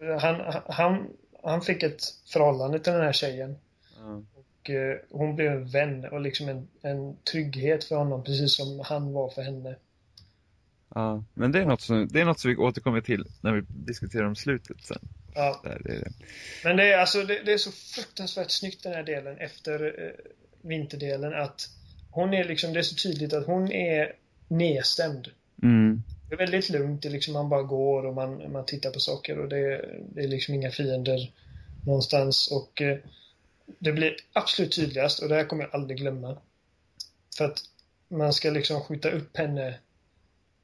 jag, 0.00 0.18
han, 0.18 0.62
han, 0.68 1.06
han 1.42 1.60
fick 1.62 1.82
ett 1.82 2.02
förhållande 2.32 2.78
till 2.78 2.92
den 2.92 3.02
här 3.02 3.12
tjejen. 3.12 3.56
Och 4.68 4.74
eh, 4.74 4.96
hon 5.10 5.36
blev 5.36 5.52
en 5.52 5.66
vän 5.66 6.04
och 6.04 6.20
liksom 6.20 6.48
en, 6.48 6.68
en 6.82 7.16
trygghet 7.32 7.84
för 7.84 7.96
honom, 7.96 8.24
precis 8.24 8.52
som 8.52 8.80
han 8.84 9.12
var 9.12 9.30
för 9.30 9.42
henne. 9.42 9.76
Ja, 10.94 11.24
men 11.34 11.52
det 11.52 11.58
är 11.58 11.64
något 11.64 11.80
som, 11.80 12.08
det 12.08 12.20
är 12.20 12.24
något 12.24 12.40
som 12.40 12.50
vi 12.50 12.56
återkommer 12.56 13.00
till 13.00 13.24
när 13.40 13.52
vi 13.52 13.62
diskuterar 13.68 14.24
om 14.24 14.36
slutet 14.36 14.76
sen. 14.80 14.98
Ja. 15.34 15.60
Där, 15.64 15.80
det 15.84 15.92
är 15.92 16.00
det. 16.00 16.12
Men 16.64 16.76
det 16.76 16.92
är, 16.92 16.98
alltså, 16.98 17.22
det, 17.22 17.42
det 17.44 17.52
är 17.52 17.58
så 17.58 17.72
fruktansvärt 17.72 18.50
snyggt 18.50 18.82
den 18.82 18.92
här 18.92 19.02
delen 19.02 19.38
efter 19.38 19.84
eh, 19.84 20.10
vinterdelen 20.62 21.34
att 21.34 21.68
hon 22.10 22.34
är 22.34 22.44
liksom, 22.44 22.72
det 22.72 22.78
är 22.78 22.82
så 22.82 22.94
tydligt 22.94 23.32
att 23.32 23.46
hon 23.46 23.72
är 23.72 24.12
nedstämd. 24.48 25.28
Mm. 25.62 26.02
Det 26.28 26.34
är 26.34 26.38
väldigt 26.38 26.70
lugnt, 26.70 27.02
det 27.02 27.08
är 27.08 27.12
liksom 27.12 27.34
man 27.34 27.48
bara 27.48 27.62
går 27.62 28.06
och 28.06 28.14
man, 28.14 28.52
man 28.52 28.66
tittar 28.66 28.90
på 28.90 29.00
saker 29.00 29.38
och 29.38 29.48
det, 29.48 29.84
det 30.14 30.22
är 30.22 30.28
liksom 30.28 30.54
inga 30.54 30.70
fiender 30.70 31.32
någonstans 31.86 32.50
och 32.52 32.82
eh, 32.82 32.98
det 33.78 33.92
blir 33.92 34.16
absolut 34.32 34.72
tydligast 34.72 35.18
och 35.18 35.28
det 35.28 35.34
här 35.34 35.44
kommer 35.44 35.64
jag 35.64 35.74
aldrig 35.74 35.98
glömma. 35.98 36.38
För 37.36 37.44
att 37.44 37.58
man 38.08 38.32
ska 38.32 38.50
liksom 38.50 38.80
skjuta 38.80 39.10
upp 39.10 39.36
henne 39.36 39.68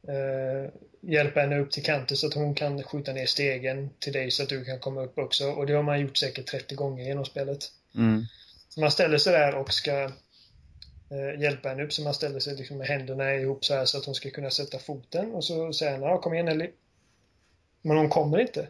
eh, 0.08 0.72
hjälpa 1.00 1.40
henne 1.40 1.58
upp 1.58 1.70
till 1.70 1.84
kanten 1.84 2.16
så 2.16 2.26
att 2.26 2.34
hon 2.34 2.54
kan 2.54 2.82
skjuta 2.82 3.12
ner 3.12 3.26
stegen 3.26 3.90
till 3.98 4.12
dig 4.12 4.30
så 4.30 4.42
att 4.42 4.48
du 4.48 4.64
kan 4.64 4.80
komma 4.80 5.02
upp 5.02 5.18
också. 5.18 5.50
Och 5.50 5.66
det 5.66 5.72
har 5.72 5.82
man 5.82 6.00
gjort 6.00 6.16
säkert 6.16 6.46
30 6.46 6.74
gånger 6.74 7.04
genom 7.04 7.24
spelet. 7.24 7.72
Mm. 7.94 8.24
Man 8.76 8.90
ställer 8.90 9.18
sig 9.18 9.32
där 9.32 9.54
och 9.54 9.72
ska 9.72 10.02
eh, 11.10 11.40
hjälpa 11.40 11.68
henne 11.68 11.82
upp 11.82 11.92
så 11.92 12.02
man 12.02 12.14
ställer 12.14 12.40
sig 12.40 12.56
liksom 12.56 12.78
med 12.78 12.86
händerna 12.86 13.34
ihop 13.34 13.64
så 13.64 13.74
här 13.74 13.84
så 13.84 13.98
att 13.98 14.04
hon 14.04 14.14
ska 14.14 14.30
kunna 14.30 14.50
sätta 14.50 14.78
foten 14.78 15.32
och 15.32 15.44
så 15.44 15.72
säger 15.72 15.92
han 15.92 16.02
ja, 16.02 16.20
kom 16.20 16.34
igen 16.34 16.48
Ellie. 16.48 16.70
Men 17.82 17.96
hon 17.96 18.08
kommer 18.08 18.38
inte. 18.38 18.68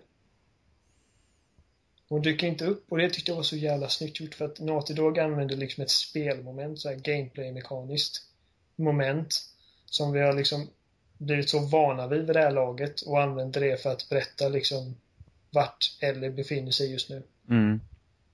Hon 2.08 2.22
dyker 2.22 2.46
inte 2.46 2.64
upp 2.64 2.92
och 2.92 2.98
det 2.98 3.10
tyckte 3.10 3.30
jag 3.30 3.36
var 3.36 3.42
så 3.42 3.56
jävla 3.56 3.88
snyggt 3.88 4.20
gjort 4.20 4.34
för 4.34 4.44
att 4.44 4.60
Naughty 4.60 4.94
Dog 4.94 5.18
använder 5.18 5.56
liksom 5.56 5.84
ett 5.84 5.90
spelmoment, 5.90 6.80
så 6.80 6.88
här 6.88 6.96
gameplay-mekaniskt 6.96 8.22
moment 8.76 9.34
som 9.86 10.12
vi 10.12 10.20
har 10.20 10.32
liksom 10.32 10.68
blivit 11.18 11.50
så 11.50 11.58
vana 11.58 12.06
vid 12.06 12.26
vid 12.26 12.36
det 12.36 12.40
här 12.40 12.50
laget 12.50 13.00
och 13.00 13.22
använder 13.22 13.60
det 13.60 13.82
för 13.82 13.90
att 13.90 14.08
berätta 14.08 14.48
liksom 14.48 14.96
vart 15.50 15.96
Ellie 16.00 16.30
befinner 16.30 16.70
sig 16.70 16.92
just 16.92 17.10
nu. 17.10 17.22
Mm. 17.48 17.80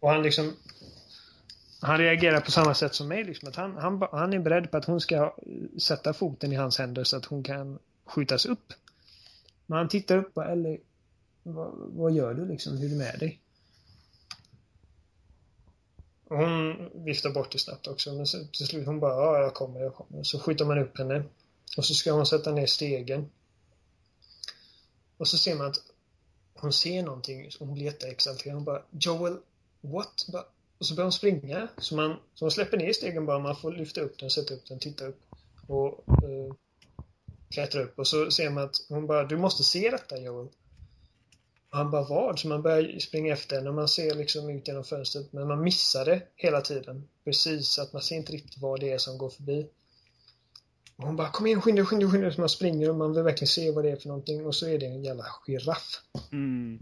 Och 0.00 0.10
han 0.10 0.22
liksom 0.22 0.56
han 1.80 1.98
reagerar 1.98 2.40
på 2.40 2.50
samma 2.50 2.74
sätt 2.74 2.94
som 2.94 3.08
mig. 3.08 3.24
Liksom, 3.24 3.48
att 3.48 3.56
han, 3.56 3.76
han, 3.76 4.08
han 4.12 4.32
är 4.32 4.38
beredd 4.38 4.70
på 4.70 4.76
att 4.76 4.84
hon 4.84 5.00
ska 5.00 5.34
sätta 5.78 6.12
foten 6.12 6.52
i 6.52 6.56
hans 6.56 6.78
händer 6.78 7.04
så 7.04 7.16
att 7.16 7.24
hon 7.24 7.42
kan 7.42 7.78
skjutas 8.04 8.46
upp. 8.46 8.72
Men 9.66 9.78
han 9.78 9.88
tittar 9.88 10.16
upp 10.16 10.34
på 10.34 10.42
Ellie. 10.42 10.80
Vad, 11.42 11.72
vad 11.74 12.12
gör 12.12 12.34
du 12.34 12.46
liksom? 12.46 12.76
Hur 12.78 12.86
är 12.86 12.90
det 12.90 12.96
med 12.96 13.18
dig? 13.18 13.40
Och 16.30 16.36
hon 16.36 16.90
viftar 17.04 17.30
bort 17.30 17.52
det 17.52 17.58
snabbt 17.58 17.86
också. 17.86 18.12
Men 18.12 18.26
till 18.26 18.66
slut 18.66 18.86
hon 18.86 19.00
bara, 19.00 19.14
ja 19.14 19.38
jag 19.38 19.54
kommer, 19.54 19.80
jag 19.80 19.94
kommer. 19.94 20.22
Så 20.22 20.38
skjuter 20.40 20.64
man 20.64 20.78
upp 20.78 20.98
henne. 20.98 21.24
Och 21.76 21.84
så 21.84 21.94
ska 21.94 22.12
hon 22.12 22.26
sätta 22.26 22.52
ner 22.52 22.66
stegen. 22.66 23.30
Och 25.16 25.28
så 25.28 25.38
ser 25.38 25.54
man 25.54 25.66
att 25.66 25.82
hon 26.54 26.72
ser 26.72 27.02
någonting. 27.02 27.50
Hon 27.58 27.74
blir 27.74 27.84
jätteexalterad. 27.84 28.54
Hon 28.54 28.64
bara, 28.64 28.82
Joel, 28.90 29.36
what? 29.80 30.26
Och 30.78 30.86
så 30.86 30.94
börjar 30.94 31.04
hon 31.04 31.12
springa. 31.12 31.68
Så 31.78 31.96
man, 31.96 32.16
så 32.34 32.44
man 32.44 32.50
släpper 32.50 32.76
ner 32.76 32.92
stegen 32.92 33.26
bara. 33.26 33.38
Man 33.38 33.56
får 33.56 33.72
lyfta 33.72 34.00
upp 34.00 34.18
den, 34.18 34.30
sätta 34.30 34.54
upp 34.54 34.66
den, 34.68 34.78
titta 34.78 35.06
upp. 35.06 35.20
Och 35.66 36.04
eh, 36.08 36.54
klättra 37.50 37.82
upp. 37.82 37.98
Och 37.98 38.06
så 38.06 38.30
ser 38.30 38.50
man 38.50 38.64
att 38.64 38.76
hon 38.88 39.06
bara, 39.06 39.24
du 39.24 39.36
måste 39.36 39.64
se 39.64 39.90
detta 39.90 40.18
Joel. 40.18 40.48
Han 41.72 41.90
bara, 41.90 42.04
vad? 42.04 42.38
Så 42.38 42.48
man 42.48 42.62
börjar 42.62 42.98
springa 42.98 43.32
efter 43.32 43.56
henne 43.56 43.68
och 43.68 43.74
man 43.74 43.88
ser 43.88 44.14
liksom 44.14 44.50
ut 44.50 44.68
genom 44.68 44.84
fönstret. 44.84 45.32
Men 45.32 45.48
man 45.48 45.62
missar 45.62 46.04
det 46.04 46.22
hela 46.36 46.60
tiden. 46.60 47.08
Precis, 47.24 47.78
att 47.78 47.92
man 47.92 48.02
ser 48.02 48.16
inte 48.16 48.32
riktigt 48.32 48.58
vad 48.58 48.80
det 48.80 48.92
är 48.92 48.98
som 48.98 49.18
går 49.18 49.30
förbi. 49.30 49.66
Och 50.96 51.06
hon 51.06 51.16
bara, 51.16 51.30
kom 51.30 51.46
igen, 51.46 51.60
skynda 51.62 51.84
skynda 51.84 52.10
skynda 52.10 52.32
Så 52.32 52.40
man 52.40 52.48
springer 52.48 52.90
och 52.90 52.96
man 52.96 53.14
vill 53.14 53.22
verkligen 53.22 53.48
se 53.48 53.70
vad 53.70 53.84
det 53.84 53.90
är 53.90 53.96
för 53.96 54.08
någonting. 54.08 54.46
Och 54.46 54.54
så 54.54 54.68
är 54.68 54.78
det 54.78 54.86
en 54.86 55.04
jävla 55.04 55.24
giraff. 55.46 56.00
Mm. 56.32 56.78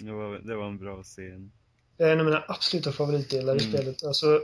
Det, 0.00 0.12
var, 0.12 0.38
det 0.38 0.56
var 0.56 0.66
en 0.66 0.78
bra 0.78 1.02
scen. 1.02 1.52
Det 1.96 2.04
är 2.04 2.12
en 2.12 2.20
av 2.20 2.24
mina 2.24 2.44
absoluta 2.48 2.92
favoritdelar 2.92 3.62
i 3.62 3.64
mm. 3.64 3.72
spelet. 3.72 4.04
Alltså, 4.04 4.40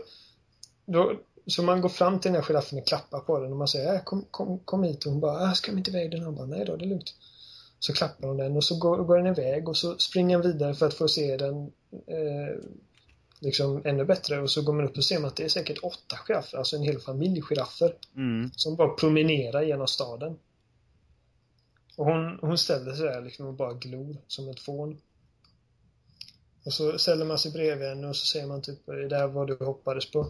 då, 0.86 1.20
så 1.47 1.62
man 1.62 1.81
går 1.81 1.89
fram 1.89 2.20
till 2.20 2.32
den 2.32 2.40
här 2.40 2.48
giraffen 2.48 2.78
och 2.78 2.86
klappar 2.86 3.20
på 3.20 3.40
den 3.40 3.52
och 3.52 3.59
man 3.59 3.69
säger 3.69 3.94
äh, 3.94 4.02
kom, 4.05 4.24
kom, 4.31 4.59
kom 4.59 4.85
hit 4.85 5.06
och 5.06 5.12
hon 5.12 5.20
bara, 5.20 5.43
äh, 5.43 5.52
ska 5.52 5.73
vi 5.73 5.78
inte 5.78 5.90
iväg 5.90 6.11
den? 6.11 6.20
Och 6.20 6.27
hon 6.27 6.36
bara, 6.36 6.47
nej 6.47 6.65
då, 6.65 6.77
det 6.77 6.85
är 6.85 6.89
lugnt. 6.89 7.15
Så 7.85 7.93
klappar 7.93 8.28
hon 8.28 8.36
den 8.36 8.56
och 8.56 8.65
så 8.65 8.78
går, 8.78 8.98
går 9.05 9.16
den 9.16 9.27
iväg 9.27 9.69
och 9.69 9.77
så 9.77 9.98
springer 9.98 10.36
han 10.36 10.47
vidare 10.47 10.74
för 10.74 10.86
att 10.86 10.94
få 10.94 11.09
se 11.09 11.36
den 11.36 11.73
eh, 12.06 12.65
liksom 13.40 13.82
ännu 13.85 14.05
bättre 14.05 14.40
och 14.40 14.51
så 14.51 14.62
går 14.62 14.73
man 14.73 14.85
upp 14.85 14.97
och 14.97 15.05
ser 15.05 15.19
man 15.19 15.28
att 15.28 15.36
det 15.36 15.44
är 15.44 15.48
säkert 15.48 15.78
åtta 15.82 16.16
giraffer, 16.16 16.59
alltså 16.59 16.77
en 16.77 16.82
hel 16.82 17.01
familj 17.01 17.43
giraffer. 17.43 17.94
Mm. 18.16 18.51
Som 18.56 18.77
bara 18.77 18.89
promenerar 18.89 19.62
genom 19.62 19.86
staden. 19.86 20.39
Och 21.97 22.05
hon, 22.05 22.39
hon 22.40 22.59
ställer 22.59 22.93
sig 22.93 23.06
där 23.06 23.20
liksom 23.20 23.47
och 23.47 23.55
bara 23.55 23.73
glor 23.73 24.16
som 24.27 24.48
ett 24.48 24.61
fån. 24.61 25.01
Och 26.65 26.73
så 26.73 26.98
ställer 26.98 27.24
man 27.24 27.39
sig 27.39 27.52
bredvid 27.52 27.89
henne 27.89 28.06
och 28.09 28.16
så 28.16 28.27
säger 28.27 28.47
man 28.47 28.62
typ, 28.62 28.89
är 28.89 29.09
det 29.09 29.16
här 29.16 29.27
vad 29.27 29.47
du 29.47 29.65
hoppades 29.65 30.11
på? 30.11 30.20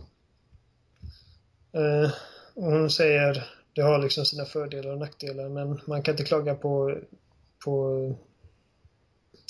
Eh, 1.73 2.11
och 2.55 2.73
hon 2.73 2.91
säger, 2.91 3.51
det 3.73 3.83
har 3.83 3.99
liksom 3.99 4.25
sina 4.25 4.45
fördelar 4.45 4.93
och 4.93 4.99
nackdelar 4.99 5.49
men 5.49 5.81
man 5.87 6.03
kan 6.03 6.13
inte 6.13 6.25
klaga 6.25 6.55
på, 6.55 6.99
på 7.65 8.07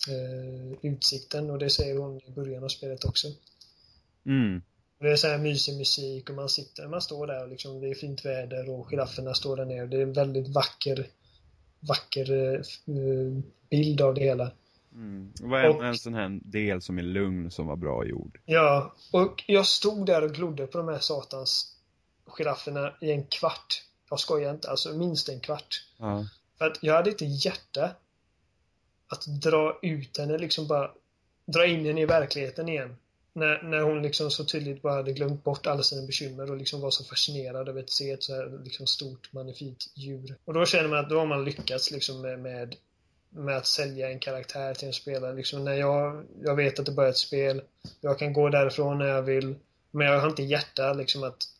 eh, 0.08 0.78
utsikten 0.82 1.50
och 1.50 1.58
det 1.58 1.70
säger 1.70 1.96
hon 1.96 2.20
i 2.26 2.30
början 2.30 2.64
av 2.64 2.68
spelet 2.68 3.04
också. 3.04 3.28
Mm. 4.26 4.62
Det 4.98 5.10
är 5.10 5.16
så 5.16 5.28
här 5.28 5.38
mysig 5.38 5.78
musik 5.78 6.30
och 6.30 6.36
man 6.36 6.48
sitter, 6.48 6.88
man 6.88 7.00
står 7.00 7.26
där 7.26 7.42
och 7.42 7.48
liksom, 7.48 7.80
det 7.80 7.88
är 7.88 7.94
fint 7.94 8.24
väder 8.24 8.70
och 8.70 8.88
girafferna 8.90 9.34
står 9.34 9.56
där 9.56 9.64
nere. 9.64 9.86
Det 9.86 9.96
är 9.96 10.02
en 10.02 10.12
väldigt 10.12 10.48
vacker, 10.48 11.06
vacker 11.80 12.32
uh, 12.88 13.40
bild 13.70 14.00
av 14.00 14.14
det 14.14 14.20
hela. 14.20 14.50
Mm. 14.94 15.32
Vad 15.40 15.60
är 15.60 15.76
och, 15.76 15.84
en 15.84 15.98
sån 15.98 16.14
här 16.14 16.40
del 16.42 16.82
som 16.82 16.98
är 16.98 17.02
lugn 17.02 17.50
som 17.50 17.66
var 17.66 17.76
bra 17.76 18.06
gjord? 18.06 18.40
Ja, 18.44 18.94
och 19.12 19.44
jag 19.46 19.66
stod 19.66 20.06
där 20.06 20.24
och 20.24 20.30
glodde 20.30 20.66
på 20.66 20.78
de 20.78 20.88
här 20.88 20.98
satans 20.98 21.76
girafferna 22.26 22.92
i 23.00 23.12
en 23.12 23.24
kvart. 23.26 23.82
Jag 24.10 24.20
skojar 24.20 24.54
inte, 24.54 24.70
alltså 24.70 24.92
minst 24.92 25.28
en 25.28 25.40
kvart. 25.40 25.86
Ja. 25.98 26.26
För 26.58 26.64
att 26.64 26.78
jag 26.80 26.94
hade 26.94 27.10
inte 27.10 27.24
hjärta 27.24 27.90
att 29.08 29.26
dra 29.26 29.78
ut 29.82 30.18
henne, 30.18 30.38
liksom 30.38 30.66
bara 30.66 30.90
dra 31.46 31.66
in 31.66 31.86
henne 31.86 32.00
i 32.00 32.06
verkligheten 32.06 32.68
igen. 32.68 32.96
När, 33.32 33.62
när 33.62 33.80
hon 33.80 34.02
liksom 34.02 34.30
så 34.30 34.44
tydligt 34.44 34.82
bara 34.82 34.94
hade 34.94 35.12
glömt 35.12 35.44
bort 35.44 35.66
alla 35.66 35.82
sina 35.82 36.06
bekymmer 36.06 36.50
och 36.50 36.56
liksom 36.56 36.80
var 36.80 36.90
så 36.90 37.04
fascinerad 37.04 37.68
över 37.68 37.82
att 37.82 37.90
se 37.90 38.10
ett 38.10 38.22
så 38.22 38.34
här 38.34 38.60
liksom 38.64 38.86
stort 38.86 39.32
magnifikt 39.32 39.86
djur. 39.94 40.36
Och 40.44 40.54
då 40.54 40.66
känner 40.66 40.88
man 40.88 40.98
att 40.98 41.10
då 41.10 41.18
har 41.18 41.26
man 41.26 41.44
lyckats 41.44 41.90
liksom 41.90 42.20
med, 42.20 42.38
med, 42.38 42.76
med 43.30 43.56
att 43.56 43.66
sälja 43.66 44.10
en 44.10 44.18
karaktär 44.18 44.74
till 44.74 44.88
en 44.88 44.94
spelare. 44.94 45.34
Liksom 45.34 45.64
när 45.64 45.74
jag, 45.74 46.24
jag 46.42 46.54
vet 46.54 46.78
att 46.78 46.86
det 46.86 46.92
börjar 46.92 47.10
ett 47.10 47.16
spel, 47.16 47.62
jag 48.00 48.18
kan 48.18 48.32
gå 48.32 48.48
därifrån 48.48 48.98
när 48.98 49.06
jag 49.06 49.22
vill, 49.22 49.54
men 49.90 50.06
jag 50.06 50.20
har 50.20 50.28
inte 50.28 50.42
hjärta 50.42 50.92
liksom 50.92 51.22
att 51.22 51.53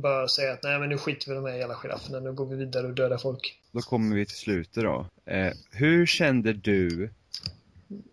bara 0.00 0.28
säga 0.28 0.52
att 0.52 0.62
nej 0.62 0.78
men 0.78 0.88
nu 0.88 0.98
skiter 0.98 1.26
vi 1.26 1.32
i 1.32 1.34
de 1.34 1.44
här 1.44 1.56
jävla 1.56 1.74
girafferna, 1.74 2.20
nu 2.20 2.32
går 2.32 2.46
vi 2.46 2.56
vidare 2.56 2.86
och 2.86 2.94
dödar 2.94 3.18
folk. 3.18 3.60
Då 3.72 3.80
kommer 3.80 4.16
vi 4.16 4.26
till 4.26 4.36
slutet 4.36 4.82
då. 4.82 5.06
Eh, 5.24 5.52
hur 5.70 6.06
kände 6.06 6.52
du 6.52 7.10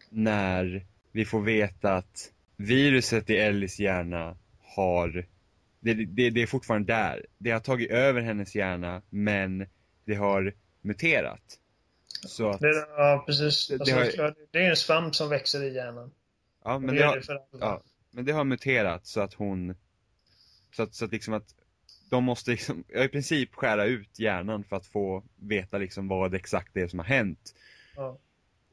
när 0.09 0.85
vi 1.11 1.25
får 1.25 1.41
veta 1.41 1.93
att 1.93 2.31
viruset 2.57 3.29
i 3.29 3.37
Ellis 3.37 3.79
hjärna 3.79 4.37
har, 4.61 5.25
det, 5.79 5.93
det, 5.93 6.29
det 6.29 6.41
är 6.41 6.47
fortfarande 6.47 6.93
där. 6.93 7.25
Det 7.37 7.51
har 7.51 7.59
tagit 7.59 7.91
över 7.91 8.21
hennes 8.21 8.55
hjärna, 8.55 9.01
men 9.09 9.67
det 10.05 10.15
har 10.15 10.53
muterat. 10.81 11.57
Så 12.27 12.49
att, 12.49 12.59
det, 12.59 12.87
ja, 12.97 13.23
precis. 13.25 13.67
Det, 13.67 13.73
alltså, 13.73 13.95
det, 13.95 14.23
har, 14.23 14.35
det 14.51 14.65
är 14.65 14.69
en 14.69 14.75
svamp 14.75 15.15
som 15.15 15.29
växer 15.29 15.63
i 15.63 15.73
hjärnan. 15.73 16.11
Ja, 16.63 16.79
men 16.79 16.95
det, 16.95 17.03
har, 17.03 17.23
ja, 17.59 17.83
men 18.11 18.25
det 18.25 18.31
har 18.31 18.43
muterat 18.43 19.05
så 19.05 19.21
att 19.21 19.33
hon, 19.33 19.75
så 20.75 20.83
att, 20.83 20.95
så 20.95 21.05
att 21.05 21.11
liksom 21.11 21.33
att 21.33 21.55
de 22.11 22.23
måste 22.23 22.51
liksom, 22.51 22.83
i 23.05 23.07
princip 23.07 23.55
skära 23.55 23.85
ut 23.85 24.19
hjärnan 24.19 24.63
för 24.63 24.75
att 24.75 24.87
få 24.87 25.23
veta 25.35 25.77
liksom 25.77 26.07
vad 26.07 26.33
exakt 26.33 26.73
det 26.73 26.81
är 26.81 26.87
som 26.87 26.99
har 26.99 27.05
hänt. 27.05 27.55
Ja. 27.95 28.17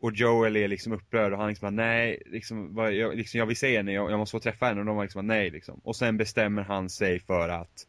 Och 0.00 0.12
Joel 0.12 0.56
är 0.56 0.68
liksom 0.68 0.92
upprörd 0.92 1.32
och 1.32 1.38
han 1.38 1.48
liksom 1.48 1.66
bara, 1.66 1.86
nej, 1.86 2.22
liksom, 2.26 2.74
vad, 2.74 2.92
jag, 2.92 3.16
liksom, 3.16 3.38
jag 3.38 3.46
vill 3.46 3.56
se 3.56 3.76
henne, 3.76 3.92
jag, 3.92 4.10
jag 4.10 4.18
måste 4.18 4.32
få 4.32 4.40
träffa 4.40 4.66
henne 4.66 4.80
och 4.80 4.86
de 4.86 4.96
var 4.96 5.04
liksom 5.04 5.26
nej 5.26 5.50
liksom. 5.50 5.80
Och 5.84 5.96
sen 5.96 6.16
bestämmer 6.16 6.62
han 6.62 6.90
sig 6.90 7.20
för 7.20 7.48
att 7.48 7.86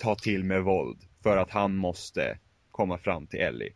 ta 0.00 0.14
till 0.14 0.44
med 0.44 0.62
våld. 0.62 0.98
För 1.22 1.36
att 1.36 1.50
han 1.50 1.76
måste 1.76 2.38
komma 2.70 2.98
fram 2.98 3.26
till 3.26 3.40
Ellie. 3.40 3.72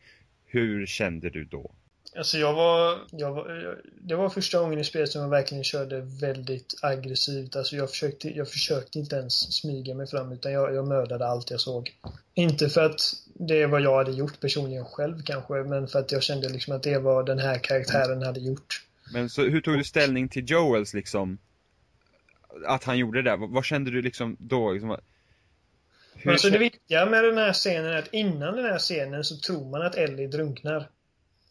Hur 0.46 0.86
kände 0.86 1.30
du 1.30 1.44
då? 1.44 1.74
Alltså 2.16 2.38
jag 2.38 2.54
var, 2.54 2.98
jag 3.10 3.32
var, 3.32 3.78
det 4.00 4.14
var 4.14 4.30
första 4.30 4.60
gången 4.60 4.78
i 4.78 4.84
spelet 4.84 5.08
som 5.08 5.22
jag 5.22 5.28
verkligen 5.28 5.64
körde 5.64 6.00
väldigt 6.00 6.74
aggressivt. 6.82 7.56
Alltså 7.56 7.76
jag 7.76 7.90
försökte, 7.90 8.36
jag 8.36 8.50
försökte 8.50 8.98
inte 8.98 9.16
ens 9.16 9.52
smyga 9.52 9.94
mig 9.94 10.06
fram 10.06 10.32
utan 10.32 10.52
jag, 10.52 10.74
jag 10.74 10.88
mördade 10.88 11.26
allt 11.26 11.50
jag 11.50 11.60
såg. 11.60 11.96
Inte 12.34 12.68
för 12.68 12.84
att 12.84 13.00
det 13.34 13.66
var 13.66 13.80
jag 13.80 13.96
hade 13.96 14.12
gjort 14.12 14.40
personligen 14.40 14.84
själv 14.84 15.22
kanske, 15.22 15.54
men 15.54 15.88
för 15.88 15.98
att 15.98 16.12
jag 16.12 16.22
kände 16.22 16.48
liksom 16.48 16.76
att 16.76 16.82
det 16.82 16.98
var 16.98 17.22
den 17.22 17.38
här 17.38 17.58
karaktären 17.58 18.22
hade 18.22 18.40
gjort. 18.40 18.82
Men 19.12 19.30
så 19.30 19.42
hur 19.42 19.60
tog 19.60 19.78
du 19.78 19.84
ställning 19.84 20.28
till 20.28 20.50
Joels 20.50 20.94
liksom, 20.94 21.38
att 22.66 22.84
han 22.84 22.98
gjorde 22.98 23.22
det 23.22 23.30
där? 23.30 23.36
Vad, 23.36 23.50
vad 23.50 23.64
kände 23.64 23.90
du 23.90 24.02
liksom 24.02 24.36
då? 24.38 24.72
Liksom, 24.72 24.96
hur... 26.14 26.30
Alltså 26.30 26.50
det 26.50 26.58
viktiga 26.58 27.06
med 27.06 27.24
den 27.24 27.38
här 27.38 27.52
scenen 27.52 27.92
är 27.92 27.98
att 27.98 28.14
innan 28.14 28.56
den 28.56 28.64
här 28.64 28.78
scenen 28.78 29.24
så 29.24 29.36
tror 29.36 29.70
man 29.70 29.82
att 29.82 29.94
Ellie 29.94 30.26
drunknar. 30.26 30.88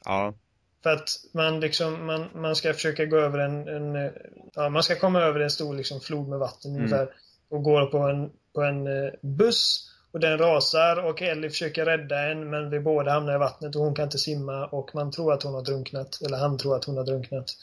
Ja. 0.05 0.33
För 0.83 0.89
att 0.89 1.09
man 1.33 1.59
liksom, 1.59 2.05
man, 2.05 2.25
man 2.35 2.55
ska 2.55 2.73
försöka 2.73 3.05
gå 3.05 3.17
över 3.17 3.39
en, 3.39 3.67
en 3.67 4.11
ja, 4.53 4.69
man 4.69 4.83
ska 4.83 4.95
komma 4.95 5.21
över 5.21 5.39
en 5.39 5.49
stor 5.49 5.75
liksom 5.75 5.99
flod 5.99 6.27
med 6.27 6.39
vatten 6.39 6.71
mm. 6.71 6.83
ungefär. 6.83 7.09
Och 7.49 7.63
går 7.63 7.85
på 7.85 7.97
en, 7.97 8.31
på 8.53 8.61
en 8.61 8.87
eh, 8.87 9.13
buss 9.21 9.93
och 10.11 10.19
den 10.19 10.37
rasar 10.37 10.97
och 10.97 11.21
Ellie 11.21 11.49
försöker 11.49 11.85
rädda 11.85 12.31
en 12.31 12.49
men 12.49 12.69
vi 12.69 12.79
båda 12.79 13.11
hamnar 13.11 13.35
i 13.35 13.37
vattnet 13.37 13.75
och 13.75 13.81
hon 13.81 13.95
kan 13.95 14.05
inte 14.05 14.17
simma 14.17 14.65
och 14.65 14.95
man 14.95 15.11
tror 15.11 15.33
att 15.33 15.43
hon 15.43 15.53
har 15.53 15.61
drunknat. 15.61 16.21
Eller 16.25 16.37
han 16.37 16.57
tror 16.57 16.75
att 16.75 16.85
hon 16.85 16.97
har 16.97 17.03
drunknat. 17.03 17.55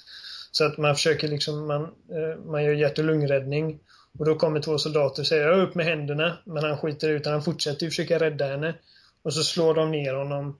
Så 0.50 0.64
att 0.64 0.78
man 0.78 0.94
försöker 0.94 1.28
liksom, 1.28 1.66
man, 1.66 1.82
eh, 1.82 2.44
man 2.44 2.64
gör 2.64 2.72
hjärt 2.72 2.98
och 2.98 3.04
lungräddning. 3.04 3.80
Och 4.18 4.24
då 4.24 4.34
kommer 4.34 4.60
två 4.60 4.78
soldater 4.78 5.22
och 5.22 5.26
säger 5.26 5.60
upp 5.60 5.74
med 5.74 5.86
händerna. 5.86 6.38
Men 6.44 6.64
han 6.64 6.78
skiter 6.78 7.08
ut 7.08 7.26
han 7.26 7.42
fortsätter 7.42 7.86
försöka 7.86 8.18
rädda 8.18 8.46
henne. 8.46 8.74
Och 9.22 9.34
så 9.34 9.42
slår 9.42 9.74
de 9.74 9.90
ner 9.90 10.14
honom. 10.14 10.58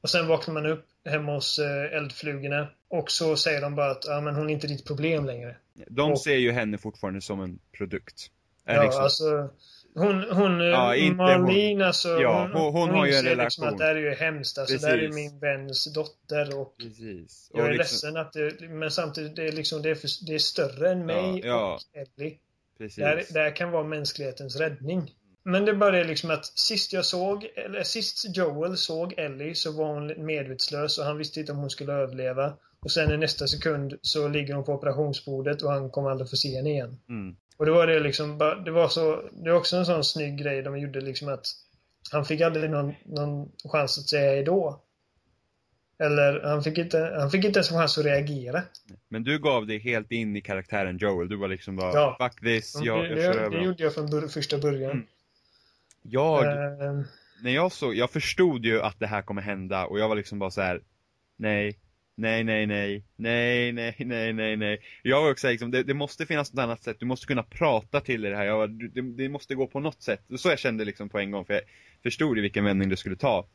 Och 0.00 0.10
sen 0.10 0.28
vaknar 0.28 0.54
man 0.54 0.66
upp 0.66 0.84
hemma 1.04 1.34
hos 1.34 1.58
eh, 1.58 1.96
eldflugorna. 1.96 2.68
Och 2.88 3.10
så 3.10 3.36
säger 3.36 3.60
de 3.60 3.74
bara 3.74 3.90
att 3.90 4.04
ja, 4.06 4.20
men 4.20 4.34
hon 4.34 4.50
är 4.50 4.54
inte 4.54 4.66
ditt 4.66 4.86
problem 4.86 5.26
längre. 5.26 5.56
De 5.88 6.12
och, 6.12 6.20
ser 6.20 6.36
ju 6.36 6.52
henne 6.52 6.78
fortfarande 6.78 7.20
som 7.20 7.40
en 7.40 7.58
produkt. 7.72 8.30
ja, 8.64 8.82
liksom... 8.82 9.02
alltså 9.02 9.50
hon, 9.94 10.24
hon 10.30 10.60
ja, 10.60 10.96
inte 10.96 11.16
Marlene 11.16 11.72
hon, 11.72 11.82
alltså, 11.82 12.08
ja, 12.08 12.42
hon, 12.42 12.62
hon, 12.62 12.72
hon 12.72 12.90
har 12.90 13.06
ju 13.06 13.14
en 13.14 13.24
relation. 13.24 13.44
Liksom 13.44 13.68
att 13.68 13.78
det 13.78 13.84
här 13.84 13.94
är 13.94 14.00
ju 14.00 14.14
hemskt. 14.14 14.58
Alltså, 14.58 14.78
det 14.78 14.86
här 14.86 14.98
är 14.98 15.12
min 15.12 15.38
väns 15.38 15.92
dotter 15.94 16.60
och 16.60 16.76
Precis. 16.78 17.50
jag 17.54 17.66
är 17.66 17.72
liksom... 17.72 17.78
ledsen 17.78 18.16
att 18.16 18.32
det, 18.32 18.68
men 18.68 18.90
samtidigt, 18.90 19.36
det 19.36 19.48
är 19.48 19.52
liksom, 19.52 19.82
det 19.82 19.90
är, 19.90 19.94
för, 19.94 20.26
det 20.26 20.34
är 20.34 20.38
större 20.38 20.90
än 20.90 21.06
mig 21.06 21.40
ja, 21.40 21.46
ja. 21.46 21.74
och 21.74 21.98
Ellie. 21.98 22.38
Precis. 22.78 22.96
Det 22.96 23.04
här, 23.04 23.24
det 23.30 23.40
här 23.40 23.56
kan 23.56 23.70
vara 23.70 23.84
mänsklighetens 23.84 24.56
räddning. 24.56 25.14
Men 25.42 25.64
det 25.64 25.70
är 25.70 25.76
bara 25.76 25.90
det 25.90 26.04
liksom 26.04 26.30
att 26.30 26.46
sist 26.46 26.92
jag 26.92 27.04
såg, 27.04 27.44
eller 27.56 27.82
sist 27.82 28.36
Joel 28.36 28.76
såg 28.76 29.14
Ellie 29.16 29.54
så 29.54 29.72
var 29.72 29.86
hon 29.94 30.26
medvetslös 30.26 30.98
och 30.98 31.04
han 31.04 31.18
visste 31.18 31.40
inte 31.40 31.52
om 31.52 31.58
hon 31.58 31.70
skulle 31.70 31.92
överleva. 31.92 32.52
Och 32.80 32.90
sen 32.90 33.12
i 33.12 33.16
nästa 33.16 33.46
sekund 33.46 33.98
så 34.02 34.28
ligger 34.28 34.54
hon 34.54 34.64
på 34.64 34.72
operationsbordet 34.72 35.62
och 35.62 35.70
han 35.72 35.90
kommer 35.90 36.10
aldrig 36.10 36.30
få 36.30 36.36
se 36.36 36.56
henne 36.56 36.70
igen. 36.70 36.98
Mm. 37.08 37.36
Och 37.56 37.66
det 37.66 37.72
var 37.72 37.86
det 37.86 38.00
liksom, 38.00 38.38
det 38.64 38.70
var 38.70 38.88
så, 38.88 39.22
det 39.32 39.50
var 39.50 39.58
också 39.58 39.76
en 39.76 39.86
sån 39.86 40.04
snygg 40.04 40.38
grej 40.38 40.62
de 40.62 40.78
gjorde 40.78 41.00
liksom 41.00 41.28
att 41.28 41.46
han 42.12 42.24
fick 42.24 42.40
aldrig 42.40 42.70
någon, 42.70 42.94
någon 43.04 43.48
chans 43.72 43.98
att 43.98 44.08
säga 44.08 44.30
hejdå. 44.30 44.80
Eller 45.98 46.40
han 46.40 46.62
fick 46.62 46.78
inte, 46.78 47.16
han 47.20 47.30
fick 47.30 47.44
inte 47.44 47.58
ens 47.58 47.70
en 47.70 47.78
chans 47.78 47.98
att 47.98 48.04
reagera. 48.04 48.62
Men 49.08 49.24
du 49.24 49.38
gav 49.38 49.66
dig 49.66 49.78
helt 49.78 50.12
in 50.12 50.36
i 50.36 50.40
karaktären 50.40 50.98
Joel. 50.98 51.28
Du 51.28 51.36
var 51.36 51.48
liksom 51.48 51.76
bara, 51.76 51.92
Ja. 51.94 52.16
fuck 52.20 52.40
this, 52.40 52.72
Det, 52.72 52.84
jag, 52.86 52.98
jag 53.06 53.16
det, 53.16 53.22
kör 53.22 53.32
det 53.34 53.40
över 53.40 53.56
dem. 53.56 53.64
gjorde 53.64 53.82
jag 53.82 53.94
från 53.94 54.10
bör, 54.10 54.28
första 54.28 54.58
början. 54.58 54.90
Mm. 54.90 55.06
Jag, 56.02 56.46
Eh, 56.46 57.00
när 57.42 57.50
jag 57.50 57.72
såg, 57.72 57.94
jag 57.94 58.10
förstod 58.10 58.64
ju 58.64 58.80
att 58.82 59.00
det 59.00 59.06
här 59.06 59.22
kommer 59.22 59.42
hända 59.42 59.86
och 59.86 59.98
jag 59.98 60.08
var 60.08 60.16
liksom 60.16 60.38
bara 60.38 60.50
så 60.50 60.60
här: 60.60 60.80
nej, 61.36 61.78
nej, 62.14 62.44
nej, 62.44 62.66
nej, 62.66 63.04
nej, 63.16 63.72
nej, 63.72 63.94
nej, 63.98 64.32
nej, 64.32 64.56
nej. 64.56 64.80
Jag 65.02 65.22
var 65.22 65.30
också 65.30 65.48
liksom, 65.48 65.70
det, 65.70 65.82
det 65.82 65.94
måste 65.94 66.26
finnas 66.26 66.52
något 66.52 66.62
annat 66.62 66.82
sätt, 66.82 66.96
du 67.00 67.06
måste 67.06 67.26
kunna 67.26 67.42
prata 67.42 68.00
till 68.00 68.20
det 68.22 68.36
här, 68.36 68.44
jag 68.44 68.56
var, 68.58 68.66
det, 68.68 69.00
det 69.22 69.28
måste 69.28 69.54
gå 69.54 69.66
på 69.66 69.80
något 69.80 70.02
sätt. 70.02 70.20
Så 70.38 70.48
jag 70.48 70.58
kände 70.58 70.84
liksom 70.84 71.08
på 71.08 71.18
en 71.18 71.30
gång, 71.30 71.44
för 71.44 71.54
jag 71.54 71.62
förstod 72.02 72.36
ju 72.36 72.42
vilken 72.42 72.64
vändning 72.64 72.88
det 72.88 72.96
skulle 72.96 73.16
ta. 73.16 73.46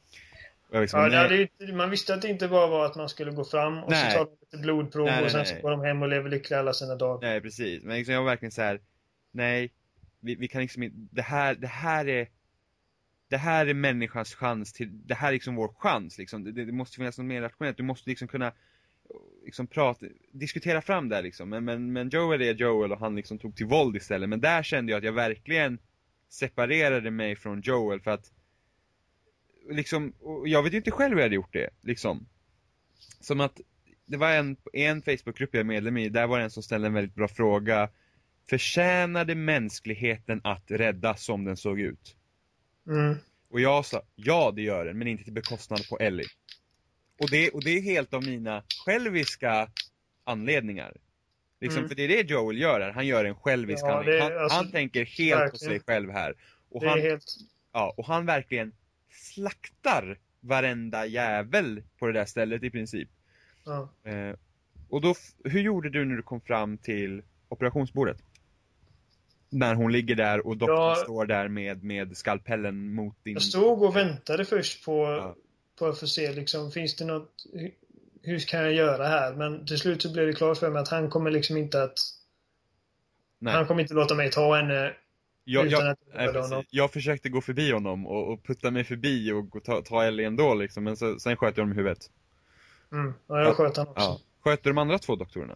Liksom, 0.74 1.00
ja, 1.12 1.34
ju- 1.34 1.74
man 1.74 1.90
visste 1.90 2.14
att 2.14 2.22
det 2.22 2.28
inte 2.30 2.48
bara 2.48 2.68
var 2.68 2.86
att 2.86 2.96
man 2.96 3.10
skulle 3.10 3.32
gå 3.32 3.44
fram 3.46 3.84
och 3.84 3.92
Nej. 3.92 4.12
så 4.12 4.18
ta 4.18 4.32
lite 4.42 4.58
blodprov 4.58 5.06
Nej, 5.06 5.16
nej, 5.16 5.26
och 5.26 5.32
sen 5.32 5.46
så 5.46 5.56
går 5.62 5.72
de 5.72 5.82
hem 5.82 6.02
och 6.02 6.10
lever 6.10 6.30
lyckliga 6.30 6.60
alla 6.60 6.74
sina 6.74 6.96
dagar. 6.96 7.28
nej 7.30 7.42
precis. 7.42 7.84
Men 7.84 7.96
liksom, 7.98 8.14
jag 8.14 8.22
var 8.22 8.30
verkligen 8.30 8.52
så 8.52 8.62
här: 8.62 8.80
nej, 9.32 9.72
vi, 10.26 10.36
vi 10.36 10.48
kan 10.48 10.62
liksom 10.62 10.84
inte, 10.84 10.98
det 11.12 11.22
här, 11.22 11.56
det 11.56 11.68
här 11.68 12.08
är 12.08 12.28
det 13.28 13.38
här 13.38 13.66
är 13.66 13.74
människans 13.74 14.36
chans 14.36 14.74
till, 14.74 15.08
det 15.08 15.16
här 15.16 15.28
är 15.28 15.34
liksom 15.34 15.56
vår 15.56 15.68
chans 15.68 16.18
liksom. 16.18 16.44
Det, 16.44 16.52
det 16.66 16.72
måste 16.72 16.98
finnas 16.98 17.18
något 17.18 17.28
mer 17.28 17.42
rationellt. 17.42 17.78
Du 17.78 17.84
måste 17.84 18.10
liksom 18.10 18.28
kunna 18.28 18.54
liksom 19.46 19.68
prata, 19.68 20.06
diskutera 20.32 20.82
fram 20.82 21.10
det 21.10 21.16
här, 21.16 21.24
liksom. 21.24 21.50
Men, 21.50 21.66
men, 21.66 21.94
men 21.94 22.10
Joel 22.10 22.42
är 22.42 22.54
Joel 22.54 22.92
och 22.92 23.00
han 23.00 23.16
liksom 23.16 23.40
tog 23.40 23.56
till 23.56 23.66
våld 23.66 23.96
istället. 23.96 24.30
Men 24.30 24.42
där 24.42 24.64
kände 24.64 24.92
jag 24.92 24.98
att 24.98 25.04
jag 25.04 25.14
verkligen 25.14 25.80
separerade 26.30 27.12
mig 27.12 27.36
från 27.36 27.62
Joel 27.62 28.02
för 28.02 28.12
att 28.12 28.32
liksom, 29.70 30.14
och 30.20 30.48
jag 30.48 30.64
vet 30.64 30.74
ju 30.74 30.78
inte 30.78 30.92
själv 30.92 31.12
hur 31.14 31.20
jag 31.20 31.26
hade 31.26 31.36
gjort 31.36 31.54
det, 31.54 31.70
liksom. 31.82 32.28
Som 33.20 33.40
att, 33.40 33.62
det 34.06 34.18
var 34.18 34.32
en, 34.32 34.58
en 34.74 35.02
Facebookgrupp 35.02 35.50
jag 35.54 35.60
är 35.60 35.64
medlem 35.64 35.98
i, 35.98 36.10
där 36.10 36.28
var 36.28 36.38
det 36.38 36.44
en 36.44 36.52
som 36.52 36.64
ställde 36.64 36.88
en 36.88 36.94
väldigt 36.94 37.16
bra 37.16 37.28
fråga. 37.28 37.90
Förtjänade 38.50 39.36
mänskligheten 39.36 40.42
att 40.44 40.64
räddas 40.72 41.24
som 41.24 41.46
den 41.46 41.58
såg 41.58 41.80
ut? 41.80 42.16
Mm. 42.88 43.16
Och 43.50 43.60
jag 43.60 43.86
sa, 43.86 44.02
ja 44.16 44.52
det 44.56 44.62
gör 44.62 44.86
den, 44.86 44.98
men 44.98 45.08
inte 45.08 45.24
till 45.24 45.34
bekostnad 45.34 45.88
på 45.90 45.98
Ellie. 46.00 46.26
Och 47.22 47.30
det, 47.30 47.50
och 47.50 47.64
det 47.64 47.70
är 47.78 47.82
helt 47.82 48.14
av 48.14 48.24
mina 48.24 48.64
själviska 48.86 49.70
anledningar. 50.24 50.98
Liksom, 51.62 51.78
Mm. 51.78 51.90
för 51.90 51.96
det 51.96 52.04
är 52.04 52.08
det 52.08 52.30
Joel 52.32 52.58
gör 52.58 52.82
här, 52.82 52.92
han 52.92 53.08
gör 53.08 53.26
en 53.26 53.36
självisk 53.36 53.84
Ja, 53.86 53.94
handling. 53.96 54.22
Han, 54.22 54.38
alltså, 54.38 54.56
han 54.58 54.72
tänker 54.72 55.06
helt 55.06 55.40
på 55.40 55.44
verkligen. 55.44 55.70
sig 55.72 55.80
själv 55.80 56.12
här. 56.12 56.34
Och 56.70 56.82
Det 56.82 56.90
han, 56.90 57.02
helt... 57.02 57.26
ja, 57.74 57.94
och 57.98 58.06
han 58.08 58.26
verkligen 58.26 58.74
slaktar 59.10 60.18
varenda 60.40 61.06
jävel 61.06 61.84
på 62.00 62.08
det 62.08 62.14
där 62.14 62.26
stället 62.26 62.64
i 62.64 62.70
princip. 62.70 63.10
Ja. 63.66 63.90
Eh, 64.04 64.36
och 64.90 65.02
då, 65.02 65.16
hur 65.44 65.60
gjorde 65.62 65.90
du 65.90 66.06
när 66.06 66.16
du 66.16 66.22
kom 66.24 66.42
fram 66.42 66.78
till 66.78 67.22
operationsbordet? 67.50 68.18
När 69.56 69.76
hon 69.76 69.92
ligger 69.92 70.16
där 70.16 70.48
och 70.48 70.58
doktorn 70.58 70.78
Ja. 70.78 70.96
står 70.96 71.26
där 71.26 71.48
med, 71.48 71.84
med 71.84 72.18
skalpellen 72.18 72.94
mot 72.94 73.24
din... 73.24 73.34
Jag 73.34 73.42
stod 73.42 73.84
och 73.84 73.96
väntade 73.96 74.46
först 74.46 74.86
på, 74.86 74.92
Ja. 75.06 75.36
på 75.80 75.86
att 75.88 76.00
få 76.00 76.08
se 76.08 76.32
liksom, 76.34 76.72
finns 76.72 76.96
det 76.96 77.06
något, 77.06 77.46
hur, 78.22 78.40
kan 78.40 78.60
jag 78.62 78.74
göra 78.74 79.08
här? 79.08 79.34
Men 79.36 79.66
till 79.66 79.78
slut 79.78 80.02
så 80.02 80.14
blev 80.14 80.28
det 80.28 80.34
klart 80.34 80.58
för 80.58 80.70
mig 80.70 80.82
att 80.82 80.88
han 80.88 81.10
kommer 81.10 81.32
liksom 81.32 81.58
inte 81.58 81.84
att, 81.84 81.94
Nej. 83.40 83.54
han 83.54 83.66
kommer 83.66 83.82
inte 83.82 83.94
låta 83.94 84.16
mig 84.16 84.32
ta 84.32 84.56
henne 84.56 84.94
Jag, 85.44 85.68
jag, 85.68 85.80
honom. 85.82 85.96
precis. 86.34 86.68
jag 86.70 86.92
försökte 86.94 87.30
gå 87.30 87.42
förbi 87.42 87.72
honom 87.72 88.08
och, 88.08 88.34
och 88.34 88.44
putta 88.44 88.72
mig 88.72 88.84
förbi 88.84 89.32
och 89.32 89.64
ta, 89.64 89.82
ta 89.82 90.04
Ellie 90.04 90.26
ändå 90.26 90.54
liksom, 90.54 90.84
men 90.84 90.98
så, 90.98 91.20
sen 91.20 91.38
sköt 91.38 91.58
jag 91.58 91.64
honom 91.64 91.74
i 91.74 91.82
huvudet. 91.82 92.10
Mm. 92.92 93.14
Ja, 93.28 93.38
jag 93.40 93.48
Ja. 93.48 93.54
sköt 93.54 93.78
han 93.78 93.88
också. 93.88 94.02
Ja. 94.04 94.20
Sköt 94.44 94.64
du 94.64 94.70
de 94.70 94.78
andra 94.78 95.00
två 95.00 95.16
doktorerna? 95.16 95.56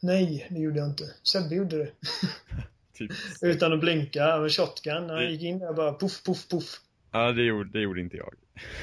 Nej, 0.00 0.46
det 0.50 0.58
gjorde 0.60 0.78
jag 0.78 0.88
inte. 0.88 1.04
Sebbe 1.22 1.54
gjorde 1.54 1.78
det. 1.78 1.90
Typ. 2.98 3.10
Utan 3.42 3.72
att 3.72 3.80
blinka 3.80 4.38
med 4.40 4.52
shotgun. 4.52 5.10
Han 5.10 5.30
gick 5.30 5.42
in 5.42 5.58
där 5.58 5.72
bara 5.72 5.94
puff, 5.98 6.22
puff, 6.24 6.48
puff. 6.48 6.80
Ja, 7.12 7.32
det 7.32 7.42
gjorde, 7.42 7.70
det 7.70 7.80
gjorde 7.80 8.00
inte 8.00 8.16
jag. 8.16 8.34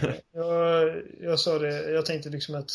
Jag, 0.31 1.01
jag 1.21 1.39
sa 1.39 1.59
det, 1.59 1.91
jag 1.91 2.05
tänkte 2.05 2.29
liksom 2.29 2.55
att 2.55 2.71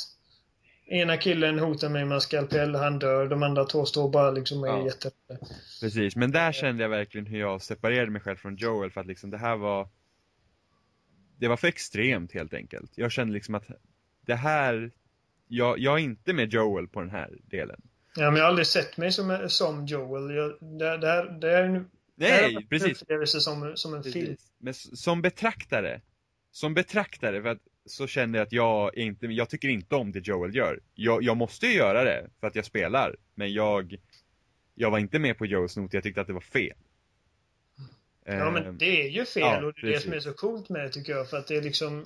ena 0.87 1.17
killen 1.17 1.59
hotar 1.59 1.89
mig 1.89 2.05
med 2.05 2.15
en 2.15 2.21
skalpell, 2.21 2.75
han 2.75 2.99
dör. 2.99 3.27
De 3.29 3.43
andra 3.43 3.65
två 3.65 3.85
står 3.85 4.11
bara 4.11 4.31
liksom 4.31 4.61
och 4.61 4.69
är 4.69 4.73
Ja. 4.73 4.85
jätterädda. 4.85 5.47
Precis, 5.81 6.17
men 6.17 6.31
där 6.33 6.53
kände 6.53 6.83
jag 6.83 6.89
verkligen 6.91 7.27
hur 7.27 7.39
jag 7.41 7.62
separerade 7.62 8.11
mig 8.11 8.21
själv 8.21 8.37
från 8.37 8.57
Joel 8.57 8.91
för 8.91 9.01
att 9.01 9.07
liksom 9.07 9.31
det 9.31 9.39
här 9.39 9.57
var 9.57 9.89
Det 11.39 11.49
var 11.49 11.57
för 11.57 11.69
extremt 11.69 12.33
helt 12.33 12.55
enkelt. 12.55 12.93
Jag 12.95 13.12
kände 13.12 13.35
liksom 13.35 13.55
att 13.55 13.65
det 14.27 14.35
här 14.35 14.91
jag, 15.49 15.79
jag 15.79 15.95
är 15.99 16.03
inte 16.03 16.33
med 16.33 16.53
Joel 16.53 16.89
på 16.89 17.01
den 17.01 17.11
här 17.11 17.39
delen. 17.45 17.81
Ja, 18.16 18.31
men 18.31 18.37
jag 18.37 18.45
har 18.45 18.49
aldrig 18.49 18.66
sett 18.66 18.97
mig 18.97 19.12
som, 19.12 19.47
som 19.49 19.87
Joel. 19.87 20.35
Jag, 20.37 20.51
det, 20.78 20.97
det, 20.97 21.07
här- 21.07 21.39
det 21.41 21.51
är 21.51 21.62
en 21.65 21.73
det 21.74 22.28
Nej, 22.31 22.55
en 22.55 22.66
precis. 22.69 23.03
upplevelse 23.03 23.41
som, 23.41 23.73
som 23.77 23.95
en 23.95 24.03
film. 24.03 24.27
Precis. 24.27 24.53
Men 24.59 24.70
s- 24.70 25.01
som 25.03 25.23
betraktare, 25.23 26.01
som 26.51 26.74
betraktare, 26.74 27.43
för 27.43 27.49
att 27.49 27.59
så 27.87 28.07
kände 28.07 28.39
jag 28.39 28.47
att 28.47 28.53
jag 28.53 28.95
inte, 28.97 29.27
jag 29.27 29.49
tycker 29.51 29.69
inte 29.69 29.95
om 29.95 30.12
det 30.12 30.27
Joel 30.27 30.55
gör. 30.57 30.81
Jag, 30.95 31.23
jag 31.23 31.37
måste 31.37 31.66
ju 31.66 31.73
göra 31.74 32.05
det, 32.05 32.31
för 32.41 32.47
att 32.47 32.55
jag 32.55 32.65
spelar, 32.65 33.16
men 33.35 33.53
jag, 33.53 33.97
jag 34.74 34.91
var 34.91 34.99
inte 34.99 35.19
med 35.19 35.39
på 35.39 35.47
Joels 35.47 35.77
not, 35.77 35.93
jag 35.95 36.03
tyckte 36.03 36.20
att 36.20 36.27
det 36.27 36.32
var 36.32 36.41
fel. 36.41 36.77
Ja, 38.24 38.32
Ehm, 38.32 38.53
men 38.55 38.78
det 38.78 39.03
är 39.03 39.09
ju 39.09 39.24
fel 39.24 39.43
ja, 39.43 39.65
och 39.66 39.73
det 39.81 39.87
är 39.87 39.91
det 39.93 40.01
som 40.01 40.12
är 40.12 40.20
så 40.20 40.32
coolt 40.32 40.69
med 40.69 40.81
det 40.85 40.89
tycker 40.91 41.12
jag. 41.12 41.31
För 41.31 41.37
att 41.37 41.47
det 41.47 41.57
är 41.57 41.62
liksom... 41.62 42.05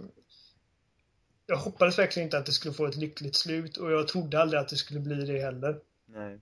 Jag 1.47 1.57
hoppades 1.57 1.99
verkligen 1.99 2.27
inte 2.27 2.39
att 2.39 2.47
det 2.47 2.53
skulle 2.53 2.75
få 2.75 2.87
ett 2.87 2.97
lyckligt 2.97 3.37
slut 3.37 3.77
och 3.77 3.93
jag 3.93 4.09
trodde 4.09 4.41
aldrig 4.41 4.61
att 4.61 4.69
det 4.69 4.77
skulle 4.77 5.01
bli 5.01 5.15
det 5.15 5.41
heller. 5.41 5.81
Nej. 6.15 6.41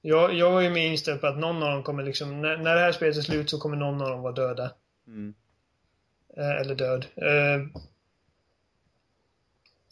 Jag, 0.00 0.34
jag 0.34 0.50
var 0.52 0.60
ju 0.60 0.70
mer 0.70 0.86
inställd 0.86 1.20
på 1.20 1.26
att 1.26 1.38
någon 1.38 1.62
av 1.62 1.70
dem 1.70 1.82
kommer 1.82 2.02
liksom, 2.02 2.42
när, 2.42 2.56
när 2.56 2.74
det 2.74 2.80
här 2.80 2.92
spelet 2.92 3.16
är 3.16 3.20
slut 3.22 3.50
så 3.50 3.58
kommer 3.58 3.76
någon 3.76 4.02
av 4.02 4.10
dem 4.10 4.22
vara 4.22 4.32
döda. 4.32 4.72
Mm. 5.06 5.34
Eh, 6.36 6.56
eller 6.60 6.74
död. 6.74 7.06
Eh, 7.16 7.82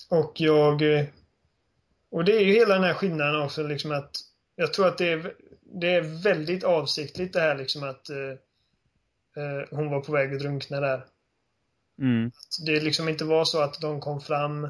och 0.08 0.40
jag... 0.40 0.82
eh, 0.98 1.06
Och 2.10 2.24
det 2.24 2.36
är 2.36 2.40
ju 2.40 2.52
hela 2.52 2.74
den 2.74 2.84
här 2.84 2.94
skillnaden 2.94 3.42
också 3.42 3.62
liksom 3.62 3.92
att 3.92 4.10
jag 4.56 4.72
tror 4.72 4.88
att 4.88 4.98
det 4.98 5.08
är, 5.12 5.34
det 5.62 5.94
är 5.94 6.22
väldigt 6.22 6.64
avsiktligt 6.64 7.32
det 7.32 7.40
här 7.40 7.56
liksom 7.58 7.82
att 7.82 8.10
eh, 8.10 8.30
eh, 9.44 9.66
hon 9.70 9.90
var 9.90 10.00
på 10.00 10.12
väg 10.12 10.34
att 10.34 10.40
drunkna 10.40 10.80
där. 10.80 11.04
Mm. 11.98 12.26
Att 12.26 12.66
det 12.66 12.80
liksom 12.80 13.08
inte 13.08 13.24
var 13.24 13.44
så 13.44 13.60
att 13.60 13.80
de 13.80 14.00
kom 14.00 14.20
fram 14.20 14.68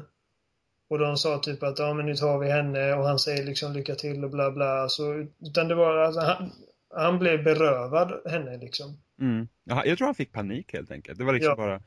och 0.89 0.99
de 0.99 1.17
sa 1.17 1.37
typ 1.37 1.63
att 1.63 1.79
ja 1.79 1.93
men 1.93 2.05
nu 2.05 2.15
tar 2.15 2.39
vi 2.39 2.51
henne 2.51 2.93
och 2.93 3.05
han 3.05 3.19
säger 3.19 3.43
liksom 3.43 3.73
lycka 3.73 3.95
till 3.95 4.23
och 4.23 4.29
bla 4.29 4.51
bla. 4.51 4.89
Så, 4.89 5.27
utan 5.39 5.67
det 5.67 5.75
var 5.75 5.97
alltså 5.97 6.21
han, 6.21 6.51
han 6.95 7.19
blev 7.19 7.43
berövad 7.43 8.13
henne 8.25 8.57
liksom. 8.57 8.97
Mm. 9.21 9.47
Jag 9.63 9.97
tror 9.97 10.05
han 10.05 10.15
fick 10.15 10.31
panik 10.31 10.73
helt 10.73 10.91
enkelt. 10.91 11.17
Det 11.17 11.23
var 11.23 11.33
liksom 11.33 11.49
Ja. 11.49 11.55
bara... 11.55 11.81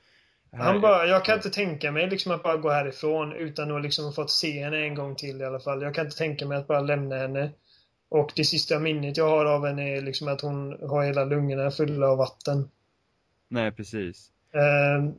Han 0.56 0.80
bara, 0.80 1.06
jag 1.06 1.24
kan 1.24 1.34
inte 1.34 1.50
tänka 1.50 1.92
mig 1.92 2.10
liksom 2.10 2.32
att 2.32 2.42
bara 2.42 2.56
gå 2.56 2.70
härifrån 2.70 3.32
utan 3.32 3.76
att 3.76 3.82
liksom 3.82 4.12
fått 4.12 4.30
se 4.30 4.64
henne 4.64 4.78
en 4.78 4.94
gång 4.94 5.16
till 5.16 5.40
i 5.40 5.44
alla 5.44 5.60
fall. 5.60 5.82
Jag 5.82 5.94
kan 5.94 6.04
inte 6.04 6.16
tänka 6.16 6.46
mig 6.46 6.58
att 6.58 6.66
bara 6.66 6.80
lämna 6.80 7.16
henne. 7.16 7.50
Och 8.08 8.32
det 8.36 8.44
sista 8.44 8.78
minnet 8.78 9.16
jag 9.16 9.28
har 9.28 9.44
av 9.44 9.66
henne 9.66 9.96
är 9.96 10.00
liksom 10.02 10.28
att 10.28 10.40
hon 10.40 10.88
har 10.88 11.04
hela 11.04 11.24
lungorna 11.24 11.70
fulla 11.70 12.06
av 12.08 12.18
vatten. 12.18 12.68
Nej, 13.48 13.72
precis. 13.72 14.30
Ehm, 14.52 15.12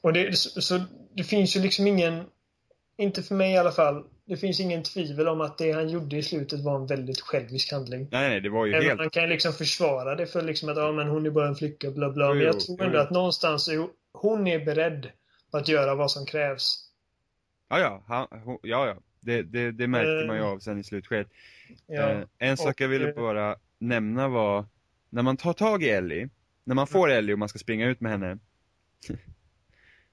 och 0.00 0.12
det, 0.12 0.38
så, 0.38 0.62
så 0.62 0.80
det 1.14 1.24
finns 1.24 1.56
ju 1.56 1.60
liksom 1.60 1.86
ingen, 1.86 2.24
inte 3.00 3.22
för 3.22 3.34
mig 3.34 3.52
i 3.52 3.56
alla 3.56 3.72
fall, 3.72 4.04
det 4.24 4.36
finns 4.36 4.60
ingen 4.60 4.82
tvivel 4.82 5.28
om 5.28 5.40
att 5.40 5.58
det 5.58 5.72
han 5.72 5.88
gjorde 5.88 6.16
i 6.16 6.22
slutet 6.22 6.60
var 6.60 6.76
en 6.76 6.86
väldigt 6.86 7.20
självisk 7.20 7.72
handling. 7.72 8.08
Nej, 8.10 8.28
nej, 8.28 8.40
det 8.40 8.48
var 8.48 8.66
ju 8.66 8.72
Även 8.72 8.86
helt... 8.86 9.00
man 9.00 9.10
kan 9.10 9.28
liksom 9.28 9.52
försvara 9.52 10.14
det 10.14 10.26
för 10.26 10.42
liksom 10.42 10.68
att 10.68 10.76
ja, 10.76 10.92
men 10.92 11.08
hon 11.08 11.26
är 11.26 11.30
bara 11.30 11.48
en 11.48 11.54
flicka, 11.54 11.90
bla 11.90 12.10
bla. 12.10 12.28
Men 12.28 12.38
Jo, 12.38 12.44
jag 12.44 12.54
jo, 12.54 12.60
tror 12.60 12.76
jo, 12.80 12.84
ändå 12.84 12.98
jo. 12.98 13.02
att 13.02 13.10
någonstans 13.10 13.68
är 13.68 13.86
hon 14.12 14.46
är 14.46 14.64
beredd 14.64 15.10
på 15.50 15.56
att 15.56 15.68
göra 15.68 15.94
vad 15.94 16.10
som 16.10 16.26
krävs. 16.26 16.90
Ja, 17.68 17.78
ja, 17.78 18.04
han, 18.06 18.42
hon, 18.44 18.58
ja, 18.62 18.86
ja. 18.86 18.96
Det, 19.20 19.42
det, 19.42 19.72
det 19.72 19.86
märkte 19.86 20.20
Eh, 20.20 20.26
man 20.26 20.36
ju 20.36 20.42
av 20.42 20.58
sen 20.58 20.78
i 20.78 20.84
slutskedet. 20.84 21.28
Ja. 21.86 22.10
Eh, 22.10 22.24
en 22.38 22.56
sak 22.56 22.74
och, 22.74 22.80
jag 22.80 22.88
ville 22.88 23.08
eh, 23.08 23.14
bara 23.14 23.56
nämna 23.78 24.28
var, 24.28 24.66
när 25.10 25.22
man 25.22 25.36
tar 25.36 25.52
tag 25.52 25.82
i 25.82 25.88
Ellie, 25.88 26.28
när 26.64 26.74
man 26.74 26.86
får 26.86 27.10
Ellie 27.10 27.32
och 27.32 27.38
man 27.38 27.48
ska 27.48 27.58
springa 27.58 27.86
ut 27.86 28.00
med 28.00 28.12
henne, 28.12 28.38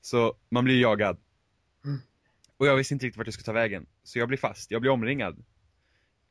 så 0.01 0.35
man 0.49 0.63
blir 0.63 0.81
jagad. 0.81 1.17
Och 2.57 2.67
jag 2.67 2.75
visste 2.75 2.93
inte 2.93 3.05
riktigt 3.05 3.17
vart 3.17 3.27
jag 3.27 3.33
skulle 3.33 3.45
ta 3.45 3.51
vägen, 3.51 3.85
så 4.03 4.19
jag 4.19 4.27
blir 4.27 4.37
fast, 4.37 4.71
jag 4.71 4.81
blir 4.81 4.91
omringad. 4.91 5.45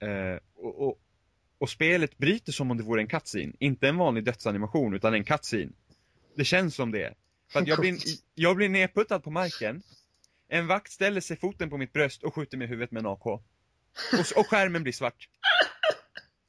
Eh, 0.01 0.39
och, 0.55 0.89
och 0.89 1.01
och 1.59 1.70
spelet 1.70 2.19
bryter 2.19 2.53
som 2.53 2.70
om 2.70 2.77
det 2.77 2.82
vore 2.82 3.01
en 3.01 3.07
cutscene. 3.07 3.53
Inte 3.59 3.89
en 3.89 3.97
vanlig 3.97 4.24
dödsanimation, 4.24 4.94
utan 4.94 5.15
en 5.15 5.24
cutscene. 5.24 5.73
Det 6.36 6.44
känns 6.44 6.74
som 6.74 6.93
det. 6.93 7.15
För 7.53 7.61
att 7.61 7.69
jag 7.69 7.81
blir, 7.81 7.98
jag 8.35 8.57
blir 8.57 8.69
nedputtad 8.69 9.20
på 9.20 9.31
marken. 9.31 9.82
En 10.48 10.66
vakt 10.66 10.93
ställer 10.93 11.20
sig 11.20 11.36
foten 11.36 11.70
på 11.70 11.78
mitt 11.78 11.93
bröst 11.93 12.23
och 12.23 12.35
skjuter 12.35 12.59
mig 12.59 12.66
i 12.66 12.69
huvudet 12.70 12.90
med 12.90 13.01
en 13.01 13.07
AK. 13.07 13.27
Och, 13.27 13.40
och 14.36 14.47
skärmen 14.47 14.82
blir 14.82 14.93
svart. 14.93 15.28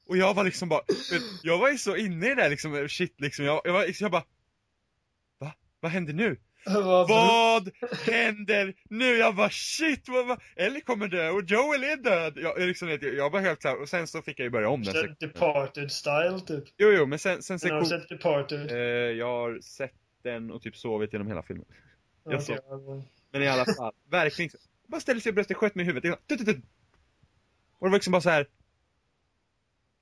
Och 0.07 0.17
jag 0.17 0.33
var 0.33 0.43
liksom 0.43 0.69
bara, 0.69 0.81
jag 1.43 1.57
var 1.57 1.69
ju 1.69 1.77
så 1.77 1.95
inne 1.95 2.25
i 2.25 2.29
det 2.29 2.35
där 2.35 2.49
liksom, 2.49 2.87
shit 2.89 3.21
liksom, 3.21 3.45
jag, 3.45 3.61
jag 3.65 3.73
var 3.73 3.85
jag 3.99 4.11
bara 4.11 4.25
Va? 5.39 5.53
Vad 5.79 5.91
händer 5.91 6.13
nu? 6.13 6.37
Vad 7.07 7.71
händer 8.05 8.73
nu? 8.89 9.05
Jag 9.05 9.35
bara 9.35 9.49
shit, 9.49 10.09
vad, 10.09 10.27
vad? 10.27 10.41
Ellie 10.55 10.81
kommer 10.81 11.07
dö 11.07 11.29
och 11.29 11.43
Joel 11.43 11.83
är 11.83 11.97
död! 11.97 12.33
Jag, 12.35 12.59
jag, 12.59 12.67
liksom, 12.67 12.89
jag, 12.89 13.03
jag 13.03 13.29
var 13.29 13.39
helt 13.39 13.61
såhär, 13.61 13.81
och 13.81 13.89
sen 13.89 14.07
så 14.07 14.21
fick 14.21 14.39
jag 14.39 14.43
ju 14.43 14.49
börja 14.49 14.69
om 14.69 14.83
den. 14.83 15.15
Departed 15.19 15.91
style 15.91 16.39
typ. 16.39 16.63
Jo, 16.77 16.89
jo, 16.91 17.05
men 17.05 17.19
sen, 17.19 17.43
sen 17.43 17.59
så... 17.59 17.69
Har 17.69 17.79
du 17.79 17.85
sett 17.85 18.09
Departed? 18.09 18.71
Eh, 18.71 18.77
jag 19.17 19.27
har 19.27 19.59
sett 19.61 19.93
den 20.23 20.51
och 20.51 20.61
typ 20.61 20.77
sovit 20.77 21.13
genom 21.13 21.27
hela 21.27 21.43
filmen. 21.43 21.65
Jag 22.23 22.41
okay, 22.41 22.57
Men 23.31 23.43
i 23.43 23.47
alla 23.47 23.65
fall, 23.65 23.93
verkligen. 24.09 24.51
Bara 24.87 25.01
ställde 25.01 25.21
sig 25.21 25.29
i 25.29 25.33
bröstet, 25.33 25.57
sköt 25.57 25.75
mig 25.75 25.83
i 25.83 25.87
huvudet. 25.87 26.13
Och 26.13 26.37
det 26.45 26.61
var 27.79 27.89
liksom 27.89 28.11
bara 28.11 28.21
så 28.21 28.29
här. 28.29 28.47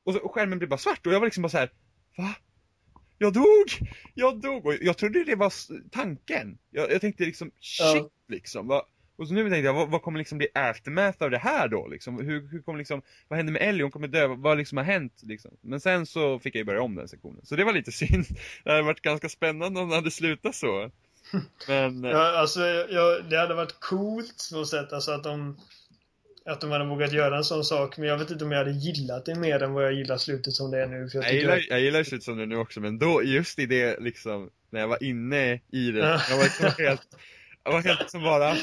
Och, 0.04 0.14
så, 0.14 0.20
och 0.20 0.34
skärmen 0.34 0.58
blev 0.58 0.70
bara 0.70 0.78
svart 0.78 1.08
och 1.08 1.14
jag 1.14 1.20
var 1.20 1.28
liksom 1.28 1.42
bara 1.42 1.50
så 1.50 1.58
här. 1.58 1.72
Va? 2.18 2.36
Jag 3.18 3.34
dog! 3.34 3.90
Jag 4.14 4.42
dog! 4.42 4.66
Och 4.66 4.74
jag 4.82 4.98
trodde 4.98 5.24
det 5.24 5.36
var 5.36 5.54
tanken. 5.90 6.58
Jag, 6.70 6.92
jag 6.92 7.02
tänkte 7.02 7.26
liksom, 7.26 7.52
shit 7.60 7.86
ja. 7.96 8.10
liksom. 8.28 8.68
Va? 8.68 8.86
Och 9.18 9.28
så 9.28 9.34
nu 9.34 9.42
tänkte 9.42 9.58
jag, 9.58 9.74
vad, 9.74 9.90
vad, 9.90 10.02
kommer 10.02 10.20
liksom 10.20 10.38
bli 10.38 10.48
aftermath 10.54 11.24
av 11.24 11.32
det 11.32 11.38
här 11.38 11.68
då? 11.68 11.88
Liksom? 11.88 12.20
Hur, 12.20 12.48
hur 12.52 12.62
kommer 12.62 12.80
liksom, 12.80 13.02
vad 13.28 13.38
händer 13.38 13.54
med 13.54 13.62
Ellie? 13.62 13.84
Hon 13.84 13.92
kommer 13.92 14.08
dö, 14.08 14.28
vad 14.28 14.58
liksom 14.58 14.78
har 14.78 14.86
hänt? 14.86 15.22
Liksom? 15.24 15.52
Men 15.62 15.82
sen 15.82 16.06
så 16.06 16.40
fick 16.40 16.56
jag 16.56 16.60
ju 16.60 16.66
börja 16.66 16.82
om 16.82 16.96
den 16.96 17.08
sektionen. 17.08 17.46
Så 17.46 17.56
det 17.56 17.64
var 17.64 17.74
lite 17.74 17.92
synd. 17.92 18.26
Det 18.64 18.72
hade 18.72 18.84
varit 18.84 19.02
ganska 19.02 19.30
spännande 19.30 19.80
om 19.80 19.90
det 19.90 19.96
hade 19.96 20.12
slutat 20.12 20.56
så. 20.56 20.92
Men... 21.68 22.04
Ja, 22.04 22.40
alltså, 22.40 22.60
jag, 22.66 23.30
det 23.30 23.38
hade 23.38 23.54
varit 23.54 23.80
coolt 23.80 24.50
på 24.54 24.66
sätt, 24.66 24.94
alltså 24.94 25.12
att 25.12 25.24
de 25.24 25.58
att 26.46 26.62
de 26.62 26.72
hade 26.72 26.86
vågat 26.86 27.14
göra 27.14 27.38
en 27.38 27.44
sån 27.44 27.64
sak, 27.64 27.98
men 27.98 28.10
jag 28.10 28.18
vet 28.18 28.32
inte 28.32 28.46
om 28.46 28.52
jag 28.52 28.58
hade 28.58 28.72
gillat 28.72 29.26
det 29.26 29.36
mer 29.36 29.64
än 29.64 29.74
vad 29.74 29.86
jag 29.86 29.94
gillar 29.94 30.18
slutet 30.18 30.54
som 30.54 30.72
det 30.72 30.84
är 30.84 30.88
nu. 30.88 31.10
För 31.10 31.18
jag, 31.18 31.26
jag, 31.28 31.34
gillar, 31.34 31.66
jag 31.70 31.82
gillar 31.82 32.04
slutet 32.04 32.24
som 32.24 32.38
det 32.38 32.44
är 32.44 32.48
nu 32.48 32.58
också, 32.58 32.80
men 32.80 33.00
då, 33.00 33.24
just 33.24 33.60
i 33.60 33.66
det 33.66 34.00
liksom, 34.00 34.50
när 34.70 34.80
jag 34.80 34.88
var 34.88 35.04
inne 35.04 35.54
i 35.72 35.92
det, 35.92 36.22
jag 36.30 36.38
var 36.38 36.44
liksom 36.44 36.86
helt, 36.86 37.08
jag 37.64 37.72
var 37.72 37.82
helt 37.82 38.10
som 38.10 38.24
bara 38.24 38.56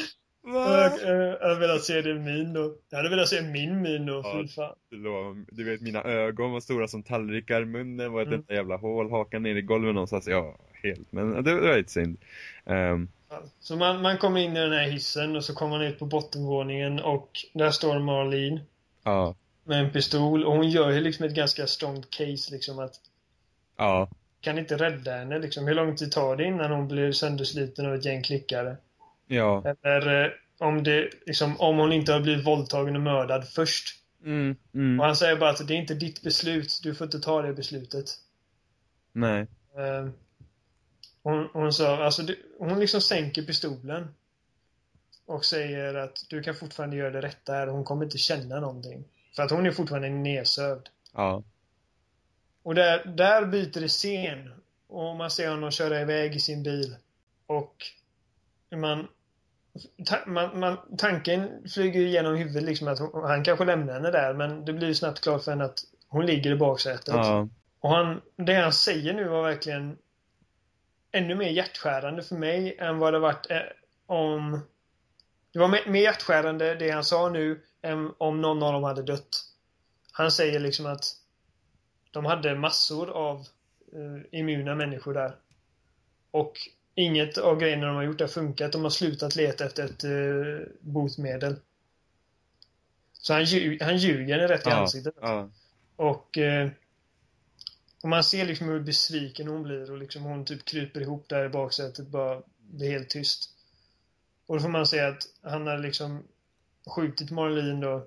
jag, 0.45 0.93
jag 1.03 1.41
hade 1.41 1.61
velat 1.61 1.83
se 1.83 2.03
din 2.03 2.25
min 2.25 2.53
då. 2.53 2.75
Jag 2.91 2.97
hade 2.97 3.11
velat 3.11 3.29
se 3.29 3.43
min 3.43 3.83
min 3.83 4.07
då, 4.07 4.23
ja, 4.25 4.45
fan. 4.57 5.47
Du 5.51 5.65
vet, 5.65 5.81
mina 5.81 6.03
ögon 6.03 6.53
var 6.53 6.61
stora 6.61 6.89
som 6.89 7.03
tallrikar, 7.03 7.65
munnen 7.65 8.13
var 8.13 8.23
ett 8.23 8.29
mm. 8.29 8.45
jävla 8.49 8.77
hål, 8.77 9.11
hakan 9.11 9.43
ner 9.43 9.57
i 9.57 9.63
golvet 9.63 9.95
någonstans. 9.95 10.27
Ja, 10.29 10.57
helt. 10.83 11.13
Men 11.13 11.45
det 11.45 11.55
var 11.55 11.77
lite 11.77 11.93
synd. 11.93 12.19
Um, 12.65 13.09
så 13.61 13.77
man, 13.77 14.03
man 14.03 14.19
kommer 14.19 14.41
in 14.41 14.57
i 14.57 14.61
den 14.61 14.73
här 14.73 14.91
hissen 14.91 15.37
och 15.37 15.45
så 15.45 15.55
kommer 15.55 15.79
man 15.79 15.87
ut 15.87 15.99
på 15.99 16.07
bottenvåningen 16.07 17.01
och 17.01 17.31
där 17.55 17.71
står 17.71 17.99
Marlene. 17.99 18.61
Ja. 19.05 19.35
Med 19.65 19.85
en 19.85 19.93
pistol 19.93 20.45
och 20.45 20.53
hon 20.53 20.71
gör 20.71 20.91
ju 20.91 21.01
liksom 21.01 21.27
ett 21.27 21.35
ganska 21.35 21.67
strongt 21.67 22.11
case 22.11 22.53
liksom 22.53 22.79
att 22.79 23.01
Ja. 23.77 24.09
Kan 24.41 24.59
inte 24.59 24.77
rädda 24.77 25.17
henne 25.17 25.39
liksom. 25.39 25.67
Hur 25.67 25.75
lång 25.75 25.97
tid 25.97 26.13
tar 26.13 26.37
det 26.37 26.45
innan 26.45 26.71
hon 26.71 26.89
blir 26.89 27.13
söndersliten 27.13 27.87
av 27.87 27.95
ett 27.95 28.05
gäng 28.05 28.23
klickare? 28.23 28.77
Ja. 29.27 29.75
Eller 29.83 30.25
eh, 30.25 30.31
om 30.59 30.83
det, 30.83 31.11
liksom, 31.27 31.61
om 31.61 31.79
hon 31.79 31.93
inte 31.93 32.13
har 32.13 32.21
blivit 32.21 32.47
våldtagen 32.47 32.97
och 32.97 33.03
mördad 33.03 33.49
först. 33.49 33.99
Mm, 34.25 34.57
mm. 34.75 35.01
Och 35.01 35.07
han 35.07 35.17
säger 35.17 35.37
bara 35.37 35.51
att 35.51 35.69
det 35.69 35.75
är 35.75 35.79
inte 35.79 35.95
ditt 35.95 36.23
beslut. 36.23 36.81
Du 36.83 36.95
får 36.95 37.05
inte 37.05 37.21
ta 37.21 37.43
det 37.43 37.53
beslutet. 37.53 38.07
Nej. 39.13 39.41
Uh, 39.43 40.11
hon, 41.23 41.49
hon 41.53 41.73
sa, 41.73 42.05
alltså 42.05 42.23
hon 42.59 42.81
liksom 42.81 43.01
sänker 43.01 43.43
pistolen. 43.43 44.15
Och 45.27 45.45
säger 45.45 45.95
att 45.95 46.25
du 46.29 46.43
kan 46.43 46.55
fortfarande 46.55 46.97
göra 46.97 47.11
det 47.11 47.21
rätta 47.21 47.53
här. 47.53 47.67
Hon 47.67 47.85
kommer 47.85 48.05
inte 48.05 48.19
känna 48.19 48.61
någonting. 48.61 49.05
För 49.37 49.43
att 49.43 49.51
hon 49.51 49.67
är 49.67 49.71
fortfarande 49.71 50.09
nedsövd. 50.09 50.89
Ja. 51.15 51.43
Och 52.63 52.75
där, 52.75 53.05
där 53.05 53.47
byter 53.47 53.81
det 53.81 53.89
scen. 53.89 54.53
Och 54.87 55.17
man 55.17 55.31
ser 55.31 55.51
honom 55.51 55.71
köra 55.71 56.01
iväg 56.01 56.37
i 56.37 56.41
sin 56.41 56.63
bil. 56.63 56.97
Och 57.47 57.87
man, 58.77 59.09
ta, 60.07 60.17
man, 60.27 60.61
man 60.61 60.77
tanken 60.99 61.69
flyger 61.69 62.01
igenom 62.01 62.37
huvudet 62.37 62.63
liksom 62.63 62.89
att 62.89 62.99
hon, 62.99 63.25
han 63.25 63.45
kanske 63.45 63.65
lämnar 63.65 63.95
henne 63.95 64.11
där. 64.11 64.35
Men 64.35 64.65
det 64.65 64.73
blir 64.73 64.95
snabbt 64.95 65.21
klart 65.21 65.45
för 65.45 65.51
henne 65.51 65.65
att 65.65 65.79
hon 66.09 66.27
ligger 66.27 66.51
i 66.51 66.57
baksätet. 66.57 67.15
Ja. 67.15 67.49
Och 67.81 67.91
han, 67.91 68.21
det 68.37 68.55
han 68.55 68.73
säger 68.73 69.15
nu 69.15 69.29
var 69.29 69.43
verkligen 69.43 69.99
ännu 71.13 71.35
mer 71.35 71.51
hjärtskärande 71.51 72.23
för 72.23 72.37
mig 72.37 72.77
än 72.79 72.99
vad 72.99 73.13
det 73.13 73.19
varit 73.19 73.51
eh, 73.51 73.59
om... 74.07 74.61
Det 75.53 75.59
var 75.59 75.69
mer, 75.69 76.03
hjärtskärande 76.03 76.75
det 76.75 76.91
han 76.91 77.05
sa 77.05 77.29
nu 77.29 77.61
än 77.83 78.11
om 78.19 78.41
någon 78.41 78.63
av 78.63 78.73
dem 78.73 78.83
hade 78.83 79.03
dött. 79.03 79.45
Han 80.13 80.31
säger 80.31 80.61
liksom 80.61 80.87
att 80.87 81.05
de 82.11 82.25
hade 82.25 82.55
massor 82.55 83.11
av 83.11 83.39
eh, 83.93 84.41
immuna 84.41 84.75
människor 84.75 85.15
där. 85.15 85.37
Och 86.31 86.53
inget 86.95 87.39
av 87.39 87.59
grejerna 87.59 87.87
de 87.87 87.97
har 87.97 88.03
gjort 88.03 88.21
har 88.21 88.29
funkat. 88.29 88.73
De 88.73 88.83
har 88.83 88.91
slutat 88.91 89.37
leta 89.37 89.65
efter 89.65 89.85
ett 89.85 90.05
eh, 90.05 90.73
botemedel. 90.81 91.57
Så 93.13 93.33
han, 93.33 93.45
ljug, 93.45 93.83
han 93.83 93.97
ljuger 93.97 94.49
rätt 94.49 94.67
i 94.67 94.71
ansiktet. 94.71 95.15
Ja. 95.21 95.49
Och 95.97 96.39
eh, 96.39 96.71
och 98.03 98.09
man 98.09 98.25
ser 98.25 98.47
liksom 98.47 98.69
hur 98.69 98.81
besviken 98.81 99.49
hon 99.49 99.63
blir 99.63 99.91
och 99.91 99.99
liksom 99.99 100.23
hon 100.23 100.45
typ 100.45 100.65
kryper 100.65 101.01
ihop 101.01 101.29
där 101.29 101.45
i 101.45 101.49
baksätet 101.49 102.07
bara 102.07 102.43
blir 102.59 102.91
helt 102.91 103.11
tyst. 103.11 103.51
Och 104.47 104.57
då 104.57 104.63
får 104.63 104.69
man 104.69 104.87
se 104.87 105.01
att 105.01 105.23
han 105.43 105.67
har 105.67 105.79
liksom 105.79 106.23
skjutit 106.87 107.31
Marlene 107.31 107.87
då 107.87 108.07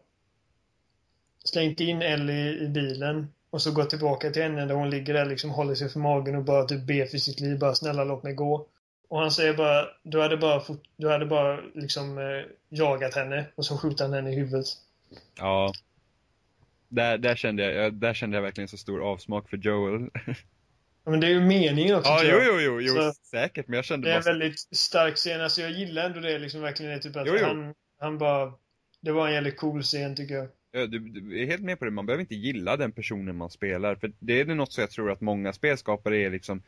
slängt 1.44 1.80
in 1.80 2.02
Ellie 2.02 2.64
i 2.64 2.68
bilen 2.68 3.28
och 3.50 3.62
så 3.62 3.72
gått 3.72 3.90
tillbaka 3.90 4.32
till 4.32 4.42
henne 4.42 4.66
där 4.66 4.76
hon 4.76 4.90
ligger 4.90 5.14
där 5.14 5.26
liksom 5.26 5.50
håller 5.50 5.76
sig 5.76 5.90
för 5.90 6.00
magen 6.00 6.36
och 6.36 6.44
bara 6.44 6.66
typ 6.66 6.84
ber 6.84 7.06
för 7.06 7.18
sitt 7.18 7.40
liv. 7.40 7.60
Bara 7.60 7.76
snälla 7.76 8.04
låt 8.04 8.24
mig 8.24 8.34
gå. 8.34 8.68
Och 9.08 9.20
han 9.20 9.32
säger 9.32 9.54
bara 9.54 9.88
du 10.04 10.22
hade 10.22 10.38
bara, 10.38 10.62
du 10.98 11.10
hade 11.10 11.26
bara 11.26 11.60
liksom 11.74 12.18
eh, 12.18 12.46
jagat 12.70 13.16
henne 13.16 13.46
och 13.56 13.66
så 13.66 13.78
skjuter 13.78 14.04
han 14.04 14.14
henne 14.14 14.32
i 14.32 14.36
huvudet. 14.36 14.68
Ja. 15.38 15.74
Där, 16.96 17.18
där, 17.18 17.36
kände 17.36 17.74
jag, 17.74 17.94
där 17.94 18.14
kände 18.14 18.38
jag 18.38 18.42
verkligen 18.42 18.68
så 18.68 18.78
stor 18.78 19.12
avsmak 19.12 19.50
för 19.50 19.58
Joel. 19.58 20.10
Men 21.06 21.20
det 21.20 21.28
är 21.28 21.32
ju 21.32 21.42
meningen 21.42 21.96
också 21.96 22.10
Ja, 22.10 22.22
jo, 22.24 22.40
jo, 22.44 22.60
jo, 22.60 22.82
jo 22.82 22.94
så 22.94 23.14
säkert, 23.14 23.68
men 23.68 23.76
jag 23.76 23.86
kände 23.86 24.08
Det 24.08 24.14
är 24.14 24.22
bara... 24.22 24.32
en 24.32 24.40
väldigt 24.40 24.60
stark 24.60 25.16
scen, 25.16 25.42
alltså 25.42 25.62
jag 25.62 25.72
gillar 25.72 26.06
ändå 26.06 26.20
det 26.20 26.40
liksom 26.40 26.62
verkligen, 26.62 26.92
det, 26.92 27.00
typ 27.00 27.16
att 27.16 27.28
jo, 27.28 27.34
jo. 27.40 27.46
Han, 27.46 27.74
han 28.00 28.18
bara... 28.18 28.54
Det 29.02 29.12
var 29.12 29.28
en 29.28 29.34
jävligt 29.34 29.58
cool 29.58 29.84
scen 29.84 30.16
tycker 30.16 30.36
jag. 30.36 30.48
Ja, 30.72 30.88
du, 30.88 31.00
du, 31.00 31.42
är 31.42 31.46
helt 31.46 31.64
med 31.64 31.80
på 31.80 31.86
det, 31.86 31.92
man 31.92 32.06
behöver 32.06 32.22
inte 32.22 32.36
gilla 32.36 32.78
den 32.78 32.92
personen 32.92 33.36
man 33.36 33.50
spelar, 33.50 33.96
för 33.96 34.12
det 34.20 34.40
är 34.40 34.46
något 34.46 34.74
som 34.74 34.82
jag 34.82 34.92
tror 34.92 35.12
att 35.12 35.22
många 35.22 35.54
spelskapare 35.54 36.18
är 36.18 36.30
liksom 36.30 36.62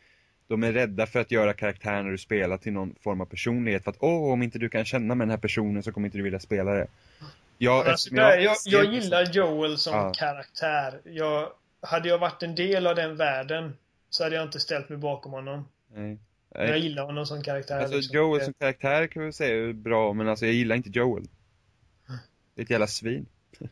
de 0.47 0.63
är 0.63 0.73
rädda 0.73 1.05
för 1.05 1.19
att 1.19 1.31
göra 1.31 1.53
karaktären 1.53 2.11
du 2.11 2.17
spelar 2.17 2.57
till 2.57 2.73
någon 2.73 2.95
form 3.01 3.21
av 3.21 3.25
personlighet 3.25 3.83
för 3.83 3.91
att 3.91 3.97
åh, 3.99 4.31
om 4.33 4.43
inte 4.43 4.59
du 4.59 4.69
kan 4.69 4.85
känna 4.85 5.15
med 5.15 5.27
den 5.27 5.31
här 5.31 5.37
personen 5.37 5.83
så 5.83 5.91
kommer 5.91 6.07
inte 6.07 6.17
du 6.17 6.23
vilja 6.23 6.39
spela 6.39 6.71
det. 6.71 6.87
Ja, 7.57 7.85
alltså, 7.91 8.15
jag, 8.15 8.43
jag, 8.43 8.55
jag, 8.65 8.93
gillar 8.93 9.23
Joel 9.33 9.77
som 9.77 9.93
ja. 9.93 10.13
karaktär. 10.13 11.01
Jag, 11.03 11.51
hade 11.81 12.09
jag 12.09 12.17
varit 12.17 12.43
en 12.43 12.55
del 12.55 12.87
av 12.87 12.95
den 12.95 13.15
världen 13.15 13.77
så 14.09 14.23
hade 14.23 14.35
jag 14.35 14.45
inte 14.45 14.59
ställt 14.59 14.89
mig 14.89 14.97
bakom 14.97 15.31
honom. 15.31 15.67
Nej. 15.93 16.17
Men 16.55 16.67
jag 16.67 16.79
gillar 16.79 17.03
honom 17.03 17.25
som 17.25 17.43
karaktär. 17.43 17.79
Alltså 17.79 17.95
liksom. 17.95 18.15
Joel 18.15 18.41
som 18.41 18.53
karaktär 18.53 19.07
kan 19.07 19.25
vi 19.25 19.33
säga 19.33 19.69
är 19.69 19.73
bra, 19.73 20.13
men 20.13 20.29
alltså 20.29 20.45
jag 20.45 20.55
gillar 20.55 20.75
inte 20.75 20.89
Joel. 20.89 21.23
Det 22.55 22.61
är 22.61 22.63
ett 22.63 22.69
jävla 22.69 22.87
svin. 22.87 23.25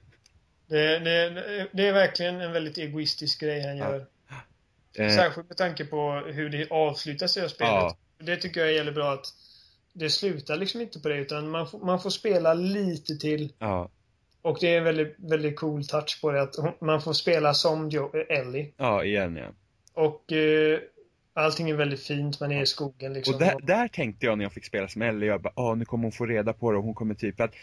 Det, 0.68 1.00
det, 1.00 1.68
det 1.72 1.88
är 1.88 1.94
verkligen 1.94 2.42
en 2.42 2.52
väldigt 2.52 2.78
egoistisk 2.78 3.42
grej 3.42 3.62
han 3.68 3.78
gör. 3.78 4.06
Ja. 4.94 5.04
Eh. 5.04 5.16
Särskilt 5.16 5.50
med 5.50 5.58
tanke 5.58 5.86
på 5.86 6.12
hur 6.12 6.50
det 6.50 6.72
avslutas 6.72 7.38
i 7.38 7.50
spelet. 7.50 7.74
Ja. 7.74 7.98
Det 8.18 8.38
tycker 8.38 8.60
jag 8.60 8.70
är 8.70 8.74
jävligt 8.74 8.96
bra 8.96 9.14
att 9.14 9.34
det 9.96 10.10
slutar 10.10 10.56
liksom 10.56 10.82
inte 10.82 11.00
på 11.00 11.10
det 11.10 11.18
utan 11.18 11.50
man, 11.50 11.68
får, 11.68 11.80
man 11.80 12.00
får 12.00 12.10
spela 12.10 12.54
lite 12.54 13.16
till. 13.16 13.54
Ja. 13.60 13.90
Och 14.42 14.58
det 14.62 14.74
är 14.74 14.78
en 14.78 14.84
väldigt, 14.84 15.16
väldigt 15.18 15.56
cool 15.56 15.86
touch 15.88 16.22
på 16.22 16.32
det 16.32 16.42
att 16.42 16.82
man 16.82 17.02
får 17.02 17.14
spela 17.14 17.54
som 17.54 17.90
jo 17.90 18.12
Ellie. 18.30 18.74
Ja, 18.78 19.04
igen 19.04 19.36
ja. 19.36 19.48
Och 19.94 20.32
eh, 20.32 20.80
allting 21.34 21.70
är 21.70 21.74
väldigt 21.74 22.04
fint, 22.04 22.40
man 22.40 22.52
är 22.52 22.62
i 22.62 22.66
skogen 22.66 23.14
liksom. 23.14 23.34
Och 23.34 23.40
där, 23.40 23.56
där 23.64 23.88
tänkte 23.88 24.26
jag 24.26 24.38
när 24.38 24.46
jag 24.46 24.54
fick 24.54 24.66
spela 24.66 24.88
som 24.88 25.02
Ellie, 25.02 25.28
jag 25.28 25.42
bara, 25.42 25.54
ah, 25.56 25.76
nu 25.76 25.86
kommer 25.86 26.04
hon 26.04 26.12
få 26.12 26.26
reda 26.26 26.54
på 26.54 26.72
det 26.72 26.78
och 26.78 26.84
hon 26.84 26.94
kommer 26.94 27.16
typ 27.16 27.42
att 27.42 27.54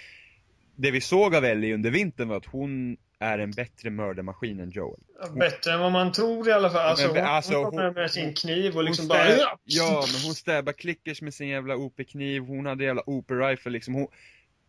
det 0.76 0.90
vi 0.90 1.00
såg 1.00 1.34
av 1.34 1.44
Ellie 1.44 1.74
under 1.74 1.90
vintern 1.90 2.28
var 2.28 2.36
att 2.36 2.46
hon 2.46 2.96
är 3.22 3.38
en 3.38 3.50
bättre 3.50 3.90
mördarmaskin 3.90 4.60
än 4.60 4.70
Joel. 4.70 5.00
Hon... 5.28 5.38
Bättre 5.38 5.72
än 5.72 5.80
vad 5.80 5.92
man 5.92 6.12
tror 6.12 6.48
i 6.48 6.52
alla 6.52 6.70
fall. 6.70 6.88
Alltså, 6.88 7.12
men, 7.14 7.24
alltså, 7.24 7.54
hon 7.54 7.70
kommer 7.70 7.90
med 7.90 8.10
sin 8.10 8.34
kniv 8.34 8.76
och 8.76 8.84
liksom 8.84 9.04
stäb... 9.04 9.18
bara... 9.18 9.58
Ja, 9.64 10.04
men 10.12 10.20
hon 10.24 10.34
stäbar 10.34 10.72
klickers 10.72 11.22
med 11.22 11.34
sin 11.34 11.48
jävla 11.48 11.76
OP-kniv, 11.76 12.42
hon 12.42 12.66
hade 12.66 12.84
jävla 12.84 13.02
OP-rifle 13.06 13.70
liksom. 13.70 13.94
Hon... 13.94 14.06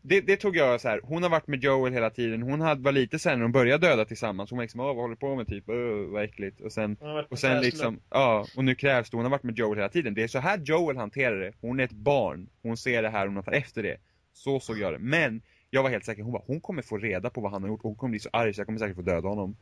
det, 0.01 0.21
det 0.21 0.38
tog 0.38 0.55
jag 0.55 0.81
så 0.81 0.88
här. 0.88 0.99
hon 1.03 1.23
har 1.23 1.30
varit 1.30 1.47
med 1.47 1.63
Joel 1.63 1.93
hela 1.93 2.09
tiden, 2.09 2.41
hon 2.41 2.61
hade, 2.61 2.81
var 2.81 2.91
lite 2.91 3.19
sen 3.19 3.39
när 3.39 3.45
de 3.45 3.51
började 3.51 3.88
döda 3.88 4.05
tillsammans, 4.05 4.49
hon 4.49 4.57
var 4.57 4.63
liksom, 4.63 4.80
vad 4.80 4.95
håller 4.95 5.15
på 5.15 5.35
med 5.35 5.47
typ, 5.47 5.63
Åh, 5.69 6.11
vad 6.11 6.23
äckligt. 6.23 6.61
Och 6.61 6.71
sen, 6.71 6.97
Hon 6.99 7.25
och 7.30 7.39
sen 7.39 7.61
liksom, 7.61 7.99
ja, 8.09 8.47
och 8.55 8.65
nu 8.65 8.75
krävs 8.75 9.09
det, 9.09 9.17
hon 9.17 9.25
har 9.25 9.31
varit 9.31 9.43
med 9.43 9.57
Joel 9.57 9.77
hela 9.77 9.89
tiden. 9.89 10.13
Det 10.13 10.23
är 10.23 10.27
så 10.27 10.39
här 10.39 10.57
Joel 10.57 10.97
hanterar 10.97 11.39
det. 11.39 11.53
Hon 11.61 11.80
är 11.80 11.84
ett 11.84 11.91
barn, 11.91 12.49
hon 12.61 12.77
ser 12.77 13.01
det 13.01 13.09
här 13.09 13.27
hon 13.27 13.43
tar 13.43 13.51
efter 13.51 13.84
det. 13.84 13.97
Så 14.34 14.59
såg 14.59 14.80
jag 14.80 14.93
det. 14.93 14.99
Men, 14.99 15.41
jag 15.73 15.83
var 15.83 15.89
helt 15.89 16.05
säker, 16.05 16.23
hon 16.23 16.31
bara, 16.31 16.43
hon 16.47 16.61
kommer 16.61 16.81
få 16.81 16.97
reda 16.97 17.29
på 17.29 17.41
vad 17.41 17.51
han 17.51 17.61
har 17.61 17.69
gjort 17.69 17.83
hon 17.83 17.95
kommer 17.95 18.11
bli 18.11 18.19
så 18.19 18.29
arg 18.33 18.53
så 18.53 18.59
jag 18.59 18.67
kommer 18.67 18.79
säkert 18.79 18.95
få 18.95 19.01
döda 19.01 19.27
honom. 19.27 19.55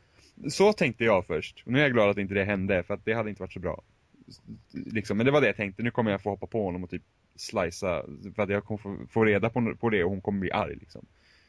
Så 0.50 0.74
tänkte 0.74 1.04
jag 1.04 1.26
först. 1.26 1.64
Och 1.66 1.72
nu 1.72 1.80
är 1.80 1.84
jag 1.84 1.94
glad 1.94 2.10
att 2.10 2.18
inte 2.18 2.34
det 2.34 2.44
hände, 2.44 2.84
för 2.84 2.94
att 2.94 3.06
det 3.06 3.14
hade 3.14 3.30
inte 3.30 3.42
varit 3.42 3.54
så 3.54 3.60
bra. 3.60 3.84
Liksom, 4.72 5.18
men 5.18 5.26
det 5.26 5.32
var 5.32 5.42
det 5.42 5.48
jag 5.48 5.56
tänkte, 5.56 5.84
nu 5.84 5.92
kommer 5.92 6.12
jag 6.12 6.22
få 6.22 6.30
hoppa 6.30 6.48
på 6.48 6.66
honom 6.66 6.84
och 6.84 6.90
typ 6.90 7.02
slicea, 7.36 8.04
för 8.36 8.44
att 8.44 8.50
jag 8.50 8.64
kommer 8.64 8.78
få, 8.78 8.98
få 9.10 9.26
reda 9.26 9.50
på, 9.50 9.76
på 9.80 9.90
det 9.90 10.04
och 10.04 10.10
hon 10.10 10.22
kommer 10.22 10.40
bli 10.40 10.52
arg 10.52 10.76
liksom. 10.76 11.06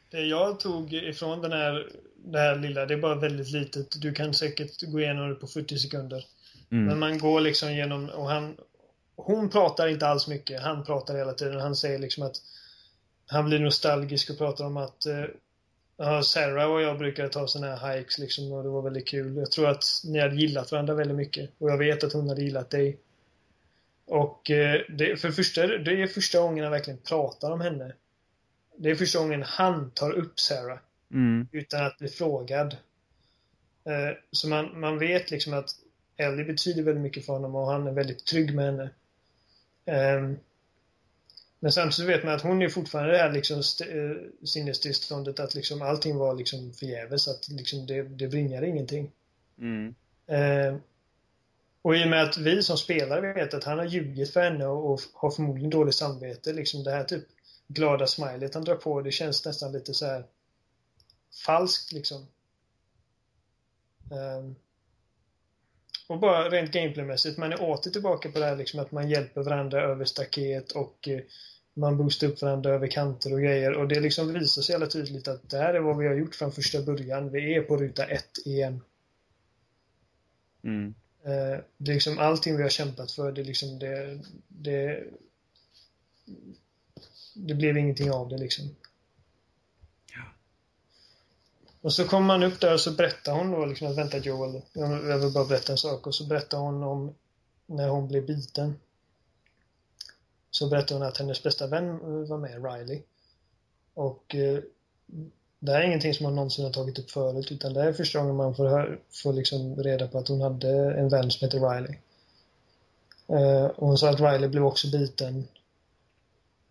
Det 0.09 0.21
jag 0.21 0.59
tog 0.59 0.93
ifrån 0.93 1.41
den 1.41 1.51
här, 1.51 1.87
det 2.25 2.39
här 2.39 2.55
lilla, 2.55 2.85
det 2.85 2.93
är 2.93 2.97
bara 2.97 3.15
väldigt 3.15 3.51
litet. 3.51 4.01
Du 4.01 4.13
kan 4.13 4.33
säkert 4.33 4.81
gå 4.91 4.99
igenom 4.99 5.29
det 5.29 5.35
på 5.35 5.47
40 5.47 5.77
sekunder. 5.77 6.25
Mm. 6.71 6.85
Men 6.85 6.99
man 6.99 7.17
går 7.17 7.41
liksom 7.41 7.73
genom, 7.73 8.09
och 8.09 8.29
han, 8.29 8.57
hon 9.15 9.49
pratar 9.49 9.87
inte 9.87 10.07
alls 10.07 10.27
mycket. 10.27 10.61
Han 10.61 10.83
pratar 10.83 11.15
hela 11.15 11.33
tiden. 11.33 11.59
Han 11.59 11.75
säger 11.75 11.99
liksom 11.99 12.23
att 12.23 12.41
han 13.33 13.45
blir 13.45 13.59
nostalgisk 13.59 14.29
och 14.29 14.37
pratar 14.37 14.65
om 14.65 14.77
att 14.77 15.05
eh, 15.05 16.21
Sarah 16.21 16.71
och 16.71 16.81
jag 16.81 16.97
brukade 16.97 17.29
ta 17.29 17.47
såna 17.47 17.75
här 17.75 17.97
hikes 17.97 18.17
liksom 18.17 18.51
och 18.51 18.63
det 18.63 18.69
var 18.69 18.81
väldigt 18.81 19.07
kul. 19.07 19.37
Jag 19.37 19.51
tror 19.51 19.67
att 19.69 19.83
ni 20.03 20.19
hade 20.19 20.35
gillat 20.35 20.71
varandra 20.71 20.93
väldigt 20.93 21.17
mycket. 21.17 21.49
Och 21.57 21.69
jag 21.69 21.77
vet 21.77 22.03
att 22.03 22.13
hon 22.13 22.29
hade 22.29 22.41
gillat 22.43 22.69
dig. 22.69 22.97
Och 24.05 24.51
eh, 24.51 24.81
det, 24.89 25.21
för 25.21 25.31
första, 25.31 25.67
det 25.67 26.01
är 26.01 26.07
första 26.07 26.39
gången 26.39 26.63
han 26.63 26.71
verkligen 26.71 26.99
pratar 26.99 27.51
om 27.51 27.61
henne. 27.61 27.93
Det 28.77 28.89
är 28.89 28.95
första 28.95 29.19
gången 29.19 29.43
han 29.43 29.91
tar 29.91 30.11
upp 30.11 30.39
Sarah 30.39 30.79
Mm. 31.13 31.47
utan 31.51 31.85
att 31.85 31.97
bli 31.97 32.07
frågad. 32.07 32.77
Eh, 33.85 34.17
Så 34.31 34.47
man, 34.47 34.79
man 34.79 34.99
vet 34.99 35.31
liksom 35.31 35.53
att 35.53 35.69
Ellie 36.17 36.43
betyder 36.43 36.83
väldigt 36.83 37.01
mycket 37.01 37.25
för 37.25 37.33
honom 37.33 37.55
och 37.55 37.67
han 37.71 37.87
är 37.87 37.91
väldigt 37.91 38.25
trygg 38.25 38.55
med 38.55 38.65
henne. 38.65 38.89
Ehm, 39.85 40.37
Men 41.63 41.71
samtidigt 41.71 42.09
vet 42.09 42.23
man 42.23 42.33
att 42.33 42.41
hon 42.41 42.61
är 42.61 42.69
fortfarande 42.69 43.11
det 43.11 43.17
här 43.17 43.31
liksom 43.31 43.57
eh, 43.57 44.45
sinnestillståndet 44.45 45.39
att 45.39 45.55
liksom 45.55 45.81
allting 45.81 46.17
var 46.17 46.35
liksom 46.35 46.73
förgäves. 46.73 47.27
Att 47.27 47.49
liksom 47.49 47.85
det, 47.85 48.03
det 48.03 48.27
bringar 48.27 48.63
ingenting. 48.63 49.11
Mm. 49.57 49.95
Eh, 50.27 50.75
och 51.81 51.95
i 51.95 52.03
och 52.03 52.09
med 52.09 52.23
att 52.23 52.37
vi 52.37 52.63
som 52.63 52.77
spelare 52.77 53.33
vet 53.33 53.53
att 53.53 53.63
han 53.63 53.77
har 53.77 53.85
ljugit 53.85 54.33
för 54.33 54.41
henne 54.41 54.65
och, 54.65 54.93
och 54.93 55.01
har 55.13 55.31
förmodligen 55.31 55.69
dåligt 55.69 55.95
samvete. 55.95 56.53
Liksom 56.53 56.83
det 56.83 56.91
här 56.91 57.03
typ 57.03 57.23
glada 57.67 58.07
smilet 58.07 58.53
han 58.53 58.63
drar 58.63 58.75
på, 58.75 59.01
det 59.01 59.11
känns 59.11 59.45
nästan 59.45 59.71
lite 59.71 59.93
så 59.93 60.05
här 60.05 60.25
falskt 61.45 61.91
liksom. 61.91 62.27
Ehm, 64.11 64.55
och 66.07 66.19
bara 66.19 66.49
rent 66.49 66.71
gameplaymässigt, 66.71 67.37
man 67.37 67.53
är 67.53 67.61
åter 67.61 67.91
tillbaka 67.91 68.31
på 68.31 68.39
det 68.39 68.45
här 68.45 68.55
liksom 68.55 68.79
att 68.79 68.91
man 68.91 69.09
hjälper 69.09 69.43
varandra 69.43 69.81
över 69.81 70.05
staket 70.05 70.71
och 70.71 71.07
eh, 71.07 71.19
man 71.73 71.97
boostar 71.97 72.27
upp 72.27 72.41
varandra 72.41 72.73
över 72.73 72.87
kanter 72.87 73.33
och 73.33 73.41
grejer. 73.41 73.73
Och 73.73 73.87
det 73.87 73.99
liksom 73.99 74.33
visar 74.33 74.61
sig 74.61 74.73
jävla 74.73 74.87
tydligt 74.87 75.27
att 75.27 75.49
det 75.49 75.57
här 75.57 75.73
är 75.73 75.79
vad 75.79 75.97
vi 75.97 76.07
har 76.07 76.15
gjort 76.15 76.35
från 76.35 76.51
första 76.51 76.81
början. 76.81 77.31
Vi 77.31 77.55
är 77.55 77.61
på 77.61 77.77
ruta 77.77 78.05
ett 78.05 78.37
igen. 78.45 78.81
Mm. 80.63 80.93
Eh, 81.23 81.59
det 81.77 81.91
är 81.91 81.93
liksom 81.93 82.19
allting 82.19 82.57
vi 82.57 82.63
har 82.63 82.69
kämpat 82.69 83.11
för, 83.11 83.31
det 83.31 83.43
liksom 83.43 83.79
det, 83.79 84.19
det 84.47 85.03
det 87.35 87.53
blev 87.53 87.77
ingenting 87.77 88.11
av 88.11 88.29
det 88.29 88.37
liksom. 88.37 88.75
Och 91.81 91.93
så 91.93 92.07
kommer 92.07 92.27
man 92.27 92.43
upp 92.43 92.59
där 92.59 92.73
och 92.73 92.79
så 92.79 92.91
berättar 92.91 93.33
hon 93.33 93.51
då 93.51 93.65
liksom 93.65 93.87
att 93.87 93.97
vänta 93.97 94.17
Joel, 94.17 94.61
jag 94.73 95.19
vill 95.19 95.33
bara 95.33 95.45
berätta 95.45 95.71
en 95.71 95.77
sak. 95.77 96.07
Och 96.07 96.15
så 96.15 96.25
berättar 96.25 96.57
hon 96.57 96.83
om 96.83 97.15
när 97.65 97.87
hon 97.87 98.07
blev 98.07 98.25
biten. 98.25 98.75
Så 100.53 100.67
berättade 100.67 100.99
hon 100.99 101.07
att 101.07 101.17
hennes 101.17 101.43
bästa 101.43 101.67
vän 101.67 101.89
eh, 101.89 102.29
var 102.29 102.37
med, 102.37 102.65
Riley. 102.65 103.01
Och 103.93 104.35
eh, 104.35 104.59
det 105.59 105.71
här 105.71 105.81
är 105.81 105.85
ingenting 105.85 106.13
som 106.13 106.25
hon 106.25 106.35
någonsin 106.35 106.65
har 106.65 106.71
tagit 106.71 106.99
upp 106.99 107.11
förut 107.11 107.51
utan 107.51 107.73
det 107.73 107.81
här 107.81 107.87
är 107.87 107.93
första 107.93 108.19
gången 108.19 108.35
man 108.35 108.55
får, 108.55 108.99
får 109.23 109.33
liksom 109.33 109.75
reda 109.75 110.07
på 110.07 110.17
att 110.17 110.27
hon 110.27 110.41
hade 110.41 110.93
en 110.93 111.09
vän 111.09 111.31
som 111.31 111.45
heter 111.45 111.69
Riley. 111.69 111.95
Eh, 113.27 113.65
och 113.65 113.87
hon 113.87 113.97
sa 113.97 114.09
att 114.09 114.19
Riley 114.19 114.49
blev 114.49 114.65
också 114.65 114.91
biten. 114.91 115.47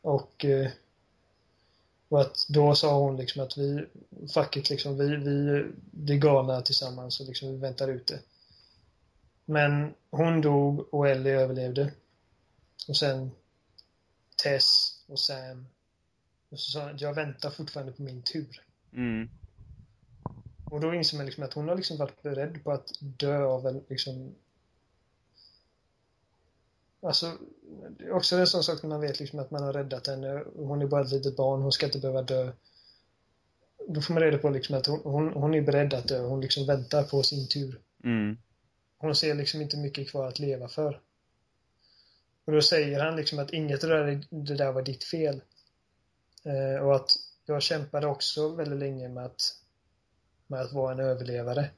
Och, 0.02 0.44
eh, 0.44 0.70
och 2.08 2.20
att 2.20 2.46
då 2.48 2.74
sa 2.74 2.98
hon 2.98 3.16
liksom 3.16 3.42
att 3.42 3.58
vi, 3.58 3.86
facket 4.34 4.70
liksom, 4.70 4.98
vi, 4.98 5.16
vi, 5.16 5.66
vi 5.90 6.18
galna 6.18 6.62
tillsammans 6.62 7.20
och 7.20 7.26
liksom 7.26 7.48
vi 7.48 7.56
väntar 7.56 7.88
ut 7.88 8.06
det. 8.06 8.18
Men 9.44 9.94
hon 10.10 10.40
dog 10.40 10.94
och 10.94 11.08
Ellie 11.08 11.32
överlevde. 11.32 11.92
Och 12.88 12.96
sen 12.96 13.30
Tess 14.42 15.00
och 15.06 15.18
Sam. 15.18 15.66
Och 16.48 16.60
så 16.60 16.70
sa 16.70 16.90
att 16.90 17.00
jag 17.00 17.14
väntar 17.14 17.50
fortfarande 17.50 17.92
på 17.92 18.02
min 18.02 18.22
tur. 18.22 18.62
Mm. 18.92 19.28
Och 20.70 20.80
då 20.80 20.94
inser 20.94 21.16
man 21.16 21.26
liksom 21.26 21.44
att 21.44 21.54
hon 21.54 21.68
har 21.68 21.76
liksom 21.76 21.96
varit 21.96 22.22
beredd 22.22 22.64
på 22.64 22.72
att 22.72 22.92
dö 23.00 23.44
av 23.44 23.66
en 23.66 23.84
liksom 23.88 24.34
Alltså, 27.06 27.38
det 27.98 28.04
är 28.04 28.12
också 28.12 28.36
en 28.36 28.46
sån 28.46 28.62
sak 28.62 28.82
när 28.82 28.88
man 28.88 29.00
vet 29.00 29.20
liksom 29.20 29.38
att 29.38 29.50
man 29.50 29.62
har 29.62 29.72
räddat 29.72 30.06
henne. 30.06 30.44
Hon 30.56 30.82
är 30.82 30.86
bara 30.86 31.00
ett 31.00 31.12
litet 31.12 31.36
barn, 31.36 31.62
hon 31.62 31.72
ska 31.72 31.86
inte 31.86 31.98
behöva 31.98 32.22
dö. 32.22 32.52
Då 33.88 34.00
får 34.00 34.14
man 34.14 34.22
reda 34.22 34.38
på 34.38 34.50
liksom 34.50 34.76
att 34.76 34.86
hon, 34.86 35.00
hon, 35.04 35.32
hon 35.32 35.54
är 35.54 35.62
beredd 35.62 35.94
att 35.94 36.08
dö, 36.08 36.20
hon 36.20 36.40
liksom 36.40 36.66
väntar 36.66 37.04
på 37.04 37.22
sin 37.22 37.48
tur. 37.48 37.80
Mm. 38.04 38.36
Hon 38.98 39.14
ser 39.14 39.34
liksom 39.34 39.60
inte 39.60 39.76
mycket 39.76 40.10
kvar 40.10 40.28
att 40.28 40.38
leva 40.38 40.68
för. 40.68 41.00
Och 42.44 42.52
då 42.52 42.62
säger 42.62 43.00
han 43.00 43.16
liksom 43.16 43.38
att 43.38 43.52
inget 43.52 43.84
av 43.84 43.90
det 43.90 43.96
där, 43.96 44.24
det 44.30 44.54
där 44.54 44.72
var 44.72 44.82
ditt 44.82 45.04
fel. 45.04 45.42
Eh, 46.44 46.84
och 46.84 46.96
att 46.96 47.10
jag 47.46 47.62
kämpade 47.62 48.06
också 48.06 48.48
väldigt 48.48 48.78
länge 48.78 49.08
med 49.08 49.24
att, 49.24 49.40
med 50.46 50.60
att 50.60 50.72
vara 50.72 50.92
en 50.92 51.00
överlevare. 51.00 51.70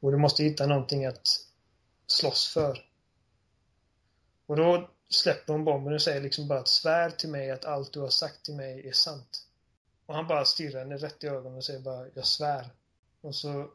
Och 0.00 0.12
du 0.12 0.18
måste 0.18 0.42
hitta 0.42 0.66
någonting 0.66 1.04
att 1.04 1.28
slåss 2.06 2.46
för. 2.46 2.84
Och 4.46 4.56
då 4.56 4.90
släpper 5.08 5.52
hon 5.52 5.64
bomben 5.64 5.94
och 5.94 6.02
säger 6.02 6.20
liksom 6.20 6.48
bara 6.48 6.58
att 6.58 6.68
svär 6.68 7.10
till 7.10 7.30
mig 7.30 7.50
att 7.50 7.64
allt 7.64 7.92
du 7.92 8.00
har 8.00 8.08
sagt 8.08 8.44
till 8.44 8.54
mig 8.54 8.88
är 8.88 8.92
sant. 8.92 9.46
Och 10.06 10.14
han 10.14 10.26
bara 10.26 10.44
stirrar 10.44 10.78
henne 10.78 10.96
rätt 10.96 11.24
i 11.24 11.26
ögonen 11.26 11.56
och 11.56 11.64
säger 11.64 11.80
bara 11.80 12.06
jag 12.14 12.26
svär. 12.26 12.70
Och 13.20 13.34
så 13.34 13.70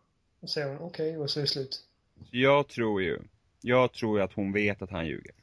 säger 0.47 0.67
hon 0.67 0.77
okej 0.77 1.09
okay, 1.09 1.17
och 1.17 1.29
så 1.29 1.39
är 1.39 1.41
det 1.41 1.47
slut. 1.47 1.85
Jag 2.31 2.67
tror 2.67 3.01
ju, 3.01 3.19
jag 3.61 3.93
tror 3.93 4.17
ju 4.17 4.23
att 4.23 4.33
hon 4.33 4.53
vet 4.53 4.81
att 4.81 4.89
han 4.89 5.07
ljuger. 5.07 5.40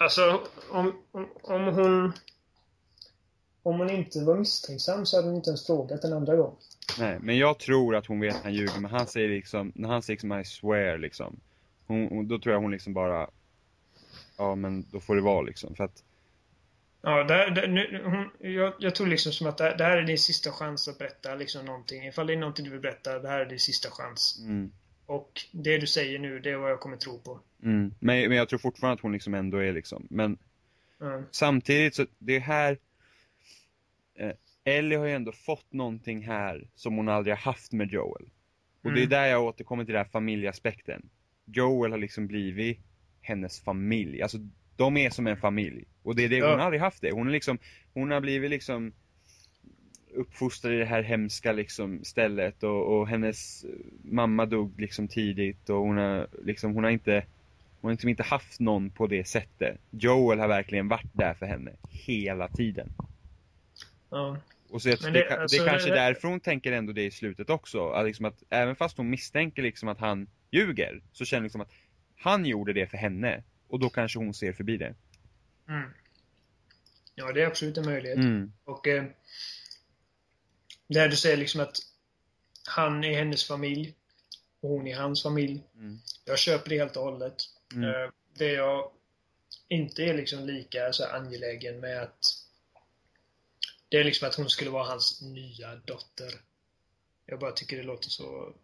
Alltså 0.00 0.40
om, 0.70 0.92
om, 1.12 1.28
om 1.42 1.64
hon 1.64 2.12
om 3.62 3.78
hon 3.78 3.90
inte 3.90 4.24
var 4.24 4.36
misstänksam 4.36 5.06
så 5.06 5.16
hade 5.16 5.28
hon 5.28 5.36
inte 5.36 5.50
ens 5.50 5.66
frågat 5.66 6.04
en 6.04 6.12
andra 6.12 6.36
gång. 6.36 6.56
Nej, 6.98 7.18
men 7.20 7.38
jag 7.38 7.58
tror 7.58 7.96
att 7.96 8.06
hon 8.06 8.20
vet 8.20 8.36
att 8.36 8.42
han 8.42 8.54
ljuger, 8.54 8.80
men 8.80 8.90
han 8.90 9.06
säger 9.06 9.28
liksom, 9.28 9.72
när 9.74 9.88
han 9.88 10.02
säger 10.02 10.14
liksom 10.16 10.40
I 10.40 10.44
swear 10.44 10.98
liksom. 10.98 11.40
Hon, 11.86 12.28
då 12.28 12.38
tror 12.38 12.52
jag 12.54 12.60
hon 12.60 12.70
liksom 12.70 12.94
bara, 12.94 13.30
ja 14.36 14.54
men 14.54 14.86
då 14.92 15.00
får 15.00 15.16
det 15.16 15.22
vara 15.22 15.42
liksom, 15.42 15.74
för 15.74 15.84
att 15.84 16.02
Ja, 17.02 17.10
här- 17.28 17.50
det, 17.50 17.66
nu, 17.66 18.02
hon, 18.04 18.52
jag, 18.52 18.74
jag 18.78 18.94
tror 18.94 19.06
liksom 19.06 19.32
som 19.32 19.46
att 19.46 19.58
det, 19.58 19.74
det 19.78 19.84
här 19.84 19.96
är 19.96 20.02
din 20.02 20.18
sista 20.18 20.50
chans 20.52 20.88
att 20.88 20.98
berätta 20.98 21.34
liksom 21.34 21.64
någonting. 21.64 22.06
Ifall 22.06 22.26
det 22.26 22.32
är 22.32 22.36
någonting 22.36 22.64
du 22.64 22.70
vill 22.70 22.80
berätta, 22.80 23.18
det 23.18 23.28
här 23.28 23.40
är 23.40 23.46
din 23.46 23.58
sista 23.60 23.90
chans. 23.90 24.38
mm, 24.40 24.72
Och 25.10 25.40
det 25.52 25.78
du 25.78 25.86
säger 25.86 26.18
nu, 26.18 26.38
det 26.40 26.50
är 26.50 26.56
vad 26.56 26.70
jag 26.70 26.80
kommer 26.80 26.96
tro 26.96 27.18
på. 27.18 27.40
mm. 27.62 27.94
Men, 28.00 28.28
men 28.28 28.36
jag 28.38 28.48
tror 28.48 28.58
fortfarande 28.58 28.94
att 28.94 29.00
hon 29.00 29.12
liksom 29.12 29.34
ändå 29.34 29.58
är 29.58 29.72
liksom, 29.72 30.06
men 30.10 30.38
Ja. 30.98 31.22
samtidigt 31.30 31.94
så, 31.94 32.06
det 32.18 32.38
här 32.38 32.78
eh, 34.14 34.32
Ellie 34.64 34.96
har 34.96 35.06
ju 35.06 35.12
ändå 35.12 35.32
fått 35.32 35.72
någonting 35.72 36.22
här 36.26 36.68
som 36.74 36.96
hon 36.96 37.08
aldrig 37.08 37.34
har 37.34 37.40
haft 37.52 37.72
med 37.72 37.92
Joel. 37.92 38.30
Och 38.82 38.92
det 38.92 38.98
är 39.00 39.02
Mm. 39.02 39.08
där 39.08 39.26
jag 39.26 39.44
återkommer 39.44 39.84
till 39.84 39.94
den 39.94 40.04
här 40.04 40.10
familjeaspekten. 40.10 41.08
Joel 41.44 41.90
har 41.90 41.98
liksom 41.98 42.26
blivit 42.26 42.78
hennes 43.20 43.60
familj. 43.60 44.22
Alltså, 44.22 44.38
de 44.76 44.96
är 44.96 45.10
som 45.10 45.26
en 45.26 45.36
familj. 45.36 45.84
Och 46.02 46.16
det 46.16 46.24
är 46.24 46.28
det, 46.28 46.36
Ja. 46.36 46.50
hon 46.50 46.58
har 46.58 46.64
aldrig 46.66 46.80
haft 46.80 47.00
det. 47.02 47.10
Hon 47.12 47.28
är 47.28 47.32
liksom, 47.32 47.58
hon 47.94 48.10
har 48.10 48.20
blivit 48.20 48.50
liksom 48.50 48.92
uppfostrad 50.14 50.72
i 50.74 50.76
det 50.78 50.84
här 50.84 51.02
hemska 51.02 51.52
liksom 51.52 52.04
stället 52.04 52.62
och, 52.62 52.98
och 52.98 53.08
hennes 53.08 53.64
mamma 54.02 54.46
dog 54.46 54.80
liksom 54.80 55.08
tidigt 55.08 55.70
och 55.70 55.76
hon 55.76 55.96
har 55.96 56.26
liksom, 56.44 56.74
hon 56.74 56.84
har 56.84 56.90
inte 56.90 57.24
hon 57.80 57.88
har 57.88 57.92
liksom 57.92 58.08
inte 58.10 58.22
haft 58.22 58.60
någon 58.60 58.90
på 58.90 59.06
det 59.06 59.24
sättet. 59.28 59.78
Joel 59.90 60.38
har 60.38 60.48
verkligen 60.48 60.88
varit 60.88 61.10
där 61.12 61.34
för 61.34 61.46
henne 61.46 61.72
hela 61.88 62.48
tiden. 62.48 62.88
Ja. 64.10 64.36
Och 64.70 64.82
så 64.82 64.88
jag, 64.88 64.98
det, 65.02 65.10
det- 65.10 65.40
alltså, 65.40 65.56
det 65.62 65.68
är 65.68 65.70
kanske 65.70 65.88
det- 65.88 65.94
därför 65.94 66.28
hon 66.28 66.40
tänker 66.40 66.72
ändå 66.72 66.92
det 66.92 67.04
i 67.04 67.10
slutet 67.10 67.50
också. 67.50 67.88
Att 67.88 68.06
liksom 68.06 68.24
att 68.26 68.42
även 68.50 68.76
fast 68.76 68.96
hon 68.96 69.10
misstänker 69.10 69.62
liksom 69.62 69.88
att 69.88 69.98
han 69.98 70.26
ljuger, 70.50 71.02
så 71.12 71.24
känner 71.24 71.42
liksom 71.42 71.60
att 71.60 71.70
han 72.16 72.46
gjorde 72.46 72.72
det 72.72 72.86
för 72.86 72.96
henne. 72.96 73.42
Och 73.68 73.78
då 73.78 73.90
kanske 73.90 74.18
hon 74.18 74.34
ser 74.34 74.52
förbi 74.52 74.76
det. 74.76 74.94
Mm. 75.68 75.90
Ja, 77.14 77.32
det 77.32 77.42
är 77.42 77.46
absolut 77.46 77.78
en 77.78 77.84
möjlighet. 77.84 78.18
Mm. 78.18 78.52
Och 78.64 78.88
eh, 78.88 79.04
Där 80.94 81.08
du 81.08 81.16
säger 81.16 81.36
liksom 81.36 81.60
att 81.60 81.76
han 82.66 83.04
är 83.04 83.18
hennes 83.18 83.44
familj 83.44 83.94
och 84.60 84.68
hon 84.68 84.86
är 84.86 84.96
hans 84.96 85.22
familj. 85.22 85.64
Mm. 85.74 85.98
Jag 86.24 86.38
köper 86.38 86.70
det 86.70 86.78
helt 86.78 86.96
och 86.96 87.04
hållet. 87.04 87.34
Mm. 87.74 87.90
Eh, 87.90 88.10
Det 88.38 88.52
jag 88.52 88.90
inte 89.68 90.02
är 90.02 90.14
liksom 90.14 90.46
lika 90.46 90.92
så 90.92 91.04
angelägen 91.04 91.80
med 91.80 92.02
att 92.02 92.18
det 93.88 93.96
är 93.96 94.04
liksom 94.04 94.28
att 94.28 94.34
hon 94.34 94.50
skulle 94.50 94.70
vara 94.70 94.84
hans 94.84 95.22
nya 95.22 95.76
dotter. 95.76 96.32
Jag 97.26 97.38
bara 97.38 97.52
tycker 97.52 97.76
det 97.76 97.82
låter 97.82 98.10
så... 98.10 98.54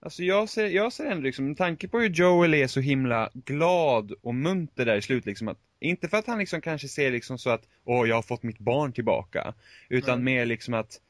Alltså 0.00 0.22
jag 0.22 0.48
ser, 0.48 0.66
jag 0.66 0.92
ser 0.92 1.04
ändå 1.06 1.22
liksom, 1.22 1.48
med 1.48 1.56
tanke 1.56 1.88
på 1.88 1.98
hur 2.00 2.10
Joel 2.10 2.54
är 2.54 2.66
så 2.66 2.80
himla 2.80 3.30
glad 3.34 4.12
och 4.22 4.34
munter 4.34 4.86
där 4.86 4.96
i 4.96 5.02
slut 5.02 5.26
liksom 5.26 5.48
att, 5.48 5.58
inte 5.82 6.08
för 6.08 6.16
att 6.16 6.26
han 6.26 6.38
liksom 6.38 6.60
kanske 6.60 6.88
ser 6.88 7.10
liksom 7.10 7.38
så 7.38 7.50
att, 7.50 7.62
åh 7.84 8.08
jag 8.08 8.14
har 8.14 8.22
fått 8.22 8.42
mitt 8.42 8.58
barn 8.58 8.92
tillbaka, 8.92 9.54
utan 9.88 10.14
Mm. 10.14 10.24
mer 10.24 10.46
liksom 10.46 10.74
att 10.74 11.00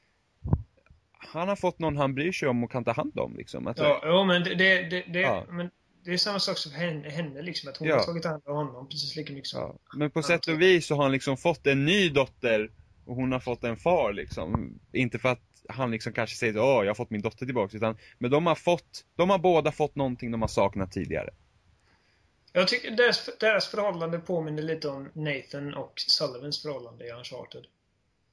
han 1.19 1.49
har 1.49 1.57
fått 1.57 1.79
någon 1.79 1.97
han 1.97 2.15
bryr 2.15 2.33
sig 2.33 2.49
om 2.49 2.65
och 2.65 2.71
kan 2.73 2.85
ta 2.85 2.93
hand 2.93 3.19
om 3.19 3.37
liksom. 3.37 3.67
Att, 3.67 3.79
Ja, 3.79 4.03
jo, 4.05 4.25
men 4.25 4.43
det, 4.45 4.55
det, 4.55 4.83
det, 4.83 5.05
det, 5.13 5.21
Ja. 5.21 5.45
men 5.51 5.71
det 6.05 6.13
är 6.13 6.17
samma 6.17 6.39
sak 6.39 6.59
som 6.59 6.73
henne, 6.73 7.09
henne 7.09 7.43
liksom. 7.43 7.71
Att 7.71 7.77
hon 7.77 7.89
Ja. 7.89 7.97
har 7.97 8.05
tagit 8.05 8.25
hand 8.25 8.43
om 8.47 8.57
honom 8.57 8.89
precis 8.89 9.17
lika 9.17 9.33
mycket 9.33 9.47
som... 9.49 9.61
ja. 9.61 9.75
Men 9.97 10.11
på 10.11 10.19
Ja, 10.19 10.23
sätt 10.23 10.47
och 10.49 10.61
vis 10.63 10.87
så 10.87 10.95
har 10.97 11.03
han 11.03 11.13
liksom 11.13 11.37
fått 11.37 11.67
en 11.67 11.85
ny 11.85 12.09
dotter 12.09 12.71
och 13.05 13.17
hon 13.17 13.33
har 13.33 13.41
fått 13.41 13.65
en 13.65 13.77
far 13.77 14.13
liksom. 14.13 14.79
Inte 14.93 15.19
för 15.19 15.29
att 15.29 15.41
han 15.69 15.91
liksom 15.91 16.13
kanske 16.13 16.37
säger 16.37 16.59
åh 16.59 16.65
jag 16.85 16.87
har 16.87 16.95
fått 16.95 17.11
min 17.11 17.21
dotter 17.23 17.47
tillbaka, 17.47 17.77
utan, 17.77 17.97
men 18.19 18.31
de 18.31 18.47
har 18.47 18.55
fått, 18.55 19.05
de 19.17 19.31
har 19.31 19.39
båda 19.39 19.73
fått 19.73 19.95
någonting 19.97 20.31
de 20.31 20.41
har 20.41 20.49
saknat 20.49 20.93
tidigare. 20.93 21.31
Jag 22.53 22.69
tycker 22.69 22.91
deras, 22.91 23.31
deras 23.41 23.67
förhållande 23.67 24.19
påminner 24.19 24.63
lite 24.63 24.89
om 24.89 25.11
Nathan 25.15 25.75
och 25.75 26.01
Sullivans 26.01 26.63
förhållande 26.63 27.07
i 27.07 27.11
Uncharted. 27.11 27.67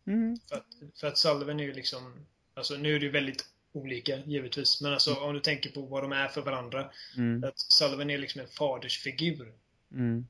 Mm. 0.07 0.39
För 0.49 0.55
att, 0.55 0.99
för 0.99 1.07
att 1.07 1.17
Sullivan 1.17 1.59
är 1.59 1.63
ju 1.63 1.73
liksom... 1.73 2.25
Alltså 2.53 2.73
nu 2.73 2.95
är 2.95 2.99
det 2.99 3.05
ju 3.05 3.11
väldigt 3.11 3.45
olika 3.71 4.17
givetvis. 4.17 4.81
Men 4.81 4.93
alltså 4.93 5.15
om 5.15 5.33
du 5.33 5.39
tänker 5.39 5.69
på 5.69 5.81
vad 5.81 6.03
de 6.03 6.11
är 6.11 6.27
för 6.27 6.41
varandra. 6.41 6.91
Mm. 7.17 7.43
Att 7.43 7.59
Sullivan 7.59 8.09
är 8.09 8.17
liksom 8.17 8.41
en 8.41 8.47
fadersfigur. 8.47 9.53
Mm. 9.91 10.27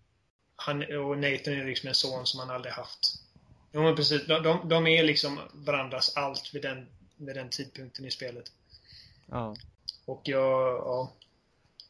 Han, 0.56 0.78
och 0.82 1.18
Nathan 1.18 1.54
är 1.54 1.66
liksom 1.66 1.90
en 1.90 1.96
son 1.96 2.26
som 2.26 2.40
han 2.40 2.50
aldrig 2.50 2.74
haft. 2.74 3.24
Jo 3.72 3.82
men 3.82 3.96
precis. 3.96 4.28
De, 4.28 4.44
de, 4.44 4.70
de 4.70 4.88
är 4.88 5.04
liksom 5.04 5.40
varandras 5.54 6.16
allt 6.16 6.56
vid 6.56 6.62
den, 6.62 6.88
vid 7.18 7.36
den 7.36 7.50
tidpunkten 7.50 8.06
i 8.06 8.12
spelet. 8.12 8.52
Ja. 9.26 9.56
Och 10.06 10.22
jag, 10.24 10.78
ja, 10.78 11.14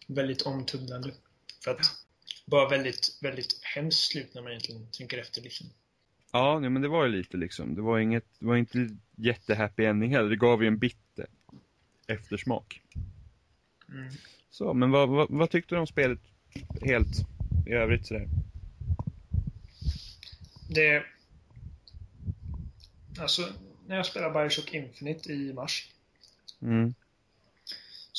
väldigt 0.08 0.42
omtumlande. 0.42 1.12
För 1.64 1.72
att, 1.72 1.92
bara 2.46 2.70
väldigt, 2.70 3.18
väldigt 3.22 3.60
hemskt 3.64 4.12
slut 4.12 4.34
när 4.34 4.42
man 4.42 4.52
egentligen 4.52 4.88
tänker 4.92 5.18
efter 5.18 5.42
liksom. 5.42 5.68
Ja, 6.32 6.60
nej, 6.60 6.70
men 6.70 6.82
det 6.82 6.88
var 6.88 7.06
ju 7.06 7.12
lite 7.12 7.38
liksom. 7.38 7.76
Det 7.76 7.82
var 7.82 8.00
inget, 8.00 8.26
det 8.40 8.46
var 8.46 8.58
inte 8.58 8.90
jättehappy 9.16 9.86
ending 9.86 10.12
heller. 10.12 10.30
Det 10.30 10.36
gav 10.36 10.62
ju 10.62 10.68
en 10.68 10.78
bitter 10.78 11.28
eftersmak. 12.08 12.82
Mm. 13.90 14.10
Så, 14.50 14.74
men 14.74 14.92
vad, 14.92 15.10
vad, 15.10 15.28
vad 15.30 15.50
tyckte 15.50 15.76
du 15.76 15.80
om 15.80 15.88
spelet 15.88 16.20
helt 16.82 17.18
i 17.68 17.72
övrigt 17.72 18.08
sådär? 18.08 18.28
Det... 20.70 21.04
Alltså, 23.20 23.54
när 23.88 23.96
jag 23.96 24.06
spelade 24.06 24.34
Bioshock 24.34 24.74
Infinite 24.74 25.34
i 25.34 25.54
mars 25.54 25.94
Mm. 26.62 26.94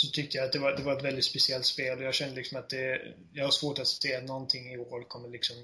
Så 0.00 0.10
tyckte 0.10 0.36
jag 0.36 0.46
att 0.46 0.52
det 0.52 0.58
var, 0.58 0.76
det 0.76 0.82
var 0.82 0.96
ett 0.96 1.04
väldigt 1.04 1.24
speciellt 1.24 1.66
spel 1.66 1.98
och 1.98 2.04
jag 2.04 2.14
kände 2.14 2.36
liksom 2.36 2.58
att 2.58 2.68
det... 2.68 3.14
Jag 3.32 3.44
har 3.44 3.50
svårt 3.50 3.78
att 3.78 3.88
se 3.88 4.14
att 4.14 4.24
någonting 4.24 4.72
i 4.72 4.78
år 4.78 5.02
kommer 5.02 5.28
liksom 5.28 5.56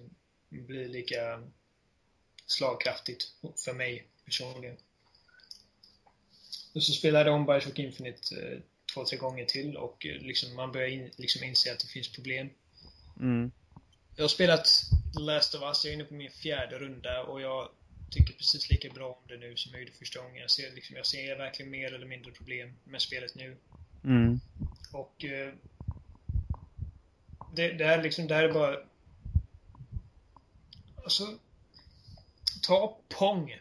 bli 0.49 0.89
lika 0.89 1.43
slagkraftigt 2.47 3.25
för 3.65 3.73
mig 3.73 4.07
personligen. 4.25 4.77
Och 6.75 6.83
så 6.83 6.93
spelade 6.93 7.31
jag 7.31 7.37
om 7.37 7.47
Bioshock 7.47 7.79
Infinite 7.79 8.37
eh, 8.37 8.59
två, 8.95 9.05
tre 9.05 9.19
gånger 9.19 9.45
till 9.45 9.77
och 9.77 10.07
eh, 10.07 10.23
liksom 10.23 10.55
man 10.55 10.73
börjar 10.73 10.89
in, 10.89 11.11
liksom 11.17 11.45
inse 11.45 11.73
att 11.73 11.81
det 11.81 11.87
finns 11.87 12.13
problem. 12.13 12.51
Mm. 13.21 13.51
Jag 14.17 14.25
har 14.25 14.29
spelat 14.29 14.69
Last 15.19 15.55
of 15.55 15.63
Us, 15.63 15.85
jag 15.85 15.91
är 15.91 15.95
inne 15.95 16.05
på 16.05 16.15
min 16.15 16.31
fjärde 16.31 16.79
runda 16.79 17.23
och 17.23 17.41
jag 17.41 17.69
tycker 18.11 18.35
precis 18.35 18.71
lika 18.71 18.89
bra 18.89 19.09
om 19.09 19.29
det 19.29 19.37
nu 19.37 19.57
som 19.57 19.73
jag 19.73 19.81
gjorde 19.81 19.93
första 19.93 20.21
gången. 20.21 20.37
Jag 20.37 20.51
ser, 20.51 20.71
liksom, 20.71 20.97
jag 20.97 21.07
ser 21.07 21.37
verkligen 21.37 21.71
mer 21.71 21.95
eller 21.95 22.07
mindre 22.07 22.33
problem 22.33 22.73
med 22.85 23.03
spelet 23.03 23.35
nu. 23.35 23.57
Mm. 24.07 24.41
Och 24.93 25.25
eh, 25.25 25.53
det, 27.53 27.73
det 27.73 27.85
är 27.85 28.03
liksom, 28.03 28.27
det 28.27 28.35
här 28.35 28.45
är 28.45 28.53
bara... 28.53 28.77
Alltså, 31.05 31.39
ta 32.63 32.99
Pong 33.09 33.61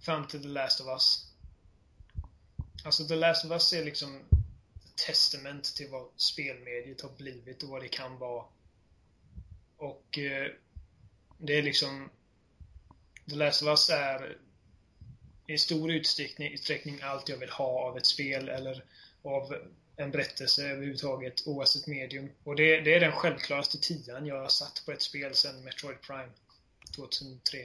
fram 0.00 0.26
till 0.26 0.42
The 0.42 0.48
Last 0.48 0.80
of 0.80 0.86
Us. 0.86 1.32
Alltså 2.84 3.04
The 3.08 3.16
Last 3.16 3.44
of 3.44 3.50
Us 3.50 3.72
är 3.72 3.84
liksom 3.84 4.20
testament 5.06 5.64
till 5.76 5.90
vad 5.90 6.08
spelmediet 6.16 7.00
har 7.00 7.10
blivit 7.16 7.62
och 7.62 7.68
vad 7.68 7.82
det 7.82 7.88
kan 7.88 8.18
vara. 8.18 8.44
Och 9.76 10.18
eh, 10.18 10.52
det 11.38 11.58
är 11.58 11.62
liksom 11.62 12.10
The 13.30 13.36
Last 13.36 13.62
of 13.62 13.68
Us 13.68 13.90
är 13.90 14.38
i 15.48 15.58
stor 15.58 15.90
utsträckning, 15.90 16.52
utsträckning 16.52 16.98
allt 17.02 17.28
jag 17.28 17.36
vill 17.36 17.50
ha 17.50 17.80
av 17.88 17.96
ett 17.96 18.06
spel 18.06 18.48
eller 18.48 18.84
av 19.22 19.54
en 19.96 20.10
berättelse 20.10 20.68
överhuvudtaget 20.70 21.42
oavsett 21.46 21.86
medium. 21.86 22.28
Och 22.44 22.56
det, 22.56 22.80
det 22.80 22.94
är 22.94 23.00
den 23.00 23.12
självklaraste 23.12 23.78
tian 23.78 24.26
jag 24.26 24.40
har 24.40 24.48
satt 24.48 24.82
på 24.86 24.92
ett 24.92 25.02
spel 25.02 25.34
sedan 25.34 25.64
Metroid 25.64 26.00
Prime 26.00 26.28
2003. 26.96 27.58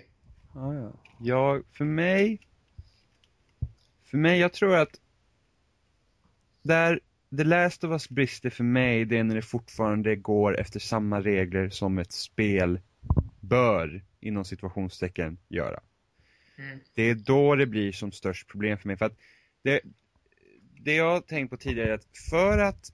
Ja, 0.53 0.61
ah, 0.61 0.73
ja. 0.73 0.91
ja, 1.19 1.61
för 1.73 1.85
mig... 1.85 2.39
För 4.03 4.17
mig, 4.17 4.39
jag 4.39 4.53
tror 4.53 4.75
att 4.75 4.99
där 6.61 6.99
The 7.37 7.43
Last 7.43 7.83
of 7.83 7.91
Us 7.91 8.09
brister 8.09 8.49
för 8.49 8.63
mig, 8.63 9.05
det 9.05 9.17
är 9.17 9.23
när 9.23 9.35
det 9.35 9.41
fortfarande 9.41 10.15
går 10.15 10.59
efter 10.59 10.79
samma 10.79 11.21
regler 11.21 11.69
som 11.69 11.97
ett 11.97 12.11
spel 12.11 12.79
bör, 13.39 14.03
inom 14.19 14.45
situationstecken, 14.45 15.37
göra. 15.49 15.79
Mm. 16.63 16.79
Det 16.93 17.03
är 17.03 17.15
då 17.15 17.55
det 17.55 17.65
blir 17.65 17.91
som 17.91 18.11
störst 18.11 18.47
problem 18.47 18.77
för 18.77 18.87
mig. 18.87 18.97
För 18.97 19.05
att 19.05 19.17
det, 19.63 19.81
det 20.79 20.95
jag 20.95 21.11
har 21.11 21.21
tänkt 21.21 21.49
på 21.49 21.57
tidigare 21.57 21.89
är 21.89 21.93
att 21.93 22.07
för 22.29 22.57
att 22.57 22.93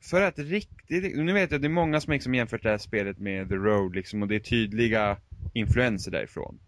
för 0.00 0.22
att 0.22 0.38
riktigt, 0.38 1.16
nu 1.16 1.32
vet 1.32 1.50
jag 1.50 1.58
att 1.58 1.62
det 1.62 1.66
är 1.66 1.70
många 1.70 2.00
som 2.00 2.12
liksom 2.12 2.34
jämfört 2.34 2.62
det 2.62 2.70
här 2.70 2.78
spelet 2.78 3.18
med 3.18 3.48
The 3.48 3.54
Road 3.54 3.94
liksom 3.94 4.22
och 4.22 4.28
det 4.28 4.34
är 4.34 4.40
tydliga 4.40 5.16
influenser 5.54 6.10
därifrån. 6.10 6.58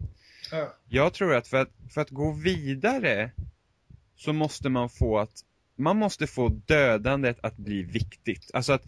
Ja. 0.51 0.73
Jag 0.89 1.13
tror 1.13 1.35
att 1.35 1.47
för, 1.47 1.61
att 1.61 1.71
för 1.93 2.01
att 2.01 2.09
gå 2.09 2.31
vidare 2.31 3.31
så 4.15 4.33
måste 4.33 4.69
man 4.69 4.89
få 4.89 5.19
att 5.19 5.43
man 5.75 5.97
måste 5.97 6.27
få 6.27 6.49
dödandet 6.49 7.37
att 7.43 7.57
bli 7.57 7.83
viktigt. 7.83 8.51
Alltså 8.53 8.73
att 8.73 8.83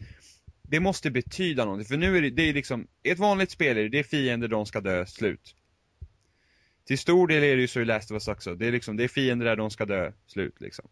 det 0.62 0.80
måste 0.80 1.12
betyda 1.12 1.66
någonting. 1.66 1.88
För 1.88 1.98
nu 1.98 2.18
är 2.18 2.22
det, 2.22 2.30
det 2.30 2.50
är 2.50 2.54
liksom, 2.54 2.88
ett 3.04 3.20
vanligt 3.20 3.52
spel 3.52 3.78
är 3.78 3.84
det, 3.84 3.90
det 3.90 4.00
är 4.00 4.04
fiender, 4.04 4.48
de 4.48 4.66
ska 4.66 4.82
dö, 4.82 5.06
slut. 5.06 5.56
Till 6.86 6.98
stor 6.98 7.28
del 7.28 7.44
är 7.44 7.56
det 7.56 7.62
ju 7.62 7.68
så 7.68 7.80
i 7.80 7.86
Last 7.86 8.12
of 8.12 8.16
Us 8.16 8.28
också. 8.28 8.56
Det 8.56 8.68
är 8.68 8.72
liksom, 8.72 8.98
det 8.98 9.04
är 9.04 9.08
fiender 9.08 9.46
där 9.46 9.56
de 9.56 9.72
ska 9.72 9.86
dö, 9.86 10.12
slut 10.28 10.62
liksom. 10.62 10.86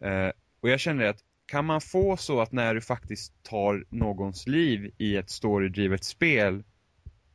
Eh, 0.00 0.30
och 0.60 0.68
jag 0.68 0.80
känner 0.80 1.04
att 1.04 1.24
kan 1.46 1.64
man 1.64 1.80
få 1.80 2.16
så 2.16 2.40
att 2.40 2.52
när 2.52 2.74
du 2.74 2.80
faktiskt 2.80 3.42
tar 3.42 3.84
någons 3.88 4.46
liv 4.46 4.90
i 4.98 5.16
ett 5.16 5.30
storydrivet 5.30 6.04
spel 6.04 6.64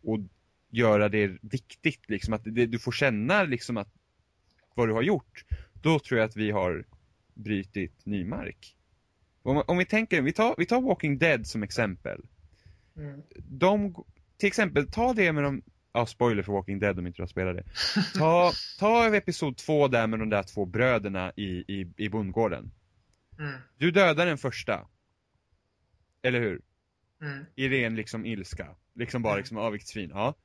och 0.03 0.19
göra 0.69 1.09
det 1.09 1.37
viktigt 1.41 2.09
liksom, 2.09 2.33
att 2.33 2.41
det, 2.43 2.65
du 2.65 2.79
får 2.79 2.91
känna 2.91 3.43
liksom 3.43 3.77
att 3.77 3.93
vad 4.75 4.87
du 4.87 4.93
har 4.93 5.01
gjort, 5.01 5.45
då 5.73 5.99
tror 5.99 6.19
jag 6.19 6.27
att 6.27 6.37
vi 6.37 6.51
har 6.51 6.85
brytit 7.33 8.05
ny 8.05 8.25
mark. 8.25 8.77
Om, 9.43 9.63
om 9.67 9.77
vi 9.77 9.85
tänker, 9.85 10.21
vi 10.21 10.33
tar, 10.33 10.55
vi 10.57 10.65
tar 10.65 10.81
Walking 10.81 11.17
Dead 11.17 11.47
som 11.47 11.63
exempel. 11.63 12.21
Mm. 12.97 13.21
De, 13.35 14.03
till 14.37 14.47
exempel, 14.47 14.91
ta 14.91 15.13
det 15.13 15.31
med 15.31 15.43
de, 15.43 15.61
ja 15.93 16.05
spoiler 16.05 16.43
för 16.43 16.53
Walking 16.53 16.79
Dead 16.79 16.99
om 16.99 17.07
inte 17.07 17.17
du 17.17 17.21
har 17.23 17.27
spelat 17.27 17.55
det. 17.55 17.63
Ta, 18.19 18.51
ta 18.79 19.15
episod 19.15 19.57
två 19.57 19.87
där 19.87 20.07
med 20.07 20.19
de 20.19 20.29
där 20.29 20.43
två 20.43 20.65
bröderna 20.65 21.31
i, 21.35 21.43
i, 21.67 21.93
i 21.97 22.09
bondgården. 22.09 22.71
Mm. 23.39 23.53
Du 23.77 23.91
dödar 23.91 24.25
den 24.25 24.37
första. 24.37 24.87
Eller 26.23 26.39
hur? 26.39 26.61
Mm. 27.21 27.45
I 27.55 27.69
ren 27.69 27.95
liksom 27.95 28.25
ilska. 28.25 28.75
Liksom 28.95 29.21
bara 29.21 29.33
Mm. 29.33 29.39
liksom, 29.39 29.79
svin, 29.79 30.09
ja. 30.13 30.35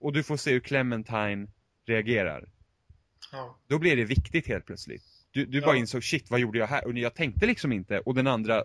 Och 0.00 0.12
du 0.12 0.22
får 0.22 0.36
se 0.36 0.52
hur 0.52 0.60
Clementine 0.60 1.48
reagerar. 1.86 2.48
Ja. 3.32 3.58
Då 3.66 3.78
blir 3.78 3.96
det 3.96 4.04
viktigt 4.04 4.46
helt 4.46 4.66
plötsligt. 4.66 5.02
Du, 5.30 5.46
du 5.46 5.58
Ja. 5.58 5.66
bara 5.66 5.76
insåg, 5.76 6.04
shit 6.04 6.30
vad 6.30 6.40
gjorde 6.40 6.58
jag 6.58 6.66
här? 6.66 6.84
Och 6.86 6.98
jag 6.98 7.14
tänkte 7.14 7.46
liksom 7.46 7.72
inte, 7.72 7.98
och 8.00 8.14
den 8.14 8.26
andra 8.26 8.64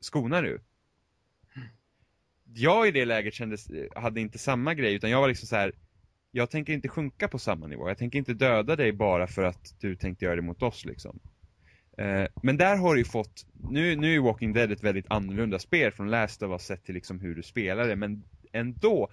skonar 0.00 0.42
du. 0.42 0.60
Jag 2.54 2.88
i 2.88 2.90
det 2.90 3.04
läget 3.04 3.34
kändes, 3.34 3.70
eh, 3.70 4.02
hade 4.02 4.20
inte 4.20 4.38
samma 4.38 4.74
grej, 4.74 4.94
utan 4.94 5.10
jag 5.10 5.20
var 5.20 5.28
liksom 5.28 5.48
så 5.48 5.56
här. 5.56 5.72
Jag 6.32 6.50
tänker 6.50 6.72
inte 6.72 6.88
sjunka 6.88 7.28
på 7.28 7.38
samma 7.38 7.66
nivå, 7.66 7.88
jag 7.88 7.98
tänker 7.98 8.18
inte 8.18 8.34
döda 8.34 8.76
dig 8.76 8.92
bara 8.92 9.26
för 9.26 9.42
att 9.42 9.74
du 9.80 9.96
tänkte 9.96 10.24
göra 10.24 10.36
det 10.36 10.42
mot 10.42 10.62
oss 10.62 10.84
liksom. 10.84 11.20
Eh, 11.98 12.26
men 12.42 12.56
där 12.56 12.76
har 12.76 12.94
du 12.94 13.00
ju 13.00 13.04
fått, 13.04 13.46
nu, 13.70 13.96
nu 13.96 14.14
är 14.14 14.20
Walking 14.20 14.52
Dead 14.52 14.72
ett 14.72 14.84
väldigt 14.84 15.06
annorlunda 15.08 15.58
spel 15.58 15.92
från 15.92 16.10
Last 16.10 16.42
of 16.42 16.50
Us 16.50 16.62
sett 16.62 16.84
till 16.84 16.94
liksom 16.94 17.20
hur 17.20 17.34
du 17.34 17.42
spelar 17.42 17.88
det, 17.88 17.96
men 17.96 18.24
ändå, 18.52 19.08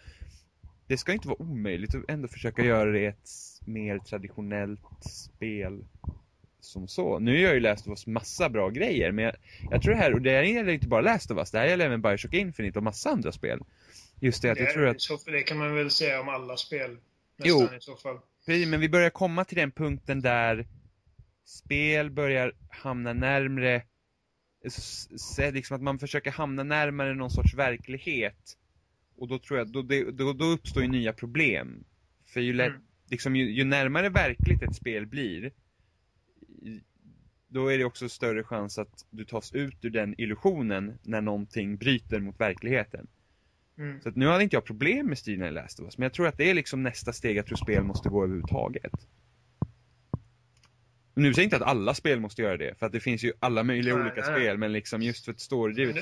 det 0.88 0.98
ska 0.98 1.14
inte 1.14 1.28
vara 1.28 1.42
omöjligt 1.42 1.96
att 1.96 2.04
ändå 2.08 2.28
försöka 2.28 2.64
göra 2.64 2.92
det 2.92 3.06
ett 3.06 3.30
mer 3.66 4.00
traditionellt 4.00 5.04
spel 5.04 5.84
som 6.68 6.88
så. 6.88 7.20
Nu 7.20 7.40
gör 7.40 7.54
ju 7.54 7.60
Last 7.60 7.88
of 7.88 7.92
Us 7.92 8.08
massa 8.08 8.50
bra 8.50 8.70
grejer, 8.70 9.12
men 9.12 9.26
jag, 9.26 9.36
jag 9.72 9.82
tror 9.82 9.94
det 9.94 10.00
här, 10.00 10.14
och 10.14 10.22
det 10.22 10.32
här 10.32 10.44
gäller 10.44 10.72
inte 10.72 10.88
bara 10.88 11.02
Last 11.02 11.32
of 11.32 11.38
Us, 11.38 11.52
det 11.52 11.60
här 11.60 11.66
gäller 11.66 11.86
även 11.86 12.02
Bioshock 12.02 12.34
Infinite 12.34 12.80
och 12.80 12.84
massa 12.84 13.10
andra 13.10 13.32
spel. 13.32 13.60
Just 14.20 14.42
det, 14.42 14.50
att 14.50 14.58
det, 14.58 14.64
jag 14.64 14.74
tror 14.74 14.88
att... 14.88 15.02
Så, 15.02 15.18
det 15.26 15.44
kan 15.44 15.58
man 15.58 15.76
väl 15.76 15.92
säga 15.92 16.22
om 16.22 16.30
alla 16.30 16.58
spel. 16.58 16.98
Nästan 17.38 17.70
jo, 17.70 17.78
i 17.78 17.82
så 17.82 17.96
fall. 17.96 18.20
Precis, 18.46 18.68
men 18.68 18.80
vi 18.80 18.90
börjar 18.90 19.10
komma 19.10 19.46
till 19.46 19.58
den 19.58 19.72
punkten 19.72 20.22
där 20.22 20.68
spel 21.46 22.12
börjar 22.12 22.54
hamna 22.70 23.14
närmre 23.14 23.82
liksom 25.54 25.76
att 25.76 25.82
man 25.82 26.00
försöker 26.00 26.32
hamna 26.32 26.64
närmare 26.64 27.14
någon 27.14 27.32
sorts 27.32 27.54
verklighet. 27.54 28.58
Och 29.18 29.28
då 29.28 29.40
tror 29.40 29.60
jag, 29.60 29.72
då, 29.72 29.82
då, 30.12 30.34
då 30.34 30.46
uppstår 30.46 30.84
ju 30.84 30.90
nya 30.90 31.14
problem. 31.14 31.84
För 32.26 32.40
ju, 32.40 32.54
lätt, 32.54 32.70
mm. 32.70 32.82
liksom, 33.10 33.36
ju, 33.36 33.52
ju, 33.52 33.64
närmare 33.64 34.10
verkligt 34.10 34.64
ett 34.64 34.76
spel 34.76 35.06
blir, 35.06 35.52
då 37.48 37.68
är 37.68 37.78
det 37.78 37.86
också 37.86 38.10
större 38.10 38.44
chans 38.44 38.78
att 38.78 39.06
du 39.10 39.26
tas 39.26 39.54
ut 39.54 39.86
ur 39.86 39.90
den 39.90 40.22
illusionen 40.22 40.98
när 41.04 41.22
någonting 41.22 41.78
bryter 41.78 42.20
mot 42.20 42.40
verkligheten. 42.40 43.08
Mm. 43.78 44.02
Så 44.02 44.10
att 44.10 44.16
nu 44.16 44.28
hade 44.28 44.44
inte 44.44 44.56
jag 44.56 44.66
problem 44.66 45.08
med 45.08 45.18
stilen 45.18 45.48
i 45.48 45.52
Last 45.52 45.80
of 45.80 45.86
Us, 45.86 45.98
men 45.98 46.04
jag 46.04 46.14
tror 46.14 46.28
att 46.28 46.38
det 46.38 46.50
är 46.50 46.54
liksom 46.54 46.84
nästa 46.84 47.14
steg 47.14 47.38
jag 47.38 47.46
tror 47.46 47.58
spel 47.58 47.84
måste 47.84 48.10
gå 48.10 48.24
överhuvudtaget. 48.24 48.94
Nu 51.14 51.34
säger 51.34 51.44
jag 51.44 51.46
inte 51.46 51.56
att 51.56 51.72
alla 51.72 51.94
spel 51.94 52.20
måste 52.20 52.42
göra 52.42 52.58
det, 52.58 52.80
för 52.80 52.86
att 52.86 52.92
det 52.92 53.00
finns 53.00 53.24
ju 53.24 53.34
alla 53.40 53.64
möjliga 53.64 53.96
nej, 53.96 54.04
olika 54.04 54.22
nej. 54.22 54.40
spel, 54.40 54.58
men 54.58 54.72
liksom 54.72 55.02
just 55.02 55.26
för 55.26 55.32
ett 55.32 55.40
storydrivet... 55.40 55.96
Du, 55.96 56.02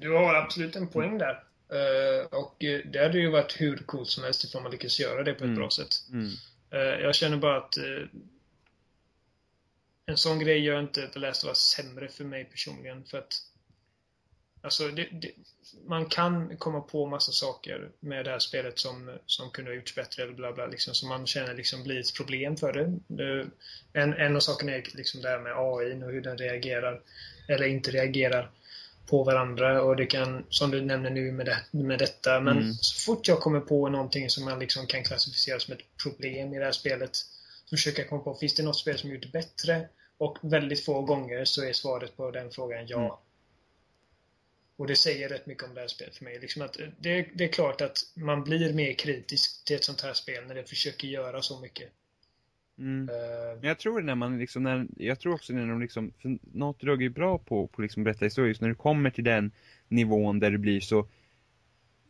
du 0.00 0.12
har 0.12 0.34
absolut 0.34 0.76
en 0.76 0.88
poäng 0.88 1.18
där. 1.18 1.42
Uh, 1.72 2.26
och 2.26 2.64
eh, 2.64 2.80
det 2.92 3.02
hade 3.02 3.18
ju 3.18 3.30
varit 3.30 3.60
hur 3.60 3.76
coolt 3.76 4.08
som 4.08 4.24
helst 4.24 4.44
ifall 4.44 4.62
man 4.62 4.72
lyckas 4.72 5.00
göra 5.00 5.22
det 5.22 5.32
på 5.32 5.38
ett 5.38 5.42
mm. 5.42 5.56
bra 5.56 5.70
sätt. 5.70 5.88
Mm. 6.12 6.24
Uh, 6.74 7.02
jag 7.02 7.14
känner 7.14 7.36
bara 7.36 7.56
att 7.56 7.78
uh, 7.78 8.06
en 10.08 10.16
sån 10.16 10.38
grej 10.38 10.58
gör 10.58 10.80
inte 10.80 11.08
The 11.08 11.18
Last 11.18 11.44
of 11.44 11.48
Us 11.48 11.58
sämre 11.58 12.08
för 12.08 12.24
mig 12.24 12.44
personligen. 12.44 13.04
För 13.04 13.18
att 13.18 13.42
Alltså, 14.60 14.88
det, 14.88 15.08
det, 15.12 15.30
man 15.86 16.06
kan 16.06 16.56
komma 16.56 16.80
på 16.80 17.06
massa 17.06 17.32
saker 17.32 17.88
med 18.00 18.24
det 18.24 18.30
här 18.30 18.38
spelet 18.38 18.78
som, 18.78 19.18
som 19.26 19.50
kunde 19.50 19.70
ha 19.70 19.76
gjorts 19.76 19.94
bättre 19.94 20.22
eller 20.22 20.32
bla 20.32 20.52
bla, 20.52 20.66
liksom, 20.66 20.94
som 20.94 21.08
man 21.08 21.26
känner 21.26 21.54
liksom 21.54 21.82
blir 21.82 22.00
ett 22.00 22.14
problem 22.16 22.56
för 22.56 22.72
det. 22.72 23.46
En, 23.92 24.14
en 24.14 24.36
av 24.36 24.40
sakerna 24.40 24.72
är 24.72 24.82
liksom 24.94 25.20
det 25.20 25.28
här 25.28 25.38
med 25.38 25.52
AI 25.56 26.02
och 26.04 26.12
hur 26.12 26.20
den 26.20 26.38
reagerar, 26.38 27.00
eller 27.48 27.66
inte 27.66 27.90
reagerar, 27.90 28.50
på 29.06 29.24
varandra. 29.24 29.82
Och 29.82 29.96
det 29.96 30.06
kan, 30.06 30.44
som 30.48 30.70
du 30.70 30.80
nämner 30.80 31.10
nu 31.10 31.32
med, 31.32 31.46
det, 31.46 31.78
med 31.78 31.98
detta, 31.98 32.40
men 32.40 32.58
mm. 32.58 32.74
så 32.74 33.00
fort 33.00 33.28
jag 33.28 33.40
kommer 33.40 33.60
på 33.60 33.88
någonting 33.88 34.30
som 34.30 34.44
man 34.44 34.58
liksom 34.58 34.86
kan 34.86 35.04
klassificera 35.04 35.60
som 35.60 35.74
ett 35.74 35.96
problem 36.02 36.54
i 36.54 36.58
det 36.58 36.64
här 36.64 36.72
spelet, 36.72 37.16
så 37.64 37.76
försöker 37.76 38.02
jag 38.02 38.08
komma 38.08 38.22
på, 38.22 38.34
finns 38.34 38.54
det 38.54 38.62
något 38.62 38.76
spel 38.76 38.98
som 38.98 39.10
gjort 39.10 39.22
det 39.22 39.32
bättre? 39.32 39.88
Och 40.18 40.38
väldigt 40.42 40.84
få 40.84 41.02
gånger 41.02 41.44
så 41.44 41.64
är 41.64 41.72
svaret 41.72 42.16
på 42.16 42.30
den 42.30 42.50
frågan 42.50 42.86
ja. 42.86 42.98
Mm. 42.98 43.16
Och 44.76 44.86
det 44.86 44.96
säger 44.96 45.28
rätt 45.28 45.46
mycket 45.46 45.64
om 45.64 45.74
det 45.74 45.80
här 45.80 45.88
spelet 45.88 46.16
för 46.16 46.24
mig. 46.24 46.38
Liksom 46.40 46.62
att 46.62 46.76
det, 46.98 47.26
det, 47.34 47.44
är 47.44 47.48
klart 47.48 47.80
att 47.80 47.98
man 48.14 48.44
blir 48.44 48.74
mer 48.74 48.92
kritisk 48.92 49.64
till 49.64 49.76
ett 49.76 49.84
sånt 49.84 50.00
här 50.00 50.12
spel 50.12 50.46
när 50.46 50.54
det 50.54 50.64
försöker 50.64 51.08
göra 51.08 51.42
så 51.42 51.60
mycket. 51.60 51.88
Mm. 52.78 53.08
Uh, 53.08 53.68
jag 53.68 53.78
tror 53.78 54.02
när 54.02 54.14
man 54.14 54.38
liksom, 54.38 54.62
när, 54.62 54.86
jag 54.96 55.20
tror 55.20 55.34
också 55.34 55.52
när 55.52 55.66
de 55.66 55.80
liksom, 55.80 56.12
för 56.22 56.38
något 56.52 56.80
Dogg 56.80 57.02
är 57.02 57.08
bra 57.08 57.38
på, 57.38 57.66
på 57.66 57.82
liksom 57.82 58.04
berätta 58.04 58.24
historier, 58.24 58.48
just 58.48 58.60
när 58.60 58.68
du 58.68 58.74
kommer 58.74 59.10
till 59.10 59.24
den 59.24 59.52
nivån 59.88 60.40
där 60.40 60.50
det 60.50 60.58
blir 60.58 60.80
så, 60.80 61.08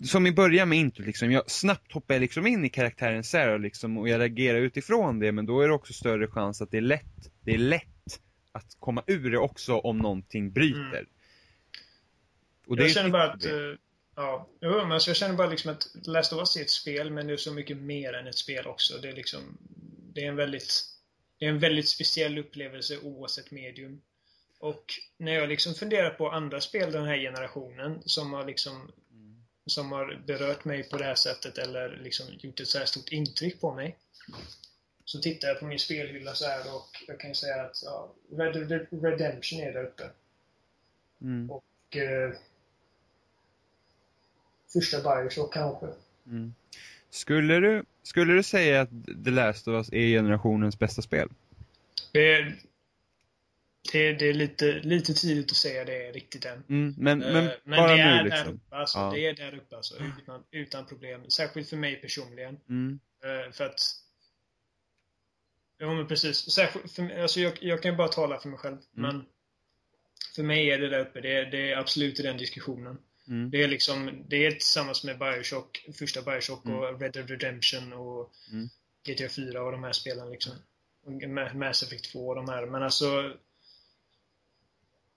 som 0.05 0.27
i 0.27 0.33
början 0.33 0.69
med 0.69 0.79
introt 0.79 1.07
liksom, 1.07 1.33
jag 1.33 1.51
snabbt 1.51 1.93
hoppar 1.93 2.19
liksom 2.19 2.47
in 2.47 2.65
i 2.65 2.69
karaktären 2.69 3.25
Sarah 3.25 3.59
liksom, 3.59 3.99
och 3.99 4.09
jag 4.09 4.21
reagerar 4.21 4.59
utifrån 4.59 5.19
det, 5.19 5.33
men 5.33 5.47
då 5.47 5.61
är 5.61 5.69
det 5.69 5.75
också 5.75 5.93
större 5.93 6.27
chans 6.27 6.63
att 6.63 6.71
det 6.71 6.77
är 6.77 6.83
lätt, 6.83 7.31
det 7.41 7.55
är 7.55 7.59
lätt 7.59 7.98
att 8.59 8.77
komma 8.81 9.05
ur 9.07 9.31
det 9.31 9.39
också 9.39 9.79
om 9.79 9.99
någonting 9.99 10.53
bryter. 10.53 10.99
Mm. 10.99 11.07
Och 12.67 12.79
jag 12.79 12.91
känner 12.91 13.11
bara 13.11 13.33
att... 13.33 13.47
Uh, 13.47 13.75
ja, 14.17 14.49
jo, 14.61 14.71
men 14.71 14.93
alltså 14.93 15.11
jag 15.11 15.17
känner 15.17 15.35
bara 15.35 15.51
liksom 15.51 15.71
att 15.71 16.07
Last 16.07 16.33
of 16.33 16.39
Us 16.39 16.57
är 16.57 16.61
ett 16.61 16.71
spel, 16.71 17.11
men 17.11 17.27
det 17.27 17.33
är 17.33 17.37
så 17.37 17.53
mycket 17.53 17.77
mer 17.77 18.13
än 18.13 18.27
ett 18.27 18.39
spel 18.39 18.67
också. 18.67 18.99
Det 18.99 19.09
är 19.09 19.13
liksom... 19.13 19.59
Det 20.13 20.25
är 20.25 20.29
en 20.29 20.37
väldigt... 20.37 20.85
Det 21.39 21.45
är 21.45 21.49
en 21.49 21.59
väldigt 21.59 21.89
speciell 21.89 22.39
upplevelse 22.39 22.99
oavsett 22.99 23.51
medium. 23.51 24.01
Och 24.59 24.85
när 25.19 25.33
jag 25.33 25.49
liksom 25.49 25.75
funderar 25.75 26.11
på 26.11 26.31
andra 26.31 26.61
spel 26.61 26.93
den 26.93 27.05
här 27.05 27.19
generationen 27.19 28.03
som 28.05 28.33
har 28.33 28.45
liksom 28.45 28.91
som 29.71 29.93
har 29.93 30.23
berört 30.27 30.65
mig 30.65 30.89
på 30.89 30.99
det 30.99 31.05
här 31.05 31.15
sättet 31.15 31.59
eller 31.59 32.01
liksom 32.03 32.27
gjort 32.39 32.61
ett 32.61 32.69
så 32.69 32.79
här 32.79 32.87
stort 32.87 33.09
intryck 33.09 33.61
på 33.61 33.75
mig. 33.75 33.97
Så 35.09 35.19
tittar 35.19 35.49
jag 35.49 35.61
på 35.61 35.67
min 35.67 35.79
spelhylla 35.79 36.35
så 36.35 36.47
här 36.47 36.75
och 36.75 37.05
jag 37.07 37.21
kan 37.21 37.35
säga 37.35 37.63
att 37.63 37.83
ja, 37.85 38.15
Red 38.31 38.69
Dead 38.69 38.87
Redemption 39.03 39.61
är 39.61 39.73
där 39.73 39.85
uppe. 39.85 40.05
Mm. 41.23 41.51
Och 41.51 41.97
eh, 41.97 42.33
första 44.73 45.01
Bioshock 45.01 45.55
kanske. 45.55 45.87
Mm. 46.27 46.55
Skulle, 47.11 47.61
du, 47.61 47.85
skulle 48.03 48.33
du 48.33 48.43
säga 48.43 48.81
att 48.81 48.91
The 49.25 49.31
Last 49.31 49.69
of 49.69 49.73
Us 49.73 49.93
är 49.93 50.07
generationens 50.07 50.79
bästa 50.79 51.03
spel? 51.03 51.29
Det, 52.13 52.43
det, 53.93 54.13
det 54.13 54.29
är 54.29 54.35
lite, 54.35 54.73
lite 54.73 55.15
tidigt 55.15 55.51
att 55.51 55.57
säga 55.57 55.85
det 55.85 56.13
riktigt 56.13 56.45
än. 56.45 56.65
Mm, 56.69 56.95
men, 56.99 57.19
men, 57.19 57.37
uh, 57.37 57.51
men 57.65 57.77
bara 57.77 57.97
det 57.97 58.03
är 58.03 58.23
nu 58.23 58.31
liksom. 58.31 58.47
där 58.47 58.55
uppe, 58.55 58.77
alltså, 58.77 58.99
ja. 58.99 59.11
Det 59.15 59.27
är 59.27 59.35
där 59.35 59.55
uppe 59.55 59.77
alltså, 59.77 59.95
utan, 60.19 60.45
utan 60.51 60.87
problem. 60.87 61.31
Särskilt 61.31 61.69
för 61.69 61.77
mig 61.77 61.97
personligen. 61.97 62.57
Mm. 62.69 63.01
Uh, 63.25 63.53
för 63.53 63.67
att 63.67 63.81
Ja 65.79 65.95
men 65.95 66.09
precis. 66.09 66.51
Särskilt 66.51 66.93
för, 66.93 67.23
alltså 67.23 67.41
jag, 67.41 67.59
jag 67.61 67.83
kan 67.83 67.91
ju 67.91 67.97
bara 67.97 68.09
tala 68.09 68.41
för 68.41 68.49
mig 68.49 68.59
själv. 68.59 68.77
Mm. 68.77 68.87
Men 68.93 69.25
för 70.35 70.43
mig 70.43 70.71
är 70.71 70.79
det 70.79 70.89
där 70.89 71.01
uppe. 71.01 71.21
Det, 71.21 71.45
det 71.45 71.73
är 71.73 71.77
absolut 71.77 72.21
i 72.21 72.23
den 72.23 72.37
diskussionen. 72.37 72.99
Mm. 73.29 73.51
Det 73.51 73.63
är 73.63 73.69
liksom, 73.69 74.25
det 74.29 74.47
är 74.47 74.51
tillsammans 74.51 75.05
med 75.05 75.19
Bioshock, 75.19 75.87
första 75.99 76.23
Bioshock 76.23 76.65
mm. 76.65 76.79
och 76.79 77.01
Red 77.01 77.13
Dead 77.13 77.31
Redemption 77.31 77.93
och 77.93 78.33
mm. 78.53 78.69
GTA 79.07 79.29
4 79.29 79.63
och 79.63 79.73
de 79.73 79.85
här 79.85 79.93
spelen 79.93 80.31
liksom. 80.31 80.53
Mass 81.55 81.83
Effect 81.83 82.13
2 82.13 82.29
och 82.29 82.35
de 82.35 82.49
här. 82.49 82.67
Men 82.67 82.83
alltså 82.83 83.37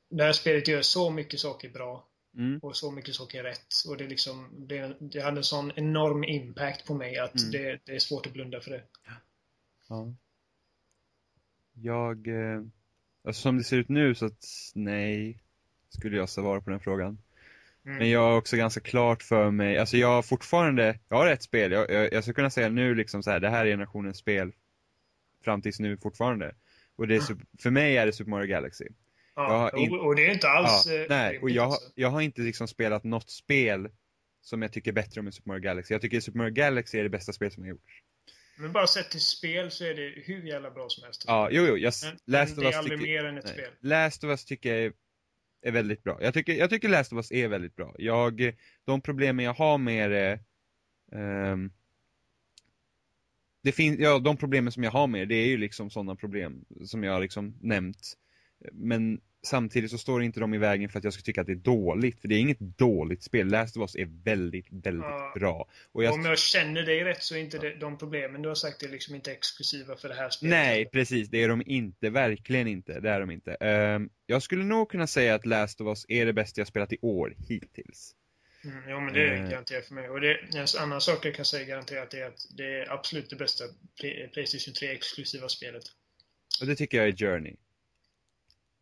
det 0.09 0.23
här 0.23 0.33
spelet 0.33 0.67
gör 0.67 0.81
så 0.81 1.09
mycket 1.09 1.39
saker 1.39 1.69
bra. 1.69 2.07
Mm. 2.35 2.59
Och 2.59 2.77
så 2.77 2.91
mycket 2.91 3.15
saker 3.15 3.43
rätt. 3.43 3.73
Och 3.87 3.97
det 3.97 4.07
liksom, 4.07 4.49
det, 4.67 4.95
det 4.99 5.21
hade 5.21 5.37
en 5.37 5.43
sån 5.43 5.71
enorm 5.75 6.23
impact 6.23 6.85
på 6.85 6.93
mig 6.93 7.17
att 7.17 7.39
mm. 7.39 7.51
det, 7.51 7.79
det, 7.85 7.95
är 7.95 7.99
svårt 7.99 8.25
att 8.25 8.33
blunda 8.33 8.61
för 8.61 8.71
det. 8.71 8.83
Ja. 9.87 10.13
Jag, 11.73 12.27
eh, 12.27 12.61
alltså 13.25 13.41
som 13.41 13.57
det 13.57 13.63
ser 13.63 13.77
ut 13.77 13.89
nu 13.89 14.15
så 14.15 14.25
att 14.25 14.45
nej, 14.75 15.43
skulle 15.89 16.17
jag 16.17 16.29
svara 16.29 16.61
på 16.61 16.69
den 16.69 16.79
frågan. 16.79 17.17
Mm. 17.85 17.97
Men 17.97 18.09
jag 18.09 18.19
har 18.19 18.37
också 18.37 18.57
ganska 18.57 18.81
klart 18.81 19.23
för 19.23 19.51
mig, 19.51 19.77
alltså 19.77 19.97
jag 19.97 20.07
har 20.07 20.21
fortfarande, 20.21 20.99
jag 21.09 21.17
har 21.17 21.27
ett 21.27 21.43
spel, 21.43 21.71
jag, 21.71 21.91
jag, 21.91 22.13
jag 22.13 22.23
skulle 22.23 22.35
kunna 22.35 22.49
säga 22.49 22.69
nu 22.69 22.95
liksom 22.95 23.23
så 23.23 23.31
här, 23.31 23.39
det 23.39 23.49
här 23.49 23.65
är 23.65 23.69
generationens 23.69 24.17
spel 24.17 24.51
fram 25.43 25.61
tills 25.61 25.79
nu 25.79 25.97
fortfarande. 25.97 26.55
Och 26.95 27.07
det 27.07 27.15
är, 27.15 27.31
mm. 27.31 27.45
för 27.59 27.71
mig 27.71 27.97
är 27.97 28.05
det 28.05 28.13
Super 28.13 28.31
Mario 28.31 28.47
Galaxy. 28.47 28.85
Ja, 29.35 29.77
in, 29.77 29.99
och 29.99 30.15
det 30.15 30.27
är 30.27 30.33
inte 30.33 30.49
alls... 30.49 30.85
Ja, 30.87 30.93
eh, 30.93 31.05
nej, 31.09 31.39
och 31.39 31.49
jag, 31.49 31.73
jag 31.95 32.09
har 32.09 32.21
inte 32.21 32.41
liksom 32.41 32.67
spelat 32.67 33.03
något 33.03 33.29
spel 33.29 33.89
som 34.41 34.61
jag 34.61 34.73
tycker 34.73 34.91
bättre 34.91 35.19
om 35.19 35.27
än 35.27 35.33
Super 35.33 35.47
Mario 35.47 35.61
Galaxy. 35.61 35.93
Jag 35.93 36.01
tycker 36.01 36.19
Super 36.19 36.37
Mario 36.37 36.53
Galaxy 36.53 36.99
är 36.99 37.03
det 37.03 37.09
bästa 37.09 37.33
spel 37.33 37.51
som 37.51 37.63
har 37.63 37.69
gjorts. 37.69 38.03
Men 38.61 38.71
bara 38.71 38.87
sett 38.87 39.11
till 39.11 39.21
spel 39.21 39.71
så 39.71 39.85
är 39.85 39.93
det 39.93 40.13
hur 40.25 40.43
jävla 40.43 40.71
bra 40.71 40.89
som 40.89 41.03
helst. 41.03 41.23
Ja, 41.27 41.49
jo, 41.51 41.65
jo. 41.65 41.77
Jag, 41.77 41.93
men, 42.03 42.17
Last 42.25 42.55
men 42.55 42.65
det 42.65 42.71
är 42.71 42.77
aldrig 42.77 42.99
tycker, 42.99 43.13
mer 43.13 43.25
än 43.25 43.37
ett 43.37 43.43
nej. 43.43 43.53
spel. 43.53 43.71
Last 43.79 44.23
of 44.23 44.29
Us 44.29 44.45
tycker 44.45 44.75
jag 44.75 44.85
är 44.85 44.93
är 45.61 45.71
väldigt 45.71 46.03
bra. 46.03 46.17
Jag 46.21 46.33
tycker, 46.33 46.53
jag 46.53 46.69
tycker 46.69 46.89
Last 46.89 47.13
of 47.13 47.17
Us 47.17 47.31
är 47.31 47.47
väldigt 47.47 47.75
bra. 47.75 47.95
Jag, 47.97 48.55
de 48.85 49.01
problemen 49.01 49.45
jag 49.45 49.53
har 49.53 49.77
med 49.77 50.11
det, 50.11 50.39
um, 51.11 51.71
det 53.63 53.71
finns, 53.71 53.99
ja 53.99 54.19
de 54.19 54.37
problemen 54.37 54.71
som 54.71 54.83
jag 54.83 54.91
har 54.91 55.07
med 55.07 55.27
det 55.27 55.35
är 55.35 55.47
ju 55.47 55.57
liksom 55.57 55.89
sådana 55.89 56.15
problem 56.15 56.65
som 56.85 57.03
jag 57.03 57.13
har 57.13 57.21
liksom 57.21 57.57
nämnt. 57.61 58.17
Men 58.71 59.21
samtidigt 59.43 59.91
så 59.91 59.97
står 59.97 60.23
inte 60.23 60.39
de 60.39 60.53
i 60.53 60.57
vägen 60.57 60.89
för 60.89 60.97
att 60.99 61.03
jag 61.03 61.13
ska 61.13 61.23
tycka 61.23 61.41
att 61.41 61.47
det 61.47 61.53
är 61.53 61.55
dåligt. 61.55 62.21
För 62.21 62.27
det 62.27 62.35
är 62.35 62.39
inget 62.39 62.59
dåligt 62.59 63.23
spel. 63.23 63.47
Last 63.47 63.77
of 63.77 63.81
Us 63.81 63.95
är 63.95 64.23
väldigt, 64.23 64.67
väldigt 64.71 65.05
ja. 65.05 65.31
bra. 65.35 65.67
Och 65.91 66.03
jag... 66.03 66.13
Om 66.13 66.25
jag 66.25 66.39
känner 66.39 66.83
dig 66.83 67.03
rätt 67.03 67.23
så 67.23 67.35
är 67.35 67.39
inte 67.39 67.57
det, 67.57 67.75
de 67.75 67.97
problemen 67.97 68.41
du 68.41 68.47
har 68.47 68.55
sagt 68.55 68.83
är 68.83 68.89
liksom 68.89 69.15
inte 69.15 69.31
exklusiva 69.31 69.95
för 69.95 70.09
det 70.09 70.15
här 70.15 70.29
spelet. 70.29 70.49
Nej, 70.49 70.85
precis. 70.85 71.29
Det 71.29 71.43
är 71.43 71.47
de 71.47 71.63
inte. 71.65 72.09
Verkligen 72.09 72.67
inte. 72.67 72.99
Det 72.99 73.09
är 73.09 73.19
de 73.19 73.31
inte. 73.31 73.51
Um, 73.55 74.09
jag 74.25 74.43
skulle 74.43 74.63
nog 74.63 74.89
kunna 74.89 75.07
säga 75.07 75.35
att 75.35 75.45
Last 75.45 75.81
of 75.81 75.87
Us 75.87 76.05
är 76.07 76.25
det 76.25 76.33
bästa 76.33 76.61
jag 76.61 76.67
spelat 76.67 76.93
i 76.93 76.97
år 77.01 77.35
hittills. 77.47 78.15
Mm, 78.63 78.83
jo, 78.87 78.99
men 78.99 79.13
det 79.13 79.27
är 79.27 79.43
uh... 79.43 79.49
garanterat 79.49 79.85
för 79.85 79.93
mig. 79.93 80.09
Och 80.09 80.21
det, 80.21 80.33
en 80.33 80.65
annan 80.79 81.01
sak 81.01 81.25
jag 81.25 81.35
kan 81.35 81.45
säga 81.45 81.65
garanterat 81.65 82.13
är 82.13 82.25
att 82.25 82.47
det 82.57 82.79
är 82.79 82.93
absolut 82.93 83.29
det 83.29 83.35
bästa 83.35 83.63
Playstation 84.33 84.73
3 84.73 84.89
exklusiva 84.89 85.49
spelet. 85.49 85.83
Och 86.61 86.67
det 86.67 86.75
tycker 86.75 86.97
jag 86.97 87.07
är 87.07 87.15
Journey. 87.17 87.55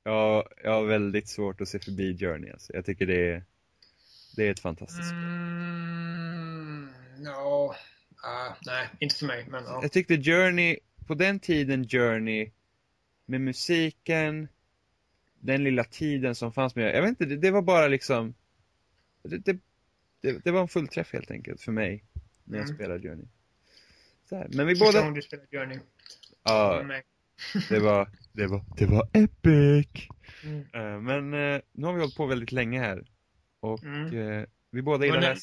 Ja, 0.03 0.49
jag 0.63 0.71
har 0.71 0.85
väldigt 0.85 1.27
svårt 1.27 1.61
att 1.61 1.67
se 1.69 1.79
förbi 1.79 2.17
Journey 2.17 2.51
alltså. 2.51 2.73
Jag 2.73 2.85
tycker 2.85 3.05
det 3.05 3.31
är, 3.31 3.43
det 4.35 4.47
är 4.47 4.51
ett 4.51 4.59
fantastiskt 4.59 5.09
spel. 5.09 5.27
Mm, 5.27 6.89
ja, 7.25 7.75
Ah, 8.23 8.53
nej, 8.65 8.89
inte 8.99 9.15
för 9.15 9.25
mig, 9.25 9.45
men 9.49 9.63
ja. 9.63 9.79
Jag 9.81 9.91
tyckte 9.91 10.17
Journey, 10.23 10.79
på 11.07 11.13
den 11.15 11.39
tiden 11.39 11.87
Journey, 11.89 12.51
med 13.25 13.41
musiken, 13.41 14.47
den 15.39 15.63
lilla 15.63 15.83
tiden 15.83 16.35
som 16.35 16.53
fanns 16.53 16.75
med, 16.75 16.95
jag 16.95 17.01
vet 17.01 17.09
inte, 17.09 17.25
det, 17.25 17.37
det 17.37 17.51
var 17.51 17.61
bara 17.61 17.87
liksom, 17.87 18.33
det, 19.23 19.37
det, 19.37 19.57
det, 20.21 20.43
det 20.43 20.51
var 20.51 20.61
en 20.61 20.67
fullträff 20.67 21.13
helt 21.13 21.31
enkelt 21.31 21.61
för 21.61 21.71
mig, 21.71 22.03
när 22.43 22.57
jag 22.57 22.65
Mm. 22.65 22.75
spelade 22.77 22.99
Journey. 23.09 23.25
Men 24.29 24.67
vi 24.67 24.75
Första 24.75 24.85
båda, 24.85 24.99
gången 24.99 25.13
du 25.13 25.21
spelade 25.21 25.47
Journey. 25.57 25.79
ja, 26.43 26.83
Nej. 26.87 27.03
Det 27.69 27.79
var, 27.79 28.09
det 28.33 28.47
var, 28.47 28.65
det 28.77 28.85
var 28.85 29.09
epic! 29.13 29.87
Mm. 30.43 30.59
Eh, 30.73 31.01
Men 31.01 31.33
eh, 31.53 31.61
nu 31.71 31.85
har 31.85 31.93
vi 31.93 31.99
hållit 31.99 32.15
på 32.15 32.25
väldigt 32.25 32.51
länge 32.51 32.79
här. 32.79 33.07
Och 33.59 33.83
Mm. 33.83 34.39
eh, 34.39 34.45
vi 34.71 34.81
båda 34.81 35.05
gillar 35.05 35.21
här. 35.21 35.37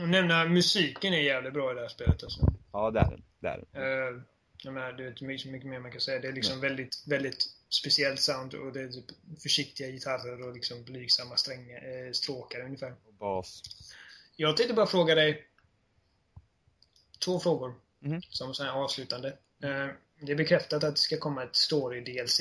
Och 0.00 0.08
nämna 0.08 0.44
musiken 0.44 1.14
är 1.14 1.20
jävligt 1.20 1.52
bra 1.52 1.72
i 1.72 1.74
det 1.74 1.80
här 1.80 1.88
spelet 1.88 2.22
alltså. 2.22 2.52
Ja, 2.72 2.90
det 2.90 3.00
är 3.00 3.10
den. 3.10 3.22
Det 3.40 3.48
är 3.48 3.64
den. 3.72 3.82
Uh, 4.16 4.22
jag 4.62 4.74
menar, 4.74 4.92
det 4.92 5.04
är 5.04 5.08
inte 5.08 5.24
mycket, 5.24 5.52
mycket 5.52 5.68
mer 5.70 5.80
man 5.80 5.90
kan 5.92 6.00
säga. 6.00 6.20
Det 6.20 6.28
är 6.28 6.32
liksom 6.32 6.60
väldigt, 6.60 7.04
väldigt 7.06 7.44
speciellt 7.68 8.20
sound 8.20 8.54
och 8.54 8.72
det 8.72 8.80
är 8.82 8.88
typ 8.88 9.04
försiktiga 9.42 9.88
gitarrer 9.88 10.48
och 10.48 10.54
liksom 10.54 10.84
blygsamma 10.84 11.36
strängar, 11.36 12.06
eh, 12.06 12.12
stråkar 12.12 12.60
ungefär. 12.60 12.94
Och 13.06 13.14
bas. 13.14 13.62
Jag 14.36 14.56
tänkte 14.56 14.74
bara 14.74 14.86
fråga 14.86 15.14
dig 15.14 15.46
två 17.24 17.40
frågor 17.40 17.74
Mhm. 18.00 18.22
som 18.22 18.54
så 18.54 18.64
här 18.64 18.70
avslutande. 18.72 19.28
Eh, 19.62 19.86
det 20.20 20.32
är 20.32 20.36
bekräftat 20.36 20.84
att 20.84 20.94
det 20.94 21.00
ska 21.00 21.18
komma 21.18 21.42
ett 21.42 21.54
story-DLC. 21.54 22.40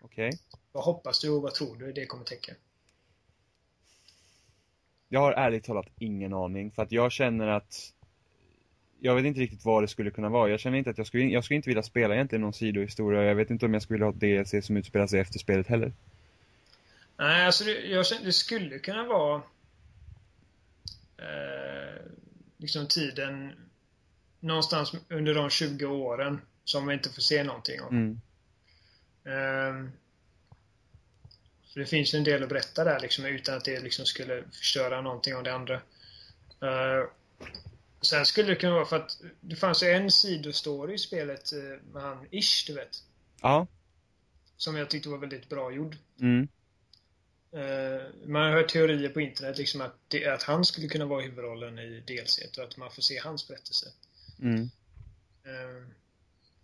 Okej. 0.00 0.38
Vad 0.72 0.84
hoppas 0.84 1.20
du 1.20 1.30
och 1.30 1.42
vad 1.42 1.54
tror 1.54 1.76
du 1.76 1.92
det 1.92 2.06
kommer 2.06 2.24
täcka? 2.24 2.52
Jag 5.08 5.20
har 5.20 5.32
ärligt 5.32 5.64
talat 5.64 5.86
ingen 5.98 6.32
aning, 6.32 6.70
för 6.70 6.82
att 6.82 6.92
jag 6.92 7.12
känner 7.12 7.46
att 7.46 7.92
jag 9.00 9.14
vet 9.14 9.24
inte 9.24 9.40
riktigt 9.40 9.64
vad 9.64 9.82
det 9.82 9.88
skulle 9.88 10.10
kunna 10.10 10.28
vara. 10.28 10.50
Jag 10.50 10.60
känner 10.60 10.78
inte 10.78 10.90
att 10.90 10.98
jag 10.98 11.06
skulle, 11.06 11.24
jag 11.24 11.44
skulle 11.44 11.56
inte 11.56 11.70
vilja 11.70 11.82
spela 11.82 12.14
egentligen 12.14 12.42
någon 12.42 12.52
sidohistoria. 12.52 13.22
Jag 13.22 13.34
vet 13.34 13.50
inte 13.50 13.66
om 13.66 13.72
jag 13.74 13.82
skulle 13.82 13.94
vilja 13.94 14.06
ha 14.06 14.12
ett 14.12 14.50
DLC 14.52 14.66
som 14.66 14.76
utspelar 14.76 15.06
sig 15.06 15.20
efter 15.20 15.38
spelet 15.38 15.66
heller. 15.66 15.92
Nej, 17.16 17.46
alltså 17.46 17.64
det, 17.64 17.80
jag 17.80 18.06
känner, 18.06 18.24
det 18.24 18.32
skulle 18.32 18.78
kunna 18.78 19.04
vara 19.04 19.42
eh, 21.16 22.02
liksom 22.58 22.86
tiden 22.86 23.52
någonstans 24.40 24.94
under 25.08 25.34
de 25.34 25.50
20 25.50 25.86
åren 25.86 26.40
som 26.64 26.86
vi 26.86 26.94
inte 26.94 27.10
får 27.10 27.22
se 27.22 27.44
någonting 27.44 27.82
om. 27.82 27.96
Mm. 27.96 29.92
Så 31.64 31.78
det 31.78 31.86
finns 31.86 32.14
en 32.14 32.24
del 32.24 32.42
att 32.42 32.48
berätta 32.48 32.84
där 32.84 33.00
liksom 33.00 33.24
utan 33.24 33.56
att 33.56 33.64
det 33.64 33.80
liksom 33.80 34.06
skulle 34.06 34.44
förstöra 34.52 35.00
någonting 35.00 35.34
av 35.34 35.42
det 35.42 35.54
andra. 35.54 35.74
Uh, 36.62 37.08
sen 38.02 38.26
skulle 38.26 38.48
det 38.48 38.56
kunna 38.56 38.74
vara 38.74 38.86
för 38.86 38.96
att 38.96 39.22
det 39.40 39.56
fanns 39.56 39.82
ju 39.82 39.86
en 39.86 40.10
sidostory 40.10 40.94
i 40.94 40.98
spelet 40.98 41.52
eh, 41.52 41.92
med 41.92 42.02
han 42.02 42.26
Ish, 42.30 42.66
du 42.66 42.74
vet. 42.74 43.02
Ja. 43.40 43.66
Som 44.56 44.76
jag 44.76 44.90
tyckte 44.90 45.08
var 45.08 45.18
väldigt 45.18 45.48
bra 45.48 45.72
gjord. 45.72 45.96
Mm. 46.20 46.48
Eh, 47.52 48.02
man 48.26 48.42
har 48.42 48.50
hört 48.50 48.68
teorier 48.68 49.08
på 49.08 49.20
internet 49.20 49.58
liksom 49.58 49.80
att, 49.80 49.94
det, 50.08 50.26
att 50.26 50.42
han 50.42 50.64
skulle 50.64 50.88
kunna 50.88 51.06
vara 51.06 51.22
huvudrollen 51.22 51.78
i 51.78 52.00
DLC 52.00 52.38
och 52.58 52.64
att 52.64 52.76
man 52.76 52.90
får 52.90 53.02
se 53.02 53.18
hans 53.18 53.48
berättelse. 53.48 53.86
Mm. 54.40 54.70
Eh, 55.44 55.86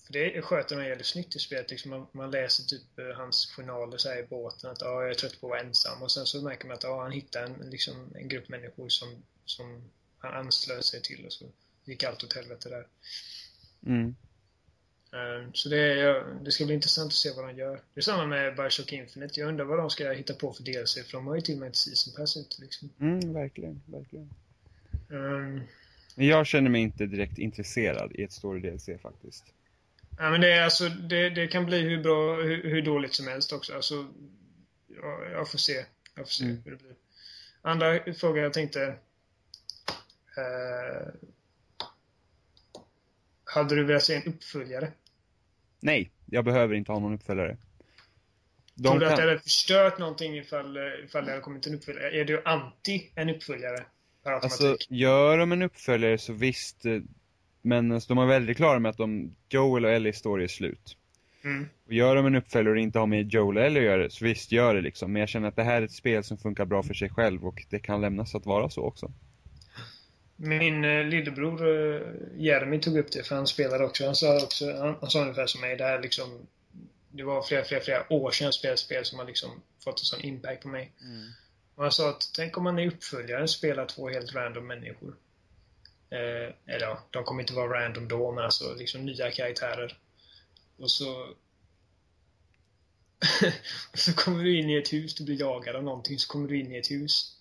för 0.08 0.12
det 0.12 0.42
sköter 0.42 0.76
man 0.76 0.86
jävligt 0.86 1.06
snyggt 1.06 1.36
i 1.36 1.38
spelet. 1.38 1.70
Liksom 1.70 1.90
man, 1.90 2.06
man 2.12 2.30
läser 2.30 2.64
typ 2.64 2.98
eh, 2.98 3.16
hans 3.16 3.46
journaler 3.46 3.96
så 3.96 4.08
här 4.08 4.22
i 4.22 4.26
båten 4.26 4.70
att 4.70 4.82
ah, 4.82 5.02
jag 5.02 5.10
är 5.10 5.14
trött 5.14 5.40
på 5.40 5.46
att 5.46 5.50
vara 5.50 5.60
ensam. 5.60 6.02
Och 6.02 6.12
sen 6.12 6.26
så 6.26 6.42
märker 6.42 6.66
man 6.66 6.74
att 6.74 6.84
ah, 6.84 7.02
han 7.02 7.12
hittar 7.12 7.44
en, 7.44 7.70
liksom, 7.70 8.12
en 8.14 8.28
grupp 8.28 8.48
människor 8.48 8.88
som, 8.88 9.08
som 9.44 9.82
han 10.18 10.34
anslöt 10.34 10.84
sig 10.84 11.02
till 11.02 11.26
och 11.26 11.32
så 11.32 11.44
gick 11.84 12.04
allt 12.04 12.24
åt 12.24 12.32
helvete 12.32 12.68
där. 12.68 12.86
Mm. 13.86 14.14
Eh, 15.12 15.50
Så 15.52 15.68
det, 15.68 16.00
är, 16.00 16.44
det 16.44 16.52
ska 16.52 16.64
bli 16.64 16.74
intressant 16.74 17.06
att 17.06 17.12
se 17.12 17.30
vad 17.36 17.48
de 17.48 17.56
gör. 17.56 17.80
Det 17.94 18.00
är 18.00 18.02
samma 18.02 18.26
med 18.26 18.56
Bioshock 18.56 18.92
Infinite. 18.92 19.40
Jag 19.40 19.48
undrar 19.48 19.64
vad 19.64 19.78
de 19.78 19.90
ska 19.90 20.12
hitta 20.12 20.34
på 20.34 20.52
för 20.52 20.62
DLC 20.62 20.94
för 20.94 21.12
de 21.12 21.26
har 21.26 21.34
ju 21.34 21.40
till 21.40 21.54
och 21.54 21.60
med 21.60 21.68
ett 21.68 21.76
season 21.76 22.14
pass 22.16 22.36
ute 22.36 22.62
liksom. 22.62 22.90
Mm, 23.00 23.32
verkligen, 23.32 23.82
verkligen. 23.86 24.30
Um, 25.08 25.60
jag 26.14 26.46
känner 26.46 26.70
mig 26.70 26.80
inte 26.80 27.06
direkt 27.06 27.38
intresserad 27.38 28.12
i 28.14 28.22
ett 28.22 28.32
story 28.32 28.60
DLC 28.60 28.88
faktiskt. 29.02 29.44
Ja, 30.18 30.30
men 30.30 30.40
det, 30.40 30.52
är 30.52 30.62
alltså, 30.64 30.88
det, 30.88 31.30
det 31.30 31.46
kan 31.48 31.66
bli 31.66 31.80
hur 31.80 32.02
bra, 32.02 32.34
hur, 32.42 32.62
hur 32.70 32.82
dåligt 32.82 33.14
som 33.14 33.26
helst 33.28 33.52
också. 33.52 33.74
Alltså, 33.74 34.08
jag, 35.02 35.30
jag 35.32 35.50
får 35.50 35.58
se. 35.58 35.84
Jag 36.14 36.26
får 36.26 36.32
se 36.32 36.44
Mm. 36.44 36.62
hur 36.64 36.70
det 36.70 36.76
blir. 36.76 36.94
Andra 37.62 38.14
frågor 38.14 38.38
jag 38.42 38.52
tänkte. 38.52 38.82
Eh, 40.36 41.08
hade 43.44 43.74
du 43.74 43.84
velat 43.84 44.02
se 44.02 44.14
en 44.14 44.22
uppföljare? 44.34 44.92
Nej, 45.80 46.10
jag 46.26 46.44
behöver 46.44 46.74
inte 46.74 46.92
ha 46.92 46.98
någon 46.98 47.14
uppföljare. 47.14 47.56
De 48.74 48.88
Tror 48.88 48.98
du 49.00 49.06
att 49.06 49.10
kan- 49.16 49.20
det 49.26 49.30
hade 49.32 49.40
förstört 49.42 49.98
någonting 49.98 50.38
ifall, 50.38 50.78
ifall 51.04 51.24
det 51.24 51.30
hade 51.30 51.42
kommit 51.42 51.66
en 51.66 51.74
uppföljare? 51.74 52.20
Är 52.20 52.24
du 52.24 52.42
anti 52.44 53.10
en 53.14 53.28
uppföljare? 53.30 53.84
Alltså, 54.22 54.76
gör 54.88 55.38
de 55.38 55.52
en 55.52 55.62
uppföljare 55.62 56.18
så 56.18 56.32
visst, 56.32 56.84
eh, 56.86 57.00
men 57.68 57.92
alltså, 57.92 58.14
de 58.14 58.22
är 58.22 58.26
väldigt 58.26 58.56
klara 58.56 58.78
med 58.78 58.90
att 58.90 58.96
de, 58.96 59.34
Joel 59.48 59.84
och 59.84 59.90
Ellie 59.90 60.12
story 60.12 60.44
är 60.44 60.48
slut. 60.48 60.96
mm. 61.44 61.68
Och 61.86 61.92
gör 61.92 62.16
de 62.16 62.26
en 62.26 62.34
uppföljare 62.34 62.74
och 62.74 62.80
inte 62.80 62.98
har 62.98 63.06
med 63.06 63.32
Joel 63.32 63.56
och 63.56 63.64
Ellie 63.64 63.78
att 63.78 63.84
göra, 63.84 64.10
så 64.10 64.24
visst, 64.24 64.52
gör 64.52 64.74
det 64.74 64.80
liksom. 64.80 65.12
Men 65.12 65.20
jag 65.20 65.28
känner 65.28 65.48
att 65.48 65.56
det 65.56 65.62
här 65.62 65.82
är 65.82 65.84
ett 65.84 65.92
spel 65.92 66.24
som 66.24 66.38
funkar 66.38 66.64
bra 66.64 66.82
för 66.82 66.94
sig 66.94 67.10
själv 67.10 67.46
och 67.46 67.64
det 67.70 67.78
kan 67.78 68.00
lämnas 68.00 68.34
att 68.34 68.46
vara 68.46 68.70
så 68.70 68.82
också. 68.82 69.12
Min 70.36 70.84
eh, 70.84 71.04
lillebror 71.04 71.68
eh, 71.68 72.00
Jeremy 72.36 72.80
tog 72.80 72.98
upp 72.98 73.12
det, 73.12 73.26
för 73.26 73.36
han 73.36 73.46
spelade 73.46 73.84
också. 73.84 74.04
Han 74.04 74.14
sa, 74.14 74.36
också, 74.44 74.76
han, 74.78 74.96
han 75.00 75.10
sa 75.10 75.22
ungefär 75.22 75.46
som 75.46 75.60
mig, 75.60 75.76
det 75.76 75.84
här 75.84 76.02
liksom 76.02 76.46
det 77.10 77.22
var 77.22 77.42
flera, 77.42 77.64
flera, 77.64 77.80
flera 77.80 78.12
år 78.12 78.30
sedan 78.30 78.44
jag 78.44 78.54
spelade 78.54 78.78
spel 78.78 79.04
som 79.04 79.18
har 79.18 79.26
liksom 79.26 79.50
fått 79.84 80.00
en 80.00 80.04
sån 80.04 80.20
impact 80.20 80.62
på 80.62 80.68
mig. 80.68 80.92
Och 81.74 81.82
han 81.82 81.92
sa 81.92 82.10
att 82.10 82.30
tänk 82.34 82.58
om 82.58 82.64
man 82.64 82.78
i 82.78 82.88
uppföljaren 82.88 83.48
spelar 83.48 83.86
två 83.86 84.08
helt 84.08 84.34
random 84.34 84.66
människor. 84.66 85.14
Eh, 86.10 86.54
eller 86.66 86.86
ja, 86.86 87.04
de 87.10 87.24
kommer 87.24 87.42
inte 87.42 87.54
vara 87.54 87.84
random 87.84 88.08
då, 88.08 88.32
men 88.32 88.44
alltså 88.44 88.74
liksom 88.74 89.06
nya 89.06 89.30
karaktärer. 89.30 89.98
Och 90.76 90.90
så... 90.90 91.34
så 93.94 94.12
kommer 94.12 94.44
du 94.44 94.58
in 94.58 94.70
i 94.70 94.76
ett 94.76 94.92
hus, 94.92 95.14
du 95.14 95.24
blir 95.24 95.40
jagad 95.40 95.76
av 95.76 95.84
någonting, 95.84 96.18
så 96.18 96.28
kommer 96.28 96.48
du 96.48 96.60
in 96.60 96.72
i 96.72 96.78
ett 96.78 96.90
hus. 96.90 97.34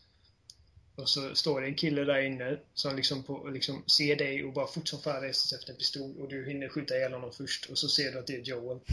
Och 0.95 1.10
så 1.10 1.35
står 1.35 1.61
det 1.61 1.68
en 1.68 1.76
kille 1.76 2.03
där 2.03 2.22
inne 2.22 2.60
som 2.73 2.95
liksom, 2.95 3.23
på, 3.23 3.49
liksom 3.49 3.84
ser 3.88 4.15
dig 4.15 4.44
och 4.44 4.53
bara 4.53 4.68
fort 4.68 4.88
som 4.88 5.02
fan 5.02 5.22
reser 5.22 5.48
sig 5.48 5.57
efter 5.57 5.72
en 5.72 5.77
pistol 5.77 6.22
och 6.22 6.30
du 6.30 6.45
hinner 6.45 6.69
skjuta 6.69 6.95
ihjäl 6.95 7.14
honom 7.14 7.31
först 7.31 7.65
och 7.65 7.77
så 7.77 7.88
ser 7.88 8.11
du 8.11 8.19
att 8.19 8.27
det 8.27 8.35
är 8.35 8.41
Joel. 8.41 8.80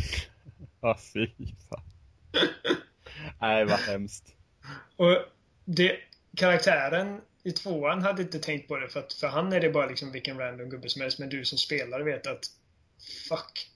Ja, 0.80 0.98
fy 1.12 1.26
fan. 1.68 1.82
Nej, 3.40 3.64
vad 3.64 3.78
hemskt. 3.78 4.34
Och 4.96 5.24
det, 5.64 5.96
karaktären 6.36 7.20
i 7.44 7.52
tvåan 7.52 8.02
hade 8.02 8.22
inte 8.22 8.38
tänkt 8.38 8.68
på 8.68 8.76
det 8.76 8.88
för 8.88 9.00
att 9.00 9.12
för 9.12 9.26
han 9.26 9.52
är 9.52 9.60
det 9.60 9.70
bara 9.70 9.86
liksom 9.86 10.12
vilken 10.12 10.38
random 10.38 10.68
gubbe 10.68 10.88
som 10.88 11.02
helst 11.02 11.18
men 11.18 11.28
du 11.28 11.44
som 11.44 11.58
spelare 11.58 12.02
vet 12.02 12.26
att 12.26 12.44
Fuck. 13.28 13.70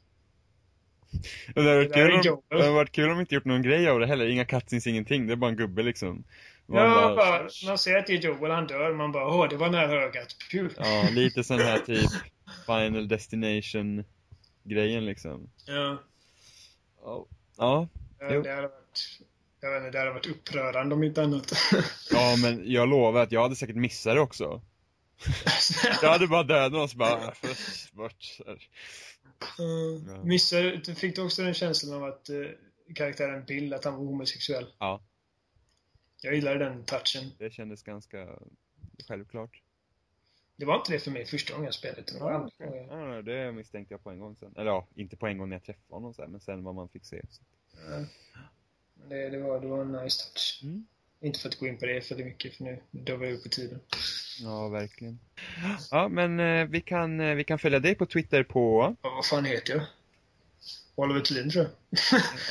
Det 1.55 1.61
hade 1.61 1.77
varit 1.77 1.95
kul, 1.95 2.31
om, 2.31 2.43
det 2.49 2.57
hade 2.57 2.71
varit 2.71 2.93
kul 2.93 3.05
om 3.05 3.11
de 3.11 3.21
inte 3.21 3.35
gjort 3.35 3.45
någon 3.45 3.63
grej 3.63 3.89
av 3.89 4.01
det 4.01 4.07
heller. 4.07 4.27
Inga 4.27 4.45
cutscenes, 4.45 4.87
ingenting. 4.87 5.27
Det 5.27 5.33
är 5.33 5.37
bara 5.37 5.51
en 5.51 5.57
gubbe 5.57 5.83
liksom. 5.83 6.25
Man 6.67 6.83
Ja, 6.83 7.15
bara, 7.17 7.49
man 7.67 7.79
ser 7.79 7.99
att 7.99 8.07
det 8.07 8.13
är 8.13 8.19
Joel, 8.19 8.51
han 8.51 8.67
dör, 8.67 8.95
man 8.95 9.13
bara 9.13 9.27
åh, 9.27 9.49
det 9.49 9.57
var 9.57 9.71
nära 9.71 10.03
ögat. 10.03 10.37
Puh. 10.53 10.71
Ja, 10.77 11.09
lite 11.13 11.45
sån 11.45 11.59
här 11.59 11.79
typ 11.87 12.11
Final 12.67 13.09
Destination 13.09 14.05
grejen 14.65 15.07
liksom. 15.07 15.51
Ja. 15.67 16.03
Ja. 17.03 17.27
Ja, 17.57 17.89
Ja, 18.21 18.41
det 18.41 18.51
hade 18.51 18.69
varit 18.69 19.21
jag 19.61 19.71
vet 19.71 19.79
inte, 19.87 19.91
det 19.91 19.99
hade 19.99 20.11
varit 20.13 20.27
upprörande 20.27 20.95
om 20.95 21.03
inte 21.03 21.23
annat. 21.23 21.53
ja 22.11 22.37
men 22.43 22.71
jag 22.73 22.89
lovar 22.89 23.23
att 23.23 23.33
jag 23.33 23.43
hade 23.43 23.57
säkert 23.57 23.77
missat 23.77 24.15
det 24.15 24.21
också. 24.21 24.63
Jag 26.03 26.11
hade 26.11 26.27
bara 26.27 26.43
dödat 26.43 26.73
någon 26.73 26.89
så 26.89 26.97
bara, 26.97 27.29
"Ah, 27.29 27.33
först 27.35 27.93
bort. 27.93 28.39
Uh, 28.47 28.57
Ja. 30.09 30.23
missade, 30.25 30.95
fick 30.95 31.17
du 31.17 31.23
också 31.25 31.43
den 31.43 31.55
känslan 31.55 32.03
av 32.03 32.05
att 32.09 32.29
eh, 32.29 32.37
karaktären 32.95 33.45
Bill, 33.45 33.75
att 33.75 33.85
han 33.85 33.95
var 33.97 34.05
homosexuell? 34.05 34.67
Ja. 34.79 35.01
Jag 36.23 36.35
gillade 36.35 36.59
den 36.59 36.85
touchen. 36.85 37.33
Det 37.39 37.51
kändes 37.53 37.83
ganska 37.83 38.29
självklart. 39.09 39.63
Det 40.57 40.65
var 40.65 40.77
inte 40.77 40.93
det 40.93 40.99
för 41.01 41.11
mig 41.11 41.27
första 41.27 41.53
gången 41.53 41.65
jag 41.65 41.75
spelade. 41.75 42.03
Det 42.13 42.21
var 42.21 42.33
andra 42.33 42.51
Ja, 42.59 42.67
gången. 42.67 42.89
ja, 43.15 43.23
det 43.23 43.53
misstänkte 43.53 43.95
jag 43.95 44.05
på 44.05 44.11
en 44.11 44.19
gång 44.19 44.37
sen. 44.37 44.53
Eller 44.57 44.71
ja, 44.71 44.87
inte 44.95 45.17
på 45.17 45.27
en 45.27 45.39
gång 45.39 45.49
när 45.49 45.57
jag 45.57 45.65
träffade 45.65 45.95
honom 45.95 46.15
så 46.15 46.23
här, 46.23 46.29
men 46.29 46.41
sen 46.41 46.65
vad 46.65 46.75
man 46.75 46.89
fick 46.89 47.05
se. 47.05 47.23
Så. 47.31 47.43
Ja. 47.91 48.05
Det, 49.09 49.31
det, 49.31 49.39
var, 49.39 49.61
det 49.61 49.67
var 49.67 49.81
en 49.81 49.93
nice 49.93 50.25
touch. 50.25 50.61
Mm. 50.63 50.87
Inte 51.21 51.39
för 51.41 51.49
att 51.49 51.59
gå 51.59 51.67
in 51.67 51.79
på 51.79 51.87
det 51.87 52.01
för 52.01 52.17
mycket, 52.17 52.55
för 52.55 52.65
nu 52.65 52.81
drar 52.91 53.17
vi 53.17 53.33
upp 53.33 53.43
på 53.43 53.49
tiden. 53.49 53.81
Ja, 54.41 54.69
verkligen. 54.69 55.19
Ja, 55.91 56.09
men 56.09 56.41
eh, 56.41 56.67
vi, 56.67 56.81
kan, 56.81 57.21
eh, 57.21 57.35
vi 57.35 57.45
kan 57.45 57.59
följa 57.59 57.79
dig 57.79 57.95
på 57.95 58.07
Twitter 58.07 58.43
på... 58.43 58.97
Ja, 59.03 59.11
vad 59.11 59.27
fan 59.27 59.45
heter 59.45 59.73
jag? 59.75 59.83
Oliver 60.95 61.21
Thulin 61.21 61.51
tror 61.51 61.65
jag. 61.65 61.73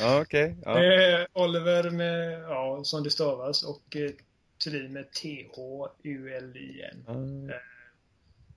Ja, 0.00 0.20
okej. 0.20 0.56
Ja. 0.64 0.82
Eh, 0.82 1.26
Oliver 1.32 1.90
med, 1.90 2.40
ja, 2.40 2.80
som 2.84 3.02
det 3.02 3.10
stavas 3.10 3.62
och 3.62 3.96
eh, 3.96 4.10
Thulin 4.64 4.92
med 4.92 5.12
T-H-U-L-I-N. 5.12 7.04
Ja. 7.48 7.54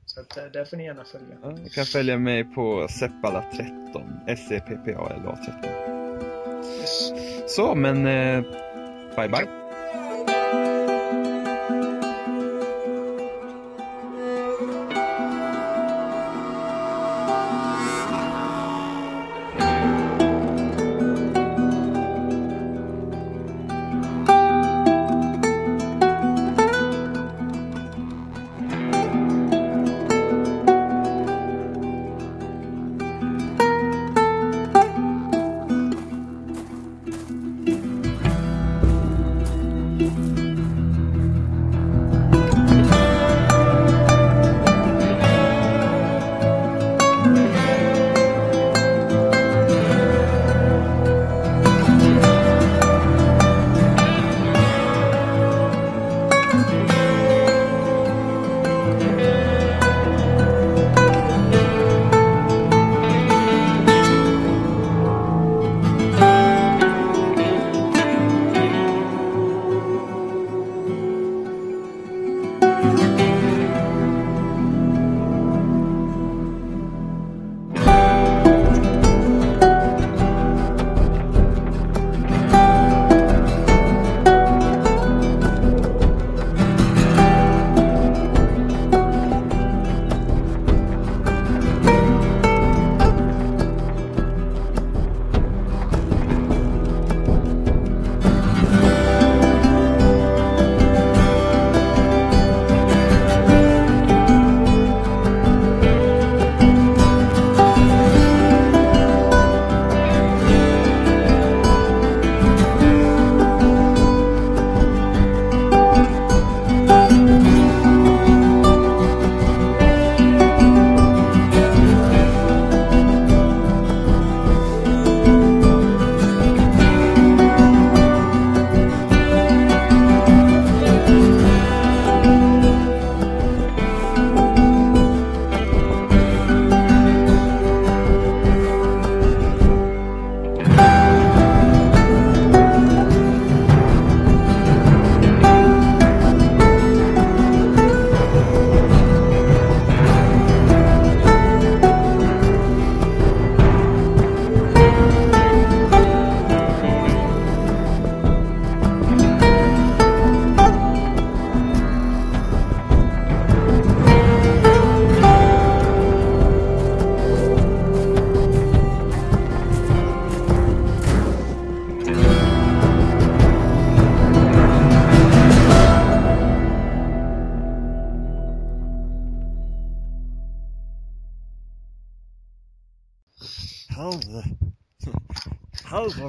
Så 0.06 0.20
att, 0.20 0.38
eh, 0.38 0.44
där 0.44 0.66
får 0.66 0.78
ni 0.78 0.84
gärna 0.84 1.06
följa. 1.06 1.38
Ja, 1.44 1.52
ni 1.52 1.70
kan 1.70 1.86
följa 1.86 2.18
mig 2.18 2.44
på 2.44 2.88
Seppala13, 2.88 4.20
S-E-P-P-A-L-A 4.28 5.38
13. 5.46 5.92
Yes. 6.80 7.12
Så, 7.52 7.74
men 7.76 8.06
eh, 8.08 8.44
bye 9.18 9.28
bye. 9.28 9.61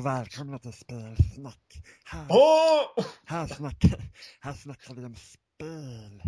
Och 0.02 0.06
välkomna 0.06 0.58
till 0.58 0.72
Spelsnack. 0.72 1.82
Här, 2.04 2.26
Åh! 2.28 3.04
här, 3.24 3.46
snackar, 3.46 4.00
här 4.40 4.52
snackar 4.52 4.94
vi 4.94 5.04
om 5.04 5.16
spel. 5.16 6.22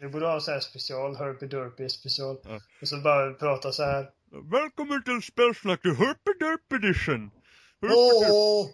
Vi 0.00 0.08
borde 0.08 0.26
ha 0.26 0.40
så 0.40 0.50
här 0.50 0.60
special, 0.60 1.16
Herpy 1.16 1.46
Derpy 1.46 1.88
special. 1.88 2.36
Ja. 2.44 2.60
Och 2.82 2.88
så 2.88 2.96
bara 2.96 3.34
prata 3.34 3.72
så 3.72 3.82
här. 3.82 4.10
Välkommen 4.52 5.02
till 5.02 5.22
Spelsnack, 5.22 5.82
the 5.82 5.88
Herpy 5.88 6.32
Derp 6.40 6.72
edition. 6.72 7.30
Åh! 7.82 8.68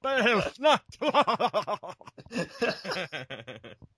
Spelsnack! 0.00 0.84